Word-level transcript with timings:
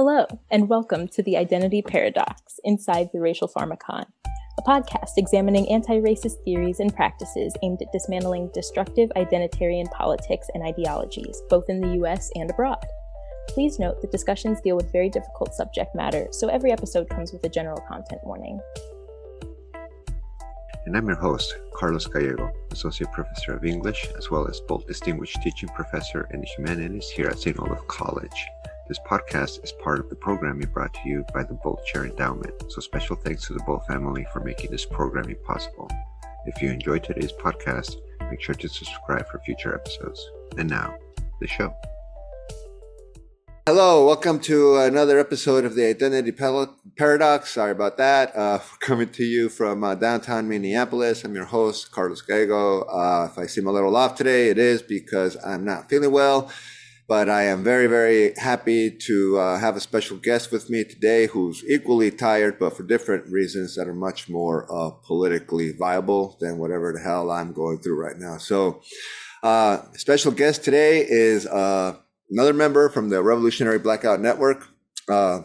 Hello, 0.00 0.26
and 0.52 0.68
welcome 0.68 1.08
to 1.08 1.24
the 1.24 1.36
Identity 1.36 1.82
Paradox 1.82 2.60
Inside 2.62 3.10
the 3.12 3.18
Racial 3.18 3.48
Pharmakon, 3.48 4.06
a 4.56 4.62
podcast 4.62 5.14
examining 5.16 5.68
anti 5.68 5.98
racist 5.98 6.44
theories 6.44 6.78
and 6.78 6.94
practices 6.94 7.52
aimed 7.64 7.82
at 7.82 7.90
dismantling 7.90 8.48
destructive 8.54 9.10
identitarian 9.16 9.90
politics 9.90 10.46
and 10.54 10.62
ideologies, 10.62 11.42
both 11.50 11.64
in 11.68 11.80
the 11.80 12.04
US 12.04 12.30
and 12.36 12.48
abroad. 12.48 12.86
Please 13.48 13.80
note 13.80 14.00
that 14.00 14.12
discussions 14.12 14.60
deal 14.60 14.76
with 14.76 14.92
very 14.92 15.10
difficult 15.10 15.52
subject 15.52 15.92
matter, 15.96 16.28
so 16.30 16.46
every 16.46 16.70
episode 16.70 17.08
comes 17.08 17.32
with 17.32 17.42
a 17.42 17.48
general 17.48 17.80
content 17.88 18.20
warning. 18.22 18.60
And 20.86 20.96
I'm 20.96 21.08
your 21.08 21.16
host, 21.16 21.56
Carlos 21.74 22.06
Gallego, 22.06 22.52
Associate 22.70 23.10
Professor 23.10 23.54
of 23.54 23.64
English, 23.64 24.06
as 24.16 24.30
well 24.30 24.46
as 24.46 24.60
both 24.60 24.86
Distinguished 24.86 25.42
Teaching 25.42 25.70
Professor 25.70 26.28
in 26.32 26.44
Humanities 26.56 27.10
here 27.10 27.26
at 27.26 27.40
St. 27.40 27.58
Olaf 27.58 27.84
College. 27.88 28.46
This 28.88 28.98
podcast 29.00 29.62
is 29.62 29.70
part 29.70 30.00
of 30.00 30.08
the 30.08 30.16
programming 30.16 30.66
brought 30.72 30.94
to 30.94 31.00
you 31.04 31.22
by 31.34 31.42
the 31.42 31.52
Bolt 31.62 31.84
Chair 31.84 32.06
Endowment, 32.06 32.54
so 32.68 32.80
special 32.80 33.16
thanks 33.16 33.46
to 33.46 33.52
the 33.52 33.62
Bolt 33.64 33.86
family 33.86 34.26
for 34.32 34.40
making 34.40 34.70
this 34.70 34.86
programming 34.86 35.36
possible. 35.44 35.90
If 36.46 36.62
you 36.62 36.70
enjoyed 36.70 37.04
today's 37.04 37.32
podcast, 37.32 37.96
make 38.30 38.40
sure 38.40 38.54
to 38.54 38.66
subscribe 38.66 39.28
for 39.28 39.40
future 39.40 39.74
episodes. 39.74 40.26
And 40.56 40.70
now, 40.70 40.96
the 41.38 41.46
show. 41.46 41.74
Hello, 43.66 44.06
welcome 44.06 44.40
to 44.40 44.76
another 44.76 45.18
episode 45.18 45.66
of 45.66 45.74
the 45.74 45.84
Identity 45.84 46.32
Paradox. 46.32 47.52
Sorry 47.52 47.72
about 47.72 47.98
that. 47.98 48.34
Uh, 48.34 48.58
coming 48.80 49.10
to 49.10 49.22
you 49.22 49.50
from 49.50 49.84
uh, 49.84 49.96
downtown 49.96 50.48
Minneapolis. 50.48 51.24
I'm 51.24 51.34
your 51.34 51.44
host, 51.44 51.92
Carlos 51.92 52.22
Gallego. 52.22 52.84
Uh, 52.84 53.28
if 53.30 53.36
I 53.36 53.44
seem 53.44 53.66
a 53.66 53.70
little 53.70 53.94
off 53.94 54.14
today, 54.14 54.48
it 54.48 54.56
is 54.56 54.80
because 54.80 55.36
I'm 55.44 55.66
not 55.66 55.90
feeling 55.90 56.10
well. 56.10 56.50
But 57.08 57.30
I 57.30 57.44
am 57.44 57.64
very, 57.64 57.86
very 57.86 58.34
happy 58.36 58.90
to 58.90 59.38
uh, 59.38 59.58
have 59.58 59.76
a 59.76 59.80
special 59.80 60.18
guest 60.18 60.52
with 60.52 60.68
me 60.68 60.84
today 60.84 61.26
who's 61.26 61.64
equally 61.64 62.10
tired, 62.10 62.58
but 62.58 62.76
for 62.76 62.82
different 62.82 63.32
reasons 63.32 63.74
that 63.76 63.88
are 63.88 63.94
much 63.94 64.28
more 64.28 64.66
uh, 64.70 64.90
politically 64.90 65.72
viable 65.72 66.36
than 66.38 66.58
whatever 66.58 66.92
the 66.92 67.00
hell 67.00 67.30
I'm 67.30 67.54
going 67.54 67.78
through 67.78 67.98
right 67.98 68.18
now. 68.18 68.36
So, 68.36 68.82
uh, 69.42 69.78
special 69.94 70.32
guest 70.32 70.64
today 70.64 71.06
is 71.08 71.46
uh, 71.46 71.96
another 72.30 72.52
member 72.52 72.90
from 72.90 73.08
the 73.08 73.22
Revolutionary 73.22 73.78
Blackout 73.78 74.20
Network. 74.20 74.68
Uh, 75.08 75.42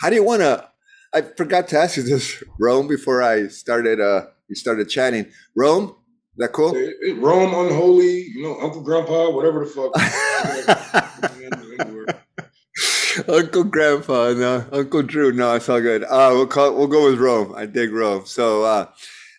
how 0.00 0.08
do 0.08 0.16
you 0.16 0.24
want 0.24 0.40
to? 0.40 0.66
I 1.12 1.20
forgot 1.20 1.68
to 1.68 1.78
ask 1.78 1.98
you 1.98 2.02
this, 2.02 2.42
Rome, 2.58 2.88
before 2.88 3.22
I 3.22 3.48
started. 3.48 4.00
Uh, 4.00 4.26
we 4.48 4.54
started 4.54 4.88
chatting. 4.88 5.26
Rome, 5.54 5.96
that 6.38 6.52
cool? 6.52 6.74
It, 6.74 6.94
it, 7.00 7.18
Rome, 7.18 7.54
unholy, 7.54 8.28
you 8.34 8.42
know, 8.42 8.58
Uncle 8.60 8.82
Grandpa, 8.82 9.30
whatever 9.30 9.64
the 9.64 9.70
fuck. 9.70 9.92
Uncle 13.28 13.64
Grandpa, 13.64 14.32
no, 14.32 14.64
Uncle 14.72 15.02
Drew, 15.02 15.32
no, 15.32 15.54
it's 15.54 15.68
all 15.68 15.80
good. 15.80 16.04
Uh, 16.04 16.30
we'll 16.32 16.46
call, 16.46 16.74
we'll 16.74 16.86
go 16.86 17.10
with 17.10 17.18
Rome. 17.18 17.54
I 17.54 17.66
dig 17.66 17.92
Rome. 17.92 18.24
So, 18.24 18.64
uh, 18.64 18.86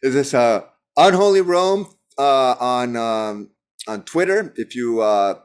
is 0.03 0.13
this 0.13 0.33
uh, 0.33 0.61
unholy 0.95 1.41
Rome 1.41 1.87
uh, 2.17 2.55
on 2.59 2.95
um, 2.95 3.49
on 3.87 4.03
Twitter? 4.03 4.53
If 4.57 4.75
you 4.75 5.01
uh, 5.01 5.39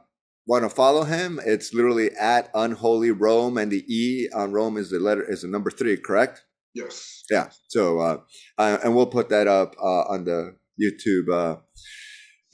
want 0.46 0.64
to 0.64 0.68
follow 0.68 1.04
him, 1.04 1.40
it's 1.44 1.72
literally 1.72 2.10
at 2.20 2.50
unholy 2.54 3.12
Rome, 3.12 3.56
and 3.56 3.72
the 3.72 3.84
E 3.88 4.28
on 4.34 4.52
Rome 4.52 4.76
is 4.76 4.90
the 4.90 4.98
letter 4.98 5.22
is 5.22 5.42
the 5.42 5.48
number 5.48 5.70
three, 5.70 5.96
correct? 5.96 6.44
Yes. 6.74 7.24
Yeah. 7.30 7.48
So, 7.68 8.00
uh, 8.00 8.18
uh 8.58 8.78
and 8.84 8.94
we'll 8.94 9.06
put 9.06 9.30
that 9.30 9.46
up 9.46 9.74
uh, 9.80 10.02
on 10.02 10.24
the 10.24 10.56
YouTube 10.80 11.32
uh, 11.32 11.56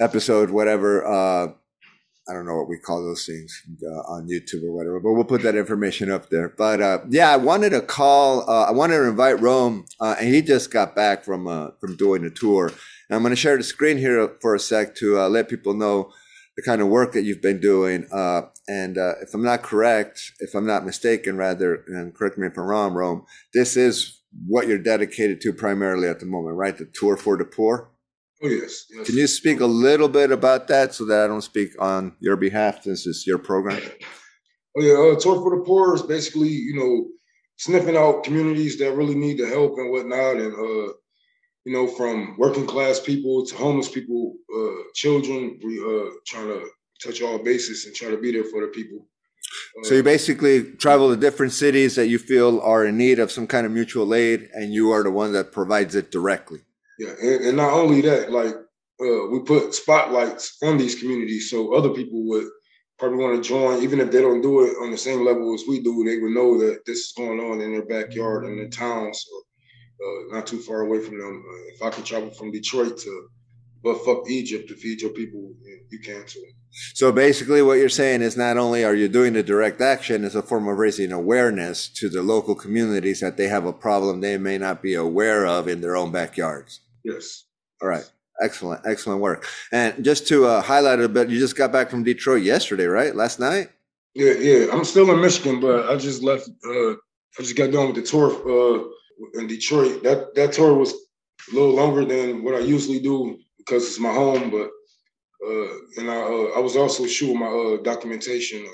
episode, 0.00 0.50
whatever. 0.50 1.04
Uh, 1.06 1.52
I 2.28 2.32
don't 2.32 2.46
know 2.46 2.56
what 2.56 2.70
we 2.70 2.78
call 2.78 3.04
those 3.04 3.26
things 3.26 3.62
uh, 3.82 4.12
on 4.12 4.28
YouTube 4.28 4.64
or 4.64 4.72
whatever, 4.72 4.98
but 4.98 5.12
we'll 5.12 5.24
put 5.24 5.42
that 5.42 5.56
information 5.56 6.10
up 6.10 6.30
there. 6.30 6.48
But 6.48 6.80
uh, 6.80 6.98
yeah, 7.10 7.30
I 7.30 7.36
wanted 7.36 7.70
to 7.70 7.82
call. 7.82 8.48
Uh, 8.48 8.64
I 8.64 8.70
wanted 8.70 8.96
to 8.96 9.08
invite 9.08 9.40
Rome, 9.40 9.84
uh, 10.00 10.16
and 10.18 10.34
he 10.34 10.40
just 10.40 10.72
got 10.72 10.96
back 10.96 11.22
from 11.22 11.46
uh, 11.46 11.70
from 11.80 11.96
doing 11.96 12.24
a 12.24 12.30
tour. 12.30 12.68
And 12.68 13.16
I'm 13.16 13.20
going 13.20 13.32
to 13.32 13.36
share 13.36 13.58
the 13.58 13.62
screen 13.62 13.98
here 13.98 14.36
for 14.40 14.54
a 14.54 14.58
sec 14.58 14.94
to 14.96 15.20
uh, 15.20 15.28
let 15.28 15.50
people 15.50 15.74
know 15.74 16.12
the 16.56 16.62
kind 16.62 16.80
of 16.80 16.88
work 16.88 17.12
that 17.12 17.24
you've 17.24 17.42
been 17.42 17.60
doing. 17.60 18.06
and 18.68 18.96
if 18.96 19.34
I'm 19.34 19.42
not 19.42 19.62
correct, 19.62 20.32
if 20.38 20.54
I'm 20.54 20.66
not 20.66 20.86
mistaken, 20.86 21.36
rather, 21.36 21.84
and 21.88 22.14
correct 22.14 22.38
me 22.38 22.46
if 22.46 22.56
I'm 22.56 22.64
wrong, 22.64 22.94
Rome, 22.94 23.26
this 23.52 23.76
is 23.76 24.22
what 24.46 24.66
you're 24.66 24.78
dedicated 24.78 25.42
to 25.42 25.52
primarily 25.52 26.08
at 26.08 26.20
the 26.20 26.26
moment, 26.26 26.56
right? 26.56 26.76
The 26.76 26.86
tour 26.86 27.18
for 27.18 27.36
the 27.36 27.44
poor. 27.44 27.90
Oh, 28.44 28.48
yes, 28.48 28.84
yes. 28.90 29.06
Can 29.06 29.16
you 29.16 29.26
speak 29.26 29.60
a 29.60 29.66
little 29.66 30.08
bit 30.08 30.30
about 30.30 30.68
that 30.68 30.92
so 30.92 31.06
that 31.06 31.24
I 31.24 31.26
don't 31.28 31.40
speak 31.40 31.70
on 31.78 32.14
your 32.20 32.36
behalf 32.36 32.82
since 32.82 33.06
it's 33.06 33.26
your 33.26 33.38
program? 33.38 33.80
Oh, 34.76 34.82
yeah. 34.82 34.92
Uh, 34.92 35.18
Tour 35.18 35.36
for 35.36 35.56
the 35.56 35.64
Poor 35.64 35.94
is 35.94 36.02
basically, 36.02 36.50
you 36.50 36.76
know, 36.76 37.08
sniffing 37.56 37.96
out 37.96 38.22
communities 38.22 38.76
that 38.78 38.92
really 38.92 39.14
need 39.14 39.38
the 39.38 39.46
help 39.48 39.78
and 39.78 39.90
whatnot. 39.90 40.36
And, 40.36 40.52
uh, 40.52 40.92
you 41.64 41.72
know, 41.72 41.86
from 41.86 42.36
working 42.38 42.66
class 42.66 43.00
people 43.00 43.46
to 43.46 43.54
homeless 43.54 43.88
people, 43.88 44.34
uh, 44.54 44.82
children, 44.94 45.58
we 45.64 45.78
uh, 45.80 46.10
trying 46.26 46.48
to 46.48 46.68
touch 47.02 47.22
all 47.22 47.38
bases 47.38 47.86
and 47.86 47.94
try 47.94 48.10
to 48.10 48.18
be 48.18 48.30
there 48.30 48.44
for 48.44 48.60
the 48.60 48.66
people. 48.68 49.08
So 49.84 49.94
you 49.94 50.02
basically 50.02 50.72
travel 50.72 51.08
to 51.10 51.16
different 51.16 51.52
cities 51.52 51.96
that 51.96 52.08
you 52.08 52.18
feel 52.18 52.60
are 52.60 52.84
in 52.84 52.98
need 52.98 53.18
of 53.18 53.32
some 53.32 53.46
kind 53.46 53.64
of 53.64 53.72
mutual 53.72 54.14
aid, 54.14 54.50
and 54.52 54.74
you 54.74 54.90
are 54.90 55.02
the 55.02 55.10
one 55.10 55.32
that 55.32 55.52
provides 55.52 55.94
it 55.94 56.10
directly. 56.10 56.60
Yeah, 56.98 57.14
and, 57.20 57.44
and 57.46 57.56
not 57.56 57.72
only 57.72 58.00
that, 58.02 58.30
like 58.30 58.54
uh, 58.54 59.28
we 59.30 59.40
put 59.44 59.74
spotlights 59.74 60.56
on 60.62 60.78
these 60.78 60.94
communities 60.94 61.50
so 61.50 61.74
other 61.74 61.90
people 61.90 62.26
would 62.28 62.46
probably 62.98 63.18
want 63.18 63.42
to 63.42 63.48
join, 63.48 63.82
even 63.82 64.00
if 64.00 64.10
they 64.10 64.20
don't 64.20 64.42
do 64.42 64.64
it 64.64 64.76
on 64.80 64.90
the 64.90 64.98
same 64.98 65.24
level 65.24 65.52
as 65.54 65.64
we 65.68 65.82
do. 65.82 66.04
They 66.04 66.18
would 66.18 66.32
know 66.32 66.58
that 66.58 66.84
this 66.86 66.98
is 66.98 67.12
going 67.16 67.40
on 67.40 67.60
in 67.60 67.72
their 67.72 67.86
backyard 67.86 68.44
in 68.44 68.56
their 68.56 68.68
towns, 68.68 69.24
or 69.32 69.40
uh, 70.06 70.36
not 70.36 70.46
too 70.46 70.60
far 70.60 70.82
away 70.82 71.00
from 71.00 71.18
them. 71.18 71.44
Uh, 71.46 71.74
if 71.74 71.82
I 71.82 71.90
can 71.90 72.04
travel 72.04 72.30
from 72.30 72.52
Detroit 72.52 72.98
to 72.98 73.28
but 73.84 74.02
fuck 74.02 74.28
Egypt 74.30 74.66
to 74.68 74.74
feed 74.74 75.02
your 75.02 75.10
people, 75.10 75.52
you 75.90 75.98
can 75.98 76.24
too. 76.26 76.42
So 76.94 77.12
basically, 77.12 77.60
what 77.60 77.74
you're 77.74 77.90
saying 77.90 78.22
is 78.22 78.36
not 78.36 78.56
only 78.56 78.82
are 78.82 78.94
you 78.94 79.08
doing 79.08 79.34
the 79.34 79.42
direct 79.42 79.80
action 79.80 80.24
as 80.24 80.34
a 80.34 80.42
form 80.42 80.66
of 80.66 80.78
raising 80.78 81.12
awareness 81.12 81.86
to 81.88 82.08
the 82.08 82.22
local 82.22 82.54
communities 82.54 83.20
that 83.20 83.36
they 83.36 83.46
have 83.48 83.66
a 83.66 83.72
problem 83.72 84.20
they 84.20 84.38
may 84.38 84.56
not 84.56 84.82
be 84.82 84.94
aware 84.94 85.46
of 85.46 85.68
in 85.68 85.82
their 85.82 85.96
own 85.96 86.10
backyards. 86.10 86.80
Yes. 87.04 87.44
All 87.82 87.88
right. 87.88 88.08
Excellent. 88.42 88.80
Excellent 88.84 89.20
work. 89.20 89.46
And 89.70 90.04
just 90.04 90.26
to 90.28 90.46
uh, 90.46 90.62
highlight 90.62 90.98
it 90.98 91.04
a 91.04 91.08
bit, 91.08 91.28
you 91.28 91.38
just 91.38 91.56
got 91.56 91.70
back 91.70 91.90
from 91.90 92.02
Detroit 92.02 92.42
yesterday, 92.42 92.86
right? 92.86 93.14
Last 93.14 93.38
night? 93.38 93.68
Yeah, 94.14 94.32
yeah. 94.32 94.66
I'm 94.72 94.84
still 94.84 95.10
in 95.12 95.20
Michigan, 95.20 95.60
but 95.60 95.88
I 95.88 95.96
just 95.96 96.22
left. 96.22 96.48
Uh, 96.66 96.92
I 96.92 97.42
just 97.42 97.56
got 97.56 97.72
done 97.72 97.88
with 97.88 97.96
the 97.96 98.02
tour 98.02 98.30
uh, 98.30 98.84
in 99.34 99.46
Detroit. 99.46 100.02
That 100.02 100.34
that 100.34 100.52
tour 100.52 100.74
was 100.74 100.92
a 100.92 101.54
little 101.54 101.74
longer 101.74 102.04
than 102.04 102.44
what 102.44 102.54
I 102.54 102.60
usually 102.60 103.00
do 103.00 103.38
because 103.58 103.84
it's 103.86 103.98
my 103.98 104.12
home. 104.12 104.50
But 104.50 104.70
uh, 105.46 105.74
and 105.98 106.10
I 106.10 106.16
uh, 106.16 106.56
I 106.56 106.60
was 106.60 106.76
also 106.76 107.06
shooting 107.06 107.38
my 107.38 107.46
uh, 107.46 107.82
documentation. 107.82 108.64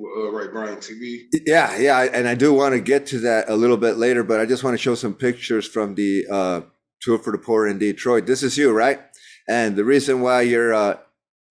Uh, 0.00 0.32
right, 0.32 0.50
Brian 0.50 0.78
TV. 0.78 1.24
Yeah, 1.46 1.76
yeah, 1.76 2.00
and 2.00 2.26
I 2.26 2.34
do 2.34 2.52
want 2.54 2.74
to 2.74 2.80
get 2.80 3.06
to 3.08 3.18
that 3.20 3.50
a 3.50 3.54
little 3.54 3.76
bit 3.76 3.98
later, 3.98 4.24
but 4.24 4.40
I 4.40 4.46
just 4.46 4.64
want 4.64 4.74
to 4.74 4.82
show 4.82 4.94
some 4.94 5.14
pictures 5.14 5.68
from 5.68 5.94
the 5.94 6.26
uh, 6.30 6.60
Tour 7.02 7.18
for 7.18 7.32
the 7.32 7.38
Poor 7.38 7.66
in 7.66 7.78
Detroit. 7.78 8.26
This 8.26 8.42
is 8.42 8.56
you, 8.56 8.72
right? 8.72 9.00
And 9.48 9.76
the 9.76 9.84
reason 9.84 10.20
why 10.20 10.42
you're 10.42 10.72
uh, 10.72 10.98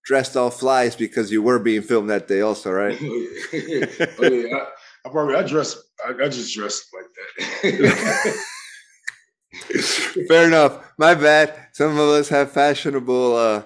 dressed 0.06 0.36
all 0.38 0.50
fly 0.50 0.84
is 0.84 0.96
because 0.96 1.32
you 1.32 1.42
were 1.42 1.60
being 1.60 1.82
filmed 1.82 2.10
that 2.10 2.28
day, 2.28 2.42
also, 2.42 2.72
right? 2.72 2.98
oh, 3.02 3.28
yeah. 3.54 3.86
oh. 4.00 4.66
I, 5.06 5.08
I, 5.08 5.12
probably 5.12 5.36
I 5.36 5.44
dress 5.44 5.78
I, 6.06 6.14
I 6.24 6.30
just 6.30 6.54
dressed 6.56 6.86
like 6.94 7.06
that. 7.64 8.44
Fair 10.28 10.48
enough. 10.48 10.94
My 10.98 11.16
bad. 11.16 11.54
Some 11.74 11.98
of 11.98 12.10
us 12.10 12.30
have 12.30 12.52
fashionable 12.52 13.36
uh, 13.36 13.64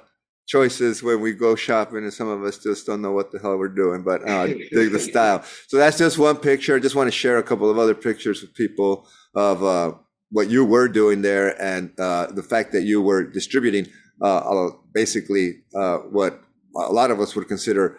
choices 0.47 1.03
when 1.03 1.21
we 1.21 1.33
go 1.33 1.55
shopping, 1.55 1.99
and 1.99 2.13
some 2.13 2.27
of 2.27 2.43
us 2.43 2.57
just 2.57 2.85
don't 2.85 3.01
know 3.01 3.11
what 3.11 3.31
the 3.31 3.39
hell 3.39 3.57
we're 3.57 3.67
doing. 3.67 4.03
But 4.03 4.27
uh, 4.27 4.47
dig 4.71 4.91
the 4.91 4.99
style. 4.99 5.43
So 5.67 5.77
that's 5.77 5.97
just 5.97 6.17
one 6.17 6.37
picture. 6.37 6.75
I 6.75 6.79
just 6.79 6.95
want 6.95 7.07
to 7.07 7.11
share 7.11 7.37
a 7.37 7.43
couple 7.43 7.69
of 7.69 7.77
other 7.77 7.95
pictures 7.95 8.41
with 8.41 8.53
people 8.55 9.07
of 9.35 9.63
uh, 9.63 9.93
what 10.35 10.49
you 10.49 10.65
were 10.65 10.89
doing 10.89 11.21
there 11.21 11.49
and 11.61 11.97
uh, 11.97 12.27
the 12.27 12.43
fact 12.43 12.73
that 12.73 12.83
you 12.83 13.01
were 13.01 13.23
distributing 13.23 13.87
uh, 14.21 14.69
basically 14.91 15.61
uh, 15.73 15.99
what 16.17 16.41
a 16.75 16.91
lot 16.91 17.09
of 17.09 17.21
us 17.21 17.35
would 17.35 17.47
consider 17.47 17.97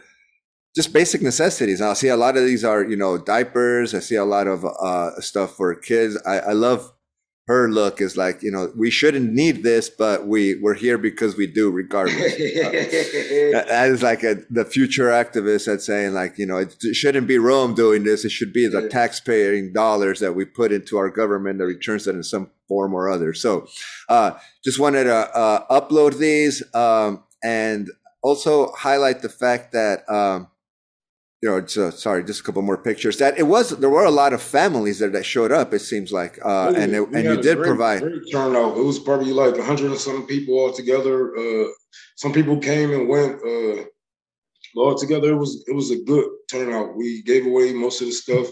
just 0.75 0.93
basic 0.93 1.23
necessities. 1.23 1.81
I 1.81 1.94
see 1.94 2.09
a 2.09 2.17
lot 2.17 2.37
of 2.37 2.44
these 2.44 2.62
are, 2.62 2.85
you 2.85 2.97
know, 2.97 3.17
diapers. 3.17 3.94
I 3.94 4.00
see 4.00 4.17
a 4.17 4.27
lot 4.27 4.47
of 4.47 4.67
uh, 4.67 5.19
stuff 5.23 5.56
for 5.56 5.75
kids. 5.75 6.19
I, 6.27 6.41
I 6.41 6.53
love 6.53 6.93
her 7.46 7.70
look 7.70 8.00
is 8.00 8.16
like, 8.16 8.43
you 8.43 8.50
know, 8.50 8.72
we 8.76 8.90
shouldn't 8.90 9.32
need 9.32 9.62
this, 9.62 9.88
but 9.88 10.26
we 10.26 10.58
we're 10.60 10.75
here 10.75 10.98
because 10.98 11.37
we 11.37 11.46
do 11.46 11.70
regardless. 11.70 12.32
uh, 12.32 13.64
that 13.69 13.88
is 13.88 14.02
like 14.02 14.25
a, 14.25 14.43
the 14.50 14.64
future 14.64 15.10
activist 15.10 15.66
that's 15.66 15.87
saying 15.87 16.12
like, 16.12 16.38
you 16.38 16.46
know, 16.46 16.56
it, 16.56 16.76
it, 16.82 16.94
shouldn't 16.94 17.28
be 17.28 17.38
Rome 17.38 17.75
doing 17.75 18.02
this. 18.02 18.25
It 18.25 18.31
should 18.31 18.52
be 18.52 18.66
the 18.66 18.88
taxpaying 18.88 19.72
dollars 19.72 20.19
that 20.20 20.34
we 20.34 20.44
put 20.44 20.72
into 20.72 20.96
our 20.98 21.08
government 21.08 21.60
that 21.60 21.66
returns 21.66 22.06
that 22.06 22.16
in 22.16 22.25
some 22.25 22.50
form 22.66 22.93
or 22.94 23.08
other. 23.08 23.32
So, 23.32 23.69
uh, 24.08 24.32
just 24.64 24.81
wanted 24.81 25.04
to 25.04 25.14
uh, 25.14 25.66
upload 25.69 26.19
these 26.19 26.64
um, 26.75 27.22
and 27.44 27.88
also 28.22 28.72
highlight 28.72 29.22
the 29.22 29.28
fact 29.28 29.70
that 29.70 30.08
um, 30.10 30.49
you 31.46 31.52
know, 31.52 31.60
just, 31.60 31.78
uh, 31.78 31.90
sorry, 31.93 32.25
just 32.25 32.40
a 32.40 32.43
couple 32.43 32.62
more 32.62 32.76
pictures. 32.76 33.19
That 33.19 33.38
it 33.38 33.44
was 33.44 33.70
there 33.70 33.88
were 33.88 34.04
a 34.04 34.10
lot 34.10 34.32
of 34.32 34.43
families 34.43 34.98
there 34.98 35.10
that 35.10 35.25
showed 35.25 35.52
up. 35.52 35.72
It 35.72 35.78
seems 35.78 36.10
like, 36.10 36.38
uh, 36.44 36.72
and 36.76 36.93
it, 36.93 37.08
and 37.14 37.25
you 37.25 37.40
did 37.40 37.58
great, 37.58 37.69
provide 37.69 38.00
great 38.02 38.22
turnout. 38.32 38.76
It 38.76 38.82
was 38.82 38.98
probably 38.98 39.32
like 39.32 39.56
a 39.56 39.64
hundred 39.64 39.93
and 39.93 40.00
some 40.00 40.26
people 40.26 40.58
all 40.58 40.72
together. 40.72 41.37
Uh, 41.37 41.69
some 42.16 42.32
people 42.32 42.58
came 42.58 42.93
and 42.93 43.08
went. 43.08 43.37
Uh, 43.46 43.84
all 44.75 44.94
together, 44.94 45.31
it 45.31 45.37
was 45.37 45.64
it 45.69 45.75
was 45.75 45.90
a 45.90 46.02
good 46.02 46.26
turnout. 46.50 46.96
We 46.96 47.22
gave 47.22 47.46
away 47.46 47.72
most 47.72 48.02
of 48.02 48.08
the 48.08 48.12
stuff. 48.12 48.49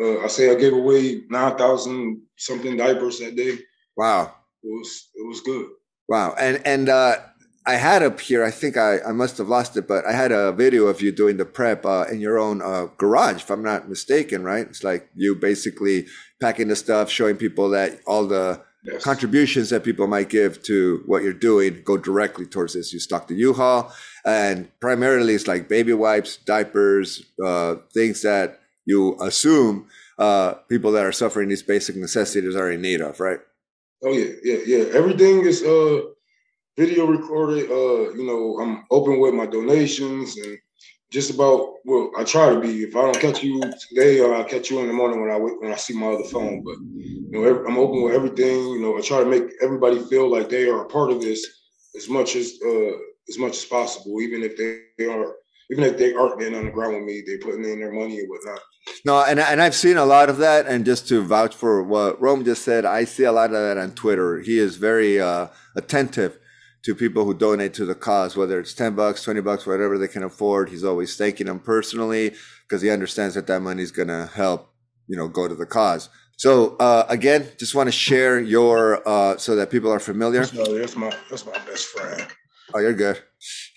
Uh, 0.00 0.20
I 0.20 0.28
say 0.28 0.50
I 0.50 0.54
gave 0.54 0.72
away 0.72 1.24
nine 1.28 1.58
thousand 1.58 2.22
something 2.38 2.76
diapers 2.76 3.18
that 3.18 3.36
day. 3.36 3.58
Wow, 3.96 4.32
it 4.62 4.68
was 4.68 5.10
it 5.14 5.26
was 5.26 5.40
good. 5.40 5.66
Wow, 6.08 6.34
and 6.38 6.62
and 6.64 6.88
uh, 6.88 7.16
I 7.64 7.74
had 7.74 8.02
up 8.02 8.18
here. 8.20 8.44
I 8.44 8.50
think 8.50 8.76
I, 8.76 9.00
I 9.00 9.12
must 9.12 9.38
have 9.38 9.48
lost 9.48 9.76
it, 9.76 9.86
but 9.86 10.04
I 10.04 10.12
had 10.12 10.32
a 10.32 10.52
video 10.52 10.86
of 10.86 11.00
you 11.00 11.12
doing 11.12 11.36
the 11.36 11.44
prep 11.44 11.86
uh, 11.86 12.06
in 12.10 12.20
your 12.20 12.38
own 12.38 12.60
uh, 12.60 12.86
garage, 12.98 13.42
if 13.42 13.50
I'm 13.50 13.62
not 13.62 13.88
mistaken. 13.88 14.42
Right? 14.42 14.66
It's 14.66 14.82
like 14.82 15.08
you 15.14 15.34
basically 15.34 16.06
packing 16.40 16.68
the 16.68 16.76
stuff, 16.76 17.10
showing 17.10 17.36
people 17.36 17.70
that 17.70 18.00
all 18.06 18.26
the 18.26 18.60
yes. 18.84 19.04
contributions 19.04 19.70
that 19.70 19.84
people 19.84 20.06
might 20.06 20.28
give 20.28 20.62
to 20.64 21.02
what 21.06 21.22
you're 21.22 21.32
doing 21.32 21.82
go 21.84 21.96
directly 21.96 22.46
towards 22.46 22.74
this. 22.74 22.92
You 22.92 22.98
stock 22.98 23.28
the 23.28 23.34
U-Haul, 23.34 23.92
and 24.24 24.68
primarily 24.80 25.34
it's 25.34 25.46
like 25.46 25.68
baby 25.68 25.92
wipes, 25.92 26.36
diapers, 26.38 27.24
uh, 27.44 27.76
things 27.94 28.22
that 28.22 28.60
you 28.84 29.16
assume 29.20 29.86
uh, 30.18 30.54
people 30.68 30.92
that 30.92 31.04
are 31.04 31.12
suffering 31.12 31.48
these 31.48 31.62
basic 31.62 31.96
necessities 31.96 32.56
are 32.56 32.70
in 32.70 32.82
need 32.82 33.00
of, 33.00 33.20
right? 33.20 33.38
Oh 34.04 34.12
yeah, 34.12 34.32
yeah, 34.42 34.58
yeah. 34.66 34.84
Everything 34.92 35.44
is 35.44 35.62
uh 35.62 36.02
video 36.76 37.06
recorded. 37.06 37.70
Uh, 37.70 38.12
you 38.14 38.26
know, 38.26 38.58
I'm 38.60 38.84
open 38.90 39.20
with 39.20 39.34
my 39.34 39.46
donations 39.46 40.36
and 40.36 40.58
just 41.10 41.30
about 41.30 41.74
well, 41.84 42.10
I 42.16 42.24
try 42.24 42.52
to 42.52 42.60
be. 42.60 42.82
If 42.82 42.96
I 42.96 43.02
don't 43.02 43.20
catch 43.20 43.42
you 43.42 43.60
today, 43.88 44.20
or 44.20 44.34
I'll 44.34 44.44
catch 44.44 44.70
you 44.70 44.80
in 44.80 44.86
the 44.86 44.92
morning 44.92 45.20
when 45.20 45.30
I 45.30 45.36
when 45.36 45.72
I 45.72 45.76
see 45.76 45.94
my 45.94 46.06
other 46.06 46.24
phone. 46.24 46.62
But 46.64 46.76
you 46.80 47.28
know, 47.30 47.64
I'm 47.66 47.78
open 47.78 48.02
with 48.02 48.14
everything. 48.14 48.68
You 48.68 48.80
know, 48.80 48.96
I 48.96 49.02
try 49.02 49.18
to 49.18 49.28
make 49.28 49.44
everybody 49.62 49.98
feel 50.04 50.30
like 50.30 50.48
they 50.48 50.68
are 50.68 50.82
a 50.82 50.88
part 50.88 51.10
of 51.10 51.20
this 51.20 51.46
as 51.96 52.08
much 52.08 52.36
as 52.36 52.58
uh 52.64 52.92
as 53.28 53.38
much 53.38 53.52
as 53.52 53.64
possible, 53.64 54.20
even 54.20 54.42
if 54.42 54.56
they 54.56 55.06
are 55.06 55.36
even 55.70 55.84
if 55.84 55.96
they 55.96 56.14
aren't 56.14 56.38
getting 56.38 56.58
on 56.58 56.66
the 56.66 56.70
ground 56.70 56.96
with 56.96 57.04
me, 57.04 57.22
they're 57.26 57.38
putting 57.38 57.64
in 57.64 57.80
their 57.80 57.92
money 57.92 58.18
and 58.18 58.28
whatnot. 58.28 58.60
No, 59.04 59.22
and 59.22 59.38
and 59.38 59.60
I've 59.60 59.74
seen 59.74 59.96
a 59.98 60.04
lot 60.04 60.30
of 60.30 60.38
that. 60.38 60.66
And 60.66 60.84
just 60.84 61.08
to 61.08 61.22
vouch 61.22 61.54
for 61.54 61.82
what 61.82 62.20
Rome 62.20 62.44
just 62.44 62.62
said, 62.62 62.84
I 62.84 63.04
see 63.04 63.24
a 63.24 63.32
lot 63.32 63.50
of 63.50 63.56
that 63.56 63.76
on 63.76 63.92
Twitter. 63.92 64.40
He 64.40 64.58
is 64.58 64.76
very 64.76 65.20
uh, 65.20 65.48
attentive 65.76 66.38
to 66.84 66.94
people 66.94 67.24
who 67.24 67.34
donate 67.34 67.74
to 67.74 67.84
the 67.84 67.94
cause, 67.94 68.36
whether 68.36 68.58
it's 68.58 68.74
10 68.74 68.94
bucks, 68.94 69.22
20 69.22 69.40
bucks, 69.40 69.66
whatever 69.66 69.98
they 69.98 70.08
can 70.08 70.24
afford. 70.24 70.68
He's 70.68 70.84
always 70.84 71.16
thanking 71.16 71.46
them 71.46 71.60
personally 71.60 72.34
because 72.68 72.82
he 72.82 72.90
understands 72.90 73.34
that 73.36 73.46
that 73.46 73.60
money 73.60 73.82
is 73.82 73.92
going 73.92 74.08
to 74.08 74.26
help, 74.34 74.72
you 75.06 75.16
know, 75.16 75.28
go 75.28 75.46
to 75.46 75.54
the 75.54 75.66
cause. 75.66 76.08
So 76.36 76.76
uh, 76.78 77.06
again, 77.08 77.46
just 77.58 77.74
want 77.74 77.86
to 77.86 77.92
share 77.92 78.40
your 78.40 79.06
uh, 79.08 79.36
so 79.36 79.54
that 79.56 79.70
people 79.70 79.92
are 79.92 80.00
familiar. 80.00 80.44
that's 80.44 80.96
my 80.96 81.12
that's 81.30 81.46
my 81.46 81.52
best 81.66 81.86
friend. 81.86 82.26
Oh, 82.74 82.80
you're 82.80 82.94
good. 82.94 83.20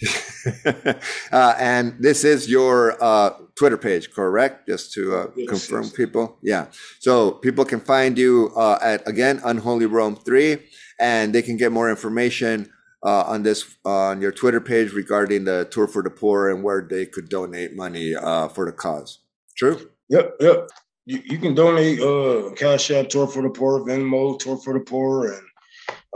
uh, 1.31 1.55
and 1.59 1.95
this 1.99 2.23
is 2.23 2.49
your 2.49 2.97
uh, 3.03 3.31
Twitter 3.57 3.77
page, 3.77 4.11
correct? 4.11 4.67
Just 4.67 4.93
to 4.93 5.15
uh, 5.15 5.27
yes, 5.35 5.49
confirm 5.49 5.83
yes. 5.83 5.93
people. 5.93 6.37
Yeah. 6.41 6.67
So 6.99 7.31
people 7.31 7.65
can 7.65 7.81
find 7.81 8.17
you 8.17 8.51
uh, 8.55 8.79
at, 8.81 9.07
again, 9.07 9.41
Unholy 9.43 9.85
Rome 9.85 10.15
3, 10.15 10.57
and 10.99 11.33
they 11.33 11.41
can 11.41 11.57
get 11.57 11.71
more 11.71 11.89
information 11.89 12.71
uh, 13.05 13.23
on 13.27 13.43
this 13.43 13.77
on 13.85 14.19
your 14.19 14.31
Twitter 14.31 14.59
page 14.59 14.91
regarding 14.91 15.45
the 15.45 15.67
Tour 15.71 15.87
for 15.87 16.01
the 16.01 16.09
Poor 16.09 16.49
and 16.49 16.63
where 16.63 16.81
they 16.81 17.05
could 17.05 17.29
donate 17.29 17.75
money 17.75 18.15
uh, 18.15 18.47
for 18.49 18.65
the 18.65 18.71
cause. 18.71 19.19
True? 19.55 19.89
Yep, 20.09 20.35
yep. 20.39 20.69
You, 21.05 21.21
you 21.23 21.37
can 21.37 21.53
donate 21.53 22.01
uh, 22.01 22.49
Cash 22.55 22.89
App, 22.89 23.09
Tour 23.09 23.27
for 23.27 23.43
the 23.43 23.49
Poor, 23.49 23.81
Venmo, 23.81 24.39
Tour 24.39 24.57
for 24.57 24.73
the 24.73 24.79
Poor, 24.79 25.27
and 25.27 25.43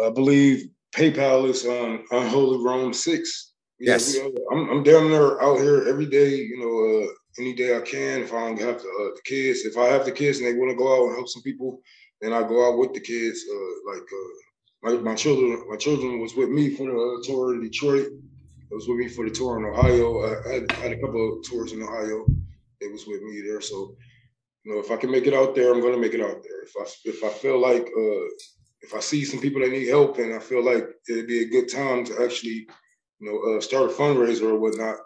I 0.03 0.09
believe 0.09 0.68
PayPal 0.95 1.47
is 1.47 1.65
on 1.65 2.03
Unholy 2.12 2.65
Rome 2.65 2.94
Six. 2.94 3.53
Yeah, 3.80 3.94
yes, 3.94 4.15
we, 4.15 4.35
I'm, 4.51 4.69
I'm 4.69 4.83
down 4.83 5.12
there 5.12 5.42
out 5.42 5.59
here 5.59 5.88
every 5.88 6.07
day. 6.07 6.35
You 6.35 6.57
know, 6.59 7.06
uh, 7.06 7.13
any 7.39 7.53
day 7.53 7.77
I 7.77 7.81
can. 7.81 8.24
If 8.24 8.33
I 8.33 8.47
don't 8.47 8.59
have 8.59 8.81
the, 8.81 8.88
uh, 8.89 9.15
the 9.15 9.21
kids, 9.25 9.59
if 9.62 9.77
I 9.77 9.85
have 9.85 10.06
the 10.06 10.12
kids 10.12 10.39
and 10.39 10.47
they 10.47 10.59
want 10.59 10.71
to 10.71 10.75
go 10.75 10.92
out 10.92 11.07
and 11.07 11.15
help 11.15 11.30
some 11.30 11.44
people, 11.44 11.81
then 12.19 12.33
I 12.33 12.42
go 12.42 12.68
out 12.68 12.80
with 12.80 12.94
the 12.94 13.00
kids. 13.00 13.45
Uh, 13.50 13.94
like 13.94 14.01
uh, 14.01 14.48
my, 14.81 14.93
my 14.93 15.15
children, 15.15 15.63
my 15.69 15.77
children 15.77 16.19
was 16.19 16.35
with 16.35 16.49
me 16.49 16.69
for 16.69 16.85
the 16.85 17.23
tour 17.25 17.53
in 17.53 17.61
Detroit. 17.61 18.07
It 18.07 18.75
was 18.75 18.87
with 18.87 18.97
me 18.97 19.07
for 19.07 19.25
the 19.25 19.31
tour 19.31 19.57
in 19.57 19.65
Ohio. 19.65 20.23
I 20.23 20.53
had, 20.53 20.63
I 20.79 20.83
had 20.83 20.91
a 20.93 21.01
couple 21.01 21.37
of 21.37 21.43
tours 21.43 21.73
in 21.73 21.81
Ohio. 21.81 22.25
It 22.79 22.91
was 22.91 23.05
with 23.07 23.21
me 23.23 23.41
there. 23.41 23.61
So, 23.61 23.95
you 24.63 24.73
know, 24.73 24.79
if 24.79 24.91
I 24.91 24.97
can 24.97 25.11
make 25.11 25.27
it 25.27 25.33
out 25.33 25.55
there, 25.55 25.73
I'm 25.73 25.81
gonna 25.81 25.97
make 25.97 26.13
it 26.13 26.21
out 26.21 26.43
there. 26.43 26.61
If 26.63 26.71
I 26.79 26.85
if 27.05 27.23
I 27.23 27.29
feel 27.29 27.59
like 27.59 27.83
uh, 27.83 28.25
if 28.81 28.93
I 28.95 28.99
see 28.99 29.25
some 29.25 29.41
people 29.41 29.61
that 29.61 29.71
need 29.71 29.87
help 29.87 30.17
and 30.19 30.33
I 30.33 30.39
feel 30.39 30.63
like 30.63 30.87
it'd 31.09 31.27
be 31.27 31.41
a 31.41 31.49
good 31.49 31.69
time 31.69 32.05
to 32.05 32.23
actually, 32.23 32.67
you 33.19 33.21
know, 33.21 33.57
uh, 33.57 33.61
start 33.61 33.91
a 33.91 33.93
fundraiser 33.93 34.43
or 34.43 34.59
whatnot, 34.59 34.97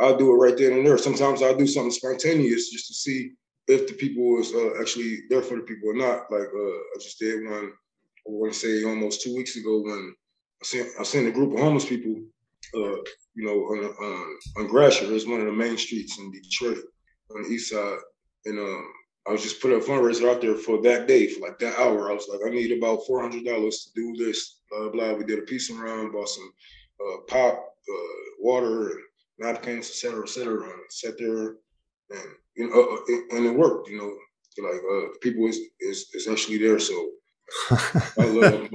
I'll 0.00 0.16
do 0.16 0.30
it 0.32 0.36
right 0.36 0.56
then 0.56 0.72
and 0.72 0.86
there. 0.86 0.96
Sometimes 0.96 1.42
I'll 1.42 1.56
do 1.56 1.66
something 1.66 1.90
spontaneous 1.90 2.70
just 2.70 2.86
to 2.88 2.94
see 2.94 3.32
if 3.68 3.88
the 3.88 3.94
people 3.94 4.38
is 4.40 4.54
uh, 4.54 4.80
actually 4.80 5.22
there 5.28 5.42
for 5.42 5.56
the 5.56 5.62
people 5.62 5.90
or 5.90 5.94
not. 5.94 6.30
Like 6.30 6.48
uh, 6.54 6.78
I 6.94 6.94
just 7.00 7.18
did 7.18 7.44
one, 7.44 7.72
I 8.26 8.30
want 8.30 8.52
to 8.52 8.58
say 8.58 8.84
almost 8.84 9.22
two 9.22 9.34
weeks 9.34 9.56
ago 9.56 9.82
when 9.82 10.14
I 10.62 10.64
sent 10.64 10.88
I 10.98 11.02
sent 11.02 11.28
a 11.28 11.32
group 11.32 11.54
of 11.54 11.60
homeless 11.60 11.86
people, 11.86 12.14
uh, 12.74 12.96
you 13.34 13.44
know, 13.44 13.58
on 13.58 13.84
on, 13.84 14.38
on 14.58 14.66
Gratiot. 14.68 15.10
It's 15.10 15.26
one 15.26 15.40
of 15.40 15.46
the 15.46 15.52
main 15.52 15.76
streets 15.76 16.18
in 16.18 16.30
Detroit 16.30 16.84
on 17.34 17.42
the 17.42 17.48
east 17.48 17.70
side, 17.70 17.98
and 18.44 18.58
um, 18.58 18.92
I 19.26 19.32
was 19.32 19.42
just 19.42 19.60
putting 19.60 19.78
a 19.78 19.80
fundraiser 19.80 20.30
out 20.30 20.40
there 20.40 20.54
for 20.54 20.80
that 20.82 21.08
day, 21.08 21.26
for 21.28 21.40
like 21.40 21.58
that 21.58 21.78
hour. 21.78 22.10
I 22.10 22.14
was 22.14 22.28
like, 22.28 22.40
I 22.46 22.50
need 22.50 22.76
about 22.76 23.06
four 23.06 23.22
hundred 23.22 23.44
dollars 23.44 23.84
to 23.84 24.00
do 24.00 24.24
this. 24.24 24.60
Blah 24.70 24.90
blah. 24.90 25.14
We 25.14 25.24
did 25.24 25.40
a 25.40 25.42
piece 25.42 25.70
around, 25.70 26.12
bought 26.12 26.28
some 26.28 26.52
uh, 27.00 27.16
pop, 27.28 27.54
uh, 27.54 28.22
water, 28.38 28.92
napkins, 29.38 29.88
etc., 29.90 30.22
etc. 30.22 30.62
And 30.62 30.80
sat 30.90 31.18
there, 31.18 31.56
and 32.10 32.30
you 32.56 32.68
know, 32.68 32.72
uh, 32.72 32.94
uh 32.94 33.36
and 33.36 33.46
it 33.46 33.58
worked. 33.58 33.88
You 33.88 33.98
know, 33.98 34.14
like 34.68 34.80
uh, 34.80 35.18
people 35.20 35.46
is 35.48 35.58
is 35.80 36.06
is 36.14 36.28
actually 36.28 36.58
there. 36.58 36.78
So 36.78 37.10
I 37.70 38.24
love. 38.24 38.68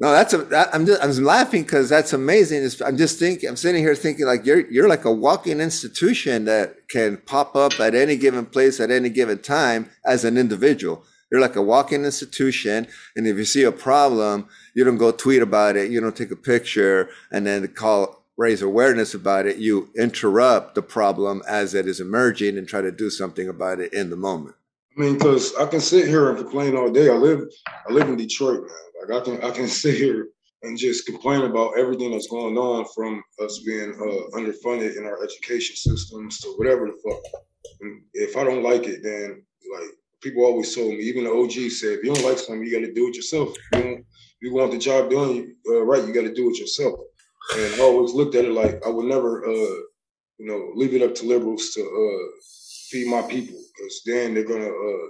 No, 0.00 0.12
that's 0.12 0.32
a. 0.32 0.38
That, 0.38 0.74
I'm 0.74 0.86
just 0.86 1.02
I'm 1.02 1.24
laughing 1.24 1.62
because 1.62 1.90
that's 1.90 2.14
amazing. 2.14 2.64
It's, 2.64 2.80
I'm 2.80 2.96
just 2.96 3.18
thinking. 3.18 3.48
I'm 3.48 3.56
sitting 3.56 3.82
here 3.82 3.94
thinking 3.94 4.24
like 4.24 4.46
you're 4.46 4.70
you're 4.70 4.88
like 4.88 5.04
a 5.04 5.12
walking 5.12 5.60
institution 5.60 6.46
that 6.46 6.88
can 6.88 7.18
pop 7.18 7.54
up 7.54 7.78
at 7.78 7.94
any 7.94 8.16
given 8.16 8.46
place 8.46 8.80
at 8.80 8.90
any 8.90 9.10
given 9.10 9.38
time 9.38 9.90
as 10.06 10.24
an 10.24 10.38
individual. 10.38 11.04
You're 11.30 11.42
like 11.42 11.54
a 11.54 11.62
walking 11.62 12.04
institution, 12.04 12.88
and 13.14 13.26
if 13.26 13.36
you 13.36 13.44
see 13.44 13.62
a 13.62 13.70
problem, 13.70 14.48
you 14.74 14.84
don't 14.84 14.96
go 14.96 15.12
tweet 15.12 15.42
about 15.42 15.76
it. 15.76 15.90
You 15.90 16.00
don't 16.00 16.16
take 16.16 16.30
a 16.30 16.36
picture 16.36 17.10
and 17.30 17.46
then 17.46 17.68
call 17.68 18.24
raise 18.38 18.62
awareness 18.62 19.12
about 19.12 19.46
it. 19.46 19.58
You 19.58 19.90
interrupt 19.98 20.74
the 20.74 20.82
problem 20.82 21.42
as 21.46 21.74
it 21.74 21.86
is 21.86 22.00
emerging 22.00 22.56
and 22.56 22.66
try 22.66 22.80
to 22.80 22.90
do 22.90 23.10
something 23.10 23.50
about 23.50 23.80
it 23.80 23.92
in 23.92 24.08
the 24.08 24.16
moment. 24.16 24.56
I 25.00 25.02
mean, 25.02 25.14
because 25.14 25.56
I 25.56 25.64
can 25.64 25.80
sit 25.80 26.08
here 26.08 26.28
and 26.28 26.36
complain 26.36 26.76
all 26.76 26.90
day. 26.90 27.08
I 27.08 27.14
live 27.14 27.40
I 27.88 27.90
live 27.90 28.10
in 28.10 28.16
Detroit, 28.16 28.60
man 28.60 28.90
like 29.08 29.22
I 29.22 29.24
can 29.24 29.42
I 29.42 29.50
can 29.50 29.66
sit 29.82 29.96
here 29.96 30.28
and 30.62 30.76
just 30.76 31.06
complain 31.06 31.40
about 31.40 31.78
everything 31.78 32.10
that's 32.10 32.28
going 32.28 32.58
on 32.58 32.84
from 32.94 33.22
us 33.42 33.62
being 33.64 33.94
uh, 33.94 34.36
underfunded 34.38 34.98
in 34.98 35.06
our 35.06 35.24
education 35.24 35.74
systems 35.74 36.38
to 36.40 36.48
whatever 36.58 36.84
the 36.84 36.92
fuck. 37.02 37.22
And 37.80 38.02
if 38.12 38.36
I 38.36 38.44
don't 38.44 38.62
like 38.62 38.86
it, 38.86 39.02
then 39.02 39.42
like 39.72 39.88
people 40.20 40.44
always 40.44 40.74
told 40.74 40.90
me, 40.90 40.98
even 40.98 41.24
the 41.24 41.32
OG 41.32 41.70
said, 41.70 41.92
if 41.92 42.04
you 42.04 42.12
don't 42.12 42.26
like 42.26 42.36
something, 42.36 42.62
you 42.62 42.78
got 42.78 42.86
to 42.86 42.92
do 42.92 43.08
it 43.08 43.16
yourself. 43.16 43.56
If 43.72 43.82
you, 43.82 44.04
you 44.42 44.52
want 44.52 44.72
the 44.72 44.78
job 44.78 45.10
done 45.10 45.56
uh, 45.66 45.82
right, 45.82 46.06
you 46.06 46.12
got 46.12 46.28
to 46.28 46.34
do 46.34 46.50
it 46.50 46.58
yourself. 46.58 47.00
And 47.56 47.80
I 47.80 47.80
always 47.80 48.12
looked 48.12 48.34
at 48.34 48.44
it 48.44 48.52
like 48.52 48.84
I 48.86 48.90
would 48.90 49.06
never, 49.06 49.48
uh, 49.48 49.76
you 50.36 50.46
know, 50.46 50.72
leave 50.74 50.92
it 50.92 51.00
up 51.00 51.14
to 51.14 51.26
liberals 51.26 51.70
to 51.70 51.80
uh, 51.80 52.40
feed 52.90 53.06
my 53.06 53.22
people 53.22 53.56
because 53.80 54.02
then 54.04 54.34
they're 54.34 54.44
gonna 54.44 54.66
uh, 54.66 55.06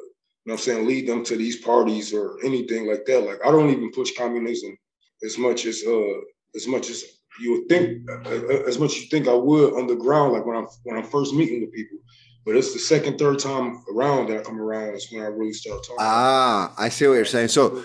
know 0.47 0.55
I'm 0.55 0.59
saying, 0.59 0.87
lead 0.87 1.09
them 1.09 1.25
to 1.25 1.37
these 1.37 1.57
parties 1.57 2.13
or 2.13 2.39
anything 2.45 2.87
like 2.87 3.05
that. 3.07 3.21
Like 3.21 3.39
I 3.45 3.51
don't 3.51 3.71
even 3.71 3.91
push 3.93 4.13
communism 4.17 4.77
as 5.25 5.39
much 5.39 5.67
as 5.67 5.83
uh 5.87 6.21
as 6.55 6.67
much 6.67 6.91
as 6.91 7.05
you 7.41 7.53
would 7.53 7.69
think 7.69 8.09
uh, 8.11 8.31
uh 8.31 8.63
as 8.67 8.79
much 8.79 8.91
as 8.93 9.03
you 9.03 9.09
think 9.09 9.29
I 9.29 9.35
would 9.35 9.75
on 9.75 9.87
the 9.87 9.97
ground, 9.97 10.33
like 10.33 10.47
when 10.47 10.57
I'm 10.57 10.67
when 10.85 10.97
I'm 10.97 11.05
first 11.05 11.35
meeting 11.35 11.61
with 11.61 11.73
people. 11.73 11.99
But 12.47 12.57
it's 12.57 12.73
the 12.73 12.79
second, 12.79 13.19
third 13.19 13.39
time 13.39 13.85
around 13.95 14.29
that 14.29 14.39
I 14.39 14.43
come 14.43 14.59
around 14.59 14.95
is 14.95 15.13
when 15.13 15.23
I 15.23 15.27
really 15.27 15.53
start 15.53 15.83
talking. 15.83 15.97
Ah, 16.01 16.73
I 16.79 16.89
see 16.89 17.07
what 17.07 17.15
you're 17.15 17.25
saying. 17.27 17.49
So 17.49 17.85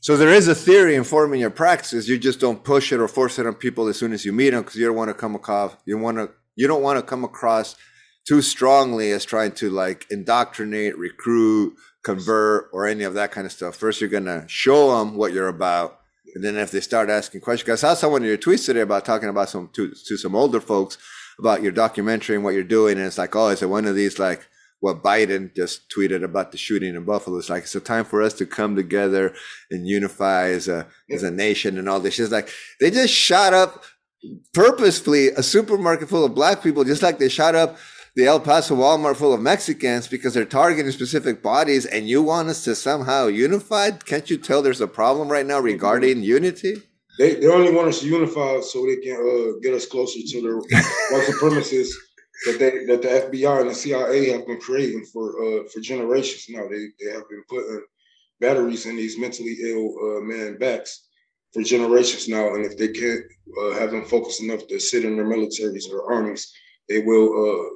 so 0.00 0.16
there 0.16 0.30
is 0.30 0.48
a 0.48 0.54
theory 0.56 0.96
informing 0.96 1.40
your 1.40 1.50
practices. 1.50 2.08
You 2.08 2.18
just 2.18 2.40
don't 2.40 2.64
push 2.64 2.92
it 2.92 3.00
or 3.00 3.06
force 3.06 3.38
it 3.38 3.46
on 3.46 3.54
people 3.54 3.86
as 3.86 3.96
soon 3.96 4.12
as 4.12 4.24
you 4.24 4.32
meet 4.32 4.50
them 4.50 4.62
because 4.62 4.76
you 4.76 4.86
don't 4.86 4.96
want 4.96 5.10
to 5.10 5.14
come 5.14 5.36
across 5.36 5.76
you 5.84 5.96
want 5.96 6.18
to 6.18 6.30
you 6.56 6.66
don't 6.66 6.82
want 6.82 6.98
to 6.98 7.02
come 7.02 7.24
across 7.24 7.76
too 8.26 8.42
strongly 8.42 9.10
as 9.10 9.24
trying 9.24 9.52
to 9.52 9.70
like 9.70 10.06
indoctrinate, 10.10 10.96
recruit, 10.96 11.74
convert, 12.02 12.68
or 12.72 12.86
any 12.86 13.04
of 13.04 13.14
that 13.14 13.32
kind 13.32 13.46
of 13.46 13.52
stuff. 13.52 13.76
First, 13.76 14.00
you're 14.00 14.10
to 14.10 14.44
show 14.48 14.98
them 14.98 15.16
what 15.16 15.32
you're 15.32 15.48
about. 15.48 15.98
And 16.34 16.42
then 16.42 16.56
if 16.56 16.70
they 16.70 16.80
start 16.80 17.10
asking 17.10 17.42
questions, 17.42 17.70
I 17.70 17.74
saw 17.74 17.94
someone 17.94 18.22
of 18.22 18.28
your 18.28 18.38
tweets 18.38 18.66
today 18.66 18.80
about 18.80 19.04
talking 19.04 19.28
about 19.28 19.50
some 19.50 19.68
to, 19.74 19.90
to 19.90 20.16
some 20.16 20.34
older 20.34 20.60
folks 20.60 20.98
about 21.38 21.62
your 21.62 21.72
documentary 21.72 22.36
and 22.36 22.44
what 22.44 22.54
you're 22.54 22.62
doing. 22.62 22.96
And 22.96 23.06
it's 23.06 23.18
like, 23.18 23.36
oh, 23.36 23.48
is 23.48 23.62
it 23.62 23.68
one 23.68 23.86
of 23.86 23.94
these 23.94 24.18
like 24.18 24.46
what 24.80 25.02
Biden 25.02 25.54
just 25.54 25.92
tweeted 25.96 26.24
about 26.24 26.50
the 26.50 26.58
shooting 26.58 26.94
in 26.94 27.04
Buffalo? 27.04 27.38
It's 27.38 27.50
like 27.50 27.64
it's 27.64 27.74
a 27.74 27.80
time 27.80 28.04
for 28.04 28.22
us 28.22 28.32
to 28.34 28.46
come 28.46 28.76
together 28.76 29.34
and 29.70 29.86
unify 29.86 30.48
as 30.48 30.68
a 30.68 30.86
as 31.10 31.22
a 31.22 31.30
nation 31.30 31.78
and 31.78 31.88
all 31.88 32.00
this. 32.00 32.18
It's 32.18 32.32
like 32.32 32.50
they 32.80 32.90
just 32.90 33.12
shot 33.12 33.52
up 33.52 33.84
purposefully 34.54 35.28
a 35.28 35.42
supermarket 35.42 36.08
full 36.08 36.24
of 36.24 36.34
black 36.34 36.62
people, 36.62 36.84
just 36.84 37.02
like 37.02 37.18
they 37.18 37.28
shot 37.28 37.54
up 37.54 37.76
the 38.14 38.26
El 38.26 38.40
Paso 38.40 38.76
Walmart 38.76 39.16
full 39.16 39.32
of 39.32 39.40
Mexicans 39.40 40.06
because 40.06 40.34
they're 40.34 40.44
targeting 40.44 40.90
specific 40.92 41.42
bodies, 41.42 41.86
and 41.86 42.08
you 42.08 42.22
want 42.22 42.48
us 42.48 42.64
to 42.64 42.74
somehow 42.74 43.26
unify? 43.26 43.90
Can't 43.90 44.28
you 44.28 44.36
tell 44.36 44.62
there's 44.62 44.80
a 44.80 44.88
problem 44.88 45.28
right 45.28 45.46
now 45.46 45.60
regarding 45.60 46.22
unity? 46.22 46.76
They, 47.18 47.36
they 47.36 47.46
only 47.46 47.72
want 47.72 47.88
us 47.88 48.00
to 48.00 48.08
unify 48.08 48.60
so 48.60 48.84
they 48.84 48.96
can 48.96 49.16
uh, 49.16 49.58
get 49.62 49.74
us 49.74 49.86
closer 49.86 50.18
to 50.20 50.40
the 50.40 50.56
white 51.10 51.26
supremacists 51.26 51.92
that 52.46 52.58
they 52.58 52.84
that 52.86 53.02
the 53.02 53.08
FBI 53.08 53.60
and 53.60 53.70
the 53.70 53.74
CIA 53.74 54.30
have 54.30 54.46
been 54.46 54.60
creating 54.60 55.04
for 55.12 55.30
uh, 55.42 55.68
for 55.68 55.80
generations 55.80 56.46
now. 56.48 56.66
They 56.68 56.86
they 57.00 57.12
have 57.12 57.28
been 57.28 57.44
putting 57.48 57.82
batteries 58.40 58.86
in 58.86 58.96
these 58.96 59.18
mentally 59.18 59.56
ill 59.62 59.94
uh, 60.02 60.20
men 60.20 60.58
backs 60.58 61.08
for 61.52 61.62
generations 61.62 62.28
now, 62.28 62.54
and 62.54 62.64
if 62.64 62.76
they 62.76 62.88
can't 62.88 63.24
uh, 63.60 63.78
have 63.78 63.90
them 63.90 64.04
focused 64.04 64.42
enough 64.42 64.66
to 64.66 64.80
sit 64.80 65.04
in 65.04 65.16
their 65.16 65.26
militaries 65.26 65.90
or 65.92 66.12
armies, 66.12 66.52
they 66.88 67.00
will 67.00 67.70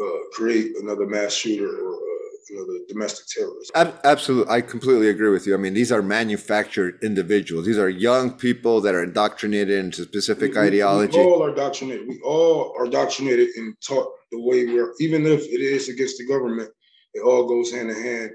uh, 0.00 0.04
uh, 0.04 0.18
create 0.32 0.76
another 0.80 1.06
mass 1.06 1.32
shooter 1.32 1.68
or 1.68 1.94
uh, 1.94 2.26
another 2.50 2.78
domestic 2.88 3.26
terrorist. 3.26 3.72
Absolutely, 4.04 4.52
I 4.52 4.60
completely 4.60 5.08
agree 5.08 5.30
with 5.30 5.46
you. 5.46 5.54
I 5.54 5.56
mean, 5.56 5.74
these 5.74 5.92
are 5.92 6.02
manufactured 6.02 6.98
individuals. 7.02 7.66
These 7.66 7.78
are 7.78 7.88
young 7.88 8.32
people 8.32 8.80
that 8.82 8.94
are 8.94 9.02
indoctrinated 9.02 9.78
into 9.78 10.04
specific 10.04 10.54
we, 10.54 10.60
ideology. 10.60 11.18
We 11.18 11.24
all 11.24 11.42
are 11.42 11.50
indoctrinated. 11.50 12.08
We 12.08 12.20
all 12.24 12.74
are 12.78 12.84
indoctrinated 12.86 13.48
and 13.56 13.74
taught 13.86 14.08
the 14.30 14.40
way 14.40 14.66
we're. 14.66 14.92
Even 15.00 15.26
if 15.26 15.42
it 15.42 15.60
is 15.60 15.88
against 15.88 16.18
the 16.18 16.26
government, 16.26 16.70
it 17.14 17.20
all 17.20 17.48
goes 17.48 17.72
hand 17.72 17.90
in 17.90 18.02
hand 18.02 18.30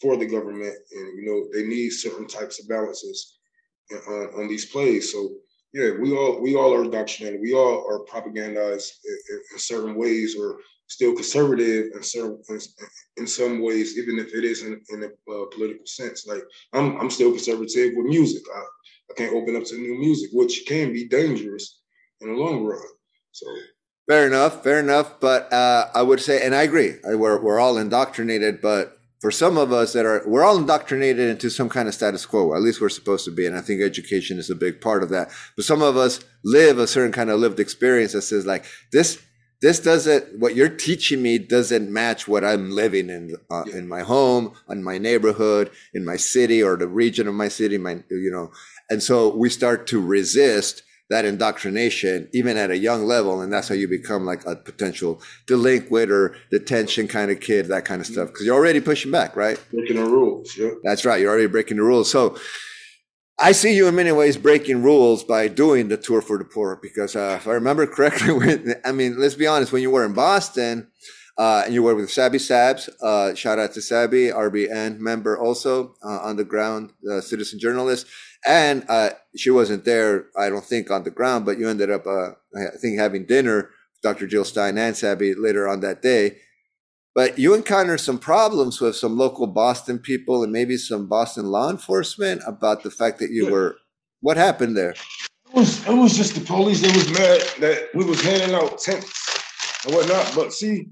for 0.00 0.16
the 0.16 0.26
government, 0.26 0.74
and 0.92 1.18
you 1.18 1.24
know 1.26 1.48
they 1.54 1.66
need 1.66 1.90
certain 1.90 2.26
types 2.26 2.60
of 2.60 2.68
balances 2.68 3.38
on, 4.08 4.28
on 4.42 4.48
these 4.48 4.66
plays. 4.66 5.12
So 5.12 5.30
yeah, 5.72 5.90
we 6.00 6.14
all 6.16 6.40
we 6.40 6.54
all 6.54 6.74
are 6.74 6.84
indoctrinated. 6.84 7.40
We 7.40 7.54
all 7.54 7.86
are 7.88 8.04
propagandized 8.04 8.90
in, 9.04 9.36
in 9.52 9.58
certain 9.58 9.94
ways, 9.94 10.36
or 10.38 10.58
still 10.86 11.14
conservative 11.14 11.92
in 11.94 12.02
certain 12.02 12.42
in 13.16 13.26
some 13.26 13.62
ways, 13.62 13.98
even 13.98 14.18
if 14.18 14.34
it 14.34 14.44
isn't 14.44 14.82
in 14.90 15.04
a 15.04 15.06
uh, 15.06 15.46
political 15.46 15.86
sense. 15.86 16.26
Like 16.26 16.42
I'm 16.74 16.98
I'm 17.00 17.10
still 17.10 17.30
conservative 17.30 17.92
with 17.96 18.06
music. 18.06 18.42
I, 18.54 18.60
I 19.10 19.14
can't 19.16 19.34
open 19.34 19.56
up 19.56 19.64
to 19.64 19.78
new 19.78 19.98
music, 19.98 20.30
which 20.32 20.64
can 20.66 20.92
be 20.92 21.08
dangerous 21.08 21.80
in 22.20 22.28
the 22.28 22.38
long 22.38 22.64
run. 22.64 22.80
So 23.32 23.46
fair 24.06 24.26
enough, 24.26 24.62
fair 24.62 24.78
enough. 24.78 25.20
But 25.20 25.50
uh, 25.52 25.88
I 25.94 26.02
would 26.02 26.20
say, 26.20 26.44
and 26.44 26.54
I 26.54 26.62
agree, 26.62 26.96
we're 27.04 27.40
we're 27.40 27.60
all 27.60 27.78
indoctrinated, 27.78 28.60
but 28.60 28.98
for 29.22 29.30
some 29.30 29.56
of 29.56 29.72
us 29.72 29.92
that 29.94 30.04
are 30.04 30.22
we're 30.26 30.44
all 30.44 30.58
indoctrinated 30.58 31.30
into 31.30 31.48
some 31.48 31.68
kind 31.68 31.88
of 31.88 31.94
status 31.94 32.26
quo 32.26 32.54
at 32.54 32.60
least 32.60 32.80
we're 32.80 32.88
supposed 32.88 33.24
to 33.24 33.30
be 33.30 33.46
and 33.46 33.56
i 33.56 33.60
think 33.60 33.80
education 33.80 34.36
is 34.36 34.50
a 34.50 34.54
big 34.54 34.80
part 34.80 35.02
of 35.02 35.08
that. 35.08 35.30
But 35.56 35.64
some 35.64 35.80
of 35.80 35.96
us 35.96 36.20
live 36.44 36.78
a 36.78 36.86
certain 36.86 37.12
kind 37.12 37.30
of 37.30 37.38
lived 37.38 37.60
experience 37.60 38.12
that 38.12 38.22
says 38.22 38.44
like 38.44 38.64
this 38.90 39.22
this 39.62 39.78
doesn't 39.78 40.40
what 40.40 40.56
you're 40.56 40.68
teaching 40.68 41.22
me 41.22 41.38
doesn't 41.38 41.90
match 41.90 42.26
what 42.26 42.44
i'm 42.44 42.72
living 42.72 43.08
in 43.08 43.36
uh, 43.50 43.62
in 43.72 43.88
my 43.88 44.00
home 44.00 44.54
in 44.68 44.82
my 44.82 44.98
neighborhood 44.98 45.70
in 45.94 46.04
my 46.04 46.16
city 46.16 46.60
or 46.62 46.76
the 46.76 46.88
region 46.88 47.28
of 47.28 47.34
my 47.34 47.48
city 47.48 47.78
my 47.78 48.02
you 48.10 48.30
know. 48.30 48.50
And 48.90 49.02
so 49.02 49.34
we 49.34 49.48
start 49.48 49.86
to 49.86 50.00
resist 50.00 50.82
that 51.12 51.24
indoctrination 51.24 52.28
even 52.32 52.56
at 52.56 52.70
a 52.70 52.76
young 52.76 53.04
level 53.04 53.40
and 53.42 53.52
that's 53.52 53.68
how 53.68 53.74
you 53.74 53.86
become 53.86 54.24
like 54.24 54.44
a 54.46 54.56
potential 54.56 55.20
delinquent 55.46 56.10
or 56.10 56.34
detention 56.50 57.06
kind 57.06 57.30
of 57.30 57.38
kid 57.38 57.66
that 57.66 57.84
kind 57.84 58.00
of 58.00 58.06
stuff. 58.06 58.28
Because 58.28 58.46
you're 58.46 58.56
already 58.56 58.80
pushing 58.80 59.12
back 59.12 59.36
right? 59.36 59.62
Breaking 59.70 59.96
the 59.96 60.04
rules 60.04 60.56
yeah. 60.56 60.70
That's 60.82 61.04
right 61.04 61.20
you're 61.20 61.30
already 61.30 61.48
breaking 61.48 61.76
the 61.76 61.84
rules. 61.84 62.10
So 62.10 62.36
I 63.38 63.52
see 63.52 63.74
you 63.74 63.88
in 63.88 63.96
many 63.96 64.12
ways 64.12 64.36
breaking 64.36 64.82
rules 64.82 65.24
by 65.24 65.48
doing 65.48 65.88
the 65.88 65.96
tour 65.96 66.22
for 66.22 66.38
the 66.38 66.44
poor 66.44 66.78
because 66.80 67.16
uh, 67.16 67.38
if 67.40 67.48
I 67.48 67.52
remember 67.52 67.86
correctly, 67.86 68.32
when, 68.38 68.74
I 68.84 68.92
mean, 68.92 69.18
let's 69.18 69.34
be 69.34 69.46
honest, 69.46 69.72
when 69.72 69.82
you 69.82 69.90
were 69.90 70.04
in 70.04 70.12
Boston 70.12 70.88
uh, 71.36 71.62
and 71.64 71.74
you 71.74 71.82
were 71.82 71.94
with 71.94 72.10
Sabby 72.10 72.38
Sabs, 72.38 72.88
uh, 73.02 73.34
shout 73.34 73.58
out 73.58 73.72
to 73.72 73.82
Sabby, 73.82 74.28
RBN 74.28 74.98
member 74.98 75.36
also 75.38 75.96
uh, 76.04 76.20
on 76.20 76.36
the 76.36 76.44
ground, 76.44 76.92
uh, 77.10 77.20
citizen 77.20 77.58
journalist. 77.58 78.06
And 78.46 78.84
uh, 78.88 79.10
she 79.36 79.50
wasn't 79.50 79.84
there, 79.84 80.26
I 80.36 80.48
don't 80.48 80.64
think, 80.64 80.90
on 80.90 81.04
the 81.04 81.10
ground, 81.10 81.44
but 81.46 81.58
you 81.58 81.68
ended 81.68 81.90
up, 81.90 82.06
uh, 82.06 82.30
I 82.56 82.76
think, 82.80 82.98
having 82.98 83.24
dinner 83.26 83.56
with 83.56 84.02
Dr. 84.02 84.26
Jill 84.26 84.44
Stein 84.44 84.78
and 84.78 84.96
Sabby 84.96 85.34
later 85.34 85.68
on 85.68 85.80
that 85.80 86.02
day. 86.02 86.38
But 87.14 87.38
you 87.38 87.54
encountered 87.54 88.00
some 88.00 88.18
problems 88.18 88.80
with 88.80 88.96
some 88.96 89.18
local 89.18 89.46
Boston 89.46 89.98
people 89.98 90.42
and 90.42 90.52
maybe 90.52 90.76
some 90.76 91.08
Boston 91.08 91.46
law 91.46 91.70
enforcement 91.70 92.42
about 92.46 92.82
the 92.82 92.90
fact 92.90 93.18
that 93.18 93.30
you 93.30 93.50
were. 93.50 93.76
What 94.20 94.36
happened 94.36 94.76
there? 94.76 94.90
It 94.90 95.54
was 95.54 95.86
it 95.86 95.92
was 95.92 96.16
just 96.16 96.34
the 96.34 96.40
police 96.40 96.80
that 96.80 96.94
was 96.94 97.10
mad 97.10 97.42
that 97.60 97.88
we 97.94 98.04
was 98.04 98.22
handing 98.22 98.54
out 98.54 98.78
tents 98.78 99.84
and 99.84 99.94
whatnot. 99.94 100.32
But 100.34 100.52
see, 100.52 100.86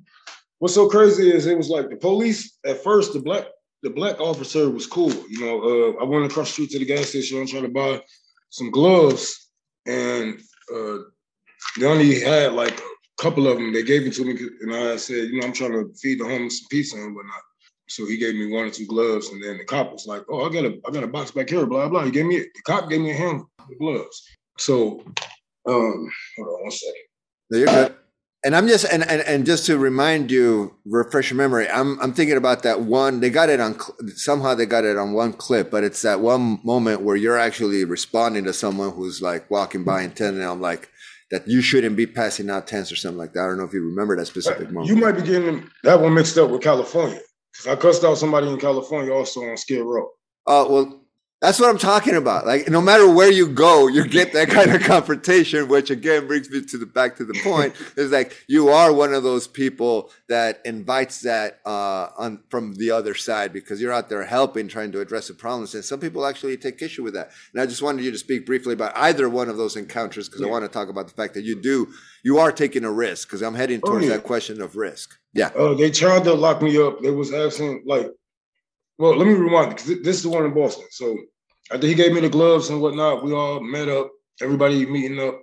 what's 0.59 0.75
so 0.75 0.89
crazy 0.89 1.31
is 1.31 1.47
it 1.47 1.57
was 1.57 1.69
like 1.69 1.89
the 1.89 1.97
police 1.97 2.59
at 2.67 2.83
first, 2.83 3.13
the 3.13 3.21
black 3.21 3.47
the 3.83 3.91
black 3.91 4.21
officer 4.21 4.71
was 4.71 4.87
cool. 4.87 5.13
You 5.29 5.41
know, 5.41 5.63
uh, 5.63 6.03
I 6.03 6.05
went 6.05 6.31
across 6.31 6.49
the 6.49 6.53
street 6.53 6.71
to 6.71 6.79
the 6.79 6.85
gas 6.85 7.09
station. 7.09 7.41
I'm 7.41 7.47
trying 7.47 7.63
to 7.63 7.69
buy 7.69 8.03
some 8.51 8.71
gloves, 8.71 9.51
and 9.87 10.39
uh, 10.75 10.99
they 11.79 11.87
only 11.87 12.21
had 12.21 12.53
like 12.53 12.79
a 12.79 13.23
couple 13.23 13.47
of 13.47 13.57
them. 13.57 13.73
They 13.73 13.83
gave 13.83 14.07
it 14.07 14.15
to 14.15 14.25
me, 14.25 14.39
and 14.63 14.75
I 14.75 14.97
said, 14.97 15.29
you 15.29 15.41
know, 15.41 15.47
I'm 15.47 15.53
trying 15.53 15.73
to 15.73 15.93
feed 16.01 16.21
the 16.21 16.25
homeless 16.25 16.61
some 16.61 16.69
pizza 16.69 16.97
and 16.97 17.15
whatnot. 17.15 17.43
So 17.89 18.07
he 18.07 18.19
gave 18.19 18.35
me 18.35 18.53
one 18.53 18.67
or 18.67 18.71
two 18.71 18.87
gloves, 18.87 19.31
and 19.31 19.43
then 19.43 19.59
the 19.59 19.65
cop 19.65 19.93
was 19.93 20.07
like, 20.07 20.23
"Oh, 20.29 20.49
I 20.49 20.53
got 20.53 20.65
a, 20.65 20.79
I 20.87 20.91
got 20.93 21.03
a 21.03 21.09
box 21.09 21.33
back 21.33 21.51
here." 21.51 21.67
Blah 21.67 21.89
blah. 21.89 22.05
He 22.05 22.13
gave 22.13 22.27
me 22.27 22.39
the 22.39 22.63
cop 22.65 22.89
gave 22.89 23.01
me 23.01 23.11
a 23.11 23.15
handful 23.15 23.49
of 23.59 23.79
gloves. 23.79 24.23
So, 24.59 25.03
um, 25.67 26.11
hold 26.37 26.49
on 26.49 26.63
one 26.63 26.71
second. 26.71 26.95
No, 27.51 27.59
you're 27.59 27.95
and 28.45 28.57
I'm 28.57 28.69
just 28.69 28.87
and, 28.91 29.03
and 29.03 29.21
and 29.23 29.45
just 29.45 29.67
to 29.67 29.79
remind 29.79 30.31
you, 30.31 30.75
refresh 30.87 31.31
your 31.31 31.37
memory. 31.37 31.69
I'm 31.69 32.01
I'm 32.01 32.15
thinking 32.15 32.37
about 32.37 32.63
that 32.63 32.83
one. 32.83 33.21
They 33.21 33.29
got 33.29 33.51
it 33.51 33.61
on 33.61 33.79
somehow 34.15 34.55
they 34.55 34.67
got 34.67 34.85
it 34.85 34.97
on 34.97 35.13
one 35.13 35.33
clip, 35.35 35.71
but 35.71 35.85
it's 35.85 36.03
that 36.03 36.21
one 36.21 36.59
moment 36.65 37.03
where 37.03 37.17
you're 37.17 37.39
actually 37.39 37.85
responding 37.85 38.45
to 38.45 38.53
someone 38.53 38.93
who's 38.93 39.21
like 39.21 39.51
walking 39.51 39.85
by 39.85 40.03
and 40.03 40.17
telling 40.17 40.39
them 40.39 40.61
like 40.61 40.89
that 41.31 41.47
you 41.47 41.61
shouldn't 41.61 41.97
be 41.97 42.07
passing 42.07 42.49
out 42.49 42.67
tents 42.67 42.91
or 42.91 42.97
something 42.97 43.19
like 43.19 43.35
that. 43.35 43.41
I 43.41 43.47
don't 43.47 43.59
know 43.59 43.65
if 43.65 43.75
you 43.75 43.85
remember 43.85 44.17
that 44.17 44.27
specific 44.27 44.71
moment. 44.71 44.87
You 44.87 44.97
might 44.97 45.13
be 45.13 45.23
getting 45.23 45.69
that 45.85 46.01
one 46.01 46.15
mixed 46.15 46.39
up 46.39 46.51
with 46.51 46.63
California 46.63 47.21
because 47.53 47.67
I 47.67 47.77
cussed 47.77 48.05
out 48.05 48.17
somebody 48.17 48.49
in 48.49 48.59
California 48.59 49.13
also 49.13 49.43
on 49.43 49.57
Skid 49.59 49.83
Row. 49.83 50.09
Oh 50.47 50.65
uh, 50.65 50.69
well, 50.69 51.00
that's 51.41 51.59
what 51.59 51.71
I'm 51.71 51.79
talking 51.79 52.17
about. 52.17 52.47
Like 52.47 52.69
no 52.69 52.83
matter 52.83 53.11
where 53.11 53.31
you 53.31 53.49
go, 53.49 53.89
you 53.89 54.07
get 54.07 54.33
that 54.35 54.49
kind 54.49 54.73
of 54.73 54.83
confrontation, 54.83 55.69
which 55.69 55.91
again 55.91 56.27
brings 56.27 56.51
me 56.51 56.63
to 56.63 56.79
the 56.79 56.87
back 56.87 57.17
to 57.17 57.25
the 57.25 57.39
point 57.43 57.75
is 57.97 58.11
like 58.11 58.37
you 58.47 58.69
are 58.69 58.93
one 58.93 59.15
of 59.15 59.23
those 59.23 59.49
people 59.49 60.11
that 60.29 60.61
invites 60.65 61.23
that 61.23 61.61
uh, 61.65 62.09
on 62.19 62.43
from 62.51 62.75
the 62.75 62.91
other 62.91 63.15
side 63.15 63.53
because 63.53 63.81
you're 63.81 63.93
out 63.93 64.09
there 64.11 64.25
helping, 64.25 64.69
trying 64.69 64.93
to 64.93 65.01
address 65.01 65.29
the 65.29 65.35
problems, 65.35 65.75
and 65.75 65.85
some 65.85 65.99
people 65.99 66.27
actually 66.27 66.57
take 66.59 66.83
issue 66.83 67.03
with 67.03 67.15
that. 67.15 67.31
And 67.55 67.63
I 67.63 67.67
just 67.67 67.83
wanted 67.83 68.05
you 68.05 68.11
to 68.11 68.19
speak 68.19 68.45
briefly 68.45 68.75
about 68.75 68.97
either 68.97 69.29
one 69.29 69.49
of 69.49 69.57
those 69.57 69.77
encounters 69.77 70.29
because 70.29 70.43
yeah. 70.43 70.47
I 70.47 70.51
want 70.51 70.65
to 70.65 70.69
talk 70.69 70.89
about 70.89 71.09
the 71.09 71.15
fact 71.15 71.35
that 71.35 71.45
you 71.45 71.61
do 71.61 71.89
you 72.23 72.39
are 72.39 72.53
taking 72.53 72.85
a 72.85 72.93
risk 72.93 73.29
because 73.29 73.43
I'm 73.43 73.55
heading 73.55 73.81
towards 73.81 74.05
oh, 74.05 74.09
yeah. 74.09 74.17
that 74.17 74.25
question 74.25 74.61
of 74.61 74.77
risk. 74.77 75.19
Yeah. 75.33 75.51
Oh, 75.55 75.73
uh, 75.73 75.75
they 75.75 75.91
tried 75.91 76.25
to 76.25 76.35
lock 76.35 76.61
me 76.61 76.81
up. 76.81 77.01
They 77.01 77.11
was 77.11 77.33
asking 77.33 77.85
like 77.87 78.11
well, 79.01 79.17
let 79.17 79.27
me 79.27 79.33
rewind 79.33 79.71
because 79.71 79.87
this 80.03 80.17
is 80.17 80.23
the 80.23 80.29
one 80.29 80.45
in 80.45 80.53
Boston. 80.53 80.85
So 80.91 81.17
after 81.73 81.87
he 81.87 81.95
gave 81.95 82.13
me 82.13 82.21
the 82.21 82.29
gloves 82.29 82.69
and 82.69 82.83
whatnot, 82.83 83.25
we 83.25 83.33
all 83.33 83.59
met 83.59 83.89
up. 83.89 84.11
Everybody 84.43 84.85
meeting 84.85 85.19
up. 85.19 85.41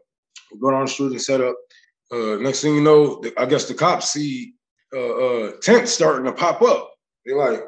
going 0.51 0.61
go 0.61 0.71
down 0.71 0.85
the 0.85 0.91
street 0.91 1.11
and 1.11 1.21
set 1.21 1.41
up. 1.41 1.55
Uh, 2.11 2.35
next 2.35 2.61
thing 2.61 2.75
you 2.75 2.81
know, 2.81 3.23
I 3.35 3.47
guess 3.47 3.65
the 3.65 3.73
cops 3.73 4.13
see 4.13 4.53
uh, 4.95 4.99
uh, 4.99 5.51
tents 5.63 5.91
starting 5.91 6.25
to 6.25 6.33
pop 6.33 6.61
up. 6.61 6.91
They're 7.25 7.35
like, 7.35 7.63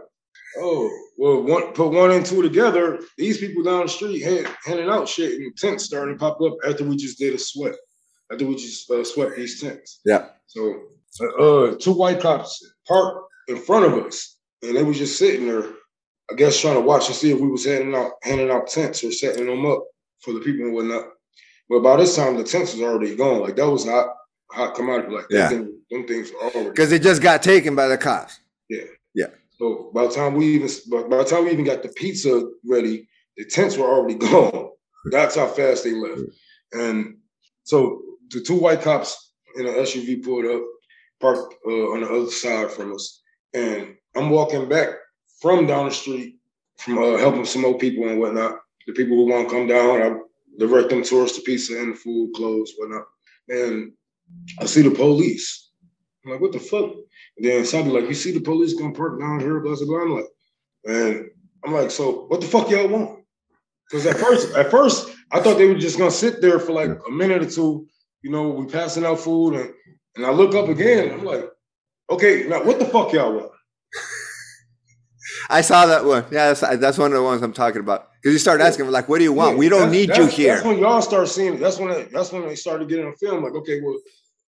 "Oh, 0.60 0.92
well, 1.18 1.42
one, 1.42 1.74
put 1.74 1.92
one 1.92 2.12
and 2.12 2.26
two 2.26 2.44
together. 2.44 3.00
These 3.18 3.40
people 3.40 3.64
down 3.64 3.84
the 3.84 3.90
street 3.90 4.22
hand, 4.22 4.48
handing 4.64 4.90
out 4.90 5.10
shit, 5.10 5.34
and 5.34 5.58
tents 5.58 5.86
starting 5.86 6.14
to 6.16 6.20
pop 6.20 6.40
up 6.42 6.54
after 6.68 6.84
we 6.84 6.98
just 6.98 7.18
did 7.18 7.34
a 7.34 7.40
sweat. 7.40 7.76
After 8.32 8.46
we 8.46 8.56
just 8.56 8.90
uh, 8.92 9.04
swept 9.04 9.38
these 9.38 9.60
tents. 9.60 10.02
Yeah. 10.06 10.28
So, 10.46 10.82
uh, 11.40 11.76
two 11.78 11.94
white 11.94 12.22
cops 12.22 12.64
parked 12.88 13.28
in 13.48 13.58
front 13.58 13.86
of 13.86 14.06
us, 14.06 14.38
and 14.62 14.78
they 14.78 14.84
was 14.84 15.00
just 15.00 15.18
sitting 15.18 15.48
there 15.48 15.66
I 16.32 16.36
guess 16.36 16.60
trying 16.60 16.76
to 16.76 16.82
watch 16.82 17.08
and 17.08 17.16
see 17.16 17.32
if 17.32 17.40
we 17.40 17.48
was 17.48 17.66
handing 17.66 17.96
out 17.96 18.14
handing 18.22 18.52
out 18.52 18.68
tents 18.68 19.04
or 19.04 19.12
setting 19.12 19.48
them 19.48 19.66
up 19.66 19.84
for 20.22 20.34
the 20.34 20.40
people 20.40 20.66
and 20.66 20.74
whatnot. 20.74 21.08
But 21.70 21.82
by 21.82 21.98
this 21.98 22.16
time, 22.16 22.38
the 22.38 22.44
tents 22.44 22.74
was 22.74 22.82
already 22.82 23.16
gone. 23.16 23.42
Like 23.42 23.56
that 23.56 23.70
was 23.70 23.86
hot, 23.86 24.14
hot 24.52 24.76
commodity. 24.76 25.14
Like 25.14 25.26
yeah. 25.30 25.50
them, 25.50 25.82
them 25.90 26.08
things 26.08 26.32
were 26.32 26.50
already 26.50 26.70
because 26.70 26.92
it 26.92 27.02
just 27.02 27.22
got 27.22 27.42
taken 27.42 27.76
by 27.76 27.88
the 27.88 27.98
cops. 27.98 28.40
Yeah, 28.70 28.84
yeah. 29.16 29.28
So 29.58 29.92
by 29.94 30.04
the 30.04 30.14
time 30.14 30.36
we 30.36 30.56
even 30.56 30.70
by 30.90 31.18
the 31.18 31.26
time 31.26 31.46
we 31.46 31.52
even 31.52 31.66
got 31.66 31.84
the 31.84 31.90
pizza 31.90 32.50
ready, 32.66 33.08
the 33.38 33.46
tents 33.46 33.78
were 33.78 33.88
already 33.88 34.16
gone. 34.32 34.70
That's 35.12 35.36
how 35.36 35.48
fast 35.48 35.84
they 35.84 35.94
left. 35.94 36.22
And 36.74 37.18
so 37.64 38.02
the 38.30 38.42
two 38.42 38.56
white 38.56 38.82
cops 38.82 39.34
in 39.56 39.66
an 39.66 39.74
SUV 39.74 40.24
pulled 40.24 40.46
up, 40.46 40.62
parked 41.20 41.56
uh, 41.66 41.92
on 41.92 42.02
the 42.02 42.10
other 42.10 42.32
side 42.32 42.72
from 42.72 42.94
us, 42.94 43.22
and 43.54 43.96
I'm 44.16 44.30
walking 44.30 44.70
back 44.70 44.90
from 45.40 45.66
down 45.66 45.86
the 45.86 45.92
street 45.92 46.40
from 46.80 46.98
uh, 46.98 47.18
helping 47.18 47.46
some 47.46 47.62
more 47.62 47.78
people 47.78 48.08
and 48.08 48.20
whatnot. 48.20 48.60
The 48.88 48.94
people 48.94 49.18
who 49.18 49.30
want 49.30 49.50
to 49.50 49.54
come 49.54 49.68
down, 49.68 50.02
I 50.02 50.16
direct 50.58 50.90
them 50.90 51.04
towards 51.04 51.36
the 51.36 51.42
pizza 51.42 51.80
and 51.80 51.94
the 51.94 51.98
food, 51.98 52.32
clothes, 52.36 52.74
whatnot. 52.78 53.06
And 53.50 53.92
I 54.60 54.66
see 54.66 54.82
the 54.82 54.92
police. 54.92 55.72
I'm 56.24 56.32
like, 56.32 56.42
what 56.42 56.52
the 56.52 56.60
fuck? 56.60 56.92
And 57.38 57.46
then 57.46 57.66
somebody 57.66 58.00
like, 58.00 58.10
you 58.10 58.16
see 58.16 58.32
the 58.32 58.42
police 58.42 58.74
gonna 58.74 58.94
park 58.94 59.20
down 59.20 59.40
here, 59.40 59.60
blah, 59.60 59.76
blah, 59.76 59.86
blah. 59.86 60.02
I'm 60.02 60.16
like, 60.16 60.26
and 60.86 61.30
I'm 61.66 61.74
like, 61.74 61.92
so 61.92 62.26
what 62.28 62.42
the 62.42 62.48
fuck 62.48 62.70
y'all 62.70 62.88
want? 62.88 63.20
Because 63.90 64.06
at 64.06 64.18
first, 64.18 64.56
at 64.56 64.72
first, 64.72 65.10
I 65.32 65.40
thought 65.40 65.58
they 65.58 65.68
were 65.68 65.76
just 65.76 65.98
gonna 65.98 66.12
sit 66.12 66.42
there 66.42 66.60
for 66.60 66.72
like 66.72 66.92
a 67.08 67.12
minute 67.12 67.44
or 67.44 67.50
two. 67.50 67.88
You 68.22 68.32
know, 68.32 68.50
we 68.50 68.66
passing 68.68 69.06
out 69.06 69.20
food, 69.20 69.56
and 69.56 69.74
and 70.16 70.26
I 70.26 70.32
look 70.32 70.54
up 70.56 70.70
again. 70.70 71.12
I'm 71.12 71.24
like, 71.24 71.46
okay, 72.10 72.46
now 72.48 72.64
what 72.64 72.80
the 72.80 72.86
fuck 72.86 73.14
y'all 73.14 73.34
want? 73.34 73.52
I 75.50 75.62
saw 75.62 75.88
that 75.88 76.06
one. 76.06 76.26
Yeah, 76.32 76.54
that's, 76.54 76.62
that's 76.80 76.98
one 76.98 77.12
of 77.12 77.18
the 77.18 77.24
ones 77.24 77.42
I'm 77.42 77.54
talking 77.54 77.82
about. 77.82 78.10
Because 78.22 78.34
you 78.34 78.40
start 78.40 78.62
asking, 78.62 78.90
like, 78.92 79.10
what 79.10 79.18
do 79.18 79.24
you 79.24 79.34
want? 79.34 79.54
Yeah, 79.54 79.60
we 79.60 79.70
don't 79.70 79.92
need 79.92 80.16
you 80.16 80.28
here. 80.28 80.56
That's 80.56 80.66
when 80.66 80.80
y'all 80.80 81.02
start 81.02 81.28
seeing 81.28 81.56
it. 81.56 81.60
That's 81.60 81.80
when 81.80 81.90
it, 81.92 82.12
that's 82.12 82.32
when 82.32 82.46
they 82.46 82.56
started 82.56 82.88
getting 82.88 83.08
a 83.08 83.14
film. 83.14 83.44
Like, 83.44 83.54
okay, 83.54 83.82
well, 83.82 83.98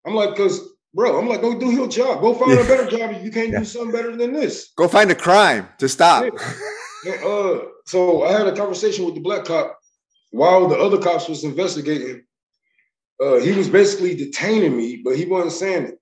I'm 0.06 0.14
like, 0.14 0.30
because 0.30 0.60
bro, 0.94 1.18
I'm 1.18 1.28
like, 1.28 1.40
go 1.40 1.58
do 1.58 1.72
your 1.72 1.88
job. 1.88 2.20
Go 2.20 2.34
find 2.34 2.52
yeah. 2.52 2.60
a 2.60 2.68
better 2.68 2.86
job 2.86 3.10
if 3.10 3.24
you 3.24 3.30
can't 3.30 3.50
yeah. 3.50 3.58
do 3.60 3.64
something 3.64 3.92
better 3.92 4.16
than 4.16 4.32
this. 4.32 4.70
Go 4.76 4.86
find 4.88 5.10
a 5.10 5.14
crime 5.14 5.68
to 5.78 5.88
stop. 5.88 6.24
uh, 6.24 7.58
so 7.86 8.22
I 8.22 8.32
had 8.32 8.46
a 8.46 8.56
conversation 8.56 9.04
with 9.04 9.14
the 9.14 9.20
black 9.20 9.44
cop 9.44 9.78
while 10.30 10.68
the 10.68 10.76
other 10.76 10.98
cops 10.98 11.28
was 11.28 11.44
investigating. 11.44 12.22
Uh, 13.20 13.36
he 13.36 13.52
was 13.52 13.68
basically 13.68 14.14
detaining 14.14 14.76
me, 14.76 15.00
but 15.04 15.16
he 15.16 15.24
wasn't 15.24 15.52
saying 15.52 15.84
it. 15.84 15.98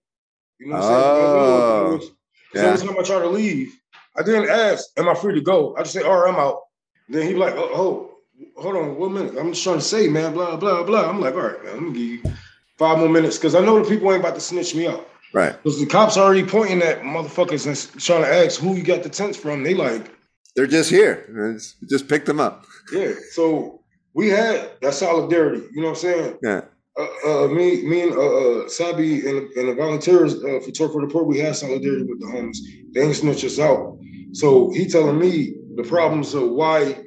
You 0.58 0.68
know 0.68 0.76
what 0.76 0.84
I'm 0.84 0.92
oh, 0.92 1.98
saying? 1.98 2.12
Yeah. 2.54 2.62
Every 2.62 2.86
time 2.86 2.98
I 2.98 3.02
try 3.02 3.18
to 3.18 3.28
leave, 3.28 3.76
I 4.16 4.22
didn't 4.22 4.50
ask, 4.50 4.86
"Am 4.96 5.08
I 5.08 5.14
free 5.14 5.34
to 5.34 5.40
go?" 5.40 5.74
I 5.76 5.82
just 5.82 5.94
say, 5.94 6.02
"All 6.02 6.22
right, 6.22 6.32
I'm 6.32 6.38
out." 6.38 6.60
Then 7.08 7.26
he 7.26 7.34
like, 7.34 7.54
"Oh, 7.56 7.70
oh 7.74 8.10
hold 8.56 8.76
on, 8.76 8.96
one 8.96 9.14
minute. 9.14 9.34
I'm 9.38 9.52
just 9.52 9.64
trying 9.64 9.78
to 9.78 9.84
say, 9.84 10.08
man, 10.08 10.32
blah 10.32 10.56
blah 10.56 10.82
blah." 10.82 11.08
I'm 11.08 11.20
like, 11.20 11.34
"All 11.34 11.40
right, 11.40 11.64
man, 11.64 11.72
let 11.74 11.82
me 11.82 11.92
give 11.92 12.26
you 12.26 12.32
five 12.78 12.98
more 12.98 13.08
minutes 13.08 13.38
because 13.38 13.54
I 13.54 13.60
know 13.60 13.82
the 13.82 13.88
people 13.88 14.12
ain't 14.12 14.20
about 14.20 14.34
to 14.34 14.40
snitch 14.40 14.74
me 14.74 14.86
out." 14.86 15.08
Right. 15.32 15.52
Because 15.62 15.80
the 15.80 15.86
cops 15.86 16.16
already 16.16 16.44
pointing 16.44 16.82
at 16.82 17.00
motherfuckers 17.00 17.66
and 17.66 18.02
trying 18.02 18.22
to 18.22 18.28
ask 18.28 18.60
who 18.60 18.74
you 18.74 18.82
got 18.82 19.02
the 19.02 19.08
tents 19.08 19.38
from. 19.38 19.62
They 19.62 19.74
like, 19.74 20.10
they're 20.54 20.66
just 20.66 20.90
here. 20.90 21.58
Just 21.88 22.08
pick 22.08 22.26
them 22.26 22.38
up. 22.38 22.66
Yeah. 22.92 23.12
So 23.30 23.80
we 24.14 24.28
had 24.28 24.70
that 24.82 24.94
solidarity. 24.94 25.62
You 25.72 25.80
know 25.80 25.88
what 25.88 25.96
I'm 25.96 26.02
saying? 26.02 26.38
Yeah. 26.42 26.60
Uh, 26.98 27.06
uh, 27.26 27.48
me, 27.48 27.82
me 27.82 28.02
and 28.02 28.12
uh, 28.12 28.64
uh 28.64 28.68
Sabby 28.68 29.26
and, 29.26 29.50
and 29.52 29.68
the 29.68 29.74
volunteers 29.74 30.34
uh, 30.44 30.60
for 30.62 30.70
Tour 30.72 30.90
for 30.90 31.00
the 31.00 31.10
Poor, 31.10 31.24
we 31.24 31.38
had 31.38 31.56
solidarity 31.56 32.04
with 32.04 32.20
the 32.20 32.26
homies. 32.26 32.58
They 32.92 33.02
ain't 33.02 33.16
snitch 33.16 33.44
us 33.44 33.58
out. 33.58 33.98
So 34.32 34.70
he 34.70 34.86
telling 34.86 35.18
me 35.18 35.54
the 35.76 35.84
problems 35.84 36.34
of 36.34 36.50
why, 36.50 37.02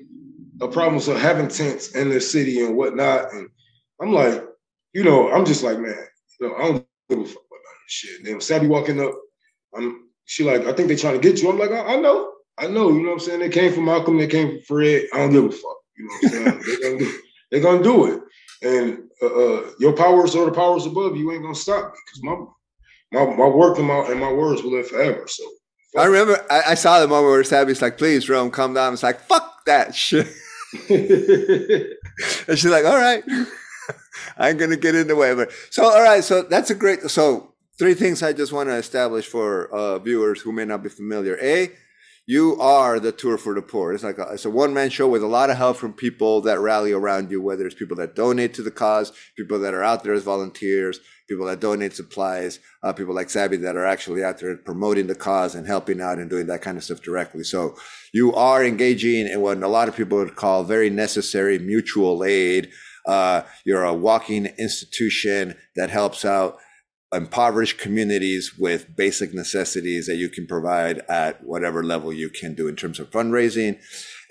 the 0.57 0.67
problems 0.67 1.07
of 1.07 1.19
having 1.19 1.47
tents 1.47 1.95
in 1.95 2.09
the 2.09 2.19
city 2.19 2.65
and 2.65 2.75
whatnot. 2.75 3.31
And 3.33 3.47
I'm 4.01 4.11
like, 4.11 4.43
you 4.93 5.03
know, 5.03 5.31
I'm 5.31 5.45
just 5.45 5.63
like, 5.63 5.79
man, 5.79 5.95
you 6.39 6.47
know, 6.47 6.55
I 6.55 6.61
don't 6.61 6.87
give 7.09 7.19
a 7.19 7.25
fuck 7.25 7.35
about 7.35 7.75
this 7.85 7.89
shit. 7.89 8.23
Then 8.23 8.41
Sabby 8.41 8.67
walking 8.67 8.99
up, 8.99 9.13
I'm, 9.75 10.09
she 10.25 10.43
like, 10.43 10.61
I 10.65 10.73
think 10.73 10.87
they 10.87 10.95
trying 10.95 11.19
to 11.19 11.29
get 11.29 11.41
you. 11.41 11.49
I'm 11.49 11.59
like, 11.59 11.71
I, 11.71 11.93
I 11.93 11.95
know, 11.97 12.31
I 12.57 12.67
know. 12.67 12.89
You 12.89 13.01
know 13.01 13.09
what 13.09 13.13
I'm 13.13 13.19
saying? 13.19 13.39
They 13.39 13.49
came 13.49 13.73
from 13.73 13.85
Malcolm, 13.85 14.17
they 14.17 14.27
came 14.27 14.49
from 14.49 14.61
Fred. 14.61 15.03
I 15.13 15.17
don't 15.17 15.31
give 15.31 15.45
a 15.45 15.51
fuck. 15.51 15.77
You 15.97 16.05
know 16.05 16.13
what 16.13 16.23
I'm 16.23 16.29
saying? 16.29 16.79
they're, 16.81 16.91
gonna 16.91 16.99
do, 16.99 17.19
they're 17.51 17.61
gonna 17.61 17.83
do 17.83 18.05
it. 18.05 18.21
And 18.61 19.09
uh, 19.21 19.25
uh, 19.25 19.71
your 19.79 19.93
powers 19.93 20.35
or 20.35 20.45
the 20.45 20.51
powers 20.51 20.85
above 20.85 21.15
you 21.15 21.31
ain't 21.31 21.43
gonna 21.43 21.55
stop 21.55 21.93
me 21.93 21.99
because 22.05 22.23
my 22.23 22.35
my 23.11 23.35
my 23.35 23.47
work 23.47 23.77
and 23.77 23.87
my 23.87 24.05
and 24.09 24.19
my 24.19 24.31
words 24.31 24.63
will 24.63 24.71
live 24.71 24.87
forever. 24.87 25.25
So 25.27 25.43
I 25.97 26.05
remember 26.05 26.45
I, 26.49 26.61
I, 26.71 26.73
saw 26.75 26.99
the 26.99 27.07
moment 27.07 27.31
where 27.31 27.43
Sabby's 27.43 27.81
like, 27.81 27.97
please, 27.97 28.27
Rome, 28.27 28.51
calm 28.51 28.73
down. 28.73 28.93
It's 28.93 29.03
like, 29.03 29.21
fuck 29.21 29.65
that 29.65 29.95
shit. 29.95 30.27
and 30.89 32.57
she's 32.57 32.65
like, 32.65 32.85
all 32.85 32.97
right. 32.97 33.23
I 34.37 34.49
ain't 34.49 34.59
gonna 34.59 34.77
get 34.77 34.95
in 34.95 35.07
the 35.07 35.15
way. 35.15 35.33
But 35.35 35.51
so 35.69 35.85
all 35.85 36.01
right, 36.01 36.23
so 36.23 36.41
that's 36.41 36.69
a 36.69 36.75
great 36.75 37.01
so 37.03 37.53
three 37.77 37.93
things 37.93 38.23
I 38.23 38.33
just 38.33 38.53
want 38.53 38.69
to 38.69 38.75
establish 38.75 39.27
for 39.27 39.67
uh, 39.67 39.99
viewers 39.99 40.41
who 40.41 40.51
may 40.51 40.65
not 40.65 40.83
be 40.83 40.89
familiar. 40.89 41.37
A, 41.41 41.71
you 42.27 42.59
are 42.59 42.99
the 42.99 43.11
tour 43.11 43.37
for 43.37 43.53
the 43.53 43.61
poor. 43.61 43.93
It's 43.93 44.03
like 44.03 44.17
a, 44.17 44.23
it's 44.33 44.45
a 44.45 44.49
one 44.49 44.73
man 44.73 44.89
show 44.89 45.07
with 45.07 45.21
a 45.21 45.27
lot 45.27 45.49
of 45.49 45.57
help 45.57 45.77
from 45.77 45.93
people 45.93 46.41
that 46.41 46.59
rally 46.59 46.91
around 46.91 47.29
you, 47.29 47.41
whether 47.41 47.65
it's 47.65 47.75
people 47.75 47.97
that 47.97 48.15
donate 48.15 48.53
to 48.55 48.63
the 48.63 48.71
cause, 48.71 49.11
people 49.37 49.59
that 49.59 49.73
are 49.73 49.83
out 49.83 50.03
there 50.03 50.13
as 50.13 50.23
volunteers, 50.23 50.99
people 51.29 51.45
that 51.45 51.59
donate 51.59 51.93
supplies, 51.93 52.59
uh, 52.81 52.93
people 52.93 53.13
like 53.13 53.29
Sabby 53.29 53.57
that 53.57 53.75
are 53.75 53.85
actually 53.85 54.23
out 54.23 54.39
there 54.39 54.57
promoting 54.57 55.05
the 55.07 55.15
cause 55.15 55.53
and 55.53 55.67
helping 55.67 56.01
out 56.01 56.17
and 56.17 56.29
doing 56.29 56.47
that 56.47 56.61
kind 56.61 56.77
of 56.77 56.83
stuff 56.83 57.01
directly. 57.01 57.43
So 57.43 57.75
you 58.11 58.33
are 58.33 58.65
engaging 58.65 59.27
in 59.27 59.41
what 59.41 59.61
a 59.61 59.67
lot 59.67 59.87
of 59.87 59.95
people 59.95 60.17
would 60.17 60.35
call 60.35 60.63
very 60.63 60.89
necessary 60.89 61.59
mutual 61.59 62.23
aid. 62.23 62.71
Uh, 63.05 63.43
you're 63.65 63.83
a 63.83 63.93
walking 63.93 64.47
institution 64.57 65.55
that 65.75 65.91
helps 65.91 66.25
out 66.25 66.57
impoverished 67.15 67.77
communities 67.77 68.57
with 68.57 68.95
basic 68.95 69.33
necessities 69.33 70.07
that 70.07 70.15
you 70.15 70.29
can 70.29 70.45
provide 70.45 70.99
at 71.09 71.43
whatever 71.43 71.83
level 71.83 72.11
you 72.11 72.29
can 72.29 72.53
do 72.53 72.67
in 72.67 72.75
terms 72.75 72.99
of 72.99 73.09
fundraising. 73.11 73.79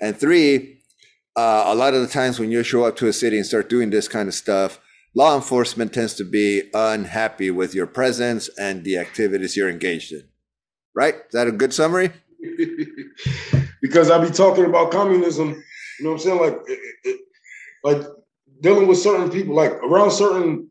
And 0.01 0.17
three, 0.17 0.79
uh, 1.35 1.63
a 1.67 1.75
lot 1.75 1.93
of 1.93 2.01
the 2.01 2.07
times 2.07 2.39
when 2.39 2.51
you 2.51 2.63
show 2.63 2.85
up 2.85 2.95
to 2.97 3.07
a 3.07 3.13
city 3.13 3.37
and 3.37 3.45
start 3.45 3.69
doing 3.69 3.89
this 3.89 4.07
kind 4.07 4.27
of 4.27 4.33
stuff, 4.33 4.79
law 5.15 5.35
enforcement 5.35 5.93
tends 5.93 6.13
to 6.15 6.23
be 6.23 6.63
unhappy 6.73 7.51
with 7.51 7.73
your 7.73 7.87
presence 7.87 8.49
and 8.57 8.83
the 8.83 8.97
activities 8.97 9.57
you're 9.57 9.69
engaged 9.69 10.11
in. 10.11 10.23
Right? 10.93 11.15
Is 11.15 11.33
that 11.33 11.47
a 11.47 11.51
good 11.51 11.73
summary? 11.73 12.11
because 13.81 14.09
I 14.09 14.23
be 14.23 14.31
talking 14.31 14.65
about 14.65 14.91
communism, 14.91 15.49
you 15.99 16.05
know 16.05 16.11
what 16.11 16.15
I'm 16.15 16.19
saying? 16.19 16.39
Like, 16.39 16.57
it, 16.67 16.79
it, 17.03 17.21
like 17.83 18.01
dealing 18.61 18.87
with 18.87 18.97
certain 18.97 19.29
people, 19.29 19.55
like 19.55 19.71
around 19.71 20.11
certain 20.11 20.69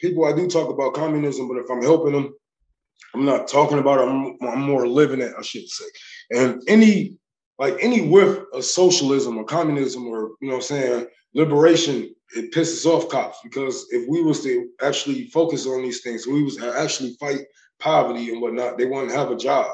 people 0.00 0.24
I 0.24 0.32
do 0.32 0.48
talk 0.48 0.70
about 0.70 0.94
communism, 0.94 1.48
but 1.48 1.58
if 1.58 1.70
I'm 1.70 1.82
helping 1.82 2.12
them, 2.12 2.34
I'm 3.14 3.24
not 3.24 3.48
talking 3.48 3.78
about 3.78 4.00
it. 4.00 4.08
I'm, 4.08 4.36
I'm 4.48 4.60
more 4.60 4.86
living 4.86 5.20
it, 5.20 5.32
I 5.38 5.42
should 5.42 5.68
say. 5.68 5.84
And 6.30 6.62
any 6.68 7.16
like 7.58 7.76
any 7.80 8.06
whiff 8.06 8.38
of 8.52 8.64
socialism 8.64 9.38
or 9.38 9.44
communism 9.44 10.06
or 10.06 10.32
you 10.40 10.48
know 10.48 10.56
what 10.56 10.56
I'm 10.56 10.62
saying, 10.62 11.06
liberation, 11.34 12.14
it 12.34 12.52
pisses 12.52 12.84
off 12.84 13.08
cops 13.08 13.38
because 13.42 13.86
if 13.90 14.08
we 14.08 14.22
was 14.22 14.42
to 14.42 14.68
actually 14.82 15.28
focus 15.28 15.66
on 15.66 15.82
these 15.82 16.02
things, 16.02 16.26
we 16.26 16.42
was 16.42 16.62
actually 16.62 17.16
fight 17.18 17.40
poverty 17.78 18.30
and 18.30 18.40
whatnot, 18.40 18.78
they 18.78 18.86
wouldn't 18.86 19.12
have 19.12 19.30
a 19.30 19.36
job. 19.36 19.70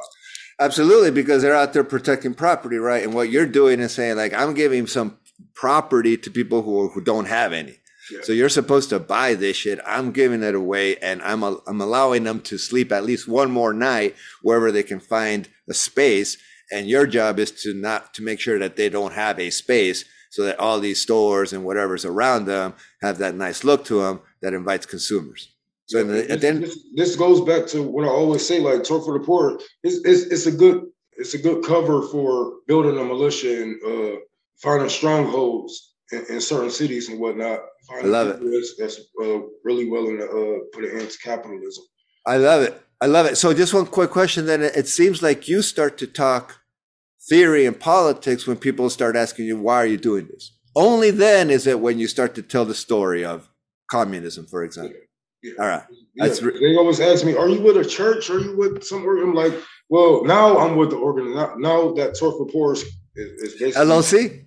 Absolutely, 0.61 1.11
because 1.11 1.42
they're 1.42 1.54
out 1.54 1.72
there 1.72 1.85
protecting 1.85 2.35
property, 2.35 2.76
right? 2.76 3.02
And 3.02 3.14
what 3.14 3.30
you're 3.30 3.46
doing 3.46 3.80
is 3.80 3.92
saying, 3.92 4.16
like, 4.16 4.32
I'm 4.32 4.54
giving 4.54 4.87
some 4.87 5.18
property 5.54 6.16
to 6.16 6.30
people 6.30 6.62
who, 6.62 6.88
who 6.88 7.00
don't 7.00 7.26
have 7.26 7.52
any. 7.52 7.78
So 8.22 8.32
you're 8.32 8.48
supposed 8.48 8.90
to 8.90 8.98
buy 8.98 9.34
this 9.34 9.56
shit. 9.56 9.78
I'm 9.86 10.10
giving 10.10 10.42
it 10.42 10.54
away 10.54 10.96
and 10.96 11.22
I'm, 11.22 11.42
a, 11.42 11.58
I'm 11.66 11.80
allowing 11.80 12.24
them 12.24 12.40
to 12.42 12.58
sleep 12.58 12.90
at 12.90 13.04
least 13.04 13.28
one 13.28 13.50
more 13.50 13.72
night 13.72 14.16
wherever 14.42 14.72
they 14.72 14.82
can 14.82 15.00
find 15.00 15.48
a 15.68 15.74
space. 15.74 16.36
And 16.72 16.88
your 16.88 17.06
job 17.06 17.38
is 17.38 17.52
to 17.62 17.74
not, 17.74 18.14
to 18.14 18.22
make 18.22 18.40
sure 18.40 18.58
that 18.58 18.76
they 18.76 18.88
don't 18.88 19.12
have 19.12 19.38
a 19.38 19.50
space 19.50 20.04
so 20.30 20.44
that 20.44 20.58
all 20.58 20.80
these 20.80 21.00
stores 21.00 21.52
and 21.52 21.64
whatever's 21.64 22.04
around 22.04 22.46
them 22.46 22.74
have 23.02 23.18
that 23.18 23.34
nice 23.34 23.64
look 23.64 23.84
to 23.84 24.00
them 24.00 24.20
that 24.40 24.54
invites 24.54 24.86
consumers. 24.86 25.52
So 25.86 25.98
yeah, 25.98 26.04
the, 26.04 26.22
this, 26.22 26.40
this, 26.40 26.78
this, 26.94 27.16
goes 27.16 27.42
back 27.42 27.66
to 27.68 27.82
what 27.82 28.06
I 28.06 28.08
always 28.08 28.46
say, 28.46 28.58
like 28.58 28.82
talk 28.82 29.04
for 29.04 29.18
the 29.18 29.24
Poor, 29.24 29.60
it's, 29.82 29.96
it's, 30.06 30.22
it's 30.32 30.46
a 30.46 30.52
good, 30.52 30.86
it's 31.18 31.34
a 31.34 31.38
good 31.38 31.62
cover 31.64 32.02
for 32.02 32.54
building 32.66 32.98
a 32.98 33.04
militia 33.04 33.62
and 33.62 33.76
uh, 33.84 34.16
finding 34.62 34.88
strongholds 34.88 35.91
in, 36.12 36.25
in 36.29 36.40
certain 36.40 36.70
cities 36.70 37.09
and 37.09 37.18
whatnot. 37.18 37.61
I 37.90 38.03
love 38.03 38.29
it. 38.29 38.64
That's 38.79 39.01
uh, 39.20 39.40
really 39.64 39.88
willing 39.88 40.18
to 40.18 40.25
uh, 40.25 40.59
put 40.72 40.85
an 40.85 41.01
end 41.01 41.11
to 41.11 41.18
capitalism. 41.18 41.85
I 42.27 42.37
love 42.37 42.62
it. 42.62 42.81
I 43.01 43.07
love 43.07 43.27
it. 43.27 43.37
So, 43.37 43.53
just 43.53 43.75
one 43.75 43.87
quick 43.87 44.11
question. 44.11 44.46
Then 44.46 44.62
it 44.62 44.87
seems 44.87 45.22
like 45.22 45.48
you 45.48 45.62
start 45.62 45.98
to 45.98 46.07
talk 46.07 46.61
theory 47.29 47.66
and 47.66 47.79
politics 47.79 48.46
when 48.46 48.57
people 48.57 48.88
start 48.90 49.16
asking 49.16 49.46
you, 49.46 49.57
"Why 49.57 49.77
are 49.77 49.87
you 49.87 49.96
doing 49.96 50.29
this?" 50.31 50.53
Only 50.77 51.11
then 51.11 51.51
is 51.51 51.66
it 51.66 51.81
when 51.81 51.98
you 51.98 52.07
start 52.07 52.35
to 52.37 52.42
tell 52.42 52.64
the 52.64 52.75
story 52.75 53.25
of 53.25 53.51
communism, 53.90 54.46
for 54.46 54.62
example. 54.62 54.96
Yeah. 55.42 55.53
All 55.59 55.66
right. 55.66 55.83
Yeah. 56.14 56.33
Re- 56.40 56.61
they 56.61 56.77
always 56.77 57.01
ask 57.01 57.25
me, 57.25 57.35
"Are 57.35 57.48
you 57.48 57.61
with 57.61 57.77
a 57.77 57.85
church? 57.85 58.31
Are 58.31 58.38
you 58.38 58.57
with 58.57 58.85
some?" 58.85 59.05
I'm 59.05 59.35
like, 59.35 59.55
"Well, 59.88 60.25
now 60.25 60.59
I'm 60.59 60.77
with 60.77 60.90
the 60.90 60.96
organ. 60.96 61.35
Now, 61.35 61.55
now 61.59 61.92
that 61.94 62.16
for 62.16 62.46
Poor 62.46 62.75
is, 62.75 62.85
is 63.16 63.55
basically 63.59 63.72
LLC." 63.72 64.44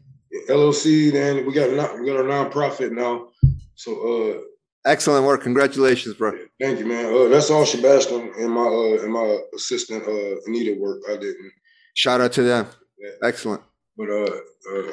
LLC, 0.49 1.11
then 1.11 1.45
we 1.45 1.53
got 1.53 1.69
a, 1.69 1.99
we 1.99 2.07
got 2.07 2.17
our 2.17 2.23
nonprofit 2.23 2.91
now. 2.91 3.27
So 3.75 3.91
uh 4.37 4.41
excellent 4.89 5.25
work. 5.25 5.41
Congratulations, 5.41 6.15
bro. 6.15 6.37
Thank 6.61 6.79
you, 6.79 6.85
man. 6.85 7.05
Uh, 7.05 7.27
that's 7.27 7.49
all 7.49 7.65
Sebastian 7.65 8.31
and 8.37 8.51
my 8.51 8.65
uh 8.65 9.03
and 9.03 9.13
my 9.13 9.39
assistant 9.55 10.03
uh 10.07 10.41
Anita 10.45 10.79
work. 10.79 11.01
I 11.09 11.13
didn't. 11.13 11.51
Shout 11.93 12.21
out 12.21 12.31
to 12.33 12.43
them. 12.43 12.67
Yeah. 12.97 13.27
Excellent. 13.27 13.61
But 13.97 14.09
uh 14.09 14.39
uh 14.71 14.91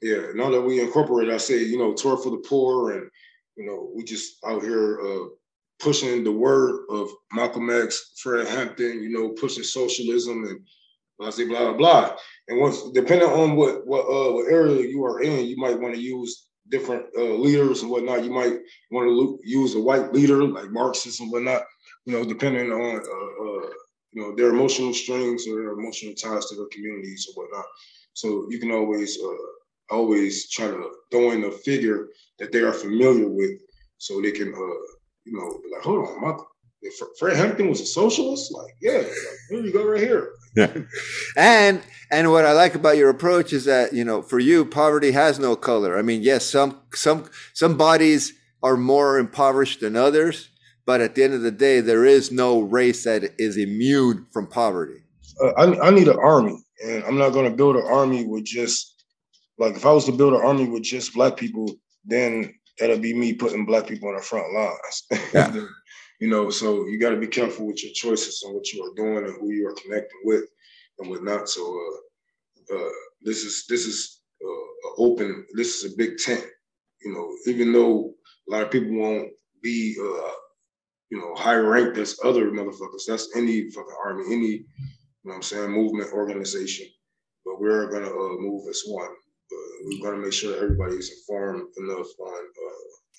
yeah, 0.00 0.28
now 0.34 0.50
that 0.50 0.60
we 0.60 0.80
incorporate, 0.80 1.28
I 1.30 1.38
say, 1.38 1.64
you 1.64 1.78
know, 1.78 1.92
tour 1.92 2.16
for 2.16 2.30
the 2.30 2.44
poor 2.48 2.92
and 2.92 3.10
you 3.56 3.66
know, 3.66 3.90
we 3.94 4.04
just 4.04 4.36
out 4.46 4.62
here 4.62 5.00
uh 5.00 5.28
pushing 5.80 6.24
the 6.24 6.32
word 6.32 6.84
of 6.90 7.08
Malcolm 7.32 7.70
X, 7.70 8.12
Fred 8.20 8.46
Hampton, 8.48 9.02
you 9.02 9.10
know, 9.10 9.30
pushing 9.30 9.64
socialism 9.64 10.44
and 10.44 10.60
blah 11.18 11.30
blah 11.30 11.46
blah 11.46 11.72
blah. 11.72 12.16
And 12.48 12.60
once 12.60 12.82
depending 12.92 13.28
on 13.28 13.56
what 13.56 13.86
what 13.86 14.02
uh, 14.02 14.32
what 14.32 14.50
area 14.50 14.88
you 14.88 15.04
are 15.04 15.20
in, 15.22 15.46
you 15.46 15.56
might 15.56 15.78
want 15.78 15.94
to 15.94 16.00
use 16.00 16.48
different 16.70 17.04
uh, 17.16 17.34
leaders 17.34 17.82
and 17.82 17.90
whatnot. 17.90 18.24
You 18.24 18.30
might 18.30 18.58
want 18.90 19.08
to 19.08 19.38
use 19.44 19.74
a 19.74 19.80
white 19.80 20.12
leader 20.12 20.42
like 20.44 20.70
Marxists 20.70 21.20
and 21.20 21.30
whatnot. 21.30 21.62
You 22.06 22.14
know, 22.14 22.24
depending 22.24 22.70
on 22.72 22.96
uh, 22.96 23.44
uh, 23.44 23.70
you 24.12 24.22
know 24.22 24.34
their 24.34 24.50
emotional 24.50 24.94
strings 24.94 25.46
or 25.46 25.56
their 25.56 25.72
emotional 25.72 26.14
ties 26.14 26.46
to 26.46 26.56
their 26.56 26.68
communities 26.72 27.28
or 27.28 27.42
whatnot. 27.42 27.66
So 28.14 28.46
you 28.50 28.58
can 28.58 28.72
always 28.72 29.18
uh, 29.22 29.94
always 29.94 30.50
try 30.50 30.68
to 30.68 30.90
throw 31.10 31.32
in 31.32 31.44
a 31.44 31.50
figure 31.50 32.08
that 32.38 32.50
they 32.52 32.60
are 32.60 32.72
familiar 32.72 33.28
with, 33.28 33.60
so 33.98 34.22
they 34.22 34.32
can 34.32 34.54
uh, 34.54 34.80
you 35.24 35.32
know 35.36 35.60
like, 35.70 35.82
hold 35.82 36.08
on, 36.08 36.20
my 36.22 36.34
if 36.80 36.94
Fred 37.18 37.36
Hampton 37.36 37.68
was 37.68 37.80
a 37.80 37.86
socialist, 37.86 38.52
like 38.52 38.74
yeah, 38.80 38.98
like, 38.98 39.38
here 39.50 39.60
you 39.60 39.72
go 39.72 39.86
right 39.86 40.00
here. 40.00 40.32
Yeah. 40.58 40.74
And 41.36 41.82
and 42.10 42.30
what 42.30 42.46
I 42.46 42.52
like 42.52 42.74
about 42.74 42.96
your 42.96 43.10
approach 43.10 43.52
is 43.52 43.66
that, 43.66 43.92
you 43.92 44.04
know, 44.04 44.22
for 44.22 44.38
you, 44.38 44.64
poverty 44.64 45.12
has 45.12 45.38
no 45.38 45.54
color. 45.56 45.98
I 45.98 46.02
mean, 46.02 46.22
yes, 46.22 46.46
some 46.46 46.80
some 46.94 47.28
some 47.54 47.76
bodies 47.76 48.32
are 48.62 48.76
more 48.76 49.18
impoverished 49.18 49.80
than 49.80 49.94
others, 49.96 50.48
but 50.86 51.00
at 51.00 51.14
the 51.14 51.22
end 51.24 51.34
of 51.34 51.42
the 51.42 51.50
day, 51.50 51.80
there 51.80 52.04
is 52.04 52.32
no 52.32 52.60
race 52.60 53.04
that 53.04 53.34
is 53.38 53.56
immune 53.56 54.26
from 54.32 54.46
poverty. 54.46 55.02
Uh, 55.40 55.52
I, 55.56 55.88
I 55.88 55.90
need 55.90 56.08
an 56.08 56.18
army, 56.18 56.58
and 56.84 57.04
I'm 57.04 57.18
not 57.18 57.30
going 57.30 57.48
to 57.48 57.56
build 57.56 57.76
an 57.76 57.86
army 57.86 58.24
with 58.26 58.44
just 58.44 58.94
like 59.58 59.76
if 59.76 59.84
I 59.84 59.92
was 59.92 60.06
to 60.06 60.12
build 60.12 60.32
an 60.32 60.40
army 60.40 60.68
with 60.68 60.82
just 60.82 61.14
black 61.14 61.36
people, 61.36 61.74
then 62.04 62.54
that'll 62.78 62.98
be 62.98 63.14
me 63.14 63.34
putting 63.34 63.66
black 63.66 63.86
people 63.86 64.08
on 64.08 64.16
the 64.16 64.22
front 64.22 64.46
lines. 64.54 65.24
Yeah. 65.34 65.66
You 66.18 66.28
know, 66.28 66.50
so 66.50 66.86
you 66.86 66.98
got 66.98 67.10
to 67.10 67.16
be 67.16 67.26
careful 67.28 67.66
with 67.66 67.82
your 67.82 67.92
choices 67.92 68.42
and 68.42 68.54
what 68.54 68.72
you 68.72 68.82
are 68.82 68.94
doing 68.94 69.24
and 69.24 69.40
who 69.40 69.52
you 69.52 69.66
are 69.68 69.74
connecting 69.74 70.20
with 70.24 70.44
and 70.98 71.08
whatnot. 71.08 71.48
So 71.48 71.62
uh, 72.72 72.74
uh, 72.76 72.90
this 73.22 73.44
is 73.44 73.66
this 73.68 73.86
is 73.86 74.20
uh, 74.44 74.90
open. 74.98 75.46
This 75.54 75.76
is 75.76 75.92
a 75.92 75.96
big 75.96 76.18
tent. 76.18 76.44
You 77.04 77.12
know, 77.12 77.52
even 77.52 77.72
though 77.72 78.14
a 78.48 78.52
lot 78.52 78.62
of 78.62 78.70
people 78.70 78.96
won't 78.96 79.30
be, 79.62 79.96
uh, 80.00 80.30
you 81.10 81.18
know, 81.18 81.34
high 81.36 81.54
ranked 81.54 81.98
as 81.98 82.18
other 82.24 82.50
motherfuckers. 82.50 83.06
That's 83.06 83.36
any 83.36 83.70
fucking 83.70 83.96
army, 84.04 84.24
any, 84.26 84.46
you 84.46 84.64
know, 85.24 85.30
what 85.30 85.34
I'm 85.36 85.42
saying, 85.42 85.70
movement, 85.70 86.12
organization. 86.12 86.86
But 87.44 87.60
we're 87.60 87.90
gonna 87.90 88.10
uh, 88.10 88.36
move 88.40 88.68
as 88.68 88.82
one. 88.86 89.06
Uh, 89.06 89.56
we're 89.84 90.10
gonna 90.10 90.22
make 90.22 90.32
sure 90.32 90.50
that 90.50 90.62
everybody's 90.62 91.10
informed 91.10 91.68
enough 91.78 92.08
on 92.18 92.44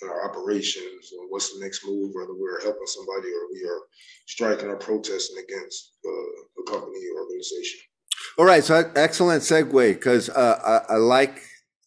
in 0.02 0.10
our 0.10 0.30
operations 0.30 1.12
or 1.18 1.28
what's 1.30 1.54
the 1.54 1.64
next 1.64 1.86
move, 1.86 2.12
whether 2.14 2.34
we're 2.34 2.62
helping 2.62 2.86
somebody 2.86 3.28
or 3.28 3.52
we 3.52 3.68
are 3.68 3.82
striking 4.28 4.70
or 4.70 4.78
protesting 4.78 5.38
against 5.44 5.94
uh, 6.06 6.62
a 6.62 6.72
company 6.72 7.00
or 7.14 7.22
organization. 7.24 7.80
All 8.38 8.46
right, 8.46 8.64
so 8.64 8.90
excellent 8.96 9.44
segue 9.44 9.94
because 9.94 10.30
uh, 10.30 10.84
I, 10.90 10.94
I, 10.94 10.98
like 10.98 11.42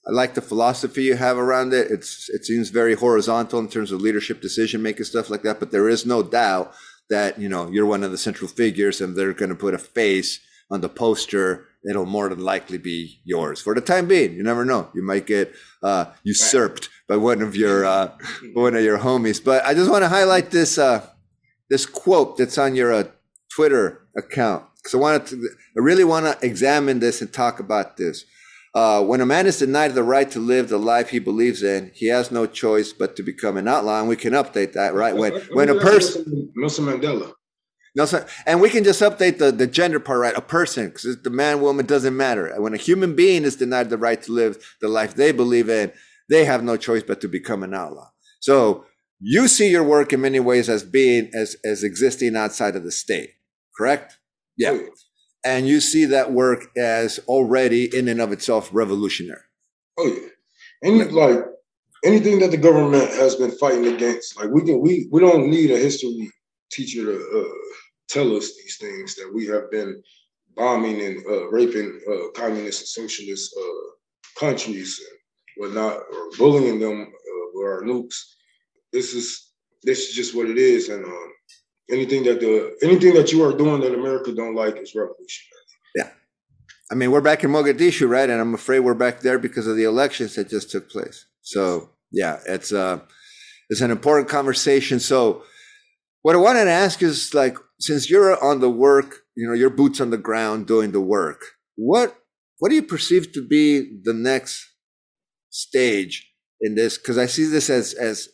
I 0.07 0.11
like 0.11 0.35
the 0.35 0.43
philosophy 0.43 1.05
you 1.05 1.17
have 1.17 1.39
around 1.39 1.73
it. 1.73 1.91
It's 1.91 2.29
it 2.31 2.45
seems 2.45 2.71
very 2.71 2.95
horizontal 2.95 3.59
in 3.61 3.69
terms 3.69 3.93
of 3.93 4.01
leadership, 4.01 4.41
decision 4.41 4.83
making, 4.83 5.05
stuff 5.05 5.31
like 5.31 5.43
that. 5.43 5.61
But 5.61 5.71
there 5.71 5.89
is 5.89 6.05
no 6.05 6.23
doubt 6.23 6.75
that 7.11 7.39
you 7.39 7.49
know 7.49 7.69
you're 7.71 7.87
one 7.87 8.03
of 8.03 8.11
the 8.11 8.19
central 8.19 8.49
figures, 8.49 9.01
and 9.01 9.17
they're 9.17 9.33
going 9.33 9.51
to 9.51 9.55
put 9.57 9.75
a 9.75 9.79
face 9.79 10.41
on 10.71 10.81
the 10.81 10.89
poster 10.89 11.69
it'll 11.89 12.07
more 12.07 12.29
than 12.29 12.39
likely 12.39 12.79
be 12.79 13.21
yours 13.25 13.61
for 13.61 13.75
the 13.75 13.81
time 13.81 14.07
being. 14.07 14.35
You 14.35 14.43
never 14.43 14.65
know; 14.65 14.89
you 14.95 15.03
might 15.03 15.27
get 15.27 15.55
uh, 15.83 16.07
usurped 16.23 16.89
by 17.13 17.19
one 17.19 17.43
of 17.43 17.55
your 17.55 17.85
uh, 17.85 18.11
one 18.55 18.75
of 18.75 18.83
your 18.83 18.99
homies. 18.99 19.45
But 19.45 19.67
I 19.67 19.75
just 19.75 19.91
want 19.91 20.03
to 20.03 20.09
highlight 20.09 20.51
this 20.51 20.79
uh, 20.79 21.07
this 21.69 21.85
quote 21.85 22.39
that's 22.39 22.57
on 22.57 22.75
your 22.75 22.91
uh, 22.91 23.05
Twitter 23.55 24.09
account 24.17 24.65
because 24.77 24.95
I 24.95 24.99
wanted 24.99 25.27
to. 25.27 25.37
I 25.77 25.81
really 25.81 26.05
want 26.05 26.25
to 26.25 26.47
examine 26.47 27.01
this 27.01 27.21
and 27.21 27.31
talk 27.31 27.61
about 27.61 27.99
this. 27.99 28.25
Uh, 28.75 29.05
when 29.05 29.21
a 29.21 29.27
man 29.27 29.47
is 29.47 29.59
denied 29.59 29.93
the 29.93 30.03
right 30.03 30.31
to 30.31 30.41
live 30.41 30.71
the 30.71 30.79
life 30.79 31.11
he 31.11 31.19
believes 31.19 31.63
in, 31.63 31.91
he 31.95 32.07
has 32.07 32.31
no 32.31 32.47
choice 32.47 32.95
but 32.95 33.15
to 33.17 33.23
become 33.23 33.59
an 33.59 33.69
outlaw. 33.69 34.01
And 34.01 34.09
we 34.09 34.17
can 34.17 34.33
update 34.33 34.73
that, 34.73 34.95
right? 34.95 35.15
When 35.15 35.35
when 35.53 35.69
a 35.69 35.75
person 35.75 36.51
Nelson 36.57 36.87
Mandela. 36.87 37.35
Sir. 38.07 38.27
And 38.47 38.63
we 38.63 38.71
can 38.71 38.85
just 38.85 39.03
update 39.03 39.37
the, 39.37 39.53
the 39.53 39.67
gender 39.67 40.01
part, 40.01 40.19
right? 40.19 40.35
A 40.35 40.41
person, 40.41 40.87
because 40.87 41.21
the 41.21 41.29
man, 41.29 41.61
woman 41.61 41.85
doesn't 41.85 42.17
matter. 42.17 42.51
When 42.59 42.73
a 42.73 42.79
human 42.79 43.15
being 43.15 43.45
is 43.45 43.57
denied 43.57 43.91
the 43.91 43.99
right 43.99 44.23
to 44.23 44.33
live 44.33 44.57
the 44.81 44.89
life 44.89 45.13
they 45.13 45.31
believe 45.31 45.69
in, 45.69 45.93
they 46.29 46.45
have 46.45 46.63
no 46.63 46.77
choice 46.77 47.03
but 47.03 47.21
to 47.21 47.29
become 47.29 47.63
an 47.63 47.75
outlaw. 47.75 48.11
So 48.41 48.85
you 49.21 49.49
see 49.49 49.71
your 49.71 49.85
work 49.85 50.13
in 50.13 50.21
many 50.21 50.41
ways 50.41 50.69
as 50.69 50.83
being 50.83 51.31
as 51.35 51.57
as 51.65 51.85
existing 51.85 52.37
outside 52.37 52.77
of 52.77 52.85
the 52.85 52.93
state, 52.93 53.31
correct? 53.77 54.19
Yeah. 54.57 54.73
Oh, 54.73 54.89
and 55.45 55.67
you 55.67 55.81
see 55.81 56.05
that 56.07 56.33
work 56.33 56.67
as 56.77 57.19
already 57.27 57.85
in 57.97 58.09
and 58.09 58.21
of 58.21 58.33
itself 58.33 58.71
revolutionary. 58.73 59.41
Oh 59.99 60.07
yeah. 60.07 60.29
And 60.83 61.13
like 61.13 61.39
anything 62.05 62.41
that 62.41 62.51
the 62.51 62.57
government 62.57 63.11
has 63.11 63.37
been 63.37 63.53
fighting 63.53 63.87
against, 63.87 64.37
like 64.37 64.51
we 64.51 64.63
can 64.63 64.81
we 64.81 65.09
we 65.13 65.21
don't 65.21 65.49
need 65.49 65.71
a 65.71 65.79
history 65.79 66.31
teacher 66.71 67.05
to 67.05 67.15
uh, 67.15 67.75
tell 68.09 68.37
us 68.37 68.55
these 68.57 68.79
things 68.81 69.15
that 69.17 69.31
we 69.33 69.47
have 69.47 69.71
been 69.71 70.03
bombing 70.57 71.01
and 71.01 71.25
uh, 71.29 71.49
raping 71.51 72.01
uh, 72.11 72.29
communist 72.35 72.81
and 72.81 73.09
socialist 73.09 73.55
uh, 73.59 74.41
countries 74.41 75.01
and 75.01 75.19
whatnot, 75.57 75.97
or 75.97 76.31
bullying 76.39 76.79
them 76.79 77.03
uh, 77.03 77.47
with 77.55 77.67
our 77.67 77.83
nukes. 77.83 78.17
This 78.93 79.15
is 79.15 79.53
this 79.83 80.09
is 80.09 80.15
just 80.15 80.35
what 80.35 80.49
it 80.49 80.59
is, 80.59 80.89
and 80.89 81.05
um, 81.05 81.33
anything 81.91 82.25
that 82.25 82.41
the 82.41 82.77
anything 82.83 83.15
that 83.15 83.33
you 83.33 83.45
are 83.45 83.57
doing 83.57 83.81
that 83.81 83.95
America 83.95 84.33
don't 84.33 84.55
like 84.55 84.77
is 84.77 84.95
revolutionary. 84.95 85.63
Yeah, 85.95 86.11
I 86.91 86.95
mean 86.95 87.11
we're 87.11 87.21
back 87.21 87.45
in 87.45 87.51
Mogadishu, 87.51 88.09
right? 88.09 88.29
And 88.29 88.41
I'm 88.41 88.55
afraid 88.55 88.81
we're 88.81 88.95
back 88.95 89.21
there 89.21 89.39
because 89.39 89.67
of 89.67 89.77
the 89.77 89.85
elections 89.85 90.35
that 90.35 90.49
just 90.49 90.71
took 90.71 90.91
place. 90.91 91.27
So 91.43 91.91
yeah, 92.11 92.41
it's 92.47 92.73
uh, 92.73 93.01
it's 93.69 93.81
an 93.81 93.91
important 93.91 94.29
conversation. 94.29 95.01
So 95.01 95.43
what 96.23 96.37
I 96.37 96.39
wanted 96.39 96.65
to 96.65 96.71
ask 96.71 97.03
is 97.03 97.35
like, 97.35 97.57
since 97.81 98.09
you're 98.09 98.43
on 98.43 98.61
the 98.61 98.71
work, 98.71 99.23
you 99.37 99.47
know, 99.47 99.55
your 99.55 99.71
boots 99.71 100.01
on 100.01 100.11
the 100.11 100.19
ground 100.19 100.67
doing 100.67 100.93
the 100.93 101.01
work, 101.01 101.41
what 101.75 102.17
what 102.59 102.69
do 102.69 102.77
you 102.77 102.83
perceive 102.83 103.33
to 103.33 103.47
be 103.47 103.99
the 104.05 104.15
next 104.15 104.72
stage 105.53 106.29
in 106.61 106.75
this? 106.75 106.99
Because 106.99 107.19
I 107.19 107.27
see 107.27 107.45
this 107.45 107.71
as 107.71 107.95
as 107.95 108.29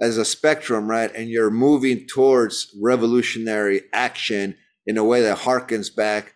as 0.00 0.16
a 0.16 0.24
spectrum, 0.24 0.88
right? 0.88 1.12
And 1.14 1.28
you're 1.28 1.50
moving 1.50 2.06
towards 2.06 2.68
revolutionary 2.80 3.82
action 3.92 4.56
in 4.86 4.96
a 4.96 5.04
way 5.04 5.22
that 5.22 5.38
harkens 5.38 5.94
back 5.94 6.34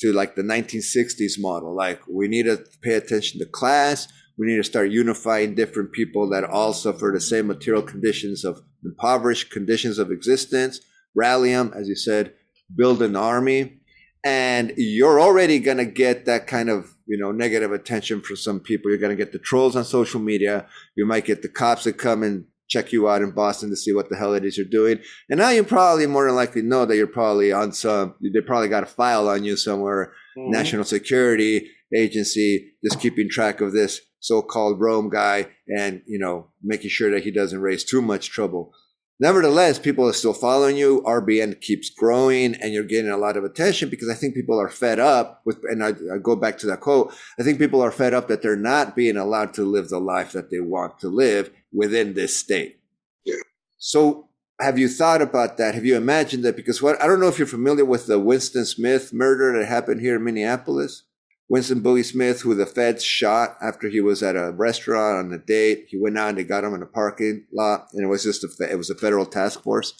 to 0.00 0.12
like 0.12 0.34
the 0.34 0.42
1960s 0.42 1.34
model. 1.38 1.74
Like 1.74 2.00
we 2.08 2.28
need 2.28 2.44
to 2.44 2.64
pay 2.82 2.94
attention 2.94 3.40
to 3.40 3.46
class. 3.46 4.08
We 4.38 4.46
need 4.46 4.56
to 4.56 4.64
start 4.64 4.90
unifying 4.90 5.54
different 5.54 5.92
people 5.92 6.28
that 6.30 6.44
all 6.44 6.72
suffer 6.72 7.10
the 7.12 7.20
same 7.20 7.46
material 7.46 7.82
conditions 7.82 8.44
of 8.44 8.60
impoverished 8.84 9.50
conditions 9.50 9.98
of 9.98 10.10
existence, 10.10 10.80
rally 11.14 11.52
them, 11.52 11.72
as 11.74 11.88
you 11.88 11.96
said, 11.96 12.34
build 12.76 13.02
an 13.02 13.16
army. 13.16 13.80
And 14.26 14.72
you're 14.76 15.20
already 15.20 15.60
going 15.60 15.76
to 15.76 15.84
get 15.84 16.24
that 16.24 16.48
kind 16.48 16.68
of, 16.68 16.96
you 17.06 17.16
know, 17.16 17.30
negative 17.30 17.70
attention 17.70 18.22
from 18.22 18.34
some 18.34 18.58
people. 18.58 18.90
You're 18.90 18.98
going 18.98 19.16
to 19.16 19.24
get 19.24 19.30
the 19.30 19.38
trolls 19.38 19.76
on 19.76 19.84
social 19.84 20.18
media. 20.18 20.66
You 20.96 21.06
might 21.06 21.24
get 21.24 21.42
the 21.42 21.48
cops 21.48 21.84
that 21.84 21.92
come 21.92 22.24
and 22.24 22.44
check 22.68 22.92
you 22.92 23.08
out 23.08 23.22
in 23.22 23.30
Boston 23.30 23.70
to 23.70 23.76
see 23.76 23.92
what 23.92 24.08
the 24.08 24.16
hell 24.16 24.34
it 24.34 24.44
is 24.44 24.56
you're 24.56 24.66
doing. 24.66 24.98
And 25.30 25.38
now 25.38 25.50
you 25.50 25.62
probably 25.62 26.08
more 26.08 26.26
than 26.26 26.34
likely 26.34 26.62
know 26.62 26.84
that 26.84 26.96
you're 26.96 27.06
probably 27.06 27.52
on 27.52 27.70
some, 27.70 28.16
they 28.20 28.40
probably 28.40 28.68
got 28.68 28.82
a 28.82 28.86
file 28.86 29.28
on 29.28 29.44
you 29.44 29.56
somewhere, 29.56 30.12
mm-hmm. 30.36 30.50
national 30.50 30.82
security 30.82 31.70
agency, 31.94 32.72
just 32.84 33.00
keeping 33.00 33.30
track 33.30 33.60
of 33.60 33.72
this 33.72 34.00
so-called 34.18 34.80
Rome 34.80 35.08
guy 35.08 35.50
and, 35.68 36.02
you 36.04 36.18
know, 36.18 36.48
making 36.64 36.90
sure 36.90 37.12
that 37.12 37.22
he 37.22 37.30
doesn't 37.30 37.60
raise 37.60 37.84
too 37.84 38.02
much 38.02 38.30
trouble. 38.30 38.72
Nevertheless, 39.18 39.78
people 39.78 40.06
are 40.06 40.12
still 40.12 40.34
following 40.34 40.76
you. 40.76 41.02
RBN 41.06 41.60
keeps 41.62 41.88
growing 41.88 42.54
and 42.56 42.74
you're 42.74 42.84
getting 42.84 43.10
a 43.10 43.16
lot 43.16 43.38
of 43.38 43.44
attention 43.44 43.88
because 43.88 44.10
I 44.10 44.14
think 44.14 44.34
people 44.34 44.60
are 44.60 44.68
fed 44.68 44.98
up 44.98 45.40
with, 45.46 45.58
and 45.64 45.82
I, 45.82 45.88
I, 45.88 46.18
go 46.22 46.36
back 46.36 46.58
to 46.58 46.66
that 46.66 46.80
quote. 46.80 47.14
I 47.38 47.42
think 47.42 47.58
people 47.58 47.80
are 47.80 47.90
fed 47.90 48.12
up 48.12 48.28
that 48.28 48.42
they're 48.42 48.56
not 48.56 48.94
being 48.94 49.16
allowed 49.16 49.54
to 49.54 49.62
live 49.62 49.88
the 49.88 49.98
life 49.98 50.32
that 50.32 50.50
they 50.50 50.60
want 50.60 50.98
to 50.98 51.08
live 51.08 51.50
within 51.72 52.12
this 52.12 52.36
state. 52.36 52.80
Yeah. 53.24 53.36
So 53.78 54.28
have 54.60 54.78
you 54.78 54.88
thought 54.88 55.22
about 55.22 55.56
that? 55.56 55.74
Have 55.74 55.86
you 55.86 55.96
imagined 55.96 56.44
that? 56.44 56.56
Because 56.56 56.82
what, 56.82 57.00
I 57.02 57.06
don't 57.06 57.20
know 57.20 57.28
if 57.28 57.38
you're 57.38 57.46
familiar 57.46 57.86
with 57.86 58.06
the 58.06 58.18
Winston 58.18 58.66
Smith 58.66 59.14
murder 59.14 59.58
that 59.58 59.66
happened 59.66 60.02
here 60.02 60.16
in 60.16 60.24
Minneapolis. 60.24 61.04
Winston 61.48 61.80
Boogie 61.80 62.04
Smith, 62.04 62.40
who 62.40 62.54
the 62.54 62.66
feds 62.66 63.04
shot 63.04 63.56
after 63.62 63.88
he 63.88 64.00
was 64.00 64.22
at 64.22 64.36
a 64.36 64.52
restaurant 64.52 65.26
on 65.26 65.32
a 65.32 65.38
date. 65.38 65.86
He 65.88 65.98
went 65.98 66.18
out 66.18 66.30
and 66.30 66.38
they 66.38 66.44
got 66.44 66.64
him 66.64 66.74
in 66.74 66.82
a 66.82 66.86
parking 66.86 67.46
lot, 67.52 67.86
and 67.92 68.04
it 68.04 68.08
was 68.08 68.24
just 68.24 68.44
a 68.44 68.70
it 68.70 68.76
was 68.76 68.90
a 68.90 68.96
federal 68.96 69.26
task 69.26 69.62
force. 69.62 69.94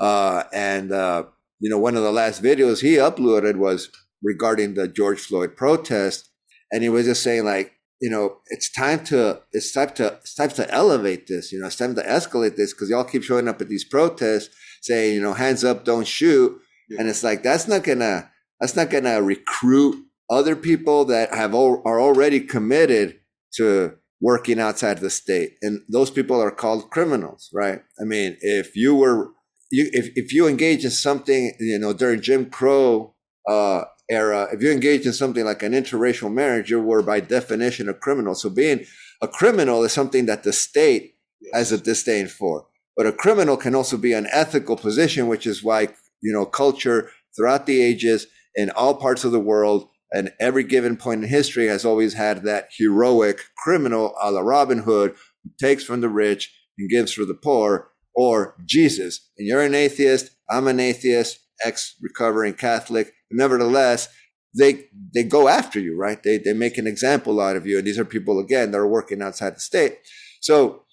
Uh, 0.00 0.44
and 0.52 0.90
uh, 0.90 1.24
you 1.60 1.70
know, 1.70 1.78
one 1.78 1.96
of 1.96 2.02
the 2.02 2.12
last 2.12 2.42
videos 2.42 2.80
he 2.80 2.94
uploaded 2.94 3.56
was 3.56 3.90
regarding 4.22 4.74
the 4.74 4.88
George 4.88 5.20
Floyd 5.20 5.56
protest, 5.56 6.30
and 6.72 6.82
he 6.82 6.88
was 6.88 7.06
just 7.06 7.22
saying 7.22 7.44
like, 7.44 7.74
you 8.00 8.10
know, 8.10 8.38
it's 8.46 8.70
time 8.72 9.04
to 9.04 9.42
it's 9.52 9.72
time 9.72 9.90
to 9.90 10.06
it's 10.14 10.34
time 10.34 10.50
to 10.50 10.68
elevate 10.72 11.28
this. 11.28 11.52
You 11.52 11.60
know, 11.60 11.68
it's 11.68 11.76
time 11.76 11.94
to 11.94 12.02
escalate 12.02 12.56
this 12.56 12.72
because 12.72 12.90
y'all 12.90 13.04
keep 13.04 13.22
showing 13.22 13.46
up 13.46 13.60
at 13.60 13.68
these 13.68 13.84
protests 13.84 14.50
saying, 14.82 15.14
you 15.14 15.22
know, 15.22 15.34
hands 15.34 15.62
up, 15.62 15.84
don't 15.84 16.08
shoot, 16.08 16.60
yeah. 16.88 16.98
and 17.00 17.08
it's 17.08 17.22
like 17.22 17.44
that's 17.44 17.68
not 17.68 17.84
gonna 17.84 18.30
that's 18.58 18.74
not 18.74 18.90
gonna 18.90 19.22
recruit 19.22 20.04
other 20.30 20.56
people 20.56 21.04
that 21.06 21.34
have 21.34 21.54
are 21.54 22.00
already 22.00 22.40
committed 22.40 23.20
to 23.54 23.94
working 24.20 24.58
outside 24.58 24.98
the 24.98 25.10
state, 25.10 25.54
and 25.62 25.82
those 25.88 26.10
people 26.10 26.40
are 26.40 26.50
called 26.50 26.90
criminals, 26.90 27.48
right? 27.52 27.82
I 28.00 28.04
mean, 28.04 28.36
if 28.40 28.76
you 28.76 28.94
were 28.94 29.30
you 29.70 29.88
if 29.92 30.10
if 30.16 30.32
you 30.32 30.46
engage 30.46 30.84
in 30.84 30.90
something, 30.90 31.52
you 31.60 31.78
know, 31.78 31.92
during 31.92 32.20
Jim 32.20 32.50
Crow 32.50 33.14
uh, 33.48 33.84
era, 34.10 34.48
if 34.52 34.62
you 34.62 34.70
engage 34.70 35.06
in 35.06 35.12
something 35.12 35.44
like 35.44 35.62
an 35.62 35.72
interracial 35.72 36.32
marriage, 36.32 36.70
you 36.70 36.80
were 36.80 37.02
by 37.02 37.20
definition 37.20 37.88
a 37.88 37.94
criminal. 37.94 38.34
So 38.34 38.50
being 38.50 38.84
a 39.22 39.28
criminal 39.28 39.82
is 39.84 39.92
something 39.92 40.26
that 40.26 40.42
the 40.42 40.52
state 40.52 41.14
has 41.52 41.72
a 41.72 41.78
disdain 41.78 42.26
for. 42.26 42.66
But 42.96 43.06
a 43.06 43.12
criminal 43.12 43.56
can 43.56 43.74
also 43.74 43.96
be 43.96 44.12
an 44.12 44.26
ethical 44.32 44.76
position, 44.76 45.28
which 45.28 45.46
is 45.46 45.62
why, 45.62 45.88
you 46.20 46.32
know, 46.32 46.44
culture 46.44 47.10
throughout 47.36 47.66
the 47.66 47.80
ages 47.80 48.26
in 48.56 48.70
all 48.70 48.94
parts 48.94 49.24
of 49.24 49.32
the 49.32 49.40
world 49.40 49.88
and 50.12 50.32
every 50.40 50.64
given 50.64 50.96
point 50.96 51.22
in 51.22 51.28
history 51.28 51.66
has 51.66 51.84
always 51.84 52.14
had 52.14 52.42
that 52.44 52.68
heroic 52.76 53.40
criminal 53.56 54.14
a 54.22 54.30
la 54.30 54.40
Robin 54.40 54.78
Hood 54.78 55.14
who 55.42 55.50
takes 55.60 55.84
from 55.84 56.00
the 56.00 56.08
rich 56.08 56.52
and 56.78 56.90
gives 56.90 57.12
for 57.12 57.24
the 57.24 57.34
poor, 57.34 57.90
or 58.14 58.56
Jesus. 58.64 59.28
And 59.36 59.46
you're 59.46 59.62
an 59.62 59.74
atheist, 59.74 60.30
I'm 60.50 60.68
an 60.68 60.80
atheist, 60.80 61.40
ex 61.64 61.94
recovering 62.00 62.54
Catholic 62.54 63.12
nevertheless, 63.30 64.08
they 64.56 64.86
they 65.14 65.22
go 65.22 65.48
after 65.48 65.78
you, 65.78 65.96
right? 65.96 66.22
They 66.22 66.38
they 66.38 66.52
make 66.52 66.78
an 66.78 66.86
example 66.86 67.40
out 67.40 67.56
of 67.56 67.66
you, 67.66 67.78
and 67.78 67.86
these 67.86 67.98
are 67.98 68.04
people 68.04 68.38
again 68.38 68.70
that 68.70 68.78
are 68.78 68.88
working 68.88 69.22
outside 69.22 69.54
the 69.56 69.60
state. 69.60 69.98
So, 70.40 70.84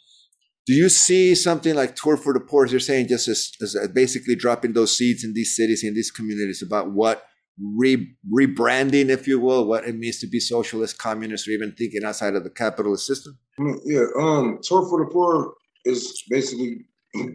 do 0.65 0.73
you 0.73 0.89
see 0.89 1.36
something 1.36 1.75
like 1.75 1.95
Tour 1.95 2.17
for 2.17 2.34
the 2.34 2.39
Poor, 2.39 2.65
as 2.65 2.71
you're 2.71 2.80
saying, 2.80 3.08
just 3.08 3.28
as, 3.28 3.51
as 3.62 3.75
basically 3.93 4.36
dropping 4.36 4.73
those 4.73 4.97
seeds 4.97 5.23
in 5.23 5.34
these 5.34 5.56
cities, 5.56 5.84
in 5.84 5.93
these 5.93 6.12
communities 6.12 6.63
about 6.65 6.91
what 6.91 7.25
re, 7.59 8.15
rebranding, 8.33 9.09
if 9.09 9.27
you 9.27 9.39
will, 9.39 9.65
what 9.65 9.87
it 9.87 9.95
means 9.95 10.19
to 10.19 10.27
be 10.27 10.39
socialist, 10.39 10.97
communist, 10.97 11.47
or 11.47 11.51
even 11.51 11.73
thinking 11.73 12.03
outside 12.03 12.35
of 12.35 12.43
the 12.43 12.49
capitalist 12.49 13.05
system? 13.05 13.37
I 13.59 13.63
mean, 13.63 13.79
yeah, 13.85 14.05
um, 14.19 14.59
Tour 14.61 14.87
for 14.87 15.03
the 15.03 15.11
Poor 15.11 15.53
is 15.85 16.23
basically 16.29 16.85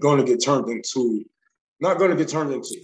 going 0.00 0.18
to 0.18 0.24
get 0.24 0.44
turned 0.44 0.68
into, 0.68 1.24
not 1.80 1.98
going 1.98 2.10
to 2.10 2.16
get 2.16 2.28
turned 2.28 2.52
into. 2.52 2.76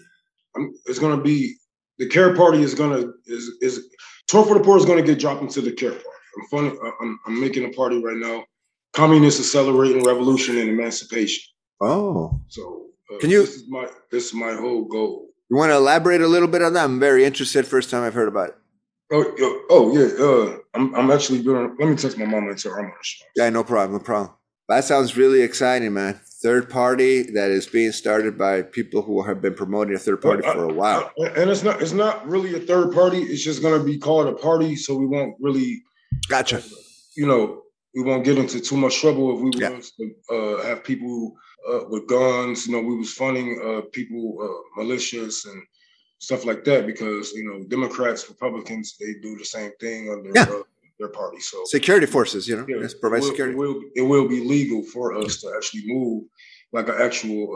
Um, 0.56 0.72
it's 0.86 0.98
going 0.98 1.16
to 1.16 1.22
be 1.22 1.56
the 1.98 2.08
care 2.08 2.34
party 2.34 2.62
is 2.62 2.74
gonna 2.74 3.12
is 3.26 3.50
is 3.60 3.88
tour 4.26 4.44
for 4.44 4.58
the 4.58 4.64
poor 4.64 4.76
is 4.76 4.84
gonna 4.84 5.02
get 5.02 5.18
dropped 5.18 5.42
into 5.42 5.60
the 5.60 5.72
care 5.72 5.90
party. 5.90 6.04
I'm 6.38 6.46
funny. 6.50 6.78
I'm, 7.00 7.18
I'm 7.26 7.40
making 7.40 7.64
a 7.64 7.70
party 7.70 8.02
right 8.02 8.16
now. 8.16 8.44
Communists 8.92 9.40
accelerating 9.40 10.04
revolution 10.04 10.58
and 10.58 10.68
emancipation. 10.68 11.42
Oh, 11.80 12.40
so 12.48 12.86
uh, 13.12 13.18
can 13.18 13.30
you? 13.30 13.40
This 13.40 13.56
is 13.56 13.68
my 13.68 13.88
this 14.10 14.26
is 14.26 14.34
my 14.34 14.54
whole 14.54 14.84
goal. 14.84 15.25
You 15.50 15.56
want 15.56 15.70
to 15.70 15.76
elaborate 15.76 16.20
a 16.20 16.28
little 16.28 16.48
bit 16.48 16.62
on 16.62 16.72
that? 16.74 16.84
I'm 16.84 16.98
very 16.98 17.24
interested. 17.24 17.66
First 17.66 17.90
time 17.90 18.02
I've 18.02 18.14
heard 18.14 18.28
about 18.28 18.50
it. 18.50 18.54
Oh, 19.12 19.64
oh 19.70 19.96
yeah. 19.96 20.24
Uh, 20.24 20.58
I'm 20.74 20.94
I'm 20.94 21.10
actually 21.10 21.42
doing. 21.42 21.76
Let 21.78 21.88
me 21.88 21.96
text 21.96 22.18
my 22.18 22.24
mom 22.24 22.48
and 22.48 22.58
tell 22.58 22.72
her 22.72 22.80
I'm 22.80 22.86
on 22.86 22.90
the 22.90 23.04
show. 23.04 23.24
Yeah, 23.36 23.48
no 23.50 23.62
problem. 23.62 23.98
No 23.98 24.04
problem. 24.04 24.34
That 24.68 24.82
sounds 24.82 25.16
really 25.16 25.42
exciting, 25.42 25.92
man 25.94 26.20
third 26.42 26.68
party 26.68 27.22
that 27.22 27.50
is 27.50 27.66
being 27.66 27.92
started 27.92 28.36
by 28.36 28.62
people 28.62 29.02
who 29.02 29.22
have 29.22 29.40
been 29.40 29.54
promoting 29.54 29.94
a 29.94 29.98
third 29.98 30.20
party 30.20 30.42
for 30.42 30.64
a 30.64 30.72
while. 30.72 31.10
and 31.18 31.50
it's 31.50 31.62
not 31.62 31.80
it's 31.80 31.92
not 31.92 32.26
really 32.28 32.54
a 32.54 32.60
third 32.60 32.92
party. 32.92 33.18
It's 33.18 33.42
just 33.42 33.62
going 33.62 33.78
to 33.78 33.84
be 33.84 33.98
called 33.98 34.28
a 34.28 34.32
party, 34.32 34.76
so 34.76 34.94
we 34.94 35.06
won't 35.06 35.34
really. 35.40 35.82
Gotcha. 36.28 36.62
You 37.16 37.26
know, 37.26 37.62
we 37.94 38.02
won't 38.02 38.24
get 38.24 38.38
into 38.38 38.60
too 38.60 38.76
much 38.76 39.00
trouble 39.00 39.34
if 39.34 39.42
we 39.42 39.50
yeah. 39.60 39.70
want 39.70 39.86
to 39.98 40.34
uh, 40.34 40.62
have 40.66 40.84
people 40.84 41.34
uh, 41.70 41.84
with 41.88 42.06
guns. 42.06 42.66
You 42.66 42.72
know, 42.72 42.82
we 42.82 42.96
was 42.96 43.12
funding 43.12 43.60
uh, 43.64 43.82
people, 43.92 44.36
uh, 44.40 44.80
militias 44.80 45.46
and 45.46 45.62
stuff 46.18 46.44
like 46.44 46.64
that 46.64 46.86
because 46.86 47.32
you 47.32 47.44
know 47.44 47.64
Democrats, 47.68 48.28
Republicans, 48.28 48.96
they 48.98 49.14
do 49.22 49.36
the 49.36 49.44
same 49.44 49.72
thing 49.80 50.10
under. 50.10 50.30
Yeah 50.34 50.46
uh, 50.48 50.62
their 50.98 51.08
party. 51.08 51.40
So 51.40 51.62
security 51.64 52.06
forces, 52.06 52.48
you 52.48 52.56
know, 52.56 52.66
yeah, 52.68 52.86
provide 53.00 53.18
it 53.18 53.22
will, 53.22 53.28
security. 53.28 53.54
It 53.54 53.58
will, 53.58 53.80
it 53.96 54.02
will, 54.02 54.28
be 54.28 54.40
legal 54.42 54.82
for 54.82 55.14
us 55.14 55.40
to 55.42 55.52
actually 55.56 55.82
move 55.86 56.24
like 56.72 56.88
an 56.88 56.96
actual 57.00 57.48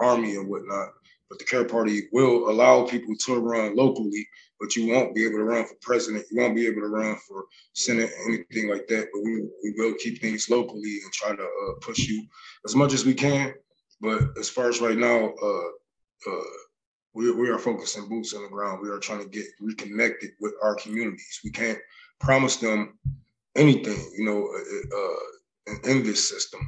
uh, 0.00 0.04
army 0.04 0.36
and 0.36 0.48
whatnot. 0.48 0.90
But 1.28 1.38
the 1.38 1.44
care 1.44 1.64
party 1.64 2.08
will 2.12 2.50
allow 2.50 2.86
people 2.86 3.14
to 3.26 3.38
run 3.38 3.76
locally, 3.76 4.26
but 4.60 4.74
you 4.76 4.88
won't 4.88 5.14
be 5.14 5.24
able 5.24 5.38
to 5.38 5.44
run 5.44 5.64
for 5.64 5.74
president. 5.80 6.24
You 6.30 6.40
won't 6.40 6.56
be 6.56 6.66
able 6.66 6.82
to 6.82 6.88
run 6.88 7.16
for 7.16 7.44
senate, 7.74 8.10
anything 8.26 8.68
like 8.68 8.86
that. 8.88 9.08
But 9.12 9.22
we, 9.22 9.48
we 9.62 9.74
will 9.76 9.94
keep 9.98 10.20
things 10.20 10.50
locally 10.50 10.98
and 11.04 11.12
try 11.12 11.34
to 11.34 11.42
uh, 11.42 11.72
push 11.80 11.98
you 12.08 12.26
as 12.64 12.74
much 12.74 12.92
as 12.92 13.04
we 13.04 13.14
can. 13.14 13.54
But 14.00 14.22
as 14.38 14.48
far 14.48 14.68
as 14.68 14.80
right 14.80 14.98
now, 14.98 15.32
uh, 15.42 16.30
uh 16.30 16.44
we, 17.14 17.32
we 17.32 17.48
are 17.48 17.58
focusing 17.58 18.08
boots 18.08 18.34
on 18.34 18.42
the 18.42 18.48
ground. 18.48 18.80
We 18.82 18.90
are 18.90 18.98
trying 18.98 19.22
to 19.22 19.28
get 19.28 19.46
reconnected 19.60 20.30
with 20.40 20.54
our 20.62 20.74
communities. 20.76 21.40
We 21.42 21.50
can't 21.50 21.78
promise 22.20 22.56
them 22.56 22.98
anything, 23.56 23.98
you 24.16 24.24
know, 24.24 24.48
uh, 24.54 24.96
uh 24.96 25.90
in 25.90 26.02
this 26.02 26.28
system. 26.28 26.60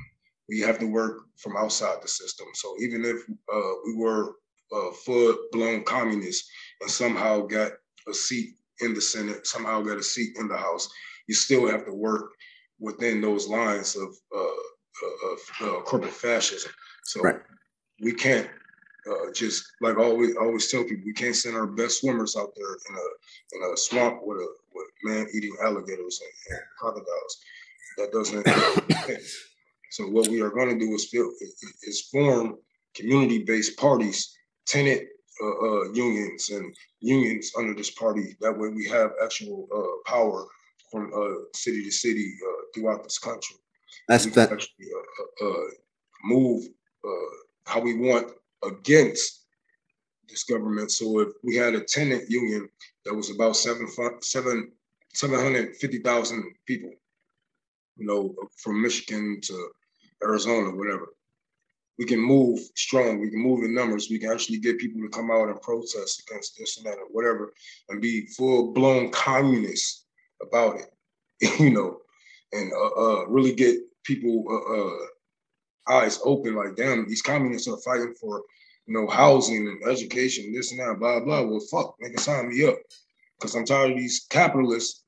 We 0.48 0.61
have 0.61 0.79
to 0.81 0.87
work 0.87 1.18
from 1.37 1.57
outside 1.57 2.03
the 2.03 2.09
system. 2.09 2.48
So 2.55 2.74
even 2.81 3.05
if 3.05 3.18
uh, 3.53 3.74
we 3.87 3.96
were 3.96 4.35
uh, 4.73 4.91
full 5.05 5.37
blown 5.53 5.85
communist 5.85 6.49
and 6.81 6.91
somehow 6.91 7.41
got 7.41 7.73
a 8.09 8.15
seat 8.15 8.55
in 8.81 8.95
the 8.95 9.01
Senate, 9.01 9.47
somehow 9.47 9.81
got 9.83 9.99
a 9.99 10.03
seat 10.03 10.37
in 10.39 10.49
the 10.49 10.57
House, 10.57 10.89
you 11.29 11.35
still 11.35 11.69
have 11.69 11.85
to 11.85 11.93
work 11.93 12.33
within 12.79 13.21
those 13.21 13.47
lines 13.47 13.97
of, 13.97 14.09
uh, 14.35 15.31
of 15.31 15.39
uh, 15.61 15.81
corporate 15.83 16.13
fascism. 16.13 16.73
So 17.05 17.21
right. 17.21 17.41
we 18.01 18.13
can't 18.13 18.49
uh, 19.09 19.33
just 19.33 19.65
like 19.81 19.97
always 19.97 20.37
always 20.37 20.71
tell 20.71 20.85
people 20.85 21.05
we 21.07 21.13
can't 21.13 21.35
send 21.35 21.57
our 21.57 21.67
best 21.67 22.01
swimmers 22.01 22.37
out 22.37 22.51
there 22.55 22.75
in 22.89 22.95
a 22.95 23.67
in 23.67 23.73
a 23.73 23.77
swamp 23.77 24.21
with 24.23 24.39
a 24.39 24.49
with 24.75 24.87
man 25.05 25.27
eating 25.35 25.57
alligators 25.63 26.21
and, 26.21 26.57
and 26.57 26.67
crocodiles. 26.79 27.39
That 27.97 28.13
doesn't. 28.13 28.47
so 29.91 30.05
what 30.05 30.29
we 30.29 30.41
are 30.41 30.51
going 30.51 30.69
to 30.69 30.79
do 30.79 30.93
is 30.95 31.09
feel, 31.09 31.31
is 31.83 32.09
form 32.13 32.57
community 32.95 33.45
based 33.45 33.77
parties, 33.79 34.37
tenant 34.75 35.03
uh, 35.43 35.57
uh, 35.67 35.83
unions, 36.07 36.51
and 36.51 36.67
unions 37.01 37.47
under 37.59 37.75
this 37.75 37.93
party. 38.03 38.27
That 38.41 38.57
way 38.59 38.69
we 38.81 38.87
have 38.97 39.11
actual 39.27 39.59
uh, 39.79 40.11
power 40.11 40.41
from 40.91 41.03
uh, 41.21 41.37
city 41.55 41.81
to 41.85 41.93
city 42.05 42.29
uh, 42.49 42.61
throughout 42.73 43.03
this 43.05 43.19
country. 43.19 43.57
That's 44.09 44.27
that. 44.37 44.53
Actually, 44.53 44.89
uh, 45.43 45.69
move 46.25 46.61
how 47.73 47.81
we 47.81 47.95
want 48.09 48.27
against 48.73 49.25
this 50.29 50.45
government. 50.45 50.91
So 50.91 51.21
if 51.21 51.29
we 51.43 51.57
had 51.57 51.75
a 51.75 51.85
tenant 51.97 52.25
union 52.29 52.69
that 53.05 53.15
was 53.15 53.31
about 53.31 53.57
seven 53.57 53.87
seven 54.21 54.73
seven 55.15 55.39
hundred 55.45 55.77
fifty 55.77 56.01
thousand 56.09 56.41
people, 56.67 56.93
you 57.97 58.07
know, 58.09 58.35
from 58.63 58.83
Michigan 58.83 59.41
to 59.49 59.55
Arizona, 60.23 60.77
whatever. 60.77 61.07
We 62.01 62.07
can 62.07 62.19
move 62.19 62.59
strong. 62.77 63.21
We 63.21 63.29
can 63.29 63.43
move 63.43 63.63
in 63.63 63.75
numbers. 63.75 64.09
We 64.09 64.19
can 64.19 64.33
actually 64.33 64.57
get 64.57 64.79
people 64.79 65.03
to 65.03 65.09
come 65.11 65.31
out 65.31 65.51
and 65.51 65.61
protest 65.61 66.23
against 66.27 66.57
this 66.59 66.79
and 66.79 66.87
that 66.87 66.97
or 66.97 67.05
whatever, 67.11 67.53
and 67.91 68.01
be 68.01 68.25
full 68.29 68.73
blown 68.73 69.11
communists 69.11 70.07
about 70.41 70.81
it, 70.81 70.91
you 71.61 71.69
know, 71.69 71.99
and 72.53 72.73
uh, 72.73 73.01
uh, 73.01 73.27
really 73.27 73.55
get 73.55 73.77
people 74.03 74.47
uh, 74.49 75.95
uh 75.95 75.99
eyes 75.99 76.19
open. 76.25 76.55
Like, 76.55 76.75
damn, 76.75 77.07
these 77.07 77.21
communists 77.21 77.69
are 77.69 77.77
fighting 77.85 78.15
for, 78.19 78.45
you 78.87 78.95
know, 78.95 79.07
housing 79.07 79.69
and 79.69 79.87
education, 79.87 80.55
this 80.55 80.71
and 80.71 80.81
that, 80.81 80.99
blah 80.99 81.21
blah. 81.21 81.43
Well, 81.43 81.61
fuck, 81.71 81.97
nigga, 82.03 82.19
sign 82.19 82.49
me 82.49 82.65
up, 82.65 82.79
because 83.39 83.55
I'm 83.55 83.67
tired 83.67 83.91
of 83.91 83.99
these 83.99 84.27
capitalists, 84.31 85.03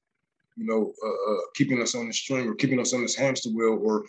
you 0.59 0.67
know, 0.67 0.93
uh, 1.03 1.33
uh, 1.33 1.41
keeping 1.55 1.81
us 1.81 1.95
on 1.95 2.09
the 2.09 2.13
string 2.13 2.47
or 2.47 2.55
keeping 2.55 2.81
us 2.81 2.93
on 2.93 3.01
this 3.01 3.17
hamster 3.17 3.49
wheel 3.49 3.81
or 3.83 4.05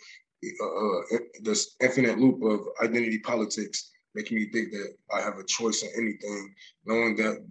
uh, 0.62 1.16
uh 1.16 1.18
this 1.42 1.76
infinite 1.80 2.18
loop 2.18 2.42
of 2.42 2.60
identity 2.82 3.18
politics 3.18 3.90
making 4.14 4.36
me 4.36 4.46
think 4.46 4.70
that 4.70 4.94
I 5.12 5.20
have 5.20 5.38
a 5.38 5.44
choice 5.44 5.82
in 5.82 5.90
anything, 5.96 6.54
knowing 6.86 7.16
that 7.16 7.44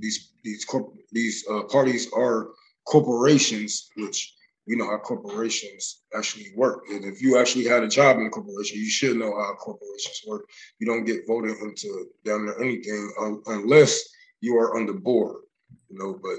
these 0.00 0.32
these 0.42 0.64
corp- 0.64 0.94
these 1.12 1.44
uh, 1.50 1.64
parties 1.64 2.10
are 2.12 2.48
corporations, 2.86 3.90
which 3.96 4.34
we 4.66 4.76
know 4.76 4.86
how 4.86 4.98
corporations 4.98 6.02
actually 6.14 6.52
work. 6.56 6.84
And 6.90 7.04
if 7.04 7.22
you 7.22 7.38
actually 7.38 7.66
had 7.66 7.84
a 7.84 7.88
job 7.88 8.18
in 8.18 8.26
a 8.26 8.30
corporation, 8.30 8.78
you 8.78 8.88
should 8.88 9.16
know 9.16 9.36
how 9.36 9.54
corporations 9.54 10.22
work. 10.26 10.44
You 10.80 10.86
don't 10.86 11.04
get 11.04 11.26
voted 11.26 11.56
into 11.58 12.06
down 12.24 12.46
there 12.46 12.60
anything 12.60 13.12
um, 13.20 13.42
unless 13.46 14.02
you 14.40 14.56
are 14.56 14.76
on 14.76 14.86
the 14.86 14.94
board, 14.94 15.42
you 15.88 15.98
know. 15.98 16.18
But 16.20 16.38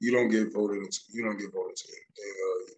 you 0.00 0.12
don't 0.12 0.30
get 0.30 0.52
voted 0.52 0.78
into 0.78 1.00
you 1.12 1.24
don't 1.24 1.38
get 1.38 1.52
voted 1.52 1.70
into 1.70 1.84
anything. 1.88 2.34
Uh, 2.46 2.70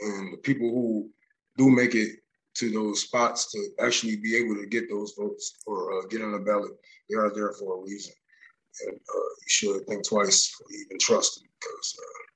and 0.00 0.32
the 0.34 0.38
people 0.38 0.68
who 0.70 1.10
do 1.56 1.70
make 1.70 1.94
it 1.94 2.10
to 2.56 2.70
those 2.70 3.02
spots 3.02 3.50
to 3.52 3.84
actually 3.84 4.16
be 4.16 4.36
able 4.36 4.54
to 4.56 4.66
get 4.66 4.88
those 4.88 5.14
votes 5.18 5.58
or 5.66 5.92
uh, 5.92 6.06
get 6.06 6.22
on 6.22 6.32
the 6.32 6.38
ballot, 6.38 6.72
they 7.08 7.16
are 7.16 7.30
there 7.34 7.52
for 7.52 7.78
a 7.78 7.82
reason. 7.82 8.14
And 8.86 8.96
uh, 8.96 9.18
you 9.18 9.48
should 9.48 9.86
think 9.86 10.06
twice 10.06 10.52
even 10.72 10.98
trust 11.00 11.36
them 11.36 11.48
because 11.60 11.96
uh, 11.98 12.26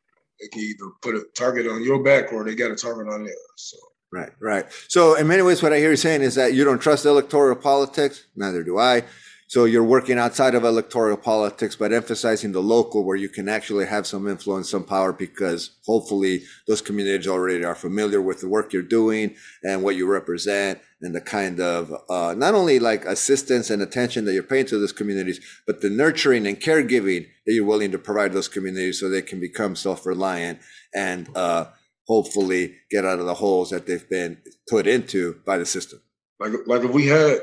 they 0.41 0.49
can 0.49 0.63
either 0.63 0.91
put 1.03 1.15
a 1.15 1.25
target 1.35 1.67
on 1.67 1.83
your 1.83 2.03
back 2.03 2.33
or 2.33 2.45
they 2.45 2.55
got 2.55 2.71
a 2.71 2.77
target 2.77 3.13
on 3.13 3.25
theirs. 3.25 3.37
So. 3.57 3.77
Right, 4.13 4.31
right. 4.41 4.67
So, 4.89 5.15
in 5.15 5.29
many 5.29 5.43
ways, 5.43 5.63
what 5.63 5.73
I 5.73 5.79
hear 5.79 5.91
you 5.91 5.97
saying 5.97 6.23
is 6.23 6.35
that 6.35 6.53
you 6.53 6.65
don't 6.65 6.81
trust 6.81 7.07
electoral 7.07 7.55
politics. 7.55 8.27
Neither 8.35 8.65
do 8.65 8.79
I. 8.79 9.05
So 9.51 9.65
you're 9.65 9.83
working 9.83 10.17
outside 10.17 10.55
of 10.55 10.63
electoral 10.63 11.17
politics, 11.17 11.75
but 11.75 11.93
emphasizing 11.93 12.53
the 12.53 12.63
local 12.63 13.03
where 13.03 13.17
you 13.17 13.29
can 13.29 13.49
actually 13.49 13.85
have 13.85 14.07
some 14.07 14.29
influence, 14.29 14.71
some 14.71 14.85
power, 14.85 15.13
because 15.13 15.73
hopefully 15.85 16.45
those 16.69 16.81
communities 16.81 17.27
already 17.27 17.65
are 17.65 17.75
familiar 17.75 18.23
with 18.23 18.41
the 18.41 18.49
work 18.49 18.73
you're 18.73 18.81
doing 18.81 19.35
and 19.65 19.83
what 19.83 19.97
you 19.97 20.07
represent 20.07 20.79
and 21.03 21.17
the 21.17 21.21
kind 21.21 21.59
of 21.59 21.93
uh, 22.09 22.33
not 22.39 22.55
only 22.55 22.79
like 22.79 23.05
assistance 23.07 23.71
and 23.71 23.83
attention 23.83 24.25
that 24.25 24.35
you're 24.35 24.45
paying 24.45 24.67
to 24.67 24.79
those 24.79 24.93
communities, 24.93 25.41
but 25.67 25.81
the 25.81 25.91
nurturing 25.91 26.47
and 26.47 26.61
caregiving 26.61 27.27
that 27.45 27.53
you're 27.53 27.67
willing 27.67 27.91
to 27.91 27.99
provide 27.99 28.33
those 28.33 28.47
communities 28.47 29.01
so 29.01 29.09
they 29.09 29.21
can 29.21 29.41
become 29.41 29.75
self-reliant 29.75 30.61
and 30.95 31.29
uh, 31.37 31.65
hopefully 32.07 32.77
get 32.89 33.05
out 33.05 33.19
of 33.19 33.27
the 33.27 33.35
holes 33.35 33.71
that 33.71 33.85
they've 33.89 34.09
been 34.09 34.39
put 34.69 34.87
into 34.87 35.41
by 35.45 35.59
the 35.59 35.67
system. 35.67 36.01
Like, 36.39 36.53
like 36.69 36.85
if 36.85 36.93
we 36.93 37.09
had 37.09 37.41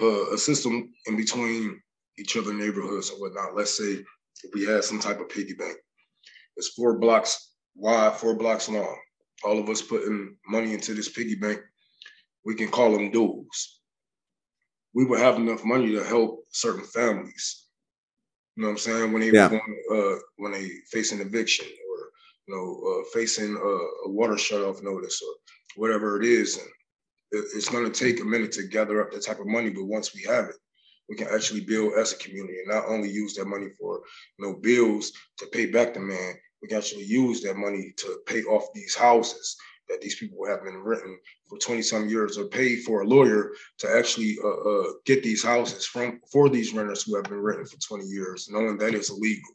uh, 0.00 0.32
a 0.32 0.38
system 0.38 0.92
in 1.06 1.16
between 1.16 1.80
each 2.18 2.36
other 2.36 2.52
neighborhoods 2.52 3.10
and 3.10 3.20
whatnot. 3.20 3.56
Let's 3.56 3.76
say 3.76 4.04
if 4.42 4.54
we 4.54 4.64
had 4.64 4.84
some 4.84 5.00
type 5.00 5.20
of 5.20 5.28
piggy 5.28 5.54
bank, 5.54 5.76
it's 6.56 6.68
four 6.68 6.98
blocks 6.98 7.54
wide, 7.74 8.16
four 8.16 8.34
blocks 8.34 8.68
long. 8.68 8.96
All 9.44 9.58
of 9.58 9.68
us 9.68 9.82
putting 9.82 10.36
money 10.48 10.72
into 10.72 10.94
this 10.94 11.08
piggy 11.08 11.34
bank. 11.34 11.60
We 12.44 12.54
can 12.54 12.68
call 12.68 12.92
them 12.92 13.10
duels. 13.10 13.80
We 14.94 15.04
would 15.04 15.18
have 15.18 15.36
enough 15.36 15.64
money 15.64 15.92
to 15.92 16.04
help 16.04 16.44
certain 16.50 16.84
families. 16.84 17.66
You 18.56 18.62
know 18.62 18.68
what 18.68 18.72
I'm 18.74 18.78
saying? 18.78 19.12
When 19.12 19.22
they 19.22 19.32
yeah. 19.32 19.48
going, 19.48 19.82
uh, 19.92 20.18
when 20.36 20.52
they 20.52 20.68
face 20.90 21.10
an 21.10 21.20
eviction 21.20 21.66
or 21.66 22.10
you 22.46 22.54
know 22.54 23.00
uh, 23.00 23.04
facing 23.12 23.56
a, 23.56 24.08
a 24.08 24.10
water 24.10 24.38
shut 24.38 24.62
off 24.62 24.82
notice 24.82 25.20
or 25.20 25.34
whatever 25.76 26.20
it 26.20 26.26
is, 26.26 26.58
and 26.58 26.68
it's 27.54 27.68
going 27.68 27.90
to 27.90 27.90
take 27.90 28.20
a 28.20 28.24
minute 28.24 28.52
to 28.52 28.66
gather 28.68 29.00
up 29.00 29.12
that 29.12 29.24
type 29.24 29.40
of 29.40 29.46
money, 29.46 29.70
but 29.70 29.84
once 29.84 30.14
we 30.14 30.22
have 30.22 30.46
it, 30.46 30.56
we 31.08 31.16
can 31.16 31.28
actually 31.32 31.60
build 31.60 31.94
as 31.94 32.12
a 32.12 32.16
community 32.16 32.58
and 32.58 32.68
not 32.68 32.86
only 32.88 33.10
use 33.10 33.34
that 33.34 33.46
money 33.46 33.68
for 33.78 34.02
you 34.38 34.46
know 34.46 34.54
bills 34.54 35.12
to 35.38 35.46
pay 35.46 35.66
back 35.66 35.94
the 35.94 36.00
man. 36.00 36.34
We 36.62 36.68
can 36.68 36.78
actually 36.78 37.04
use 37.04 37.42
that 37.42 37.56
money 37.56 37.92
to 37.98 38.18
pay 38.26 38.42
off 38.44 38.72
these 38.74 38.94
houses 38.94 39.56
that 39.88 40.00
these 40.00 40.16
people 40.16 40.46
have 40.46 40.64
been 40.64 40.82
renting 40.82 41.18
for 41.48 41.58
20 41.58 41.82
some 41.82 42.08
years 42.08 42.38
or 42.38 42.44
pay 42.44 42.76
for 42.76 43.02
a 43.02 43.06
lawyer 43.06 43.52
to 43.78 43.96
actually 43.96 44.38
uh, 44.42 44.48
uh, 44.48 44.92
get 45.04 45.22
these 45.22 45.44
houses 45.44 45.84
from 45.84 46.20
for 46.30 46.48
these 46.48 46.72
renters 46.72 47.02
who 47.02 47.16
have 47.16 47.24
been 47.24 47.40
renting 47.40 47.66
for 47.66 47.76
20 47.76 48.06
years, 48.06 48.48
knowing 48.50 48.78
that 48.78 48.94
it's 48.94 49.10
illegal, 49.10 49.54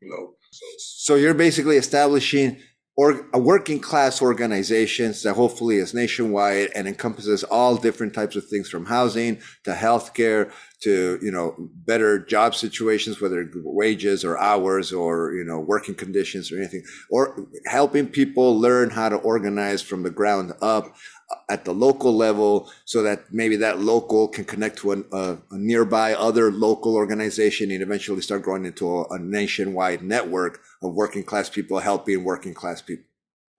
you 0.00 0.10
know. 0.10 0.34
So, 0.50 0.66
so 0.78 1.14
you're 1.14 1.34
basically 1.34 1.76
establishing 1.76 2.60
or 3.00 3.24
a 3.32 3.38
working 3.38 3.80
class 3.80 4.20
organizations 4.20 5.22
that 5.22 5.32
hopefully 5.32 5.76
is 5.76 5.94
nationwide 5.94 6.68
and 6.74 6.86
encompasses 6.86 7.42
all 7.44 7.74
different 7.74 8.12
types 8.12 8.36
of 8.36 8.44
things 8.44 8.68
from 8.68 8.84
housing 8.84 9.40
to 9.64 9.72
healthcare 9.72 10.52
to 10.80 11.18
you 11.22 11.30
know 11.30 11.54
better 11.86 12.18
job 12.18 12.54
situations 12.54 13.20
whether 13.20 13.50
wages 13.56 14.24
or 14.24 14.38
hours 14.38 14.92
or 14.92 15.32
you 15.34 15.44
know 15.44 15.60
working 15.60 15.94
conditions 15.94 16.50
or 16.50 16.56
anything 16.56 16.82
or 17.10 17.46
helping 17.66 18.06
people 18.06 18.58
learn 18.58 18.90
how 18.90 19.08
to 19.08 19.16
organize 19.16 19.82
from 19.82 20.02
the 20.02 20.10
ground 20.10 20.52
up 20.62 20.94
uh, 21.30 21.36
at 21.48 21.64
the 21.64 21.72
local 21.72 22.16
level 22.16 22.70
so 22.84 23.02
that 23.02 23.24
maybe 23.32 23.56
that 23.56 23.80
local 23.80 24.26
can 24.28 24.44
connect 24.44 24.78
to 24.78 24.92
a, 24.92 24.96
a, 24.96 25.02
uh, 25.12 25.36
a 25.50 25.58
nearby 25.58 26.14
other 26.14 26.50
local 26.50 26.94
organization 26.94 27.70
and 27.70 27.82
eventually 27.82 28.22
start 28.22 28.42
growing 28.42 28.64
into 28.64 28.88
a, 28.88 29.04
a, 29.10 29.18
nationwide 29.18 30.02
network 30.02 30.60
of 30.82 30.94
working 30.94 31.22
class 31.22 31.48
people 31.48 31.78
helping 31.78 32.24
working 32.24 32.54
class 32.54 32.80
people 32.80 33.04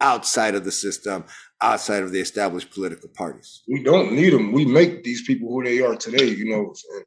outside 0.02 0.56
of 0.56 0.66
the 0.66 0.72
system, 0.72 1.24
outside 1.62 2.04
of 2.04 2.12
the 2.12 2.20
established 2.20 2.72
political 2.72 3.10
parties. 3.10 3.62
We 3.68 3.84
don't 3.84 4.12
need 4.14 4.34
them. 4.34 4.52
We 4.52 4.66
make 4.66 5.04
these 5.04 5.24
people 5.26 5.50
who 5.50 5.64
they 5.64 5.82
are 5.82 5.96
today. 5.96 6.26
You 6.26 6.50
know, 6.50 6.74
and, 6.96 7.06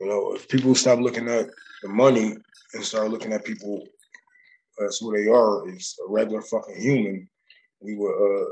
you 0.00 0.06
know, 0.06 0.34
if 0.34 0.48
people 0.48 0.74
stop 0.74 1.00
looking 1.00 1.28
at 1.28 1.48
the 1.82 1.88
money 1.88 2.36
and 2.74 2.84
start 2.84 3.10
looking 3.10 3.32
at 3.32 3.44
people 3.44 3.84
as 4.86 4.98
who 4.98 5.16
they 5.16 5.28
are, 5.28 5.68
is 5.70 5.96
a 6.06 6.10
regular 6.10 6.42
fucking 6.42 6.80
human, 6.80 7.28
we 7.80 7.96
would 7.96 8.14
uh, 8.14 8.48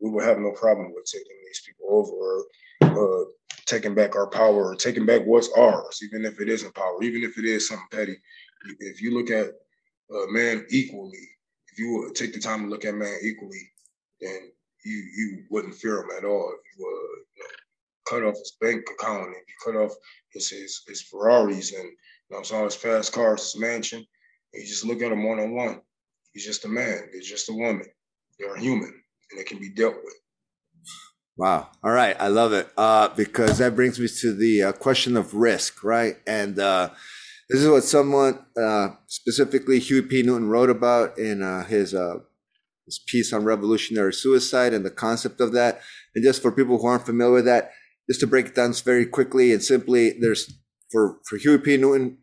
we 0.00 0.10
would 0.10 0.24
have 0.24 0.38
no 0.38 0.52
problem 0.52 0.92
with 0.94 1.04
taking 1.04 1.36
these 1.46 1.62
people 1.66 1.86
over 1.90 2.46
or 2.82 3.22
uh, 3.22 3.24
taking 3.66 3.94
back 3.94 4.14
our 4.16 4.26
power 4.26 4.72
or 4.72 4.74
taking 4.74 5.06
back 5.06 5.22
what's 5.24 5.50
ours, 5.56 6.00
even 6.02 6.24
if 6.24 6.40
it 6.40 6.48
isn't 6.48 6.74
power, 6.74 7.02
even 7.02 7.22
if 7.22 7.38
it 7.38 7.44
is 7.44 7.68
something 7.68 7.86
petty. 7.90 8.16
If 8.80 9.00
you 9.00 9.14
look 9.14 9.30
at 9.30 9.48
uh, 10.14 10.26
man 10.28 10.66
equally, 10.70 11.28
if 11.74 11.78
you 11.80 12.12
take 12.14 12.32
the 12.32 12.40
time 12.40 12.62
to 12.62 12.68
look 12.68 12.84
at 12.84 12.94
man 12.94 13.18
equally, 13.22 13.70
then 14.20 14.52
you 14.84 14.96
you 15.16 15.44
wouldn't 15.50 15.74
fear 15.74 16.00
him 16.00 16.10
at 16.16 16.24
all. 16.24 16.52
If 16.52 16.78
you, 16.78 16.86
uh, 16.86 17.18
you 17.36 17.42
know, 17.42 17.48
cut 18.08 18.22
off 18.22 18.38
his 18.38 18.56
bank 18.60 18.84
account, 18.92 19.30
if 19.30 19.48
you 19.48 19.72
cut 19.72 19.80
off 19.80 19.92
his 20.32 20.48
his, 20.50 20.82
his 20.86 21.02
Ferraris 21.02 21.72
and 21.72 21.84
you 22.30 22.36
know, 22.36 22.42
all 22.56 22.64
his 22.64 22.76
fast 22.76 23.12
cars, 23.12 23.52
his 23.52 23.60
mansion, 23.60 24.06
you 24.52 24.64
just 24.64 24.84
look 24.84 25.02
at 25.02 25.10
him 25.10 25.26
one 25.26 25.40
on 25.40 25.54
one. 25.54 25.80
He's 26.32 26.46
just 26.46 26.64
a 26.64 26.68
man. 26.68 27.08
He's 27.12 27.28
just 27.28 27.48
a 27.48 27.52
woman. 27.52 27.86
They're 28.38 28.56
human 28.56 29.02
and 29.30 29.40
it 29.40 29.46
can 29.46 29.58
be 29.58 29.70
dealt 29.70 29.96
with. 30.02 30.14
Wow. 31.36 31.68
All 31.82 31.90
right. 31.90 32.16
I 32.20 32.28
love 32.28 32.52
it. 32.52 32.68
Uh, 32.76 33.08
because 33.08 33.58
that 33.58 33.74
brings 33.74 33.98
me 33.98 34.06
to 34.20 34.32
the 34.32 34.62
uh, 34.62 34.72
question 34.72 35.16
of 35.16 35.34
risk, 35.34 35.82
right? 35.82 36.16
And 36.26 36.58
uh, 36.58 36.90
this 37.54 37.62
is 37.62 37.70
what 37.70 37.84
someone, 37.84 38.44
uh, 38.60 38.88
specifically 39.06 39.78
Huey 39.78 40.02
P. 40.02 40.22
Newton, 40.22 40.48
wrote 40.48 40.70
about 40.70 41.16
in 41.18 41.40
uh, 41.40 41.64
his, 41.64 41.94
uh, 41.94 42.16
his 42.84 42.98
piece 43.06 43.32
on 43.32 43.44
revolutionary 43.44 44.12
suicide 44.12 44.74
and 44.74 44.84
the 44.84 44.90
concept 44.90 45.40
of 45.40 45.52
that. 45.52 45.80
And 46.16 46.24
just 46.24 46.42
for 46.42 46.50
people 46.50 46.78
who 46.78 46.86
aren't 46.86 47.06
familiar 47.06 47.34
with 47.34 47.44
that, 47.44 47.70
just 48.10 48.20
to 48.20 48.26
break 48.26 48.46
it 48.46 48.54
down 48.56 48.72
very 48.72 49.06
quickly 49.06 49.52
and 49.52 49.62
simply, 49.62 50.16
there's 50.18 50.52
for, 50.90 51.18
for 51.28 51.36
Huey 51.36 51.58
P. 51.58 51.76
Newton, 51.76 52.18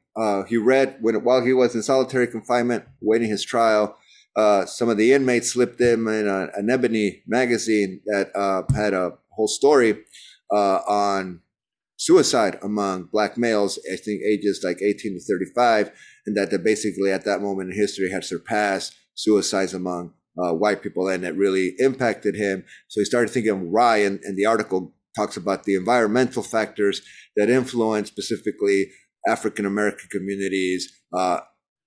he 0.50 0.58
read 0.58 0.98
when 1.00 1.16
while 1.24 1.46
he 1.46 1.54
was 1.54 1.76
in 1.76 1.82
solitary 1.82 2.28
confinement, 2.28 2.84
waiting 3.00 3.30
his 3.30 3.46
trial, 3.46 3.98
uh, 4.36 4.66
some 4.66 4.90
of 4.90 4.98
the 4.98 5.14
inmates 5.14 5.54
slipped 5.54 5.80
him 5.80 6.08
in 6.08 6.28
a, 6.28 6.50
an 6.56 6.70
Ebony 6.70 7.24
magazine 7.26 8.02
that 8.06 8.36
uh, 8.36 8.64
had 8.76 8.94
a 8.94 9.14
whole 9.30 9.48
story 9.48 9.98
uh, 10.54 10.80
on 10.88 11.42
suicide 12.02 12.58
among 12.64 13.08
black 13.12 13.38
males, 13.38 13.78
I 13.94 13.96
think 13.96 14.24
ages 14.24 14.62
like 14.64 14.82
18 14.82 15.20
to 15.20 15.20
35, 15.20 15.92
and 16.26 16.36
that 16.36 16.50
they 16.50 16.58
basically 16.58 17.12
at 17.12 17.26
that 17.26 17.42
moment 17.42 17.70
in 17.70 17.76
history 17.78 18.10
had 18.10 18.24
surpassed 18.24 18.96
suicides 19.14 19.76
among 19.76 20.14
uh, 20.42 20.52
white 20.52 20.82
people, 20.82 21.08
and 21.10 21.24
it 21.24 21.36
really 21.36 21.76
impacted 21.78 22.36
him. 22.36 22.66
So 22.88 23.02
he 23.02 23.06
started 23.06 23.30
thinking 23.30 23.72
why, 23.72 23.98
and, 23.98 24.20
and 24.24 24.36
the 24.36 24.48
article 24.48 24.96
talks 25.16 25.38
about 25.38 25.66
the 25.66 25.76
environmental 25.76 26.42
factors 26.42 27.04
that 27.36 27.52
influence 27.52 28.08
specifically 28.08 28.88
African 29.28 29.68
American 29.68 30.08
communities, 30.10 30.92
uh, 31.16 31.42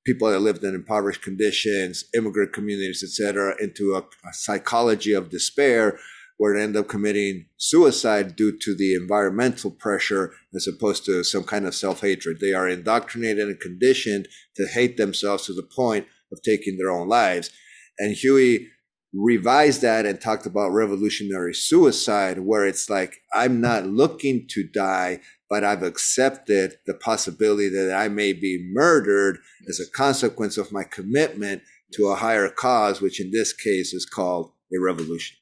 people 0.06 0.30
that 0.30 0.38
lived 0.38 0.62
in 0.62 0.76
impoverished 0.76 1.22
conditions, 1.22 2.04
immigrant 2.14 2.52
communities, 2.52 3.02
etc., 3.02 3.56
into 3.60 3.94
a, 3.94 3.98
a, 3.98 4.32
psychology 4.32 5.12
of 5.12 5.30
despair 5.30 5.98
where 6.36 6.54
they 6.54 6.62
end 6.62 6.76
up 6.76 6.88
committing 6.88 7.46
suicide 7.56 8.36
due 8.36 8.56
to 8.58 8.74
the 8.76 8.94
environmental 8.94 9.70
pressure 9.70 10.32
as 10.54 10.66
opposed 10.66 11.04
to 11.04 11.22
some 11.22 11.44
kind 11.44 11.66
of 11.66 11.74
self-hatred. 11.74 12.38
They 12.40 12.52
are 12.52 12.68
indoctrinated 12.68 13.48
and 13.48 13.60
conditioned 13.60 14.28
to 14.56 14.66
hate 14.66 14.96
themselves 14.96 15.46
to 15.46 15.52
the 15.52 15.68
point 15.74 16.06
of 16.32 16.42
taking 16.42 16.76
their 16.76 16.90
own 16.90 17.08
lives. 17.08 17.50
And 17.98 18.16
Huey 18.16 18.68
revised 19.12 19.82
that 19.82 20.06
and 20.06 20.20
talked 20.20 20.44
about 20.44 20.70
revolutionary 20.70 21.54
suicide, 21.54 22.40
where 22.40 22.66
it's 22.66 22.90
like, 22.90 23.18
I'm 23.32 23.60
not 23.60 23.86
looking 23.86 24.46
to 24.50 24.64
die 24.64 25.20
but 25.54 25.62
I've 25.62 25.84
accepted 25.84 26.78
the 26.84 26.94
possibility 26.94 27.68
that 27.68 27.94
I 27.96 28.08
may 28.08 28.32
be 28.32 28.68
murdered 28.72 29.38
as 29.68 29.78
a 29.78 29.88
consequence 29.88 30.58
of 30.58 30.72
my 30.72 30.82
commitment 30.82 31.62
to 31.92 32.08
a 32.08 32.16
higher 32.16 32.48
cause, 32.48 33.00
which 33.00 33.20
in 33.20 33.30
this 33.30 33.52
case 33.52 33.94
is 33.94 34.04
called 34.04 34.50
a 34.76 34.80
revolution. 34.80 35.36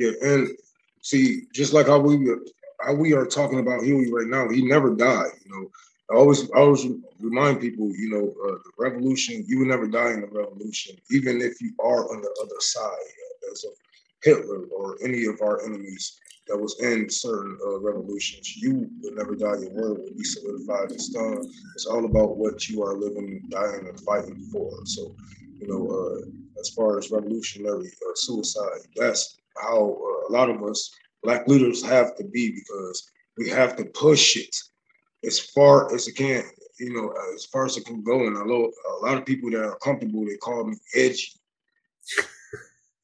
Yeah, 0.00 0.12
and 0.22 0.48
see, 1.02 1.42
just 1.52 1.74
like 1.74 1.86
how 1.86 1.98
we 1.98 2.16
how 2.80 2.94
we 2.94 3.12
are 3.12 3.26
talking 3.26 3.60
about 3.60 3.82
Huey 3.82 4.10
right 4.10 4.28
now, 4.28 4.48
he 4.48 4.66
never 4.66 4.94
died. 4.94 5.32
You 5.44 5.50
know, 5.52 5.70
I 6.10 6.18
always 6.18 6.50
I 6.52 6.60
always 6.60 6.86
remind 7.20 7.60
people, 7.60 7.92
you 7.94 8.08
know, 8.08 8.34
uh, 8.48 8.56
the 8.64 8.72
revolution. 8.78 9.44
You 9.46 9.58
will 9.58 9.66
never 9.66 9.86
die 9.86 10.12
in 10.12 10.22
the 10.22 10.28
revolution, 10.28 10.96
even 11.10 11.42
if 11.42 11.60
you 11.60 11.74
are 11.80 12.10
on 12.10 12.22
the 12.22 12.34
other 12.42 12.60
side, 12.60 13.12
as 13.52 13.62
of 13.64 13.72
Hitler 14.24 14.64
or 14.74 14.96
any 15.04 15.26
of 15.26 15.42
our 15.42 15.62
enemies 15.66 16.18
that 16.48 16.56
was 16.56 16.80
in 16.80 17.10
certain 17.10 17.58
uh, 17.66 17.78
revolutions. 17.80 18.56
You 18.56 18.88
will 19.02 19.16
never 19.16 19.36
die. 19.36 19.60
Your 19.60 19.72
word 19.72 19.98
will 19.98 20.16
be 20.16 20.24
solidified 20.24 20.92
in 20.92 20.98
stone. 20.98 21.46
It's 21.74 21.84
all 21.84 22.06
about 22.06 22.38
what 22.38 22.70
you 22.70 22.82
are 22.82 22.96
living, 22.96 23.42
dying, 23.50 23.86
and 23.86 24.00
fighting 24.00 24.48
for. 24.50 24.70
So, 24.86 25.14
you 25.60 25.68
know, 25.68 25.90
uh, 25.90 26.26
as 26.58 26.70
far 26.70 26.98
as 26.98 27.10
revolutionary 27.10 27.88
uh, 27.88 28.14
suicide, 28.14 28.80
that's 28.96 29.39
how 29.56 29.76
uh, 29.76 30.28
a 30.28 30.30
lot 30.30 30.50
of 30.50 30.62
us 30.62 30.90
black 31.22 31.46
leaders 31.48 31.82
have 31.82 32.16
to 32.16 32.24
be 32.24 32.52
because 32.52 33.10
we 33.36 33.48
have 33.48 33.76
to 33.76 33.84
push 33.86 34.36
it 34.36 34.54
as 35.24 35.38
far 35.38 35.94
as 35.94 36.08
it 36.08 36.16
can. 36.16 36.44
You 36.78 36.94
know, 36.94 37.12
as 37.34 37.44
far 37.46 37.66
as 37.66 37.76
it 37.76 37.84
can 37.84 38.02
go. 38.02 38.26
And 38.26 38.36
a 38.36 38.44
lot, 38.44 38.70
a 39.02 39.04
lot 39.04 39.18
of 39.18 39.26
people 39.26 39.50
that 39.50 39.62
are 39.62 39.78
comfortable, 39.78 40.24
they 40.24 40.36
call 40.36 40.64
me 40.64 40.76
edgy. 40.94 41.32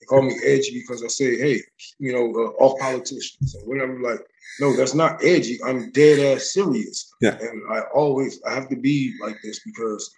They 0.01 0.07
call 0.07 0.23
me 0.23 0.35
edgy 0.43 0.81
because 0.81 1.05
I 1.05 1.09
say, 1.09 1.37
hey, 1.37 1.61
you 1.99 2.13
know, 2.13 2.25
uh, 2.43 2.49
all 2.53 2.79
politicians 2.79 3.55
and 3.55 3.69
whatever. 3.69 4.01
Like, 4.01 4.21
no, 4.61 4.75
that's 4.75 4.95
not 4.95 5.23
edgy. 5.23 5.59
I'm 5.63 5.91
dead 5.91 6.19
ass 6.21 6.55
serious. 6.55 7.13
Yeah. 7.21 7.37
And 7.39 7.63
I 7.71 7.81
always 7.95 8.41
I 8.45 8.55
have 8.55 8.69
to 8.71 8.77
be 8.77 9.15
like 9.21 9.37
this 9.43 9.61
because 9.65 10.11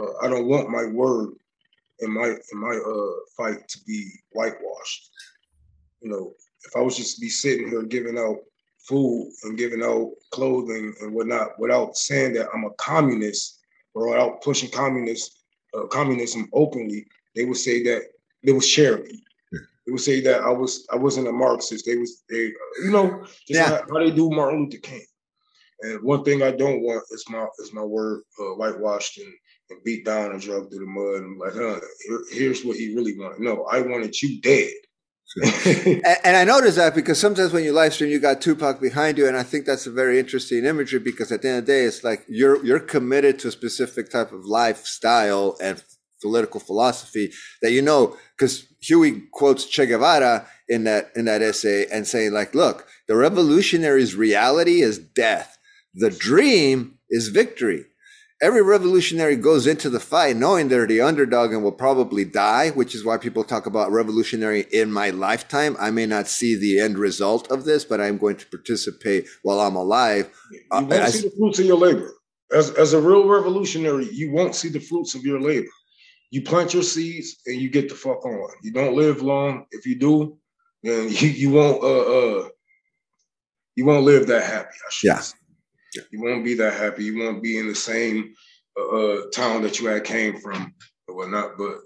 uh, 0.00 0.16
I 0.22 0.28
don't 0.28 0.48
want 0.48 0.70
my 0.70 0.86
word 0.86 1.30
in 2.00 2.12
my 2.12 2.26
in 2.26 2.58
my 2.58 2.76
uh 2.76 3.12
fight 3.36 3.68
to 3.68 3.78
be 3.86 4.10
whitewashed. 4.32 5.10
You 6.06 6.12
know, 6.12 6.32
if 6.64 6.76
I 6.76 6.80
was 6.82 6.96
just 6.96 7.20
be 7.20 7.28
sitting 7.28 7.68
here 7.68 7.82
giving 7.82 8.16
out 8.16 8.36
food 8.88 9.28
and 9.42 9.58
giving 9.58 9.82
out 9.82 10.12
clothing 10.30 10.94
and 11.00 11.12
whatnot 11.12 11.58
without 11.58 11.96
saying 11.96 12.34
that 12.34 12.48
I'm 12.54 12.64
a 12.64 12.70
communist 12.78 13.58
or 13.92 14.10
without 14.10 14.40
pushing 14.40 14.70
communist 14.70 15.42
uh, 15.76 15.86
communism 15.86 16.48
openly, 16.52 17.08
they 17.34 17.44
would 17.44 17.56
say 17.56 17.82
that 17.82 18.02
there 18.44 18.54
was 18.54 18.68
charity. 18.70 19.20
They 19.52 19.90
would 19.92 20.00
say 20.00 20.20
that 20.20 20.42
I 20.42 20.50
was 20.50 20.86
I 20.92 20.96
wasn't 20.96 21.26
a 21.26 21.32
Marxist. 21.32 21.86
They 21.86 21.96
was 21.96 22.22
they 22.30 22.52
you 22.84 22.90
know 22.92 23.24
just 23.48 23.48
Yeah. 23.48 23.68
how, 23.68 23.82
how 23.90 23.98
they 23.98 24.12
do 24.12 24.30
Martin 24.30 24.60
Luther 24.64 24.78
King. 24.78 25.04
And 25.80 26.02
one 26.02 26.22
thing 26.22 26.44
I 26.44 26.52
don't 26.52 26.82
want 26.82 27.02
is 27.10 27.24
my 27.28 27.46
is 27.58 27.72
my 27.72 27.82
word 27.82 28.22
uh, 28.40 28.54
whitewashed 28.54 29.18
and, 29.18 29.32
and 29.70 29.82
beat 29.84 30.04
down 30.04 30.30
and 30.30 30.40
drugged 30.40 30.70
through 30.70 30.86
the 30.86 30.86
mud. 30.86 31.22
And 31.24 31.38
like, 31.40 31.54
huh, 31.54 31.80
here, 32.06 32.22
here's 32.30 32.64
what 32.64 32.76
he 32.76 32.94
really 32.94 33.18
wanted. 33.18 33.40
No, 33.40 33.64
I 33.64 33.80
wanted 33.80 34.22
you 34.22 34.40
dead. 34.40 34.70
And, 36.24 36.36
I 36.36 36.44
noticed 36.44 36.76
that 36.76 36.94
because 36.94 37.18
sometimes 37.18 37.52
when 37.52 37.64
you 37.64 37.72
live 37.72 37.92
stream, 37.94 38.10
you 38.10 38.20
got 38.20 38.40
Tupac 38.40 38.80
behind 38.80 39.18
you, 39.18 39.26
and 39.26 39.36
I 39.36 39.42
think 39.42 39.66
that's 39.66 39.86
a 39.86 39.90
very 39.90 40.18
interesting 40.18 40.64
imagery 40.64 41.00
because 41.00 41.32
at 41.32 41.42
the 41.42 41.48
end 41.48 41.58
of 41.58 41.66
the 41.66 41.72
day, 41.72 41.84
it's 41.84 42.04
like 42.04 42.24
you're 42.28 42.64
you're 42.64 42.80
committed 42.80 43.38
to 43.40 43.48
a 43.48 43.52
specific 43.52 44.10
type 44.10 44.32
of 44.32 44.44
lifestyle 44.44 45.56
and 45.60 45.82
political 46.22 46.60
philosophy 46.60 47.32
that 47.62 47.72
you 47.72 47.82
know. 47.82 48.16
Because 48.36 48.66
Huey 48.80 49.22
quotes 49.32 49.66
Che 49.66 49.86
Guevara 49.86 50.46
in 50.68 50.84
that 50.84 51.10
in 51.16 51.24
that 51.26 51.42
essay 51.42 51.86
and 51.92 52.06
saying 52.06 52.32
like, 52.32 52.54
"Look, 52.54 52.86
the 53.08 53.16
revolutionary's 53.16 54.14
reality 54.14 54.80
is 54.80 54.98
death. 54.98 55.58
The 55.94 56.10
dream 56.10 56.98
is 57.10 57.28
victory." 57.28 57.86
Every 58.42 58.60
revolutionary 58.60 59.36
goes 59.36 59.66
into 59.66 59.88
the 59.88 59.98
fight 60.00 60.36
knowing 60.36 60.68
they're 60.68 60.86
the 60.86 61.00
underdog 61.00 61.52
and 61.52 61.62
will 61.64 61.72
probably 61.72 62.24
die, 62.24 62.68
which 62.70 62.94
is 62.94 63.02
why 63.02 63.16
people 63.16 63.44
talk 63.44 63.64
about 63.64 63.90
revolutionary 63.90 64.66
in 64.72 64.92
my 64.92 65.08
lifetime. 65.08 65.74
I 65.80 65.90
may 65.90 66.04
not 66.04 66.28
see 66.28 66.54
the 66.54 66.78
end 66.78 66.98
result 66.98 67.50
of 67.50 67.64
this, 67.64 67.84
but 67.86 67.98
I'm 67.98 68.18
going 68.18 68.36
to 68.36 68.46
participate 68.46 69.26
while 69.42 69.60
I'm 69.60 69.74
alive. 69.74 70.28
You 70.50 70.60
Uh, 70.70 70.80
won't 70.82 70.92
I- 70.92 71.10
see 71.10 71.26
the 71.28 71.34
fruits 71.38 71.58
of 71.60 71.64
your 71.66 71.78
labor. 71.78 72.12
As, 72.52 72.70
as 72.72 72.92
a 72.92 73.00
real 73.00 73.26
revolutionary, 73.26 74.08
you 74.12 74.30
won't 74.30 74.54
see 74.54 74.68
the 74.68 74.80
fruits 74.80 75.14
of 75.14 75.22
your 75.24 75.40
labor. 75.40 75.66
You 76.30 76.42
plant 76.42 76.74
your 76.74 76.82
seeds 76.82 77.36
and 77.46 77.56
you 77.60 77.70
get 77.70 77.88
the 77.88 77.94
fuck 77.94 78.24
on. 78.24 78.50
You 78.62 78.72
don't 78.72 78.94
live 78.96 79.22
long. 79.22 79.64
If 79.70 79.86
you 79.86 79.98
do, 79.98 80.38
then 80.82 81.08
you, 81.10 81.28
you 81.28 81.50
won't 81.50 81.82
uh 81.82 82.18
uh 82.42 82.48
you 83.76 83.84
won't 83.86 84.04
live 84.04 84.26
that 84.26 84.44
happy. 84.44 84.68
I 84.86 84.90
should 84.90 85.06
Yeah. 85.08 85.18
say. 85.20 85.36
You 86.10 86.22
won't 86.22 86.44
be 86.44 86.54
that 86.54 86.74
happy. 86.74 87.04
You 87.04 87.18
won't 87.18 87.42
be 87.42 87.58
in 87.58 87.68
the 87.68 87.74
same 87.74 88.34
uh, 88.78 88.88
uh 88.88 89.30
town 89.34 89.62
that 89.62 89.78
you 89.80 89.86
had 89.86 90.04
came 90.04 90.38
from 90.40 90.74
or 91.08 91.16
whatnot. 91.16 91.58
But 91.58 91.78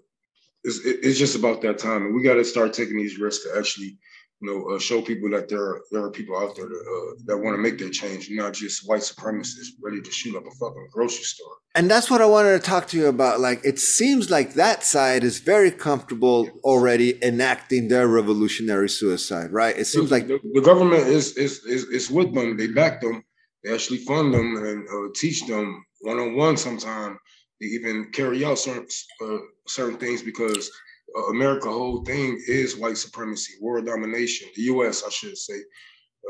it's 0.65 0.81
it's 0.85 1.19
just 1.19 1.37
about 1.37 1.63
that 1.63 1.79
time, 1.79 2.05
and 2.05 2.15
we 2.15 2.23
got 2.23 2.35
to 2.35 2.45
start 2.45 2.73
taking 2.73 2.99
these 2.99 3.19
risks 3.19 3.45
to 3.45 3.59
actually, 3.59 3.99
you 4.41 4.49
know, 4.49 4.75
uh, 4.75 4.79
show 4.79 5.01
people 5.03 5.31
that 5.31 5.49
there 5.49 5.63
are, 5.63 5.83
there 5.91 6.03
are 6.03 6.11
people 6.11 6.37
out 6.37 6.55
there 6.57 6.67
that, 6.67 6.75
uh, 6.75 7.23
that 7.27 7.39
want 7.39 7.57
to 7.57 7.63
make 7.63 7.79
their 7.79 7.91
change, 7.91 8.29
not 8.31 8.55
just 8.55 8.87
white 8.87 9.01
supremacists 9.01 9.73
ready 9.83 10.01
to 10.01 10.11
shoot 10.11 10.37
up 10.37 10.47
a 10.47 10.51
fucking 10.51 10.89
grocery 10.93 11.25
store. 11.25 11.53
And 11.75 11.91
that's 11.91 12.11
what 12.11 12.21
I 12.21 12.27
wanted 12.27 12.53
to 12.53 12.59
talk 12.59 12.89
to 12.89 12.97
you 12.97 13.07
about. 13.07 13.39
Like, 13.39 13.65
it 13.65 13.79
seems 13.79 14.29
like 14.29 14.55
that 14.55 14.83
side 14.83 15.25
is 15.25 15.39
very 15.39 15.71
comfortable 15.71 16.49
already 16.65 17.23
enacting 17.25 17.89
their 17.89 18.09
revolutionary 18.09 18.89
suicide, 18.89 19.53
right? 19.53 19.79
It 19.79 19.87
seems 19.87 20.11
like, 20.11 20.27
the, 20.27 20.41
the 20.53 20.63
government 20.63 21.07
is, 21.07 21.37
is 21.37 21.65
is 21.65 21.85
is 21.85 22.11
with 22.11 22.35
them. 22.35 22.57
They 22.57 22.67
back 22.67 23.01
them. 23.01 23.23
They 23.63 23.73
actually 23.75 23.99
fund 23.99 24.33
them 24.33 24.57
and 24.57 24.89
uh, 24.89 25.13
teach 25.15 25.47
them 25.47 25.85
one 26.01 26.19
on 26.19 26.37
one. 26.37 26.57
Sometimes 26.57 27.19
they 27.61 27.67
even 27.67 28.11
carry 28.13 28.45
out 28.45 28.59
certain 28.59 28.87
uh, 29.23 29.39
certain 29.69 29.99
things 29.99 30.23
because 30.23 30.71
uh, 31.17 31.25
America 31.27 31.71
whole 31.71 32.05
thing 32.05 32.41
is 32.47 32.77
white 32.77 32.97
supremacy, 32.97 33.55
world 33.61 33.87
domination. 33.87 34.49
The 34.57 34.63
U.S. 34.63 35.03
I 35.07 35.11
should 35.11 35.37
say. 35.37 35.59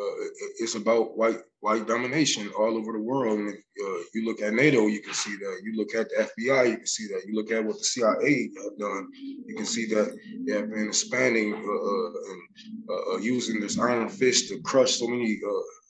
Uh, 0.01 0.15
it's 0.61 0.77
about 0.77 1.17
white 1.17 1.41
white 1.61 1.87
domination 1.87 2.51
all 2.59 2.79
over 2.79 2.93
the 2.93 2.99
world. 2.99 3.39
And 3.39 3.51
if 3.51 3.87
uh, 3.87 4.05
you 4.15 4.25
look 4.25 4.41
at 4.41 4.55
NATO, 4.55 4.87
you 4.87 5.03
can 5.03 5.13
see 5.13 5.37
that. 5.37 5.61
You 5.63 5.77
look 5.77 5.95
at 5.95 6.09
the 6.09 6.29
FBI, 6.29 6.71
you 6.71 6.77
can 6.79 6.87
see 6.87 7.07
that. 7.09 7.23
You 7.27 7.35
look 7.35 7.51
at 7.51 7.65
what 7.65 7.77
the 7.77 7.85
CIA 7.85 8.51
have 8.63 8.79
done, 8.79 9.09
you 9.47 9.55
can 9.55 9.67
see 9.67 9.87
that 9.87 10.17
they 10.47 10.53
have 10.55 10.71
been 10.71 10.89
expanding 10.89 11.53
uh, 11.53 11.59
uh, 11.59 12.11
and 12.31 12.43
uh, 12.89 13.15
uh, 13.15 13.19
using 13.19 13.61
this 13.61 13.79
iron 13.79 14.09
fist 14.09 14.49
to 14.49 14.61
crush 14.63 14.93
so 14.99 15.07
many 15.07 15.39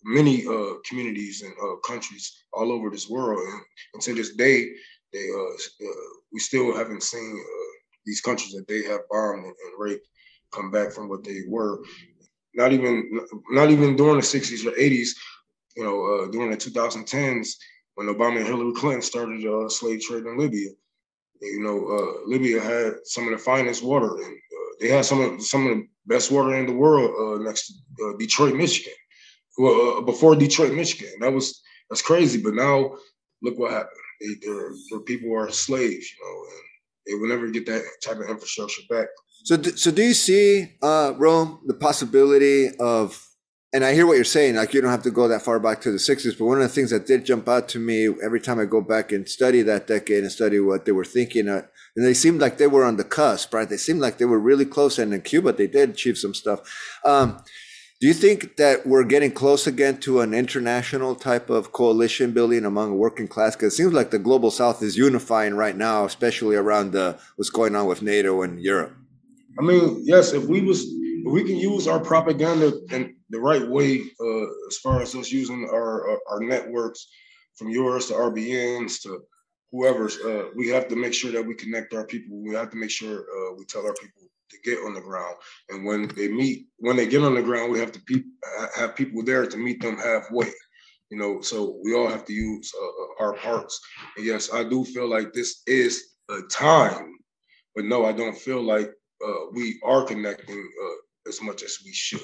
many 0.02 0.44
communities 0.88 1.42
and 1.42 1.54
countries 1.86 2.44
all 2.52 2.72
over 2.72 2.90
this 2.90 3.08
world. 3.08 3.38
And, 3.38 3.62
and 3.94 4.02
to 4.02 4.14
this 4.14 4.34
day, 4.34 4.70
they 5.12 5.28
we 6.32 6.40
still 6.40 6.74
haven't 6.76 7.02
seen 7.02 7.44
these 8.06 8.20
countries 8.20 8.52
that 8.54 8.66
they 8.66 8.82
have 8.84 9.00
bombed 9.11 9.44
and, 9.44 9.54
and 9.54 9.72
raped 9.78 10.06
come 10.52 10.70
back 10.70 10.92
from 10.92 11.08
what 11.08 11.22
they 11.22 11.42
were. 11.46 11.80
Not 12.55 12.72
even 12.72 13.20
not 13.51 13.70
even 13.70 13.96
during 13.96 14.16
the 14.16 14.26
60s 14.26 14.66
or 14.66 14.72
80s, 14.72 15.11
you 15.76 15.84
know, 15.84 16.05
uh, 16.05 16.30
during 16.30 16.51
the 16.51 16.57
2010s 16.57 17.55
when 17.94 18.09
Obama 18.09 18.38
and 18.38 18.46
Hillary 18.46 18.72
Clinton 18.72 19.03
started 19.03 19.44
uh, 19.46 19.68
slave 19.68 20.01
trade 20.01 20.24
in 20.24 20.38
Libya. 20.38 20.70
You 21.40 21.61
know, 21.61 21.78
uh, 21.86 22.28
Libya 22.28 22.61
had 22.61 22.94
some 23.05 23.24
of 23.24 23.32
the 23.32 23.38
finest 23.38 23.82
water, 23.82 24.16
and 24.16 24.34
uh, 24.34 24.70
they 24.80 24.88
had 24.88 25.05
some 25.05 25.20
of 25.20 25.42
some 25.42 25.66
of 25.66 25.76
the 25.76 25.86
best 26.07 26.30
water 26.30 26.55
in 26.57 26.66
the 26.66 26.72
world 26.72 27.11
uh, 27.18 27.42
next 27.42 27.72
to 27.98 28.05
uh, 28.05 28.16
Detroit, 28.18 28.55
Michigan. 28.55 28.92
Well, 29.59 30.03
before 30.03 30.36
Detroit, 30.36 30.74
Michigan, 30.74 31.12
that 31.20 31.32
was 31.32 31.62
that's 31.88 32.03
crazy. 32.03 32.40
But 32.40 32.55
now, 32.55 32.96
look 33.42 33.59
what 33.59 33.72
happened. 33.72 33.96
They, 34.20 34.34
their 34.90 35.01
people 35.01 35.34
are 35.36 35.51
slaves, 35.51 36.07
you 36.11 36.18
know, 36.24 36.44
and 36.51 36.62
they 37.07 37.14
will 37.14 37.28
never 37.28 37.51
get 37.51 37.66
that 37.66 37.84
type 38.03 38.18
of 38.18 38.28
infrastructure 38.28 38.82
back. 38.90 39.09
So, 39.45 39.57
do, 39.57 39.70
so 39.70 39.91
do 39.91 40.03
you 40.03 40.14
see, 40.14 40.72
uh, 40.82 41.14
Rome, 41.16 41.61
the 41.66 41.74
possibility 41.74 42.70
of, 42.78 43.26
and 43.72 43.84
I 43.84 43.95
hear 43.95 44.07
what 44.07 44.14
you're 44.14 44.24
saying, 44.24 44.57
like 44.57 44.74
you 44.74 44.80
don't 44.80 44.91
have 44.91 45.03
to 45.05 45.11
go 45.11 45.28
that 45.28 45.43
far 45.43 45.61
back 45.61 45.80
to 45.82 45.93
the 45.93 45.99
60s, 45.99 46.38
but 46.38 46.45
one 46.45 46.59
of 46.59 46.62
the 46.62 46.68
things 46.68 46.91
that 46.91 47.07
did 47.07 47.24
jump 47.24 47.49
out 47.49 47.68
to 47.70 47.78
me 47.78 48.09
every 48.22 48.41
time 48.41 48.59
I 48.59 48.64
go 48.64 48.80
back 48.80 49.12
and 49.12 49.28
study 49.28 49.62
that 49.62 49.86
decade 49.86 50.22
and 50.22 50.32
study 50.32 50.59
what 50.59 50.84
they 50.84 50.93
were 50.93 51.05
thinking, 51.05 51.49
uh, 51.49 51.62
and 51.97 52.05
they 52.05 52.14
seemed 52.14 52.41
like 52.41 52.59
they 52.59 52.66
were 52.66 52.84
on 52.84 52.97
the 52.97 53.05
cusp, 53.05 53.55
right? 53.55 53.68
They 53.68 53.76
seemed 53.76 54.01
like 54.01 54.18
they 54.18 54.24
were 54.24 54.38
really 54.38 54.64
close, 54.64 54.99
and 54.99 55.14
in 55.14 55.22
Cuba, 55.22 55.53
they 55.53 55.66
did 55.66 55.91
achieve 55.91 56.18
some 56.18 56.34
stuff. 56.34 56.61
Um, 57.05 57.43
do 58.01 58.07
you 58.07 58.14
think 58.14 58.57
that 58.57 58.86
we're 58.86 59.05
getting 59.05 59.30
close 59.30 59.66
again 59.66 59.99
to 59.99 60.20
an 60.20 60.32
international 60.32 61.14
type 61.14 61.51
of 61.51 61.72
coalition 61.72 62.32
building 62.32 62.64
among 62.64 62.97
working 62.97 63.28
class? 63.28 63.55
Because 63.55 63.74
it 63.74 63.76
seems 63.76 63.93
like 63.93 64.11
the 64.11 64.18
global 64.18 64.51
south 64.51 64.82
is 64.82 64.97
unifying 64.97 65.55
right 65.55 65.76
now, 65.76 66.07
especially 66.07 66.57
around 66.57 66.93
the, 66.93 67.18
what's 67.36 67.51
going 67.51 67.76
on 67.76 67.86
with 67.86 68.01
NATO 68.01 68.41
and 68.41 68.59
Europe. 68.59 68.97
I 69.59 69.62
mean, 69.62 70.03
yes, 70.05 70.32
if 70.32 70.44
we 70.44 70.61
was 70.61 70.86
if 70.86 71.30
we 71.30 71.44
can 71.44 71.57
use 71.57 71.86
our 71.86 72.01
propaganda 72.01 72.72
in 72.92 73.16
the 73.28 73.38
right 73.40 73.66
way, 73.68 74.01
uh, 74.20 74.46
as 74.68 74.78
far 74.82 75.03
as 75.03 75.14
us 75.14 75.30
using 75.30 75.68
our 75.70 76.11
our, 76.11 76.18
our 76.30 76.40
networks, 76.40 77.07
from 77.61 77.68
yours 77.68 78.07
to 78.07 78.14
RBNs 78.14 79.03
to 79.03 79.22
whoever's, 79.70 80.18
uh, 80.18 80.46
we 80.57 80.68
have 80.68 80.88
to 80.88 80.96
make 80.96 81.12
sure 81.12 81.30
that 81.30 81.46
we 81.46 81.55
connect 81.55 81.92
our 81.94 82.07
people. 82.07 82.42
We 82.42 82.55
have 82.55 82.70
to 82.70 82.76
make 82.76 82.90
sure 82.90 83.20
uh, 83.20 83.55
we 83.57 83.66
tell 83.66 83.86
our 83.86 83.94
people 83.94 84.22
to 84.51 84.57
get 84.64 84.78
on 84.78 84.94
the 84.94 85.01
ground. 85.01 85.36
And 85.68 85.84
when 85.84 86.09
they 86.16 86.28
meet, 86.28 86.66
when 86.78 86.96
they 86.96 87.07
get 87.07 87.22
on 87.22 87.34
the 87.34 87.42
ground, 87.42 87.70
we 87.70 87.78
have 87.78 87.92
to 87.92 88.01
pe- 88.07 88.24
have 88.76 88.96
people 88.96 89.22
there 89.22 89.46
to 89.46 89.57
meet 89.57 89.80
them 89.82 89.98
halfway. 89.98 90.51
You 91.11 91.18
know, 91.18 91.40
so 91.40 91.78
we 91.84 91.94
all 91.94 92.09
have 92.09 92.24
to 92.26 92.32
use 92.32 92.72
uh, 92.80 93.24
our 93.24 93.34
parts. 93.34 93.78
And 94.16 94.24
yes, 94.24 94.53
I 94.53 94.64
do 94.64 94.84
feel 94.84 95.09
like 95.09 95.32
this 95.32 95.62
is 95.66 96.14
a 96.30 96.40
time, 96.51 97.18
but 97.74 97.84
no, 97.84 98.07
I 98.07 98.12
don't 98.12 98.36
feel 98.36 98.62
like 98.62 98.90
uh, 99.26 99.46
we 99.52 99.78
are 99.84 100.04
connecting 100.04 100.58
uh, 100.84 101.28
as 101.28 101.40
much 101.42 101.62
as 101.62 101.78
we 101.84 101.92
should, 101.92 102.20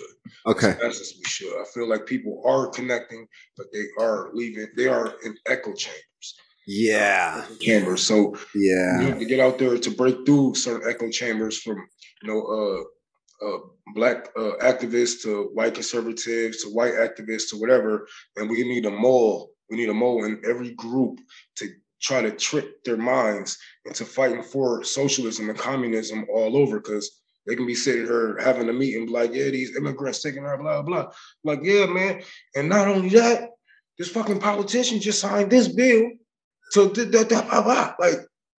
Okay. 0.46 0.68
as 0.70 0.76
fast 0.76 1.00
as 1.00 1.14
we 1.18 1.24
should. 1.24 1.52
I 1.60 1.64
feel 1.74 1.88
like 1.88 2.06
people 2.06 2.42
are 2.46 2.68
connecting, 2.68 3.26
but 3.56 3.66
they 3.72 3.84
are 4.00 4.30
leaving. 4.32 4.68
They 4.76 4.88
are 4.88 5.14
in 5.24 5.36
echo 5.46 5.72
chambers. 5.74 6.28
Yeah. 6.66 7.44
Chambers. 7.60 8.02
So 8.02 8.34
you 8.54 8.70
Yeah. 8.72 9.02
have 9.10 9.18
to 9.18 9.24
get 9.26 9.40
out 9.40 9.58
there 9.58 9.76
to 9.78 9.90
break 9.90 10.24
through 10.26 10.54
certain 10.54 10.88
echo 10.88 11.10
chambers 11.10 11.58
from 11.60 11.76
you 12.22 12.28
know 12.28 12.40
uh, 12.42 13.46
uh, 13.46 13.58
black 13.94 14.28
uh, 14.36 14.52
activists 14.62 15.22
to 15.22 15.50
white 15.54 15.74
conservatives 15.74 16.62
to 16.62 16.70
white 16.70 16.94
activists 16.94 17.50
to 17.50 17.56
whatever, 17.56 18.06
and 18.36 18.48
we 18.50 18.64
need 18.64 18.86
a 18.86 18.90
mole. 18.90 19.50
We 19.70 19.76
need 19.76 19.90
a 19.90 19.94
mole 19.94 20.24
in 20.24 20.42
every 20.48 20.74
group 20.74 21.20
to 21.56 21.68
try 22.06 22.22
to 22.22 22.30
trick 22.30 22.84
their 22.84 22.96
minds 22.96 23.58
into 23.84 24.04
fighting 24.04 24.42
for 24.42 24.84
socialism 24.84 25.50
and 25.50 25.58
communism 25.58 26.24
all 26.32 26.56
over 26.56 26.78
because 26.78 27.20
they 27.46 27.56
can 27.56 27.66
be 27.66 27.74
sitting 27.74 28.06
here 28.06 28.38
having 28.40 28.68
a 28.68 28.72
meeting 28.72 29.08
like, 29.08 29.32
yeah, 29.32 29.50
these 29.50 29.76
immigrants 29.76 30.22
taking 30.22 30.44
our 30.44 30.56
blah 30.56 30.82
blah. 30.82 31.10
Like, 31.44 31.60
yeah, 31.62 31.86
man. 31.86 32.22
And 32.54 32.68
not 32.68 32.88
only 32.88 33.08
that, 33.10 33.50
this 33.98 34.08
fucking 34.08 34.40
politician 34.40 35.00
just 35.00 35.20
signed 35.20 35.50
this 35.50 35.68
bill. 35.68 36.10
So 36.70 36.88
th- 36.88 37.10
th- 37.10 37.28
th- 37.28 37.48
blah, 37.48 37.62
blah. 37.62 37.94
like 37.98 38.18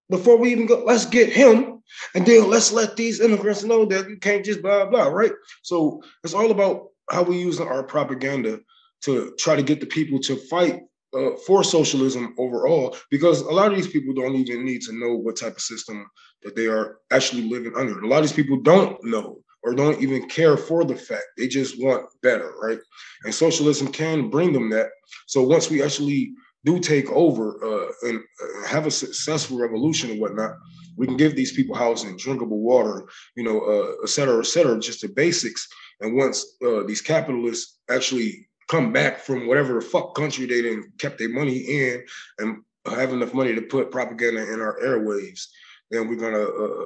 before 0.09 0.37
we 0.37 0.51
even 0.51 0.65
go, 0.65 0.83
let's 0.85 1.05
get 1.05 1.31
him, 1.31 1.81
and 2.15 2.25
then 2.25 2.49
let's 2.49 2.71
let 2.71 2.95
these 2.95 3.21
immigrants 3.21 3.63
know 3.63 3.85
that 3.85 4.09
you 4.09 4.17
can't 4.17 4.43
just 4.43 4.61
blah 4.61 4.85
blah, 4.85 5.07
right? 5.07 5.33
So 5.63 6.01
it's 6.23 6.33
all 6.33 6.51
about 6.51 6.87
how 7.09 7.23
we 7.23 7.39
use 7.39 7.59
our 7.61 7.83
propaganda 7.83 8.59
to 9.03 9.33
try 9.39 9.55
to 9.55 9.63
get 9.63 9.79
the 9.79 9.85
people 9.85 10.19
to 10.19 10.35
fight 10.35 10.81
uh, 11.13 11.31
for 11.45 11.63
socialism 11.63 12.33
overall, 12.37 12.95
because 13.09 13.41
a 13.41 13.51
lot 13.51 13.71
of 13.71 13.77
these 13.77 13.87
people 13.87 14.13
don't 14.13 14.35
even 14.35 14.65
need 14.65 14.81
to 14.81 14.93
know 14.93 15.15
what 15.15 15.37
type 15.37 15.55
of 15.55 15.61
system 15.61 16.05
that 16.43 16.55
they 16.55 16.67
are 16.67 16.99
actually 17.11 17.43
living 17.43 17.73
under. 17.75 17.99
A 17.99 18.07
lot 18.07 18.17
of 18.17 18.23
these 18.23 18.33
people 18.33 18.59
don't 18.61 19.01
know 19.03 19.39
or 19.63 19.73
don't 19.73 20.01
even 20.01 20.27
care 20.29 20.57
for 20.57 20.83
the 20.85 20.95
fact. 20.95 21.23
They 21.37 21.47
just 21.47 21.81
want 21.83 22.05
better, 22.21 22.53
right? 22.61 22.79
And 23.23 23.33
socialism 23.33 23.91
can 23.91 24.29
bring 24.29 24.53
them 24.53 24.69
that. 24.69 24.89
So 25.27 25.41
once 25.41 25.69
we 25.69 25.81
actually 25.81 26.33
do 26.63 26.79
take 26.79 27.09
over 27.11 27.57
uh, 27.63 27.91
and 28.07 28.19
uh, 28.19 28.67
have 28.67 28.85
a 28.85 28.91
successful 28.91 29.57
revolution 29.57 30.11
and 30.11 30.19
whatnot, 30.19 30.55
we 30.97 31.07
can 31.07 31.17
give 31.17 31.35
these 31.35 31.53
people 31.53 31.75
housing, 31.75 32.17
drinkable 32.17 32.59
water, 32.59 33.07
you 33.35 33.43
know, 33.43 33.59
uh, 33.61 34.03
et 34.03 34.09
cetera, 34.09 34.39
et 34.39 34.47
cetera, 34.47 34.79
just 34.79 35.01
the 35.01 35.07
basics. 35.07 35.67
And 36.01 36.15
once 36.15 36.57
uh, 36.65 36.83
these 36.83 37.01
capitalists 37.01 37.79
actually 37.89 38.47
come 38.67 38.91
back 38.91 39.19
from 39.19 39.47
whatever 39.47 39.73
the 39.73 39.81
fuck 39.81 40.15
country 40.15 40.45
they 40.45 40.61
didn't 40.61 40.97
kept 40.99 41.17
their 41.17 41.29
money 41.29 41.57
in 41.57 42.03
and 42.39 42.63
have 42.85 43.13
enough 43.13 43.33
money 43.33 43.53
to 43.55 43.61
put 43.61 43.91
propaganda 43.91 44.51
in 44.53 44.61
our 44.61 44.79
airwaves, 44.79 45.47
then 45.91 46.07
we're 46.07 46.15
gonna 46.15 46.43
uh, 46.43 46.85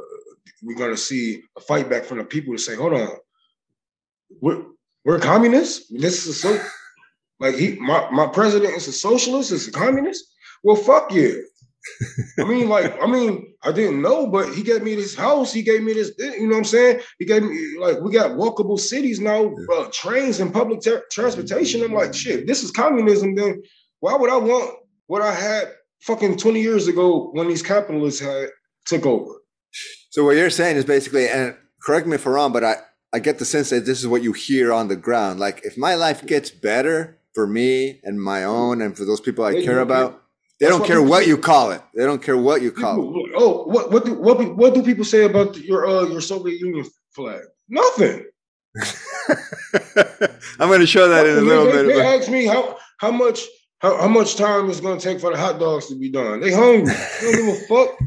we're 0.64 0.78
gonna 0.78 0.98
see 0.98 1.44
a 1.58 1.62
fight 1.62 1.90
back 1.90 2.04
from 2.04 2.18
the 2.20 2.24
people 2.24 2.54
to 2.54 2.60
say, 2.60 2.76
hold 2.76 2.94
on, 2.94 3.10
we're 4.42 4.64
we're 5.06 5.20
communists. 5.20 5.88
This 5.90 6.26
is 6.28 6.42
so 6.42 6.60
like 7.40 7.56
he 7.56 7.76
my, 7.78 8.10
my 8.12 8.28
president 8.28 8.76
is 8.76 8.88
a 8.88 8.94
socialist, 8.94 9.52
is 9.52 9.68
a 9.68 9.72
communist. 9.72 10.26
Well, 10.64 10.76
fuck 10.76 11.12
yeah. 11.12 11.34
I 12.40 12.44
mean, 12.44 12.70
like, 12.70 12.96
I 13.02 13.08
mean, 13.08 13.54
I 13.64 13.72
didn't 13.72 14.02
know, 14.02 14.28
but 14.28 14.54
he 14.54 14.64
gave 14.64 14.84
me 14.84 14.96
this 14.96 15.16
house. 15.16 15.52
He 15.52 15.62
gave 15.64 15.84
me 15.84 15.94
this, 15.94 16.12
you 16.18 16.42
know 16.42 16.50
what 16.50 16.58
I'm 16.58 16.64
saying? 16.66 17.02
He 17.20 17.26
gave 17.26 17.44
me, 17.44 17.78
like, 17.80 18.00
we 18.02 18.12
got 18.12 18.32
walkable 18.32 18.80
cities 18.80 19.20
now, 19.20 19.54
uh, 19.74 19.90
trains 19.92 20.40
and 20.40 20.54
public 20.54 20.82
ter- 20.82 21.06
transportation. 21.12 21.84
I'm 21.84 21.94
like, 21.94 22.14
shit, 22.14 22.48
this 22.48 22.64
is 22.64 22.72
communism. 22.72 23.36
Then 23.36 23.62
why 24.00 24.16
would 24.16 24.30
I 24.30 24.38
want 24.38 24.78
what 25.08 25.22
I 25.22 25.34
had 25.34 25.74
fucking 26.02 26.38
20 26.38 26.62
years 26.62 26.88
ago 26.88 27.30
when 27.34 27.48
these 27.48 27.64
capitalists 27.64 28.20
had 28.20 28.50
took 28.86 29.06
over? 29.06 29.42
So 30.10 30.26
what 30.26 30.36
you're 30.36 30.50
saying 30.50 30.78
is 30.78 30.86
basically, 30.86 31.30
and 31.30 31.56
correct 31.82 32.08
me 32.08 32.16
if 32.16 32.26
I'm 32.26 32.34
wrong, 32.34 32.52
but 32.52 32.64
I, 32.64 32.76
I 33.14 33.20
get 33.20 33.40
the 33.40 33.46
sense 33.46 33.70
that 33.72 33.86
this 33.86 34.00
is 34.00 34.08
what 34.08 34.24
you 34.24 34.34
hear 34.34 34.72
on 34.72 34.88
the 34.88 34.96
ground. 34.96 35.40
Like 35.40 35.62
if 35.64 35.78
my 35.78 35.96
life 35.96 36.26
gets 36.26 36.50
better 36.50 37.20
for 37.34 37.48
me 37.48 38.00
and 38.04 38.22
my 38.22 38.44
own 38.44 38.82
and 38.82 38.96
for 38.98 39.06
those 39.06 39.22
people 39.22 39.44
I 39.46 39.62
care 39.64 39.80
about, 39.80 40.21
they 40.62 40.68
don't 40.68 40.86
care 40.86 41.02
what 41.02 41.26
you 41.26 41.38
call 41.40 41.72
it. 41.72 41.82
They 41.96 42.06
don't 42.06 42.22
care 42.22 42.38
what 42.38 42.62
you 42.62 42.72
call 42.72 42.96
people, 42.96 43.26
it. 43.26 43.32
Oh, 43.36 43.64
what 43.64 43.92
what 43.92 44.06
do 44.06 44.14
what, 44.14 44.56
what 44.56 44.74
do 44.76 44.84
people 44.84 45.04
say 45.04 45.24
about 45.26 45.58
your 45.58 45.88
uh 45.88 46.04
your 46.04 46.22
Soviet 46.22 46.60
Union 46.60 46.86
flag? 47.16 47.42
Nothing. 47.68 48.26
I'm 50.60 50.70
going 50.70 50.80
to 50.80 50.88
show 50.88 51.10
that 51.10 51.26
in 51.26 51.40
a 51.40 51.42
little 51.42 51.66
they, 51.66 51.72
bit. 51.72 51.88
They 51.88 52.02
ask 52.02 52.30
me 52.30 52.46
how 52.46 52.78
how 52.98 53.10
much 53.10 53.42
how, 53.80 53.98
how 54.02 54.08
much 54.08 54.36
time 54.36 54.70
it's 54.70 54.80
going 54.80 55.00
to 55.00 55.04
take 55.04 55.20
for 55.20 55.32
the 55.32 55.38
hot 55.38 55.60
dogs 55.60 55.88
to 55.88 55.96
be 55.96 56.12
done. 56.12 56.40
They 56.40 56.54
hungry. 56.54 56.94
they 57.22 57.32
don't 57.32 57.46
give 57.46 57.56
a 57.56 57.68
fuck. 57.68 57.98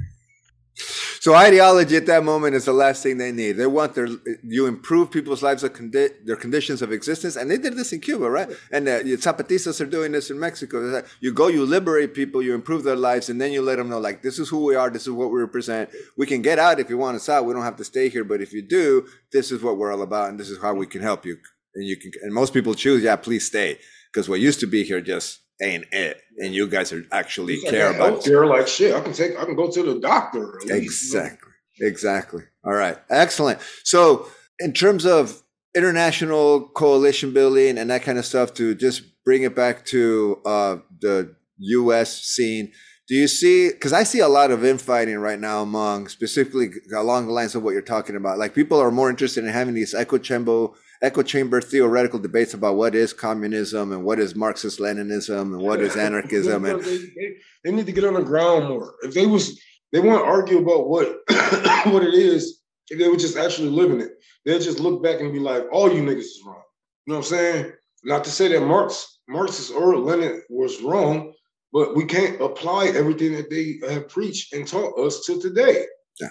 So 1.24 1.34
ideology 1.34 1.96
at 1.96 2.04
that 2.04 2.22
moment 2.22 2.54
is 2.54 2.66
the 2.66 2.74
last 2.74 3.02
thing 3.02 3.16
they 3.16 3.32
need. 3.32 3.52
They 3.52 3.66
want 3.66 3.94
their 3.94 4.08
you 4.42 4.66
improve 4.66 5.10
people's 5.10 5.42
lives, 5.42 5.62
of 5.62 5.72
condi- 5.72 6.12
their 6.22 6.36
conditions 6.36 6.82
of 6.82 6.92
existence, 6.92 7.36
and 7.36 7.50
they 7.50 7.56
did 7.56 7.78
this 7.78 7.94
in 7.94 8.00
Cuba, 8.02 8.28
right? 8.28 8.50
And 8.70 8.86
uh, 8.86 9.00
Zapatistas 9.00 9.80
are 9.80 9.86
doing 9.86 10.12
this 10.12 10.28
in 10.28 10.38
Mexico. 10.38 11.02
You 11.20 11.32
go, 11.32 11.48
you 11.48 11.64
liberate 11.64 12.12
people, 12.12 12.42
you 12.42 12.52
improve 12.52 12.82
their 12.84 12.94
lives, 12.94 13.30
and 13.30 13.40
then 13.40 13.52
you 13.52 13.62
let 13.62 13.76
them 13.76 13.88
know, 13.88 14.00
like, 14.00 14.20
this 14.20 14.38
is 14.38 14.50
who 14.50 14.66
we 14.66 14.74
are, 14.74 14.90
this 14.90 15.04
is 15.04 15.12
what 15.12 15.30
we 15.30 15.40
represent. 15.40 15.88
We 16.18 16.26
can 16.26 16.42
get 16.42 16.58
out 16.58 16.78
if 16.78 16.90
you 16.90 16.98
want 16.98 17.16
us 17.16 17.30
out. 17.30 17.46
We 17.46 17.54
don't 17.54 17.62
have 17.62 17.76
to 17.76 17.84
stay 17.84 18.10
here, 18.10 18.24
but 18.24 18.42
if 18.42 18.52
you 18.52 18.60
do, 18.60 19.06
this 19.32 19.50
is 19.50 19.62
what 19.62 19.78
we're 19.78 19.94
all 19.94 20.02
about, 20.02 20.28
and 20.28 20.38
this 20.38 20.50
is 20.50 20.60
how 20.60 20.74
we 20.74 20.86
can 20.86 21.00
help 21.00 21.24
you. 21.24 21.38
And 21.74 21.86
you 21.86 21.96
can, 21.96 22.12
and 22.20 22.34
most 22.34 22.52
people 22.52 22.74
choose, 22.74 23.02
yeah, 23.02 23.16
please 23.16 23.46
stay, 23.46 23.78
because 24.12 24.28
what 24.28 24.40
used 24.40 24.60
to 24.60 24.66
be 24.66 24.84
here 24.84 25.00
just 25.00 25.40
ain't 25.62 25.84
it, 25.92 26.20
and 26.38 26.54
you 26.54 26.66
guys 26.68 26.92
are 26.92 27.04
actually 27.12 27.60
Like, 27.62 27.70
care 27.70 27.90
about. 27.94 28.24
care 28.24 28.46
like 28.46 28.68
shit. 28.68 28.94
I 28.94 29.00
can 29.00 29.12
take. 29.12 29.38
I 29.38 29.44
can 29.44 29.54
go 29.56 29.70
to 29.70 29.82
the 29.82 30.00
doctor. 30.00 30.58
Exactly. 30.68 31.52
Exactly. 31.80 32.42
All 32.64 32.72
right. 32.74 32.96
Excellent. 33.10 33.58
So, 33.82 34.28
in 34.60 34.72
terms 34.72 35.04
of 35.06 35.42
international 35.74 36.68
coalition 36.68 37.32
building 37.32 37.78
and 37.78 37.90
that 37.90 38.02
kind 38.02 38.18
of 38.18 38.24
stuff, 38.24 38.54
to 38.54 38.74
just 38.74 39.02
bring 39.24 39.42
it 39.42 39.54
back 39.56 39.84
to 39.86 40.40
uh, 40.46 40.76
the 41.00 41.34
U.S. 41.58 42.22
scene, 42.22 42.72
do 43.08 43.14
you 43.14 43.28
see? 43.28 43.68
Because 43.70 43.92
I 43.92 44.02
see 44.04 44.20
a 44.20 44.28
lot 44.28 44.50
of 44.50 44.64
infighting 44.64 45.18
right 45.18 45.38
now 45.38 45.62
among 45.62 46.08
specifically 46.08 46.70
along 46.96 47.26
the 47.26 47.32
lines 47.32 47.54
of 47.54 47.62
what 47.62 47.72
you're 47.72 47.82
talking 47.82 48.16
about. 48.16 48.38
Like 48.38 48.54
people 48.54 48.78
are 48.80 48.90
more 48.90 49.10
interested 49.10 49.44
in 49.44 49.50
having 49.50 49.74
these 49.74 49.94
echo 49.94 50.18
chamber, 50.18 50.68
echo 51.04 51.22
chamber 51.22 51.60
theoretical 51.60 52.18
debates 52.18 52.54
about 52.54 52.76
what 52.76 52.94
is 52.94 53.12
communism 53.12 53.92
and 53.92 54.04
what 54.04 54.18
is 54.18 54.34
Marxist 54.34 54.80
Leninism 54.80 55.40
and 55.40 55.58
what 55.58 55.80
is 55.80 55.96
anarchism 55.96 56.64
and 56.64 56.82
they, 56.84 56.98
they, 56.98 57.36
they 57.64 57.72
need 57.72 57.86
to 57.86 57.92
get 57.92 58.04
on 58.04 58.14
the 58.14 58.22
ground 58.22 58.68
more. 58.68 58.94
If 59.02 59.14
they 59.14 59.26
was 59.26 59.60
they 59.92 60.00
want 60.00 60.20
to 60.20 60.26
argue 60.26 60.58
about 60.58 60.88
what 60.88 61.20
what 61.86 62.02
it 62.02 62.14
is, 62.14 62.60
if 62.90 62.98
they 62.98 63.08
were 63.08 63.16
just 63.16 63.36
actually 63.36 63.68
living 63.68 64.00
it, 64.00 64.12
they'll 64.44 64.58
just 64.58 64.80
look 64.80 65.02
back 65.02 65.20
and 65.20 65.32
be 65.32 65.38
like, 65.38 65.64
all 65.70 65.92
you 65.92 66.02
niggas 66.02 66.20
is 66.20 66.42
wrong. 66.44 66.62
You 67.06 67.12
know 67.12 67.18
what 67.18 67.26
I'm 67.26 67.30
saying? 67.30 67.72
Not 68.02 68.24
to 68.24 68.30
say 68.30 68.48
that 68.48 68.60
Marx, 68.60 69.20
Marxist 69.28 69.72
or 69.72 69.96
Lenin 69.96 70.42
was 70.48 70.82
wrong, 70.82 71.32
but 71.72 71.94
we 71.94 72.04
can't 72.04 72.40
apply 72.40 72.88
everything 72.88 73.34
that 73.34 73.50
they 73.50 73.78
have 73.88 74.08
preached 74.08 74.52
and 74.52 74.66
taught 74.66 74.98
us 74.98 75.24
to 75.26 75.40
today. 75.40 75.84
Yeah. 76.20 76.28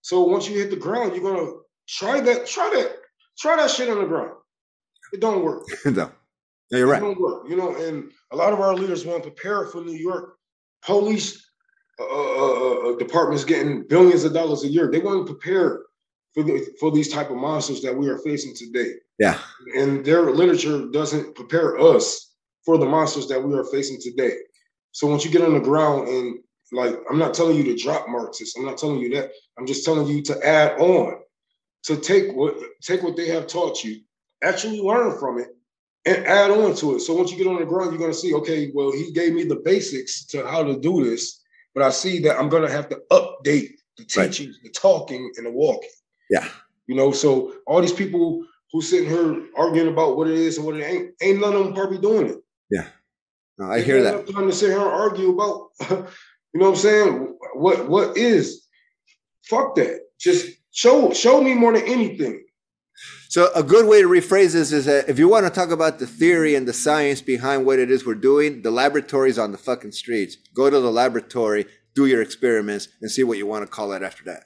So 0.00 0.22
once 0.22 0.48
you 0.48 0.58
hit 0.58 0.70
the 0.70 0.76
ground, 0.76 1.14
you're 1.14 1.32
gonna 1.32 1.52
try 1.88 2.20
that, 2.20 2.46
try 2.46 2.70
that, 2.74 2.96
try 3.38 3.56
that 3.56 3.70
shit 3.70 3.88
on 3.88 3.98
the 3.98 4.06
ground. 4.06 4.32
It 5.12 5.20
don't 5.20 5.44
work. 5.44 5.66
no. 5.84 6.10
No, 6.72 6.78
you're 6.78 6.86
right. 6.88 7.00
It 7.00 7.04
don't 7.04 7.20
work. 7.20 7.48
You 7.48 7.56
know, 7.56 7.74
and 7.76 8.10
a 8.32 8.36
lot 8.36 8.52
of 8.52 8.60
our 8.60 8.74
leaders 8.74 9.04
want 9.04 9.22
to 9.22 9.30
prepare 9.30 9.66
for 9.66 9.82
New 9.82 9.96
York. 9.96 10.36
Police 10.84 11.46
uh, 11.98 12.04
uh, 12.04 12.90
uh, 12.92 12.96
departments 12.96 13.44
getting 13.44 13.86
billions 13.88 14.24
of 14.24 14.34
dollars 14.34 14.64
a 14.64 14.68
year. 14.68 14.90
They 14.90 14.98
want 14.98 15.26
to 15.26 15.32
prepare 15.32 15.82
for 16.34 16.42
the, 16.42 16.66
for 16.78 16.90
these 16.90 17.08
type 17.08 17.30
of 17.30 17.36
monsters 17.36 17.80
that 17.82 17.96
we 17.96 18.08
are 18.08 18.18
facing 18.18 18.54
today. 18.54 18.94
Yeah. 19.18 19.38
And 19.76 20.04
their 20.04 20.30
literature 20.30 20.86
doesn't 20.90 21.34
prepare 21.34 21.78
us 21.78 22.34
for 22.64 22.76
the 22.76 22.84
monsters 22.84 23.28
that 23.28 23.42
we 23.42 23.56
are 23.56 23.64
facing 23.64 23.98
today. 24.00 24.36
So 24.92 25.06
once 25.06 25.24
you 25.24 25.30
get 25.30 25.42
on 25.42 25.54
the 25.54 25.60
ground 25.60 26.08
and 26.08 26.38
like, 26.72 26.98
I'm 27.08 27.18
not 27.18 27.32
telling 27.32 27.56
you 27.56 27.64
to 27.64 27.76
drop 27.76 28.08
Marxists. 28.08 28.56
I'm 28.56 28.66
not 28.66 28.76
telling 28.76 28.98
you 28.98 29.08
that. 29.14 29.30
I'm 29.58 29.66
just 29.66 29.84
telling 29.84 30.06
you 30.06 30.22
to 30.24 30.46
add 30.46 30.78
on, 30.80 31.20
to 31.86 31.96
take 31.96 32.32
what 32.34 32.56
take 32.82 33.02
what 33.02 33.16
they 33.16 33.28
have 33.28 33.46
taught 33.46 33.82
you, 33.84 34.00
actually 34.42 34.80
learn 34.80 35.18
from 35.18 35.38
it, 35.38 35.48
and 36.04 36.26
add 36.26 36.50
on 36.50 36.74
to 36.76 36.96
it. 36.96 37.00
So 37.00 37.14
once 37.14 37.30
you 37.30 37.38
get 37.38 37.46
on 37.46 37.58
the 37.58 37.66
ground, 37.66 37.90
you're 37.92 38.00
gonna 38.00 38.14
see, 38.14 38.34
okay, 38.34 38.70
well, 38.74 38.92
he 38.92 39.12
gave 39.12 39.32
me 39.34 39.44
the 39.44 39.56
basics 39.56 40.24
to 40.26 40.46
how 40.46 40.62
to 40.62 40.78
do 40.78 41.04
this, 41.04 41.42
but 41.74 41.82
I 41.82 41.90
see 41.90 42.20
that 42.20 42.38
I'm 42.38 42.48
gonna 42.48 42.70
have 42.70 42.88
to 42.90 43.00
update 43.10 43.70
the 43.96 44.04
Right. 44.16 44.30
teaching, 44.30 44.54
the 44.62 44.70
talking, 44.70 45.32
and 45.36 45.46
the 45.46 45.50
walking. 45.50 45.88
Yeah. 46.30 46.46
You 46.86 46.94
know, 46.94 47.12
so 47.12 47.54
all 47.66 47.80
these 47.80 47.92
people 47.92 48.44
who 48.72 48.82
sitting 48.82 49.08
here 49.08 49.42
arguing 49.56 49.88
about 49.88 50.16
what 50.16 50.28
it 50.28 50.34
is 50.36 50.58
and 50.58 50.66
what 50.66 50.76
it 50.76 50.84
ain't, 50.84 51.14
ain't 51.22 51.40
none 51.40 51.54
of 51.54 51.64
them 51.64 51.74
probably 51.74 51.98
doing 51.98 52.28
it. 52.28 52.38
No, 53.58 53.70
I 53.70 53.78
They 53.78 53.84
hear 53.84 54.02
that. 54.02 54.28
Time 54.28 54.48
to 54.48 54.52
sit 54.54 54.70
here 54.70 54.80
and 54.80 54.88
argue 54.88 55.30
about, 55.30 55.70
you 55.90 56.60
know 56.60 56.66
what 56.66 56.68
I'm 56.70 56.76
saying? 56.76 57.36
What 57.54 57.88
what 57.88 58.16
is? 58.16 58.66
Fuck 59.44 59.76
that. 59.76 60.00
Just 60.18 60.55
show 60.76 61.12
show 61.12 61.40
me 61.40 61.54
more 61.54 61.72
than 61.72 61.86
anything. 61.88 62.44
So 63.28 63.50
a 63.54 63.62
good 63.62 63.86
way 63.86 64.00
to 64.02 64.08
rephrase 64.08 64.52
this 64.52 64.72
is 64.72 64.84
that 64.86 65.08
if 65.08 65.18
you 65.18 65.28
want 65.28 65.44
to 65.46 65.50
talk 65.50 65.70
about 65.70 65.98
the 65.98 66.06
theory 66.06 66.54
and 66.54 66.66
the 66.68 66.72
science 66.72 67.20
behind 67.20 67.66
what 67.66 67.78
it 67.78 67.90
is 67.90 68.06
we're 68.06 68.14
doing, 68.14 68.62
the 68.62 68.70
laboratory's 68.70 69.38
on 69.38 69.52
the 69.52 69.58
fucking 69.58 69.92
streets. 69.92 70.36
Go 70.54 70.70
to 70.70 70.80
the 70.80 70.90
laboratory, 70.92 71.66
do 71.94 72.06
your 72.06 72.22
experiments, 72.22 72.88
and 73.02 73.10
see 73.10 73.24
what 73.24 73.38
you 73.38 73.46
want 73.46 73.64
to 73.64 73.70
call 73.70 73.92
it 73.92 74.02
after 74.02 74.24
that. 74.24 74.44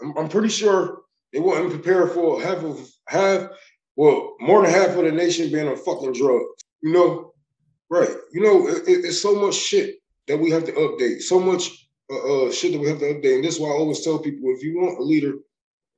I'm, 0.00 0.16
I'm 0.16 0.28
pretty 0.28 0.48
sure 0.48 1.02
they 1.32 1.40
wasn't 1.40 1.70
prepared 1.70 2.12
for 2.12 2.40
half 2.40 2.64
of 2.64 2.88
half, 3.06 3.48
well, 3.96 4.36
more 4.40 4.62
than 4.62 4.72
half 4.72 4.90
of 4.96 5.04
the 5.04 5.12
nation 5.12 5.50
being 5.52 5.68
on 5.68 5.76
fucking 5.76 6.12
drugs. 6.12 6.46
You 6.82 6.92
know, 6.92 7.32
right? 7.90 8.10
You 8.32 8.40
know, 8.40 8.68
it- 8.68 8.84
it's 8.86 9.20
so 9.20 9.34
much 9.34 9.54
shit 9.54 9.96
that 10.28 10.38
we 10.38 10.50
have 10.50 10.64
to 10.64 10.72
update. 10.72 11.22
So 11.22 11.38
much 11.40 11.87
uh, 12.10 12.46
uh, 12.46 12.52
shit 12.52 12.72
that 12.72 12.80
we 12.80 12.88
have 12.88 12.98
to 13.00 13.06
update. 13.06 13.36
And 13.36 13.44
this 13.44 13.56
is 13.56 13.60
why 13.60 13.68
I 13.68 13.72
always 13.72 14.02
tell 14.02 14.18
people: 14.18 14.52
if 14.54 14.62
you 14.62 14.78
want 14.78 14.98
a 14.98 15.02
leader, 15.02 15.34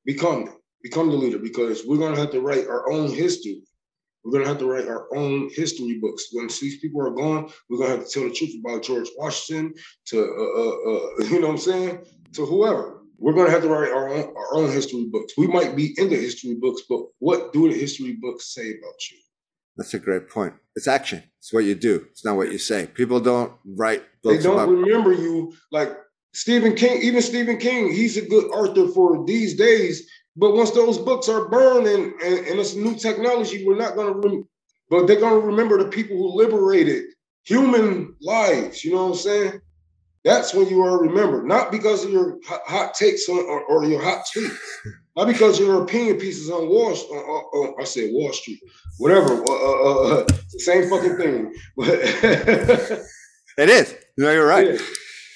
become. 0.05 0.49
Become 0.83 1.11
the 1.11 1.17
leader 1.17 1.39
because 1.39 1.85
we're 1.85 1.99
gonna 1.99 2.19
have 2.19 2.31
to 2.31 2.41
write 2.41 2.67
our 2.67 2.91
own 2.91 3.13
history. 3.13 3.63
We're 4.25 4.33
gonna 4.33 4.49
have 4.49 4.59
to 4.59 4.67
write 4.67 4.89
our 4.89 5.15
own 5.15 5.51
history 5.53 5.99
books. 6.01 6.29
Once 6.33 6.59
these 6.59 6.79
people 6.79 7.07
are 7.07 7.11
gone, 7.11 7.51
we're 7.69 7.79
gonna 7.79 7.97
have 7.97 8.07
to 8.07 8.11
tell 8.11 8.29
the 8.29 8.35
truth 8.35 8.55
about 8.59 8.83
George 8.83 9.09
Washington 9.17 9.75
to 10.07 10.21
uh, 10.21 10.61
uh, 10.61 10.93
uh, 10.93 11.29
you 11.31 11.41
know 11.41 11.49
what 11.49 11.55
I'm 11.55 11.59
saying 11.59 12.05
to 12.33 12.47
whoever. 12.47 13.03
We're 13.19 13.35
gonna 13.35 13.51
have 13.51 13.63
to 13.63 13.69
write 13.69 13.93
our 13.93 14.09
own 14.09 14.35
our 14.37 14.57
own 14.57 14.71
history 14.73 15.07
books. 15.13 15.35
We 15.37 15.47
might 15.47 15.77
be 15.77 15.95
in 15.99 16.09
the 16.09 16.17
history 16.17 16.55
books, 16.55 16.83
but 16.89 17.01
what 17.19 17.53
do 17.53 17.71
the 17.71 17.79
history 17.79 18.17
books 18.21 18.55
say 18.55 18.71
about 18.71 19.11
you? 19.11 19.19
That's 19.81 19.95
a 19.95 19.99
great 19.99 20.29
point. 20.29 20.53
It's 20.77 20.87
action. 20.87 21.23
It's 21.39 21.55
what 21.55 21.65
you 21.65 21.75
do. 21.75 22.05
It's 22.11 22.23
not 22.23 22.37
what 22.37 22.53
you 22.53 22.59
say. 22.59 22.87
People 22.87 23.19
don't 23.19 23.51
write 23.65 24.03
They 24.23 24.37
don't 24.37 24.53
about. 24.53 24.69
remember 24.69 25.15
you 25.15 25.55
like 25.73 25.97
Stephen 26.35 26.75
King, 26.75 27.01
even 27.01 27.23
Stephen 27.23 27.57
King, 27.57 27.91
he's 27.91 28.19
a 28.19 28.29
good 28.29 28.45
author 28.51 28.93
for 28.93 29.25
these 29.25 29.57
days. 29.57 30.07
But 30.37 30.53
once 30.55 30.73
those 30.73 30.99
books 30.99 31.31
are 31.31 31.49
burned 31.49 31.87
and, 31.87 32.13
and, 32.21 32.47
and 32.47 32.61
it's 32.61 32.75
new 32.75 32.95
technology, 32.95 33.65
we're 33.65 33.79
not 33.79 33.95
going 33.97 34.13
to, 34.13 34.29
rem- 34.29 34.49
but 34.91 35.07
they're 35.07 35.19
going 35.19 35.41
to 35.41 35.47
remember 35.47 35.79
the 35.83 35.89
people 35.89 36.19
who 36.19 36.37
liberated 36.37 37.05
human 37.45 38.15
lives. 38.21 38.85
You 38.85 38.93
know 38.93 39.05
what 39.05 39.13
I'm 39.13 39.17
saying? 39.17 39.61
That's 40.25 40.53
when 40.53 40.69
you 40.69 40.83
are 40.83 41.01
remembered, 41.01 41.47
not 41.47 41.73
because 41.73 42.05
of 42.05 42.11
your 42.11 42.39
hot, 42.45 42.93
takes 42.95 43.27
on, 43.29 43.39
or, 43.39 43.63
or, 43.65 43.85
your 43.87 44.03
hot 44.03 44.25
tweets, 44.27 44.55
not 45.17 45.27
because 45.27 45.59
your 45.59 45.83
opinion 45.83 46.19
pieces 46.19 46.51
on 46.51 46.69
Wall. 46.69 46.93
Uh, 46.93 47.59
uh, 47.59 47.81
I 47.81 47.85
said 47.85 48.11
Wall 48.13 48.31
Street, 48.33 48.61
whatever. 48.99 49.43
Uh, 49.43 49.53
uh, 49.53 49.95
uh 50.21 50.27
same 50.59 50.91
fucking 50.91 51.17
thing. 51.17 51.55
it 51.79 53.09
is. 53.59 53.97
No, 54.19 54.31
you're 54.31 54.47
right. 54.47 54.75
Yeah. 54.75 54.79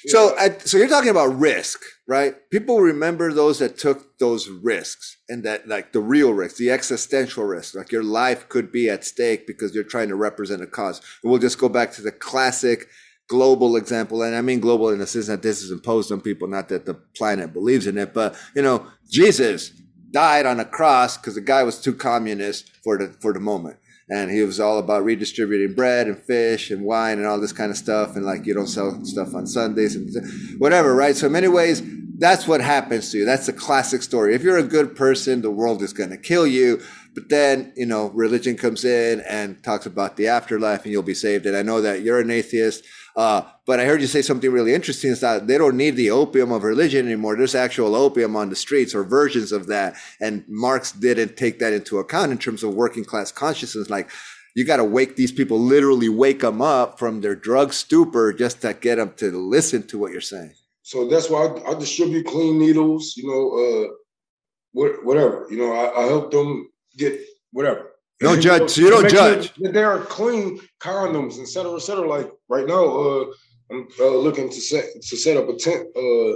So, 0.07 0.37
I, 0.37 0.51
so 0.59 0.77
you're 0.77 0.89
talking 0.89 1.09
about 1.09 1.39
risk, 1.39 1.81
right? 2.07 2.35
People 2.51 2.81
remember 2.81 3.33
those 3.33 3.61
that 3.61 3.79
took 3.79 4.19
those 4.19 4.51
risks, 4.51 5.17
and 5.31 5.45
that 5.45 5.67
like 5.67 5.93
the 5.93 6.01
real 6.01 6.35
risk, 6.35 6.57
the 6.57 6.71
existential 6.71 7.45
risk, 7.45 7.75
like 7.75 7.91
your 7.91 8.05
life 8.05 8.51
could 8.51 8.71
be 8.71 8.91
at 8.91 9.07
stake 9.07 9.47
because 9.47 9.75
you're 9.75 9.83
trying 9.83 10.09
to 10.09 10.15
represent 10.15 10.63
a 10.63 10.67
cause. 10.67 11.01
And 11.23 11.31
we'll 11.31 11.41
just 11.41 11.59
go 11.59 11.71
back 11.71 11.93
to 11.93 12.03
the 12.03 12.13
classic 12.13 12.89
global 13.29 13.77
example, 13.77 14.23
and 14.23 14.35
I 14.35 14.41
mean 14.41 14.61
global 14.61 14.91
in 14.91 14.99
the 14.99 15.07
sense 15.07 15.27
that 15.27 15.43
this 15.43 15.63
is 15.63 15.71
imposed 15.71 16.13
on 16.13 16.21
people, 16.21 16.49
not 16.49 16.69
that 16.69 16.87
the 16.87 16.95
planet 16.95 17.53
believes 17.53 17.87
in 17.87 17.99
it, 17.99 18.13
but 18.15 18.37
you 18.55 18.63
know, 18.63 18.87
Jesus 19.11 19.71
died 20.11 20.47
on 20.47 20.61
a 20.61 20.65
cross 20.65 21.17
because 21.17 21.35
the 21.35 21.41
guy 21.41 21.63
was 21.63 21.81
too 21.81 21.95
communist 21.95 22.71
for 22.83 22.99
the 22.99 23.09
for 23.21 23.33
the 23.33 23.41
moment. 23.41 23.77
And 24.11 24.31
he 24.31 24.43
was 24.43 24.61
all 24.61 24.79
about 24.79 25.05
redistributing 25.05 25.75
bread 25.75 26.09
and 26.09 26.23
fish 26.23 26.71
and 26.71 26.85
wine 26.85 27.17
and 27.17 27.27
all 27.27 27.41
this 27.41 27.55
kind 27.55 27.71
of 27.71 27.77
stuff. 27.79 28.17
And 28.17 28.27
like, 28.27 28.45
you 28.45 28.53
don't 28.53 28.67
sell 28.67 29.03
stuff 29.03 29.35
on 29.35 29.47
Sundays 29.47 29.97
and 29.97 30.61
whatever, 30.61 30.95
right? 30.95 31.17
So, 31.17 31.27
in 31.27 31.33
many 31.33 31.49
ways, 31.49 31.83
that's 32.19 32.47
what 32.47 32.61
happens 32.61 33.11
to 33.11 33.19
you. 33.19 33.25
That's 33.25 33.49
a 33.49 33.53
classic 33.53 34.03
story. 34.03 34.35
If 34.35 34.43
you're 34.43 34.59
a 34.59 34.63
good 34.63 34.95
person, 34.95 35.41
the 35.41 35.51
world 35.51 35.83
is 35.83 35.93
going 35.93 36.11
to 36.11 36.19
kill 36.19 36.47
you. 36.47 36.83
But 37.15 37.29
then, 37.29 37.73
you 37.77 37.87
know, 37.87 38.11
religion 38.11 38.57
comes 38.57 38.85
in 38.85 39.21
and 39.21 39.63
talks 39.63 39.87
about 39.87 40.17
the 40.17 40.29
afterlife 40.29 40.85
and 40.85 40.93
you'll 40.93 41.03
be 41.03 41.15
saved. 41.15 41.47
And 41.47 41.57
I 41.57 41.63
know 41.63 41.81
that 41.81 42.03
you're 42.03 42.21
an 42.21 42.31
atheist. 42.31 42.85
Uh, 43.17 43.43
but 43.65 43.79
I 43.79 43.85
heard 43.85 44.01
you 44.01 44.09
say 44.09 44.23
something 44.23 44.51
really 44.51 44.75
interesting 44.75 45.11
is 45.13 45.21
that 45.21 45.47
they 45.47 45.57
don't 45.57 45.77
need 45.77 45.97
the 45.97 46.11
opium 46.11 46.51
of 46.51 46.65
religion 46.65 47.07
anymore. 47.07 47.37
There's 47.37 47.55
actual 47.55 47.95
opium 47.95 48.35
on 48.35 48.51
the 48.51 48.57
streets 48.57 48.95
or 48.95 49.05
versions 49.05 49.53
of 49.53 49.69
that. 49.69 49.95
And 50.21 50.45
Marx 50.49 50.91
didn't 50.93 51.37
take 51.37 51.61
that 51.61 51.73
into 51.73 51.99
account 51.99 52.33
in 52.33 52.39
terms 52.39 52.65
of 52.65 52.75
working 52.75 53.05
class 53.05 53.31
consciousness. 53.31 53.89
Like, 53.89 54.11
you 54.57 54.65
got 54.65 54.77
to 54.77 54.85
wake 54.85 55.17
these 55.17 55.33
people, 55.33 55.59
literally 55.59 56.09
wake 56.09 56.41
them 56.41 56.61
up 56.61 56.99
from 56.99 57.21
their 57.21 57.35
drug 57.35 57.73
stupor 57.73 58.33
just 58.33 58.63
to 58.63 58.75
get 58.75 58.97
them 58.97 59.13
to 59.17 59.31
listen 59.31 59.87
to 59.89 59.99
what 59.99 60.13
you're 60.13 60.21
saying. 60.21 60.55
So 60.83 61.09
that's 61.09 61.31
why 61.31 61.47
I, 61.47 61.71
I 61.71 61.75
distribute 61.75 62.27
clean 62.27 62.59
needles, 62.59 63.15
you 63.17 63.27
know, 63.29 63.89
uh, 63.89 64.93
whatever. 65.03 65.47
You 65.51 65.59
know, 65.59 65.73
I, 65.73 66.03
I 66.03 66.07
help 66.07 66.31
them 66.31 66.69
get 66.97 67.19
whatever. 67.53 67.91
Don't 68.25 68.41
judge. 68.41 68.71
So 68.71 68.81
you 68.81 68.91
don't 68.91 69.11
judge. 69.11 69.55
Sure 69.55 69.73
there 69.73 69.91
are 69.91 70.01
clean 70.01 70.61
condoms, 70.81 71.39
et 71.41 71.49
cetera, 71.49 71.75
et 71.75 71.85
cetera. 71.89 72.09
Like 72.17 72.31
right 72.49 72.67
now, 72.67 72.85
uh, 72.85 73.25
I'm 73.71 73.89
uh, 74.01 74.17
looking 74.27 74.49
to 74.49 74.61
set 74.61 74.85
to 75.09 75.17
set 75.17 75.37
up 75.37 75.49
a 75.49 75.57
tent 75.57 75.87
uh, 75.97 76.35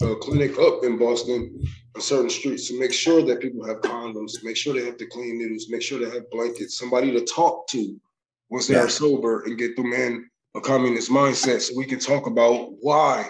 a 0.00 0.16
clinic 0.16 0.58
up 0.58 0.84
in 0.84 0.98
Boston 0.98 1.40
on 1.94 2.00
certain 2.00 2.30
streets 2.30 2.68
to 2.68 2.78
make 2.78 2.92
sure 2.92 3.20
that 3.22 3.40
people 3.40 3.66
have 3.66 3.80
condoms, 3.80 4.32
make 4.44 4.56
sure 4.56 4.72
they 4.74 4.84
have 4.84 4.98
the 4.98 5.06
clean 5.06 5.38
needles, 5.38 5.66
make 5.70 5.82
sure 5.82 5.98
they 5.98 6.14
have 6.14 6.30
blankets, 6.30 6.78
somebody 6.78 7.10
to 7.12 7.24
talk 7.24 7.66
to 7.68 8.00
once 8.50 8.66
they 8.66 8.74
yeah. 8.74 8.84
are 8.84 8.88
sober, 8.88 9.42
and 9.44 9.58
get 9.58 9.76
them 9.76 9.92
in 9.92 10.24
a 10.56 10.60
communist 10.60 11.10
mindset, 11.10 11.60
so 11.60 11.74
we 11.76 11.84
can 11.84 11.98
talk 11.98 12.26
about 12.26 12.70
why 12.80 13.28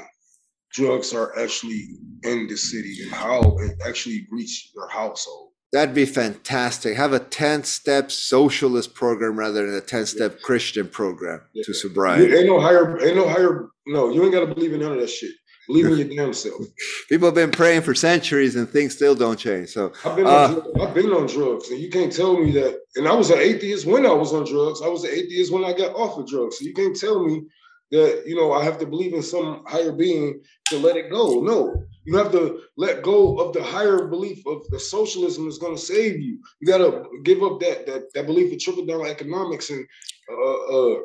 drugs 0.73 1.15
are 1.15 1.37
actually 1.39 1.83
in 2.23 2.47
the 2.47 2.57
city 2.57 2.99
and 3.03 3.13
how 3.13 3.41
it 3.59 3.73
actually 3.87 4.27
reach 4.31 4.71
your 4.75 4.89
household. 4.89 5.48
That'd 5.73 5.95
be 5.95 6.07
fantastic. 6.07 6.97
Have 6.97 7.13
a 7.13 7.19
10 7.19 7.65
step 7.65 8.11
socialist 8.11 8.95
program 8.95 9.39
rather 9.39 9.67
than 9.67 9.77
a 9.77 9.83
10 9.83 10.07
step 10.07 10.33
yeah. 10.33 10.39
Christian 10.43 10.89
program 10.89 11.43
yeah. 11.53 11.63
to 11.67 11.75
sobriety. 11.75 12.35
Ain't 12.35 12.47
no 12.47 12.61
higher, 12.61 12.99
ain't 13.05 13.17
no 13.17 13.29
higher, 13.29 13.69
no, 13.87 14.11
you 14.11 14.23
ain't 14.23 14.33
got 14.33 14.41
to 14.41 14.55
believe 14.55 14.73
in 14.73 14.81
none 14.81 14.93
of 14.93 15.01
that 15.01 15.11
shit. 15.11 15.33
Believe 15.67 15.87
in 15.87 15.99
your 15.99 16.09
damn 16.09 16.33
self. 16.33 16.63
People 17.11 17.29
have 17.29 17.35
been 17.35 17.51
praying 17.51 17.83
for 17.83 17.95
centuries 17.95 18.57
and 18.57 18.67
things 18.67 18.95
still 18.95 19.15
don't 19.15 19.39
change. 19.39 19.69
So 19.69 19.93
I've 20.07 20.17
been, 20.17 20.27
uh, 20.27 20.31
on, 20.31 20.81
I've 20.81 20.95
been 20.95 21.11
on 21.11 21.27
drugs 21.27 21.69
and 21.71 21.79
you 21.79 21.91
can't 21.91 22.13
tell 22.13 22.39
me 22.39 22.51
that. 22.53 22.81
And 22.97 23.07
I 23.07 23.13
was 23.13 23.29
an 23.29 23.39
atheist 23.39 23.85
when 23.85 24.07
I 24.07 24.13
was 24.13 24.33
on 24.33 24.47
drugs. 24.47 24.81
I 24.83 24.89
was 24.89 25.05
an 25.05 25.11
atheist 25.11 25.53
when 25.53 25.67
I 25.67 25.75
got 25.75 25.95
off 25.95 26.19
of 26.19 26.27
drugs. 26.27 26.59
So 26.59 26.65
you 26.65 26.73
can't 26.73 26.99
tell 26.99 27.23
me 27.23 27.43
that, 27.91 28.25
you 28.27 28.37
know, 28.37 28.53
I 28.53 28.65
have 28.65 28.79
to 28.79 28.87
believe 28.87 29.13
in 29.13 29.23
some 29.23 29.65
higher 29.67 29.93
being 29.93 30.41
to 30.69 30.79
let 30.79 30.97
it 30.97 31.11
go. 31.11 31.41
No, 31.41 31.85
you 32.09 32.17
have 32.17 32.33
to 32.33 32.63
let 32.79 33.03
go 33.03 33.37
of 33.37 33.53
the 33.53 33.63
higher 33.63 34.07
belief 34.07 34.47
of 34.47 34.67
the 34.71 34.81
socialism 34.81 35.47
is 35.47 35.59
going 35.59 35.77
to 35.77 35.81
save 35.81 36.19
you. 36.19 36.39
You 36.59 36.67
got 36.67 36.79
to 36.79 37.05
give 37.23 37.43
up 37.43 37.61
that 37.61 37.85
that 37.85 38.05
that 38.15 38.25
belief 38.25 38.51
of 38.51 38.59
trickle 38.59 38.87
down 38.87 39.07
economics 39.07 39.69
and 39.69 39.87
uh, 40.33 40.59
uh, 40.75 40.97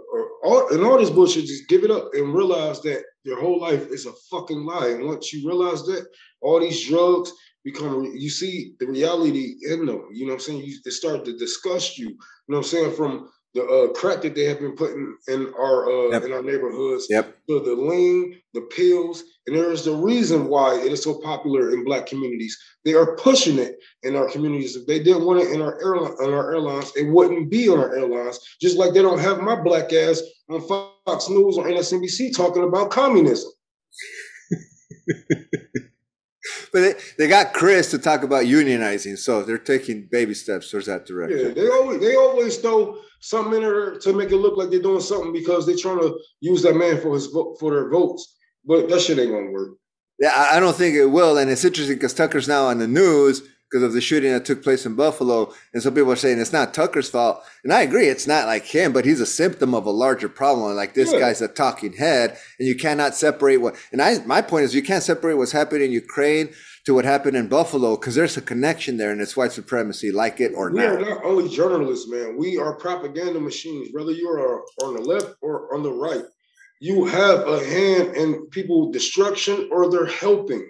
all, 0.45 0.69
and 0.71 0.81
all 0.81 0.97
this 0.97 1.09
bullshit. 1.09 1.45
Just 1.45 1.67
give 1.67 1.83
it 1.83 1.91
up 1.91 2.13
and 2.13 2.33
realize 2.33 2.79
that 2.83 3.03
your 3.25 3.37
whole 3.37 3.59
life 3.59 3.87
is 3.87 4.05
a 4.05 4.13
fucking 4.31 4.63
lie. 4.65 4.91
And 4.91 5.05
once 5.05 5.33
you 5.33 5.45
realize 5.45 5.83
that, 5.87 6.07
all 6.41 6.61
these 6.61 6.87
drugs 6.87 7.33
become 7.65 8.13
you 8.15 8.29
see 8.29 8.75
the 8.79 8.87
reality 8.87 9.55
in 9.69 9.85
them. 9.85 10.07
You 10.13 10.25
know 10.25 10.33
what 10.33 10.39
I'm 10.41 10.45
saying? 10.47 10.63
You, 10.63 10.77
they 10.85 10.91
start 10.91 11.25
to 11.25 11.37
disgust 11.37 11.97
you. 11.97 12.11
You 12.11 12.15
know 12.47 12.59
what 12.59 12.65
I'm 12.65 12.71
saying? 12.71 12.95
From 12.95 13.29
the 13.53 13.63
uh, 13.63 13.93
crack 13.93 14.21
that 14.21 14.35
they 14.35 14.45
have 14.45 14.59
been 14.59 14.75
putting 14.75 15.15
in 15.27 15.53
our 15.59 15.89
uh, 15.89 16.09
yep. 16.09 16.23
in 16.23 16.33
our 16.33 16.41
neighborhoods. 16.41 17.07
Yep. 17.09 17.37
So 17.47 17.59
the 17.59 17.75
lean, 17.75 18.39
the 18.53 18.61
pills, 18.61 19.23
and 19.45 19.55
there 19.55 19.71
is 19.71 19.85
the 19.85 19.95
reason 19.95 20.47
why 20.47 20.79
it 20.79 20.91
is 20.91 21.03
so 21.03 21.19
popular 21.21 21.71
in 21.71 21.83
Black 21.83 22.07
communities. 22.07 22.57
They 22.83 22.93
are 22.93 23.15
pushing 23.15 23.59
it 23.59 23.75
in 24.01 24.15
our 24.15 24.29
communities. 24.29 24.75
If 24.75 24.87
they 24.87 25.01
didn't 25.01 25.25
want 25.25 25.41
it 25.41 25.51
in 25.51 25.61
our 25.61 25.79
airline 25.81 26.13
on 26.13 26.33
our 26.33 26.51
airlines, 26.53 26.91
it 26.95 27.11
wouldn't 27.11 27.51
be 27.51 27.69
on 27.69 27.79
our 27.79 27.95
airlines. 27.95 28.39
Just 28.59 28.77
like 28.77 28.93
they 28.93 29.01
don't 29.01 29.19
have 29.19 29.41
my 29.41 29.55
black 29.61 29.93
ass 29.93 30.21
on 30.49 30.61
Fox 31.05 31.29
News 31.29 31.57
or 31.57 31.65
MSNBC 31.65 32.35
talking 32.35 32.63
about 32.63 32.89
communism. 32.89 33.51
but 36.73 36.81
they, 36.81 36.93
they 37.17 37.27
got 37.27 37.53
Chris 37.53 37.91
to 37.91 37.99
talk 37.99 38.23
about 38.23 38.45
unionizing, 38.45 39.17
so 39.17 39.43
they're 39.43 39.59
taking 39.59 40.07
baby 40.11 40.33
steps 40.33 40.71
towards 40.71 40.87
that 40.87 41.05
direction. 41.05 41.47
Yeah, 41.47 41.53
they 41.53 41.69
always 41.69 42.01
they 42.01 42.15
always 42.15 42.57
throw 42.57 42.97
something 43.21 43.53
in 43.53 43.61
there 43.61 43.99
to 43.99 44.13
make 44.13 44.31
it 44.31 44.37
look 44.37 44.57
like 44.57 44.71
they're 44.71 44.81
doing 44.81 44.99
something 44.99 45.31
because 45.31 45.65
they're 45.65 45.77
trying 45.77 45.99
to 45.99 46.19
use 46.41 46.63
that 46.63 46.75
man 46.75 46.99
for 46.99 47.13
his 47.13 47.27
vote 47.27 47.57
for 47.59 47.71
their 47.71 47.89
votes. 47.89 48.37
But 48.65 48.89
that 48.89 49.01
shit 49.01 49.19
ain't 49.19 49.31
gonna 49.31 49.51
work. 49.51 49.77
Yeah, 50.19 50.47
I 50.51 50.59
don't 50.59 50.75
think 50.75 50.95
it 50.95 51.05
will. 51.05 51.37
And 51.37 51.51
it's 51.51 51.65
interesting 51.65 51.95
because 51.97 52.13
Tucker's 52.13 52.47
now 52.47 52.65
on 52.65 52.79
the 52.79 52.87
news 52.87 53.43
because 53.73 53.83
of 53.83 53.93
the 53.93 54.01
shooting 54.01 54.31
that 54.31 54.45
took 54.45 54.61
place 54.61 54.85
in 54.85 54.93
Buffalo. 54.93 55.51
And 55.73 55.81
some 55.81 55.95
people 55.95 56.11
are 56.11 56.15
saying 56.15 56.39
it's 56.39 56.53
not 56.53 56.75
Tucker's 56.75 57.09
fault. 57.09 57.43
And 57.63 57.73
I 57.73 57.81
agree, 57.81 58.07
it's 58.07 58.27
not 58.27 58.45
like 58.45 58.65
him, 58.65 58.93
but 58.93 59.03
he's 59.03 59.19
a 59.19 59.25
symptom 59.25 59.73
of 59.73 59.87
a 59.87 59.91
larger 59.91 60.29
problem. 60.29 60.75
Like 60.75 60.93
this 60.93 61.11
yeah. 61.11 61.19
guy's 61.19 61.41
a 61.41 61.47
talking 61.47 61.93
head, 61.93 62.37
and 62.59 62.67
you 62.67 62.75
cannot 62.75 63.15
separate 63.15 63.57
what. 63.57 63.75
And 63.91 63.99
I, 63.99 64.23
my 64.25 64.43
point 64.43 64.65
is, 64.65 64.75
you 64.75 64.83
can't 64.83 65.01
separate 65.01 65.33
what's 65.35 65.51
happening 65.51 65.85
in 65.85 65.91
Ukraine 65.91 66.49
to 66.85 66.93
what 66.93 67.03
happened 67.03 67.35
in 67.35 67.47
Buffalo 67.47 67.95
because 67.95 68.13
there's 68.13 68.37
a 68.37 68.41
connection 68.41 68.97
there, 68.97 69.11
and 69.11 69.19
it's 69.19 69.35
white 69.35 69.53
supremacy, 69.53 70.11
like 70.11 70.39
it 70.39 70.51
or 70.55 70.69
we 70.69 70.79
not. 70.79 70.99
We 70.99 71.05
are 71.05 71.09
not 71.09 71.25
only 71.25 71.49
journalists, 71.49 72.07
man. 72.07 72.37
We 72.37 72.59
are 72.59 72.75
propaganda 72.75 73.39
machines, 73.39 73.89
whether 73.91 74.11
you 74.11 74.29
are 74.29 74.61
on 74.83 74.93
the 74.93 75.01
left 75.01 75.33
or 75.41 75.73
on 75.73 75.81
the 75.81 75.91
right. 75.91 76.25
You 76.79 77.05
have 77.05 77.47
a 77.47 77.63
hand 77.65 78.15
in 78.17 78.45
people 78.51 78.91
destruction 78.91 79.69
or 79.71 79.89
they're 79.89 80.05
helping. 80.05 80.69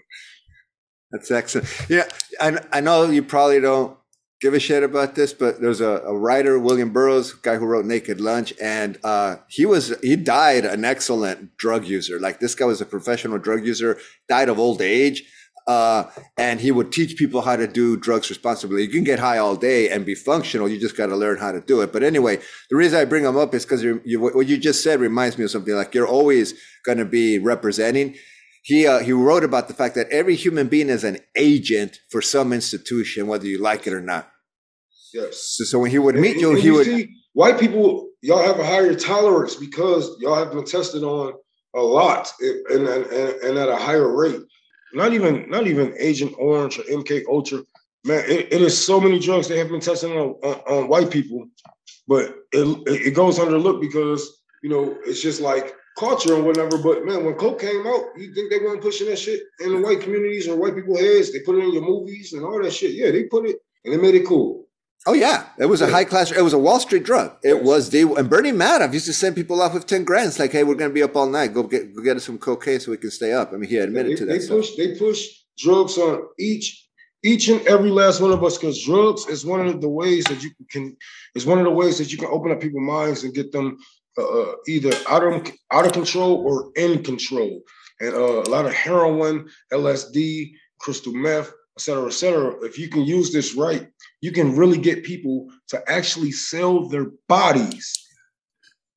That's 1.14 1.30
excellent. 1.30 1.68
Yeah, 1.90 2.06
I, 2.42 2.60
I 2.72 2.82
know 2.82 3.06
you 3.06 3.22
probably 3.22 3.62
don't 3.62 3.96
give 4.42 4.56
a 4.56 4.60
shit 4.60 4.82
about 4.82 5.14
this, 5.14 5.32
but 5.32 5.62
there's 5.62 5.80
a, 5.80 6.02
a 6.02 6.18
writer, 6.18 6.60
William 6.60 6.92
Burroughs, 6.92 7.34
guy 7.34 7.56
who 7.56 7.66
wrote 7.68 7.86
Naked 7.86 8.20
Lunch, 8.20 8.52
and 8.60 8.98
uh, 9.04 9.38
he 9.48 9.64
was 9.66 9.96
he 10.02 10.16
died 10.16 10.66
an 10.66 10.84
excellent 10.84 11.56
drug 11.56 11.86
user. 11.86 12.20
Like 12.20 12.40
this 12.40 12.56
guy 12.56 12.66
was 12.66 12.82
a 12.82 12.86
professional 12.86 13.38
drug 13.38 13.66
user, 13.66 14.00
died 14.28 14.50
of 14.50 14.60
old 14.60 14.82
age. 14.82 15.24
Uh, 15.66 16.10
and 16.38 16.60
he 16.60 16.72
would 16.72 16.92
teach 16.92 17.16
people 17.16 17.42
how 17.42 17.56
to 17.56 17.66
do 17.66 17.96
drugs 17.96 18.30
responsibly. 18.30 18.82
You 18.82 18.90
can 18.90 19.06
get 19.06 19.20
high 19.20 19.38
all 19.38 19.56
day 19.56 19.88
and 19.88 20.06
be 20.06 20.14
functional. 20.14 20.68
You 20.68 20.78
just 20.78 20.98
got 20.98 21.06
to 21.06 21.16
learn 21.16 21.38
how 21.38 21.54
to 21.54 21.62
do 21.62 21.80
it. 21.80 21.94
But 21.94 22.04
anyway, 22.04 22.42
the 22.70 22.76
reason 22.76 23.00
I 23.00 23.06
bring 23.06 23.24
him 23.24 23.38
up 23.38 23.56
is 23.56 23.64
because 23.64 23.82
you, 23.82 24.02
what 24.20 24.46
you 24.46 24.58
just 24.58 24.84
said 24.84 25.00
reminds 25.00 25.38
me 25.38 25.46
of 25.46 25.52
something 25.52 25.74
like 25.74 25.96
you're 25.96 26.06
always 26.06 26.54
going 26.84 26.98
to 26.98 27.06
be 27.06 27.40
representing 27.40 28.18
he 28.64 28.88
uh, 28.88 29.00
he 29.00 29.12
wrote 29.12 29.44
about 29.44 29.68
the 29.68 29.74
fact 29.74 29.96
that 29.96 30.10
every 30.10 30.36
human 30.36 30.68
being 30.68 30.90
is 30.90 31.04
an 31.04 31.20
agent 31.36 32.00
for 32.10 32.22
some 32.22 32.54
institution, 32.54 33.28
whether 33.28 33.46
you 33.46 33.60
like 33.60 33.86
it 33.86 33.94
or 33.94 34.02
not. 34.02 34.32
Yes. 35.14 35.54
So, 35.58 35.64
so 35.66 35.80
when 35.80 35.92
he 35.92 36.00
would 36.00 36.16
meet 36.16 36.34
and, 36.34 36.42
you, 36.42 36.50
and 36.52 36.60
he 36.60 36.66
you 36.66 36.74
would. 36.74 36.86
See, 36.86 37.16
white 37.34 37.60
people, 37.60 38.10
y'all 38.22 38.42
have 38.42 38.60
a 38.60 38.66
higher 38.66 38.96
tolerance 38.96 39.56
because 39.56 40.16
y'all 40.20 40.36
have 40.36 40.54
been 40.54 40.64
tested 40.64 41.04
on 41.04 41.34
a 41.76 41.82
lot 41.82 42.32
and, 42.40 42.88
and, 42.88 43.06
and 43.08 43.58
at 43.58 43.68
a 43.68 43.76
higher 43.76 44.16
rate. 44.16 44.42
Not 44.94 45.12
even 45.14 45.50
not 45.50 45.68
even 45.68 45.94
Agent 46.00 46.34
Orange 46.38 46.80
or 46.80 46.84
MK 46.84 47.24
Ultra. 47.30 47.64
Man, 48.06 48.24
it, 48.28 48.54
it 48.54 48.62
is 48.62 48.78
so 48.78 49.00
many 49.00 49.20
drugs 49.20 49.48
they 49.48 49.58
have 49.58 49.70
been 49.70 49.80
testing 49.82 50.12
on, 50.14 50.36
on, 50.44 50.56
on 50.68 50.88
white 50.88 51.10
people, 51.10 51.48
but 52.08 52.36
it, 52.52 52.84
it 52.88 53.12
goes 53.12 53.40
under 53.40 53.58
look 53.58 53.82
because 53.82 54.42
you 54.62 54.70
know 54.70 54.98
it's 55.06 55.22
just 55.22 55.42
like 55.42 55.76
culture 55.98 56.36
and 56.36 56.46
whatever. 56.46 56.78
But 56.78 57.06
man, 57.06 57.26
when 57.26 57.36
coke 57.36 57.62
came 57.62 57.86
out, 57.86 58.06
you 58.18 58.34
think 58.34 58.52
they 58.52 58.60
weren't 58.60 58.82
pushing 58.82 59.08
that 59.08 59.20
shit 59.20 59.42
in 59.62 59.76
the 59.76 59.82
white 59.82 60.02
communities 60.02 60.48
or 60.48 60.56
white 60.56 60.76
people 60.76 60.98
heads? 60.98 61.32
They 61.32 61.40
put 61.40 61.58
it 61.58 61.64
in 61.64 61.74
your 61.74 61.84
movies 61.84 62.34
and 62.34 62.44
all 62.44 62.62
that 62.62 62.74
shit. 62.74 62.92
Yeah, 62.92 63.12
they 63.12 63.24
put 63.24 63.48
it 63.48 63.58
and 63.86 63.94
they 63.94 63.98
made 63.98 64.16
it 64.16 64.26
cool. 64.26 64.68
Oh 65.06 65.14
yeah, 65.14 65.48
it 65.60 65.66
was 65.66 65.82
a 65.82 65.90
high 65.90 66.06
class. 66.06 66.32
It 66.32 66.42
was 66.42 66.54
a 66.54 66.58
Wall 66.58 66.80
Street 66.80 67.04
drug. 67.04 67.36
It 67.44 67.62
was 67.62 67.90
the 67.90 68.04
and 68.14 68.30
Bernie 68.30 68.54
Madoff 68.54 68.94
used 68.94 69.06
to 69.08 69.14
send 69.14 69.36
people 69.36 69.62
off 69.62 69.74
with 69.74 69.86
ten 69.86 70.06
grand. 70.06 70.28
It's 70.28 70.40
like, 70.40 70.54
hey, 70.54 70.64
we're 70.64 70.76
going 70.76 70.92
to 70.92 70.94
be 70.94 71.04
up 71.04 71.16
all 71.18 71.28
night. 71.28 71.54
Go 71.54 71.64
get 71.64 71.94
go 71.94 72.02
get 72.02 72.16
us 72.16 72.24
some 72.24 72.38
cocaine 72.38 72.80
so 72.80 72.92
we 72.92 72.98
can 72.98 73.12
stay 73.12 73.34
up. 73.34 73.52
I 73.52 73.58
mean, 73.58 73.70
he 73.70 73.78
admitted 73.78 74.14
they, 74.14 74.16
to 74.16 74.26
that. 74.26 74.40
They 74.40 74.48
push 74.48 74.76
they 74.78 74.96
push 74.96 75.28
drugs 75.58 75.98
on 75.98 76.24
each 76.40 76.88
each 77.22 77.50
and 77.50 77.66
every 77.68 77.90
last 77.90 78.22
one 78.22 78.32
of 78.32 78.44
us 78.44 78.58
because 78.58 78.84
drugs 78.84 79.28
is 79.28 79.46
one 79.46 79.66
of 79.66 79.82
the 79.82 79.90
ways 79.90 80.24
that 80.26 80.42
you 80.42 80.52
can 80.72 80.96
is 81.36 81.46
one 81.46 81.58
of 81.58 81.66
the 81.66 81.72
ways 81.72 81.98
that 81.98 82.12
you 82.12 82.18
can 82.18 82.30
open 82.30 82.52
up 82.52 82.62
people's 82.62 82.84
minds 82.88 83.24
and 83.26 83.34
get 83.34 83.52
them 83.52 83.78
uh, 84.18 84.42
uh, 84.42 84.56
either 84.68 84.92
out 85.10 85.24
of 85.24 85.52
out 85.72 85.86
of 85.86 85.94
control 85.94 86.36
or 86.46 86.72
in 86.76 87.04
control. 87.04 87.62
And 88.00 88.14
uh, 88.14 88.42
a 88.42 88.50
lot 88.50 88.66
of 88.66 88.74
heroin, 88.74 89.48
LSD, 89.72 90.52
crystal 90.80 91.14
meth, 91.14 91.48
et 91.78 91.82
cetera, 91.82 92.08
et 92.08 92.14
cetera. 92.14 92.64
If 92.64 92.78
you 92.78 92.90
can 92.90 93.04
use 93.04 93.32
this 93.32 93.56
right, 93.56 93.88
you 94.22 94.32
can 94.32 94.56
really 94.56 94.78
get 94.78 95.04
people 95.04 95.48
to 95.70 95.82
actually 95.90 96.32
sell 96.32 96.88
their 96.90 97.08
bodies. 97.28 98.00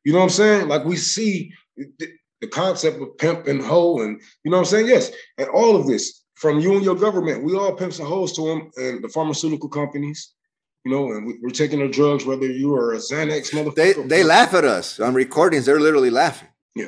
You 0.04 0.12
know 0.12 0.18
what 0.18 0.24
I'm 0.24 0.30
saying? 0.30 0.68
Like 0.68 0.84
we 0.84 0.96
see 0.96 1.52
the, 1.76 2.08
the 2.40 2.48
concept 2.48 3.00
of 3.00 3.16
pimp 3.18 3.46
and 3.46 3.62
hoe, 3.62 4.02
and 4.02 4.20
you 4.44 4.50
know 4.50 4.58
what 4.58 4.66
I'm 4.66 4.70
saying? 4.70 4.86
Yes, 4.86 5.10
and 5.38 5.48
all 5.48 5.76
of 5.76 5.86
this 5.86 6.22
from 6.34 6.60
you 6.60 6.74
and 6.74 6.84
your 6.84 6.94
government, 6.94 7.42
we 7.42 7.56
all 7.56 7.74
pimps 7.74 7.98
and 7.98 8.06
hoes 8.06 8.32
to 8.34 8.42
them, 8.42 8.70
and 8.76 9.02
the 9.02 9.08
pharmaceutical 9.08 9.68
companies, 9.68 10.34
you 10.86 10.92
know, 10.92 11.10
and 11.10 11.26
we, 11.26 11.48
are 11.48 11.50
taking 11.50 11.80
their 11.80 11.88
drugs, 11.88 12.24
whether 12.24 12.46
you 12.46 12.72
are 12.76 12.94
a 12.94 12.98
Xanax 12.98 13.50
motherfucker. 13.50 13.74
They 13.74 13.92
they 13.94 14.22
laugh 14.22 14.54
at 14.54 14.64
us 14.64 15.00
on 15.00 15.14
recordings. 15.14 15.66
They're 15.66 15.80
literally 15.80 16.10
laughing. 16.10 16.48
Yeah. 16.76 16.86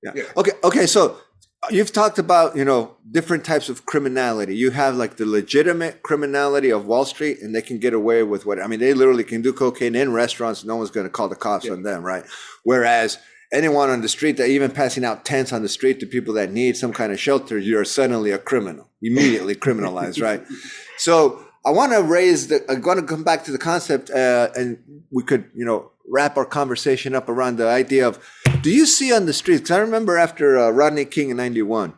yeah. 0.00 0.12
Yeah. 0.14 0.22
Okay. 0.36 0.52
Okay. 0.62 0.86
So 0.86 1.18
uh, 1.64 1.66
you've 1.70 1.92
talked 1.92 2.20
about 2.20 2.54
you 2.54 2.64
know 2.64 2.94
different 3.10 3.44
types 3.44 3.68
of 3.68 3.84
criminality. 3.84 4.56
You 4.56 4.70
have 4.70 4.94
like 4.94 5.16
the 5.16 5.26
legitimate 5.26 6.04
criminality 6.04 6.70
of 6.70 6.86
Wall 6.86 7.04
Street, 7.04 7.38
and 7.42 7.52
they 7.52 7.62
can 7.62 7.80
get 7.80 7.94
away 7.94 8.22
with 8.22 8.46
what 8.46 8.62
I 8.62 8.68
mean. 8.68 8.78
They 8.78 8.94
literally 8.94 9.24
can 9.24 9.42
do 9.42 9.52
cocaine 9.52 9.96
in 9.96 10.12
restaurants. 10.12 10.62
No 10.62 10.76
one's 10.76 10.92
going 10.92 11.06
to 11.06 11.10
call 11.10 11.28
the 11.28 11.34
cops 11.34 11.64
yeah. 11.64 11.72
on 11.72 11.82
them, 11.82 12.04
right? 12.04 12.24
Whereas 12.62 13.18
anyone 13.52 13.90
on 13.90 14.02
the 14.02 14.08
street 14.08 14.36
that 14.36 14.50
even 14.50 14.70
passing 14.70 15.04
out 15.04 15.24
tents 15.24 15.52
on 15.52 15.62
the 15.62 15.68
street 15.68 15.98
to 15.98 16.06
people 16.06 16.34
that 16.34 16.52
need 16.52 16.76
some 16.76 16.92
kind 16.92 17.10
of 17.10 17.18
shelter, 17.18 17.58
you're 17.58 17.84
suddenly 17.84 18.30
a 18.30 18.38
criminal, 18.38 18.88
immediately 19.02 19.56
criminalized, 19.56 20.22
right? 20.22 20.44
So 20.98 21.44
I 21.64 21.70
want 21.70 21.92
to 21.92 22.02
raise 22.02 22.48
the, 22.48 22.64
I'm 22.68 22.80
going 22.80 23.00
to 23.00 23.06
come 23.06 23.22
back 23.22 23.44
to 23.44 23.52
the 23.52 23.58
concept, 23.58 24.10
uh, 24.10 24.50
and 24.56 25.02
we 25.10 25.22
could, 25.22 25.50
you 25.54 25.64
know, 25.64 25.92
wrap 26.08 26.36
our 26.36 26.44
conversation 26.44 27.14
up 27.14 27.28
around 27.28 27.56
the 27.56 27.68
idea 27.68 28.06
of, 28.06 28.18
do 28.62 28.70
you 28.70 28.86
see 28.86 29.12
on 29.12 29.26
the 29.26 29.32
streets? 29.32 29.62
Because 29.62 29.76
I 29.76 29.80
remember 29.80 30.18
after 30.18 30.58
uh, 30.58 30.70
Rodney 30.70 31.04
King 31.04 31.30
in 31.30 31.36
91, 31.36 31.94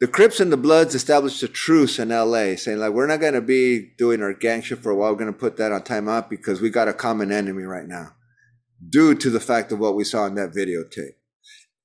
the 0.00 0.06
Crips 0.06 0.40
and 0.40 0.52
the 0.52 0.56
Bloods 0.56 0.94
established 0.94 1.42
a 1.42 1.48
truce 1.48 1.98
in 1.98 2.08
LA 2.10 2.56
saying 2.56 2.78
like, 2.78 2.92
we're 2.92 3.06
not 3.06 3.20
going 3.20 3.34
to 3.34 3.40
be 3.40 3.92
doing 3.96 4.22
our 4.22 4.32
gang 4.32 4.62
shit 4.62 4.80
for 4.80 4.90
a 4.90 4.96
while. 4.96 5.12
We're 5.12 5.18
going 5.18 5.32
to 5.32 5.38
put 5.38 5.56
that 5.56 5.72
on 5.72 5.82
timeout 5.82 6.28
because 6.28 6.60
we 6.60 6.70
got 6.70 6.88
a 6.88 6.92
common 6.92 7.32
enemy 7.32 7.62
right 7.62 7.86
now 7.86 8.14
due 8.86 9.14
to 9.14 9.30
the 9.30 9.40
fact 9.40 9.72
of 9.72 9.78
what 9.78 9.94
we 9.94 10.04
saw 10.04 10.26
in 10.26 10.34
that 10.34 10.52
videotape. 10.52 11.14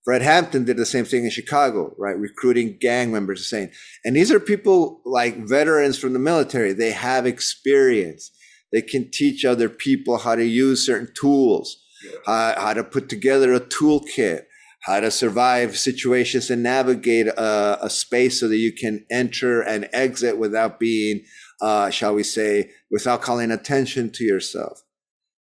Fred 0.06 0.22
Hampton 0.22 0.66
did 0.66 0.78
the 0.78 0.86
same 0.86 1.06
thing 1.06 1.26
in 1.26 1.30
Chicago, 1.30 1.94
right? 1.98 2.18
Recruiting 2.18 2.78
gang 2.80 3.12
members, 3.12 3.50
saying, 3.50 3.72
and 4.06 4.16
these 4.16 4.32
are 4.32 4.40
people 4.40 5.02
like 5.06 5.48
veterans 5.48 6.00
from 6.00 6.14
the 6.14 6.20
military. 6.20 6.74
They 6.74 6.92
have 6.92 7.26
experience. 7.26 8.32
They 8.72 8.82
can 8.82 9.12
teach 9.12 9.46
other 9.46 9.70
people 9.70 10.18
how 10.18 10.36
to 10.36 10.46
use 10.46 10.86
certain 10.86 11.14
tools, 11.14 11.84
how, 12.26 12.54
how 12.58 12.74
to 12.74 12.84
put 12.84 13.10
together 13.10 13.54
a 13.54 13.60
toolkit, 13.60 14.44
how 14.84 15.00
to 15.00 15.12
survive 15.12 15.78
situations 15.78 16.50
and 16.50 16.64
navigate 16.64 17.28
a, 17.28 17.78
a 17.82 17.90
space 17.90 18.40
so 18.40 18.48
that 18.48 18.58
you 18.58 18.72
can 18.72 19.06
enter 19.12 19.62
and 19.62 19.90
exit 19.92 20.38
without 20.38 20.80
being, 20.80 21.24
uh, 21.62 21.90
shall 21.90 22.14
we 22.14 22.24
say, 22.24 22.72
without 22.90 23.22
calling 23.22 23.52
attention 23.52 24.12
to 24.12 24.24
yourself 24.24 24.84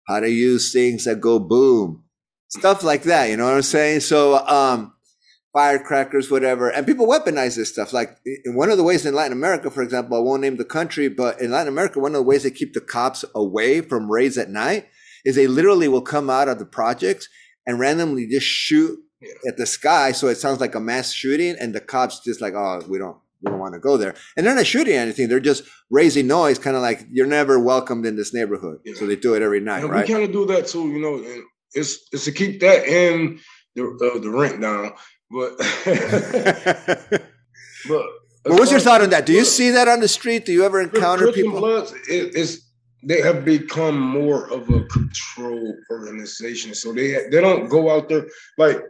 how 0.07 0.21
to 0.21 0.31
use 0.31 0.73
things 0.73 1.05
that 1.05 1.21
go 1.21 1.39
boom, 1.39 2.04
stuff 2.59 2.83
like 2.83 3.03
that. 3.05 3.31
You 3.31 3.37
know 3.37 3.45
what 3.45 3.55
I'm 3.55 3.63
saying? 3.63 4.01
So, 4.01 4.39
um, 4.47 4.95
firecrackers, 5.55 6.31
whatever. 6.31 6.69
And 6.69 6.85
people 6.85 7.07
weaponize 7.07 7.57
this 7.57 7.73
stuff. 7.73 7.93
Like 7.93 8.19
one 8.47 8.71
of 8.71 8.77
the 8.77 8.83
ways 8.83 9.07
in 9.07 9.15
Latin 9.15 9.33
America, 9.33 9.71
for 9.71 9.83
example, 9.83 10.17
I 10.17 10.21
won't 10.21 10.43
name 10.43 10.57
the 10.57 10.65
country, 10.65 11.09
but 11.09 11.41
in 11.41 11.53
Latin 11.53 11.69
America, 11.69 12.01
one 12.01 12.11
of 12.11 12.19
the 12.19 12.25
ways 12.25 12.43
they 12.43 12.51
keep 12.51 12.75
the 12.75 12.81
cops 12.81 13.25
away 13.35 13.81
from 13.81 14.11
raids 14.11 14.37
at 14.37 14.51
night 14.51 14.87
is 15.25 15.37
they 15.37 15.47
literally 15.47 15.87
will 15.87 16.03
come 16.03 16.29
out 16.29 16.49
of 16.49 16.59
the 16.59 16.67
projects 16.67 17.29
and 17.67 17.79
randomly 17.79 18.27
just 18.27 18.47
shoot 18.47 18.99
at 19.47 19.57
the 19.57 19.65
sky. 19.65 20.11
So 20.11 20.27
it 20.27 20.39
sounds 20.39 20.61
like 20.61 20.75
a 20.75 20.81
mass 20.81 21.13
shooting 21.13 21.57
and 21.59 21.73
the 21.73 21.81
cops 21.81 22.21
just 22.21 22.41
like, 22.41 22.55
oh, 22.55 22.83
we 22.89 22.99
don't, 22.99 23.17
we 23.41 23.51
don't 23.51 23.61
want 23.61 23.75
to 23.75 23.81
go 23.81 23.97
there. 23.97 24.17
And 24.37 24.45
they're 24.45 24.57
not 24.57 24.67
shooting 24.67 24.95
anything. 24.95 25.29
They're 25.29 25.39
just 25.39 25.63
raising 25.89 26.27
noise, 26.27 26.59
kind 26.59 26.75
of 26.75 26.83
like 26.83 27.07
you're 27.13 27.29
never 27.29 27.61
welcomed 27.61 28.07
in 28.07 28.17
this 28.17 28.35
neighborhood. 28.35 28.81
Yeah. 28.85 28.95
So 28.97 29.07
they 29.07 29.17
do 29.17 29.35
it 29.35 29.43
every 29.43 29.61
night, 29.61 29.85
right? 29.85 30.05
We 30.05 30.13
kind 30.13 30.25
of 30.25 30.33
do 30.33 30.47
that 30.47 30.67
too, 30.67 30.89
you 30.89 31.01
know. 31.01 31.45
It's 31.75 32.09
it's 32.13 32.25
to 32.25 32.33
keep 32.33 32.61
that 32.61 32.87
in 32.87 33.41
the 33.75 33.85
uh, 33.85 34.19
the 34.19 34.31
rent 34.31 34.61
down, 34.61 34.93
but 35.31 35.57
but. 37.89 38.07
Well, 38.47 38.59
what's 38.59 38.71
your 38.71 38.81
thought 38.81 39.01
on 39.01 39.09
that? 39.09 39.25
Do 39.25 39.33
you 39.33 39.45
see 39.45 39.71
that 39.71 39.89
on 39.89 40.01
the 40.01 40.09
street? 40.09 40.45
Do 40.45 40.53
you 40.53 40.67
ever 40.67 40.79
encounter 40.79 41.33
people? 41.33 41.61
Bloods, 41.61 41.93
it, 42.11 42.35
it's 42.37 42.71
they 43.03 43.21
have 43.21 43.45
become 43.45 43.99
more 43.99 44.51
of 44.53 44.69
a 44.71 44.85
control 44.85 45.75
organization, 45.91 46.75
so 46.75 46.93
they 46.93 47.27
they 47.31 47.41
don't 47.41 47.69
go 47.69 47.91
out 47.91 48.09
there 48.09 48.27
like 48.59 48.83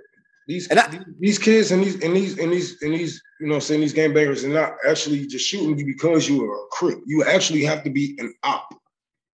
these 0.47 0.71
I, 0.71 1.01
these 1.19 1.39
kids 1.39 1.71
and 1.71 1.83
these 1.83 2.03
and 2.03 2.15
these 2.15 2.39
and 2.39 2.53
these 2.53 2.83
and 2.83 2.93
these 2.93 3.23
you 3.41 3.47
know 3.47 3.59
saying 3.59 3.81
these 3.81 3.95
gangbangers 3.95 4.45
are 4.45 4.49
not 4.49 4.75
actually 4.89 5.27
just 5.27 5.47
shooting 5.47 5.79
you 5.79 5.87
because 5.87 6.29
you 6.29 6.45
are 6.45 6.55
a 6.55 6.67
crip. 6.71 6.99
You 7.07 7.25
actually 7.25 7.65
have 7.65 7.83
to 7.85 7.91
be 7.91 8.17
an 8.19 8.33
op. 8.43 8.75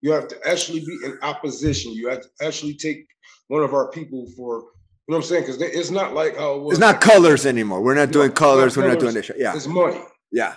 You 0.02 0.12
have 0.12 0.28
to 0.28 0.48
actually 0.48 0.80
be 0.80 0.98
in 1.04 1.18
opposition. 1.22 1.92
You 1.92 2.08
have 2.08 2.22
to 2.22 2.28
actually 2.42 2.74
take 2.74 3.06
one 3.50 3.64
of 3.64 3.74
our 3.74 3.90
people 3.90 4.26
for 4.36 4.62
you 5.08 5.12
know 5.12 5.18
what 5.18 5.24
I'm 5.24 5.28
saying? 5.28 5.42
Because 5.42 5.60
it's 5.60 5.90
not 5.90 6.14
like 6.14 6.36
how 6.36 6.54
it 6.54 6.62
was. 6.62 6.72
It's 6.74 6.80
not 6.80 7.00
colors 7.00 7.44
anymore. 7.44 7.82
We're 7.82 7.96
not 7.96 8.12
doing 8.12 8.30
colors. 8.30 8.76
Not 8.76 8.84
we're 8.84 8.90
not 8.90 9.00
doing 9.00 9.14
this. 9.14 9.28
Yeah, 9.36 9.56
it's 9.56 9.66
money. 9.66 10.00
Yeah, 10.30 10.54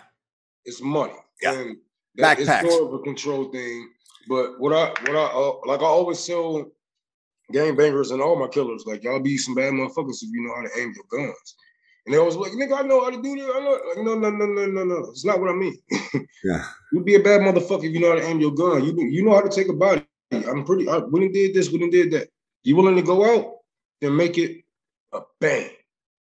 it's 0.63 0.79
money. 0.79 1.13
Yeah, 1.41 1.53
and 1.53 1.77
that, 2.17 2.37
Backpacks. 2.37 2.63
It's 2.63 2.75
more 2.75 2.87
of 2.87 2.93
a 2.93 2.99
control 2.99 3.51
thing. 3.51 3.89
But 4.29 4.59
what 4.59 4.73
I 4.73 4.89
what 5.09 5.15
I 5.15 5.25
uh, 5.25 5.53
like 5.65 5.79
I 5.79 5.85
always 5.85 6.23
tell 6.23 6.71
gangbangers 7.51 8.11
and 8.11 8.21
all 8.21 8.35
my 8.35 8.47
killers. 8.47 8.83
Like 8.85 9.03
y'all 9.03 9.19
be 9.19 9.37
some 9.37 9.55
bad 9.55 9.73
motherfuckers 9.73 10.21
if 10.21 10.29
you 10.31 10.43
know 10.43 10.55
how 10.55 10.61
to 10.61 10.79
aim 10.79 10.93
your 10.95 11.25
guns. 11.25 11.55
And 12.05 12.13
they 12.13 12.19
always 12.19 12.35
like, 12.35 12.51
nigga, 12.51 12.77
I 12.77 12.81
know 12.83 13.03
how 13.03 13.09
to 13.09 13.21
do 13.21 13.35
this. 13.35 13.49
I 13.51 13.59
know. 13.59 13.79
Like, 13.87 14.05
no, 14.05 14.15
no, 14.15 14.29
no, 14.29 14.45
no, 14.45 14.65
no, 14.65 14.83
no. 14.83 15.09
It's 15.09 15.25
not 15.25 15.39
what 15.39 15.49
I 15.49 15.53
mean. 15.53 15.77
yeah. 16.43 16.65
You 16.91 17.01
be 17.01 17.15
a 17.15 17.19
bad 17.19 17.41
motherfucker 17.41 17.85
if 17.85 17.93
you 17.93 18.01
know 18.01 18.09
how 18.09 18.19
to 18.19 18.27
aim 18.27 18.39
your 18.39 18.53
gun. 18.53 18.83
You 18.83 18.93
you 19.09 19.25
know 19.25 19.33
how 19.33 19.41
to 19.41 19.49
take 19.49 19.69
a 19.69 19.73
body. 19.73 20.05
I'm 20.31 20.63
pretty. 20.63 20.87
I, 20.87 20.97
we 20.97 21.29
did 21.29 21.55
this. 21.55 21.69
Done 21.69 21.89
did 21.89 22.11
that. 22.11 22.27
You 22.64 22.76
willing 22.76 22.95
to 22.95 23.01
go 23.01 23.36
out? 23.36 23.57
Then 24.01 24.16
make 24.16 24.38
it 24.38 24.64
a 25.14 25.22
bang, 25.39 25.70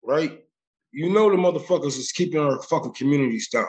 right? 0.05 0.41
You 0.93 1.11
know 1.11 1.31
the 1.31 1.37
motherfuckers 1.37 1.99
is 1.99 2.13
keeping 2.13 2.41
our 2.41 2.61
fucking 2.63 2.95
communities 2.95 3.49
down. 3.49 3.67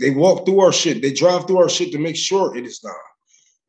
They 0.00 0.10
walk 0.10 0.46
through 0.46 0.60
our 0.60 0.72
shit. 0.72 1.02
They 1.02 1.12
drive 1.12 1.46
through 1.46 1.58
our 1.58 1.68
shit 1.68 1.92
to 1.92 1.98
make 1.98 2.16
sure 2.16 2.56
it 2.56 2.66
is 2.66 2.78
down 2.78 2.94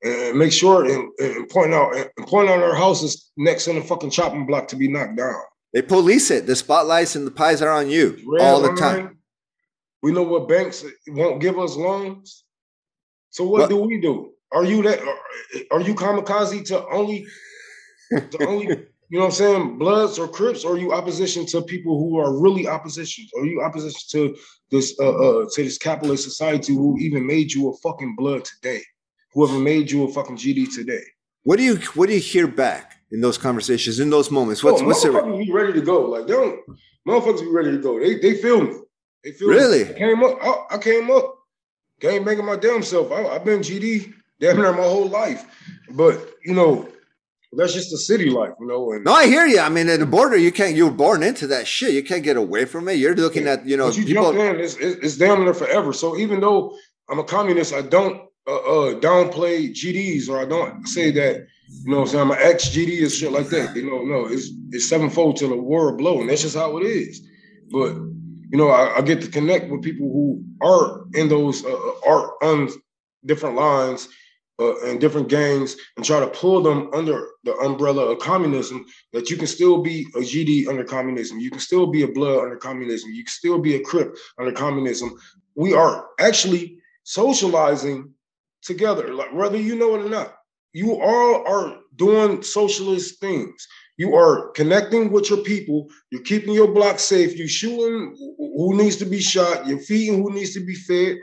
and 0.03 0.37
make 0.37 0.51
sure 0.51 0.85
and, 0.85 1.11
and 1.19 1.49
point 1.49 1.73
out 1.73 1.95
and 1.95 2.27
point 2.27 2.49
out 2.49 2.61
our 2.61 2.75
houses 2.75 3.31
next 3.37 3.67
in 3.67 3.75
the 3.75 3.81
fucking 3.81 4.11
chopping 4.11 4.45
block 4.45 4.67
to 4.69 4.75
be 4.75 4.87
knocked 4.87 5.17
down. 5.17 5.41
They 5.73 5.81
police 5.81 6.31
it. 6.31 6.47
The 6.47 6.55
spotlights 6.55 7.15
and 7.15 7.27
the 7.27 7.31
pies 7.31 7.61
are 7.61 7.71
on 7.71 7.89
you 7.89 8.17
all 8.39 8.61
the 8.61 8.73
time. 8.73 9.17
We 10.01 10.11
know 10.11 10.23
what 10.23 10.47
banks 10.47 10.85
won't 11.07 11.41
give 11.41 11.59
us 11.59 11.75
loans. 11.75 12.45
So 13.31 13.43
what, 13.43 13.61
what? 13.61 13.69
do 13.69 13.77
we 13.77 13.99
do? 13.99 14.31
Are 14.51 14.63
you 14.63 14.81
that? 14.83 14.99
Are, 15.01 15.17
are 15.71 15.81
you 15.81 15.93
kamikaze 15.93 16.65
to 16.67 16.87
only 16.87 17.25
to 18.11 18.47
only 18.47 18.67
you 19.09 19.19
know 19.19 19.25
what 19.25 19.25
I'm 19.25 19.31
saying 19.31 19.77
Bloods 19.77 20.19
or 20.19 20.27
Crips? 20.27 20.65
Or 20.65 20.73
are 20.73 20.77
you 20.77 20.91
opposition 20.91 21.45
to 21.47 21.61
people 21.61 21.97
who 21.97 22.17
are 22.17 22.37
really 22.37 22.67
opposition? 22.67 23.25
Are 23.37 23.45
you 23.45 23.61
opposition 23.61 24.01
to 24.11 24.37
this 24.69 24.97
uh, 24.99 25.09
uh 25.09 25.45
to 25.53 25.63
this 25.63 25.77
capitalist 25.77 26.23
society 26.23 26.73
who 26.73 26.97
even 26.99 27.25
made 27.25 27.53
you 27.53 27.69
a 27.69 27.77
fucking 27.77 28.15
blood 28.17 28.43
today? 28.43 28.81
whoever 29.37 29.59
made 29.59 29.91
you 29.91 30.03
a 30.03 30.11
fucking 30.11 30.35
GD 30.35 30.73
today. 30.73 31.03
What 31.43 31.57
do 31.57 31.63
you 31.63 31.75
what 31.93 32.07
do 32.07 32.15
you 32.15 32.19
hear 32.19 32.47
back 32.47 32.97
in 33.11 33.21
those 33.21 33.37
conversations, 33.37 33.99
in 33.99 34.09
those 34.09 34.31
moments? 34.31 34.63
What's 34.63 34.81
oh, 34.81 34.85
what's 34.85 35.03
the 35.03 35.11
be 35.11 35.51
ready 35.51 35.73
to 35.73 35.81
go? 35.81 36.01
Like 36.01 36.25
they 36.25 36.33
don't 36.33 36.59
motherfuckers 37.07 37.41
be 37.41 37.51
ready 37.51 37.71
to 37.71 37.77
go. 37.77 37.99
They 37.99 38.19
they 38.19 38.33
feel 38.33 38.61
me. 38.61 38.73
They 39.23 39.31
feel 39.31 39.49
really. 39.49 39.85
Me. 39.85 39.91
I 39.91 39.93
came 39.93 40.23
up. 40.23 40.37
I, 40.41 40.75
I 40.75 40.77
came 40.79 41.11
up. 41.11 41.35
Came 42.01 42.25
making 42.25 42.45
my 42.45 42.55
damn 42.55 42.81
self. 42.81 43.11
I, 43.11 43.21
have 43.21 43.45
been 43.45 43.59
GD 43.59 44.13
damn 44.39 44.57
near 44.57 44.71
my 44.73 44.83
whole 44.83 45.07
life, 45.07 45.45
but 45.91 46.19
you 46.43 46.53
know. 46.53 46.89
That's 47.53 47.73
just 47.73 47.91
the 47.91 47.97
city 47.97 48.29
life, 48.29 48.53
you 48.59 48.67
know. 48.67 48.91
And 48.91 49.05
no, 49.05 49.13
I 49.13 49.25
hear 49.25 49.45
you. 49.45 49.59
I 49.59 49.69
mean, 49.69 49.87
at 49.87 49.99
the 49.99 50.05
border, 50.05 50.35
you 50.35 50.51
can't. 50.51 50.75
You're 50.75 50.91
born 50.91 51.23
into 51.23 51.47
that 51.47 51.65
shit. 51.65 51.93
You 51.93 52.03
can't 52.03 52.23
get 52.23 52.35
away 52.35 52.65
from 52.65 52.89
it. 52.89 52.93
You're 52.93 53.15
looking 53.15 53.45
yeah. 53.45 53.53
at, 53.53 53.65
you 53.65 53.77
know, 53.77 53.89
you 53.89 54.05
people. 54.05 54.33
Jump 54.33 54.37
in, 54.37 54.59
it's, 54.59 54.75
it's, 54.75 54.97
it's 55.03 55.17
damn 55.17 55.43
near 55.43 55.53
forever. 55.53 55.93
So 55.93 56.17
even 56.17 56.41
though 56.41 56.77
I'm 57.09 57.19
a 57.19 57.23
communist, 57.23 57.73
I 57.73 57.83
don't 57.83 58.21
uh, 58.47 58.55
uh, 58.55 58.99
downplay 58.99 59.71
GDs 59.71 60.29
or 60.29 60.39
I 60.39 60.45
don't 60.45 60.87
say 60.87 61.11
that, 61.11 61.47
you 61.83 61.91
know 61.91 62.01
I'm 62.01 62.07
saying, 62.07 62.21
I'm 62.21 62.31
an 62.31 62.37
ex 62.39 62.69
GD 62.69 63.01
and 63.01 63.11
shit 63.11 63.31
like 63.31 63.47
that. 63.49 63.75
You 63.75 63.89
know, 63.89 64.03
no, 64.03 64.25
it's 64.25 64.49
it's 64.71 64.89
sevenfold 64.89 65.37
till 65.37 65.49
the 65.49 65.57
war 65.57 65.95
blow, 65.95 66.21
and 66.21 66.29
that's 66.29 66.41
just 66.41 66.55
how 66.55 66.77
it 66.77 66.83
is. 66.83 67.21
But 67.71 67.95
you 67.95 68.57
know, 68.57 68.69
I, 68.69 68.97
I 68.97 69.01
get 69.01 69.21
to 69.21 69.27
connect 69.29 69.69
with 69.69 69.81
people 69.81 70.07
who 70.07 70.43
are 70.61 71.05
in 71.13 71.27
those 71.27 71.65
uh, 71.65 71.73
uh 71.73 72.09
are 72.09 72.43
on 72.43 72.69
different 73.25 73.55
lines 73.55 74.07
uh, 74.59 74.79
and 74.85 74.99
different 74.99 75.29
gangs 75.29 75.75
and 75.95 76.05
try 76.05 76.19
to 76.19 76.27
pull 76.27 76.61
them 76.61 76.89
under 76.93 77.27
the 77.43 77.55
umbrella 77.57 78.05
of 78.05 78.19
communism 78.19 78.85
that 79.13 79.29
you 79.29 79.37
can 79.37 79.47
still 79.47 79.81
be 79.81 80.05
a 80.15 80.19
GD 80.19 80.67
under 80.67 80.83
communism. 80.83 81.39
You 81.39 81.51
can 81.51 81.59
still 81.59 81.87
be 81.87 82.03
a 82.03 82.07
blood 82.07 82.39
under 82.39 82.57
communism. 82.57 83.11
You 83.11 83.23
can 83.23 83.31
still 83.31 83.59
be 83.59 83.75
a 83.75 83.83
Crip 83.83 84.15
under 84.39 84.51
communism. 84.51 85.13
We 85.55 85.73
are 85.73 86.07
actually 86.19 86.79
socializing 87.03 88.13
together, 88.63 89.13
like 89.13 89.33
whether 89.33 89.57
you 89.57 89.75
know 89.75 89.95
it 89.95 90.05
or 90.05 90.09
not. 90.09 90.35
You 90.73 90.99
all 91.01 91.47
are 91.47 91.77
doing 91.95 92.43
socialist 92.43 93.19
things. 93.19 93.67
You 93.97 94.15
are 94.15 94.51
connecting 94.51 95.11
with 95.11 95.29
your 95.29 95.39
people. 95.39 95.87
You're 96.11 96.21
keeping 96.21 96.53
your 96.53 96.71
block 96.71 96.99
safe. 96.99 97.35
You're 97.35 97.47
shooting 97.47 98.15
who 98.37 98.77
needs 98.77 98.97
to 98.97 99.05
be 99.05 99.19
shot. 99.19 99.65
You're 99.65 99.79
feeding 99.79 100.21
who 100.21 100.31
needs 100.33 100.53
to 100.53 100.59
be 100.59 100.75
fed. 100.75 101.17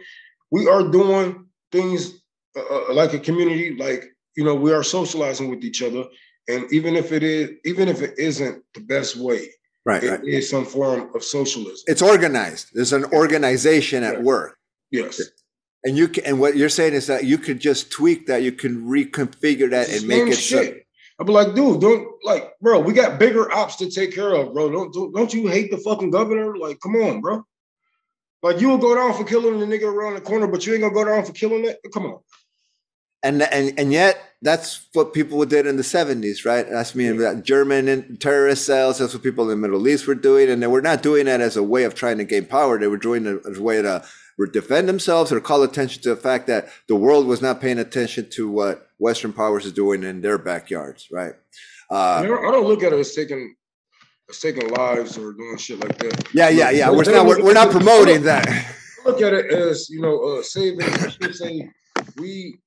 We 0.50 0.68
are 0.68 0.88
doing 0.88 1.46
things 1.70 2.23
uh, 2.56 2.92
like 2.92 3.12
a 3.14 3.18
community. 3.18 3.76
Like 3.76 4.14
you 4.36 4.44
know, 4.44 4.54
we 4.54 4.72
are 4.72 4.82
socializing 4.82 5.48
with 5.48 5.64
each 5.64 5.82
other. 5.82 6.04
And 6.48 6.70
even 6.72 6.96
if 6.96 7.12
it 7.12 7.22
is, 7.22 7.50
even 7.64 7.88
if 7.88 8.02
it 8.02 8.18
isn't 8.18 8.62
the 8.74 8.80
best 8.80 9.16
way, 9.16 9.48
right, 9.86 10.02
it 10.02 10.10
right. 10.10 10.24
is 10.24 10.50
some 10.50 10.66
form 10.66 11.10
of 11.14 11.24
socialism. 11.24 11.84
It's 11.86 12.02
organized. 12.02 12.70
There's 12.74 12.92
an 12.92 13.04
organization 13.06 14.02
at 14.02 14.22
work. 14.22 14.58
Yes. 14.90 15.20
And 15.84 15.96
you 15.96 16.08
can, 16.08 16.24
and 16.24 16.40
what 16.40 16.56
you're 16.56 16.68
saying 16.68 16.94
is 16.94 17.06
that 17.06 17.24
you 17.24 17.38
could 17.38 17.60
just 17.60 17.90
tweak 17.90 18.26
that, 18.26 18.42
you 18.42 18.52
can 18.52 18.86
reconfigure 18.86 19.70
that 19.70 19.90
and 19.90 20.06
make 20.06 20.28
it 20.28 20.36
shit. 20.36 20.74
so. 20.74 20.80
I'd 21.20 21.26
be 21.26 21.32
like, 21.32 21.54
dude, 21.54 21.80
don't 21.80 22.08
like, 22.24 22.58
bro. 22.60 22.80
We 22.80 22.92
got 22.92 23.20
bigger 23.20 23.52
ops 23.52 23.76
to 23.76 23.88
take 23.88 24.12
care 24.14 24.34
of, 24.34 24.52
bro. 24.52 24.70
Don't 24.70 24.92
don't, 24.92 25.14
don't 25.14 25.32
you 25.32 25.46
hate 25.46 25.70
the 25.70 25.78
fucking 25.78 26.10
governor? 26.10 26.56
Like, 26.56 26.80
come 26.80 26.96
on, 26.96 27.20
bro. 27.20 27.44
Like, 28.42 28.60
you 28.60 28.68
will 28.68 28.78
go 28.78 28.94
down 28.94 29.14
for 29.14 29.24
killing 29.24 29.58
the 29.60 29.66
nigga 29.66 29.84
around 29.84 30.14
the 30.14 30.20
corner, 30.20 30.48
but 30.48 30.66
you 30.66 30.72
ain't 30.72 30.82
gonna 30.82 30.92
go 30.92 31.04
down 31.04 31.24
for 31.24 31.32
killing 31.32 31.64
it. 31.64 31.78
Come 31.92 32.06
on. 32.06 32.18
And 33.24 33.42
and 33.42 33.76
and 33.78 33.92
yet 33.92 34.18
that's 34.42 34.86
what 34.92 35.14
people 35.14 35.42
did 35.46 35.66
in 35.66 35.78
the 35.78 35.82
70s, 35.82 36.44
right? 36.44 36.68
That's 36.68 36.94
mean 36.94 37.16
that 37.16 37.44
German 37.44 38.18
terrorist 38.18 38.66
cells. 38.66 38.98
That's 38.98 39.14
what 39.14 39.22
people 39.22 39.44
in 39.44 39.60
the 39.60 39.68
Middle 39.68 39.88
East 39.88 40.06
were 40.06 40.14
doing, 40.14 40.50
and 40.50 40.62
they 40.62 40.66
were 40.66 40.82
not 40.82 41.02
doing 41.02 41.24
that 41.24 41.40
as 41.40 41.56
a 41.56 41.62
way 41.62 41.84
of 41.84 41.94
trying 41.94 42.18
to 42.18 42.24
gain 42.24 42.44
power. 42.44 42.78
They 42.78 42.86
were 42.86 42.98
doing 42.98 43.26
it 43.26 43.40
as 43.50 43.58
a 43.58 43.62
way 43.62 43.80
to 43.80 44.04
defend 44.52 44.88
themselves 44.88 45.32
or 45.32 45.40
call 45.40 45.62
attention 45.62 46.02
to 46.02 46.10
the 46.10 46.20
fact 46.20 46.46
that 46.48 46.68
the 46.88 46.94
world 46.94 47.26
was 47.26 47.40
not 47.40 47.60
paying 47.60 47.78
attention 47.78 48.28
to 48.30 48.50
what 48.50 48.88
Western 48.98 49.32
powers 49.32 49.64
is 49.64 49.72
doing 49.72 50.02
in 50.02 50.20
their 50.20 50.36
backyards, 50.36 51.08
right? 51.10 51.32
Uh, 51.90 52.20
I 52.22 52.26
don't 52.26 52.66
look 52.66 52.82
at 52.82 52.92
it 52.92 52.98
as 52.98 53.14
taking 53.14 53.54
as 54.28 54.40
taking 54.40 54.68
lives 54.68 55.16
or 55.16 55.32
doing 55.32 55.56
shit 55.56 55.80
like 55.80 55.96
that. 55.98 56.28
Yeah, 56.34 56.50
yeah, 56.50 56.70
yeah. 56.70 56.90
We're 56.90 57.04
not 57.04 57.26
we're, 57.26 57.42
we're 57.42 57.54
not 57.54 57.70
promoting 57.70 58.22
that. 58.22 58.46
Look 59.04 59.20
at 59.22 59.32
it 59.32 59.52
as 59.52 59.88
you 59.88 60.00
know, 60.00 60.20
uh, 60.22 60.42
saving. 60.42 60.82
I 60.82 61.08
should 61.08 61.34
say 61.34 61.70
we 62.16 62.58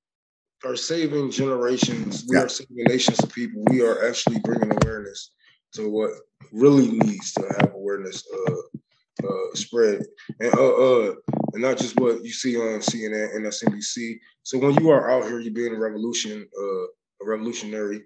are 0.65 0.75
saving 0.75 1.31
generations. 1.31 2.25
We 2.27 2.37
yeah. 2.37 2.43
are 2.43 2.49
saving 2.49 2.85
nations 2.87 3.19
of 3.19 3.31
people. 3.31 3.63
We 3.69 3.81
are 3.81 4.07
actually 4.07 4.39
bringing 4.39 4.71
awareness 4.71 5.31
to 5.75 5.89
what 5.89 6.11
really 6.51 6.91
needs 6.91 7.33
to 7.33 7.41
have 7.59 7.73
awareness 7.73 8.23
uh, 8.47 9.27
uh, 9.27 9.55
spread, 9.55 10.01
and 10.39 10.53
uh, 10.53 10.73
uh, 10.75 11.15
and 11.53 11.61
not 11.61 11.77
just 11.77 11.99
what 11.99 12.23
you 12.23 12.31
see 12.31 12.57
on 12.57 12.79
CNN 12.79 13.35
and 13.35 13.45
SNBC. 13.45 14.15
So 14.43 14.57
when 14.57 14.75
you 14.75 14.89
are 14.89 15.11
out 15.11 15.23
here, 15.25 15.39
you're 15.39 15.53
being 15.53 15.75
a 15.75 15.79
revolution, 15.79 16.47
uh, 16.59 16.83
a 17.21 17.25
revolutionary. 17.25 17.97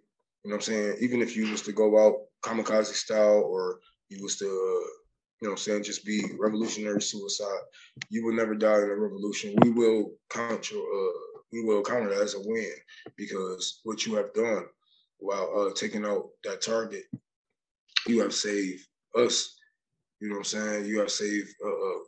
You 0.44 0.50
know 0.50 0.56
what 0.56 0.68
I'm 0.68 0.74
saying? 0.74 0.98
Even 1.02 1.22
if 1.22 1.36
you 1.36 1.52
was 1.52 1.62
to 1.64 1.72
go 1.72 2.06
out 2.06 2.16
kamikaze 2.44 2.94
style, 2.94 3.44
or 3.46 3.80
you 4.10 4.24
was 4.24 4.38
to, 4.38 4.46
uh, 4.46 4.50
you 4.50 5.48
know 5.48 5.50
what 5.50 5.52
I'm 5.52 5.58
saying, 5.58 5.84
just 5.84 6.06
be 6.06 6.24
revolutionary 6.40 7.02
suicide, 7.02 7.62
you 8.10 8.26
will 8.26 8.34
never 8.34 8.56
die 8.56 8.78
in 8.78 8.90
a 8.90 8.96
revolution. 8.96 9.56
We 9.62 9.70
will 9.70 10.14
count 10.30 10.72
your, 10.72 10.82
uh, 10.82 11.31
we 11.52 11.64
will 11.64 11.84
count 11.84 12.12
it 12.12 12.18
as 12.18 12.36
a 12.36 12.40
win 12.40 12.72
because 13.18 13.82
what 13.84 14.06
you 14.06 14.16
have 14.16 14.34
done 14.34 14.66
while 15.18 15.52
uh, 15.56 15.74
taking 15.76 16.06
out 16.06 16.30
that 16.44 16.62
target, 16.62 17.04
you 18.08 18.20
have 18.22 18.34
saved 18.34 18.84
us 19.16 19.56
you 20.22 20.30
know 20.30 20.36
what 20.36 20.40
I'm 20.40 20.44
saying? 20.46 20.86
You 20.86 21.00
have 21.00 21.12
saved. 21.12 21.50
Uh, 21.66 21.70
uh, 21.70 22.00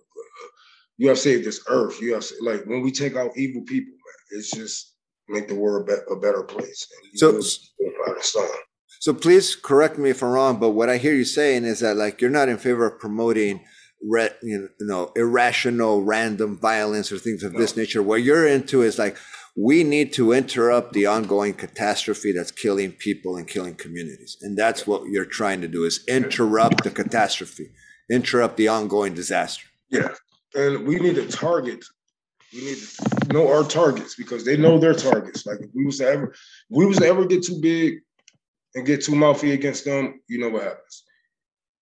you 0.97 1.09
have 1.09 1.17
saved 1.17 1.45
this 1.45 1.61
earth. 1.67 1.99
You 1.99 2.13
have 2.13 2.25
like 2.41 2.63
when 2.65 2.81
we 2.81 2.91
take 2.91 3.15
out 3.15 3.31
evil 3.35 3.63
people, 3.63 3.91
man, 3.91 4.39
it's 4.39 4.51
just 4.51 4.93
make 5.27 5.47
the 5.47 5.55
world 5.55 5.89
a 5.89 6.15
better 6.17 6.43
place. 6.43 6.87
so, 7.15 7.41
so 8.99 9.13
please 9.13 9.55
correct 9.55 9.97
me 9.97 10.11
if 10.11 10.21
I'm 10.21 10.29
wrong, 10.29 10.59
but 10.59 10.69
what 10.69 10.89
I 10.89 10.97
hear 10.97 11.15
you 11.15 11.25
saying 11.25 11.65
is 11.65 11.79
that 11.79 11.97
like 11.97 12.21
you're 12.21 12.29
not 12.29 12.49
in 12.49 12.57
favor 12.57 12.85
of 12.85 12.99
promoting 12.99 13.65
re, 14.07 14.29
you 14.41 14.69
know 14.79 15.11
irrational 15.15 16.03
random 16.03 16.57
violence 16.57 17.11
or 17.11 17.17
things 17.17 17.43
of 17.43 17.53
no. 17.53 17.59
this 17.59 17.77
nature. 17.77 18.01
What 18.01 18.23
you're 18.23 18.47
into 18.47 18.81
is 18.81 18.99
like 18.99 19.17
we 19.55 19.83
need 19.83 20.13
to 20.13 20.33
interrupt 20.33 20.93
the 20.93 21.05
ongoing 21.05 21.53
catastrophe 21.53 22.31
that's 22.31 22.51
killing 22.51 22.91
people 22.91 23.37
and 23.37 23.47
killing 23.47 23.75
communities, 23.75 24.37
and 24.41 24.57
that's 24.57 24.85
what 24.85 25.05
you're 25.07 25.25
trying 25.25 25.61
to 25.61 25.67
do 25.67 25.83
is 25.83 26.03
interrupt 26.07 26.83
the 26.83 26.89
catastrophe 26.89 27.69
interrupt 28.09 28.57
the 28.57 28.67
ongoing 28.67 29.13
disaster. 29.13 29.65
Yeah. 29.89 30.09
And 30.55 30.85
we 30.85 30.97
need 30.97 31.15
to 31.15 31.27
target, 31.27 31.83
we 32.53 32.61
need 32.61 32.77
to 32.77 33.33
know 33.33 33.51
our 33.51 33.63
targets 33.63 34.15
because 34.15 34.45
they 34.45 34.57
know 34.57 34.77
their 34.77 34.93
targets. 34.93 35.45
Like 35.45 35.61
if 35.61 35.69
we 35.73 35.85
was 35.85 35.97
to 35.97 36.07
ever 36.07 36.25
if 36.25 36.37
we 36.69 36.85
was 36.85 36.97
to 36.97 37.07
ever 37.07 37.25
get 37.25 37.43
too 37.43 37.59
big 37.59 37.99
and 38.75 38.85
get 38.85 39.03
too 39.03 39.15
mouthy 39.15 39.51
against 39.51 39.85
them, 39.85 40.21
you 40.27 40.39
know 40.39 40.49
what 40.49 40.63
happens. 40.63 41.03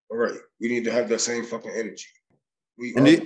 All 0.09 0.17
right. 0.17 0.39
We 0.61 0.69
need 0.69 0.85
to 0.85 0.91
have 0.91 1.09
that 1.09 1.19
same 1.19 1.43
fucking 1.43 1.71
energy. 1.75 2.07
We 2.77 2.93
are 2.95 3.21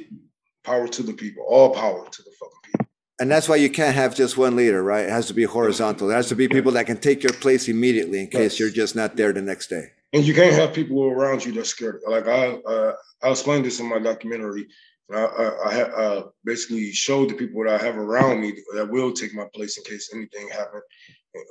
power 0.63 0.87
to 0.87 1.03
the 1.03 1.13
people, 1.13 1.45
all 1.47 1.69
power 1.69 2.07
to 2.09 2.23
the 2.23 2.31
fucking 2.39 2.59
people. 2.63 2.85
And 3.19 3.29
that's 3.29 3.47
why 3.47 3.57
you 3.57 3.69
can't 3.69 3.95
have 3.95 4.15
just 4.15 4.37
one 4.37 4.55
leader, 4.55 4.81
right? 4.83 5.05
It 5.05 5.11
has 5.11 5.27
to 5.27 5.33
be 5.33 5.43
horizontal. 5.43 6.07
There 6.07 6.17
has 6.17 6.29
to 6.29 6.35
be 6.35 6.47
people 6.47 6.71
that 6.73 6.85
can 6.85 6.97
take 6.97 7.21
your 7.21 7.33
place 7.33 7.67
immediately 7.67 8.19
in 8.19 8.27
case 8.27 8.53
yes. 8.53 8.59
you're 8.59 8.69
just 8.69 8.95
not 8.95 9.15
there 9.15 9.31
the 9.31 9.41
next 9.41 9.67
day 9.67 9.91
and 10.15 10.25
you 10.25 10.33
can't 10.33 10.55
have 10.55 10.73
people 10.73 11.03
around 11.03 11.45
you 11.45 11.51
that's 11.51 11.69
scared. 11.69 11.99
Like 12.07 12.27
I, 12.27 12.53
uh, 12.53 12.93
I 13.21 13.31
explained 13.31 13.65
this 13.65 13.81
in 13.81 13.89
my 13.89 13.99
documentary. 13.99 14.65
I, 15.13 15.17
I, 15.17 15.45
I 15.45 15.81
uh, 15.81 16.23
basically 16.45 16.93
showed 16.93 17.29
the 17.29 17.33
people 17.33 17.65
that 17.65 17.81
I 17.81 17.83
have 17.83 17.97
around 17.97 18.39
me 18.39 18.53
that 18.75 18.89
will 18.89 19.11
take 19.11 19.35
my 19.35 19.45
place 19.53 19.77
in 19.77 19.83
case 19.83 20.11
anything 20.15 20.47
happens 20.47 20.83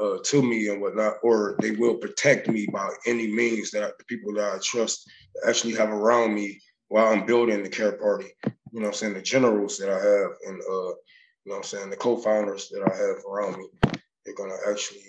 uh, 0.01 0.16
to 0.24 0.43
me 0.43 0.68
and 0.68 0.80
whatnot, 0.80 1.16
or 1.22 1.57
they 1.61 1.72
will 1.72 1.97
protect 1.97 2.49
me 2.49 2.66
by 2.72 2.89
any 3.07 3.26
means 3.26 3.70
that 3.72 3.99
the 3.99 4.05
people 4.05 4.32
that 4.32 4.55
I 4.55 4.59
trust 4.62 5.07
actually 5.47 5.74
have 5.74 5.91
around 5.91 6.35
me 6.35 6.61
while 6.89 7.12
I'm 7.12 7.26
building 7.26 7.62
the 7.62 7.68
care 7.68 7.93
party. 7.93 8.28
You 8.72 8.80
know 8.80 8.89
I'm 8.89 8.93
saying? 8.95 9.14
The 9.14 9.22
generals 9.22 9.78
that 9.78 9.89
I 9.89 9.99
have 9.99 10.30
and, 10.47 10.61
uh, 10.61 10.95
you 11.45 11.53
know 11.53 11.57
I'm 11.57 11.62
saying? 11.62 11.91
The 11.91 11.97
co-founders 11.97 12.68
that 12.70 12.82
I 12.82 12.95
have 12.97 13.24
around 13.24 13.59
me, 13.59 13.68
they're 14.24 14.35
to 14.35 14.70
actually 14.70 15.03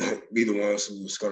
uh, 0.00 0.16
be 0.32 0.44
the 0.44 0.58
ones 0.58 0.86
who's 0.86 1.18
to 1.18 1.26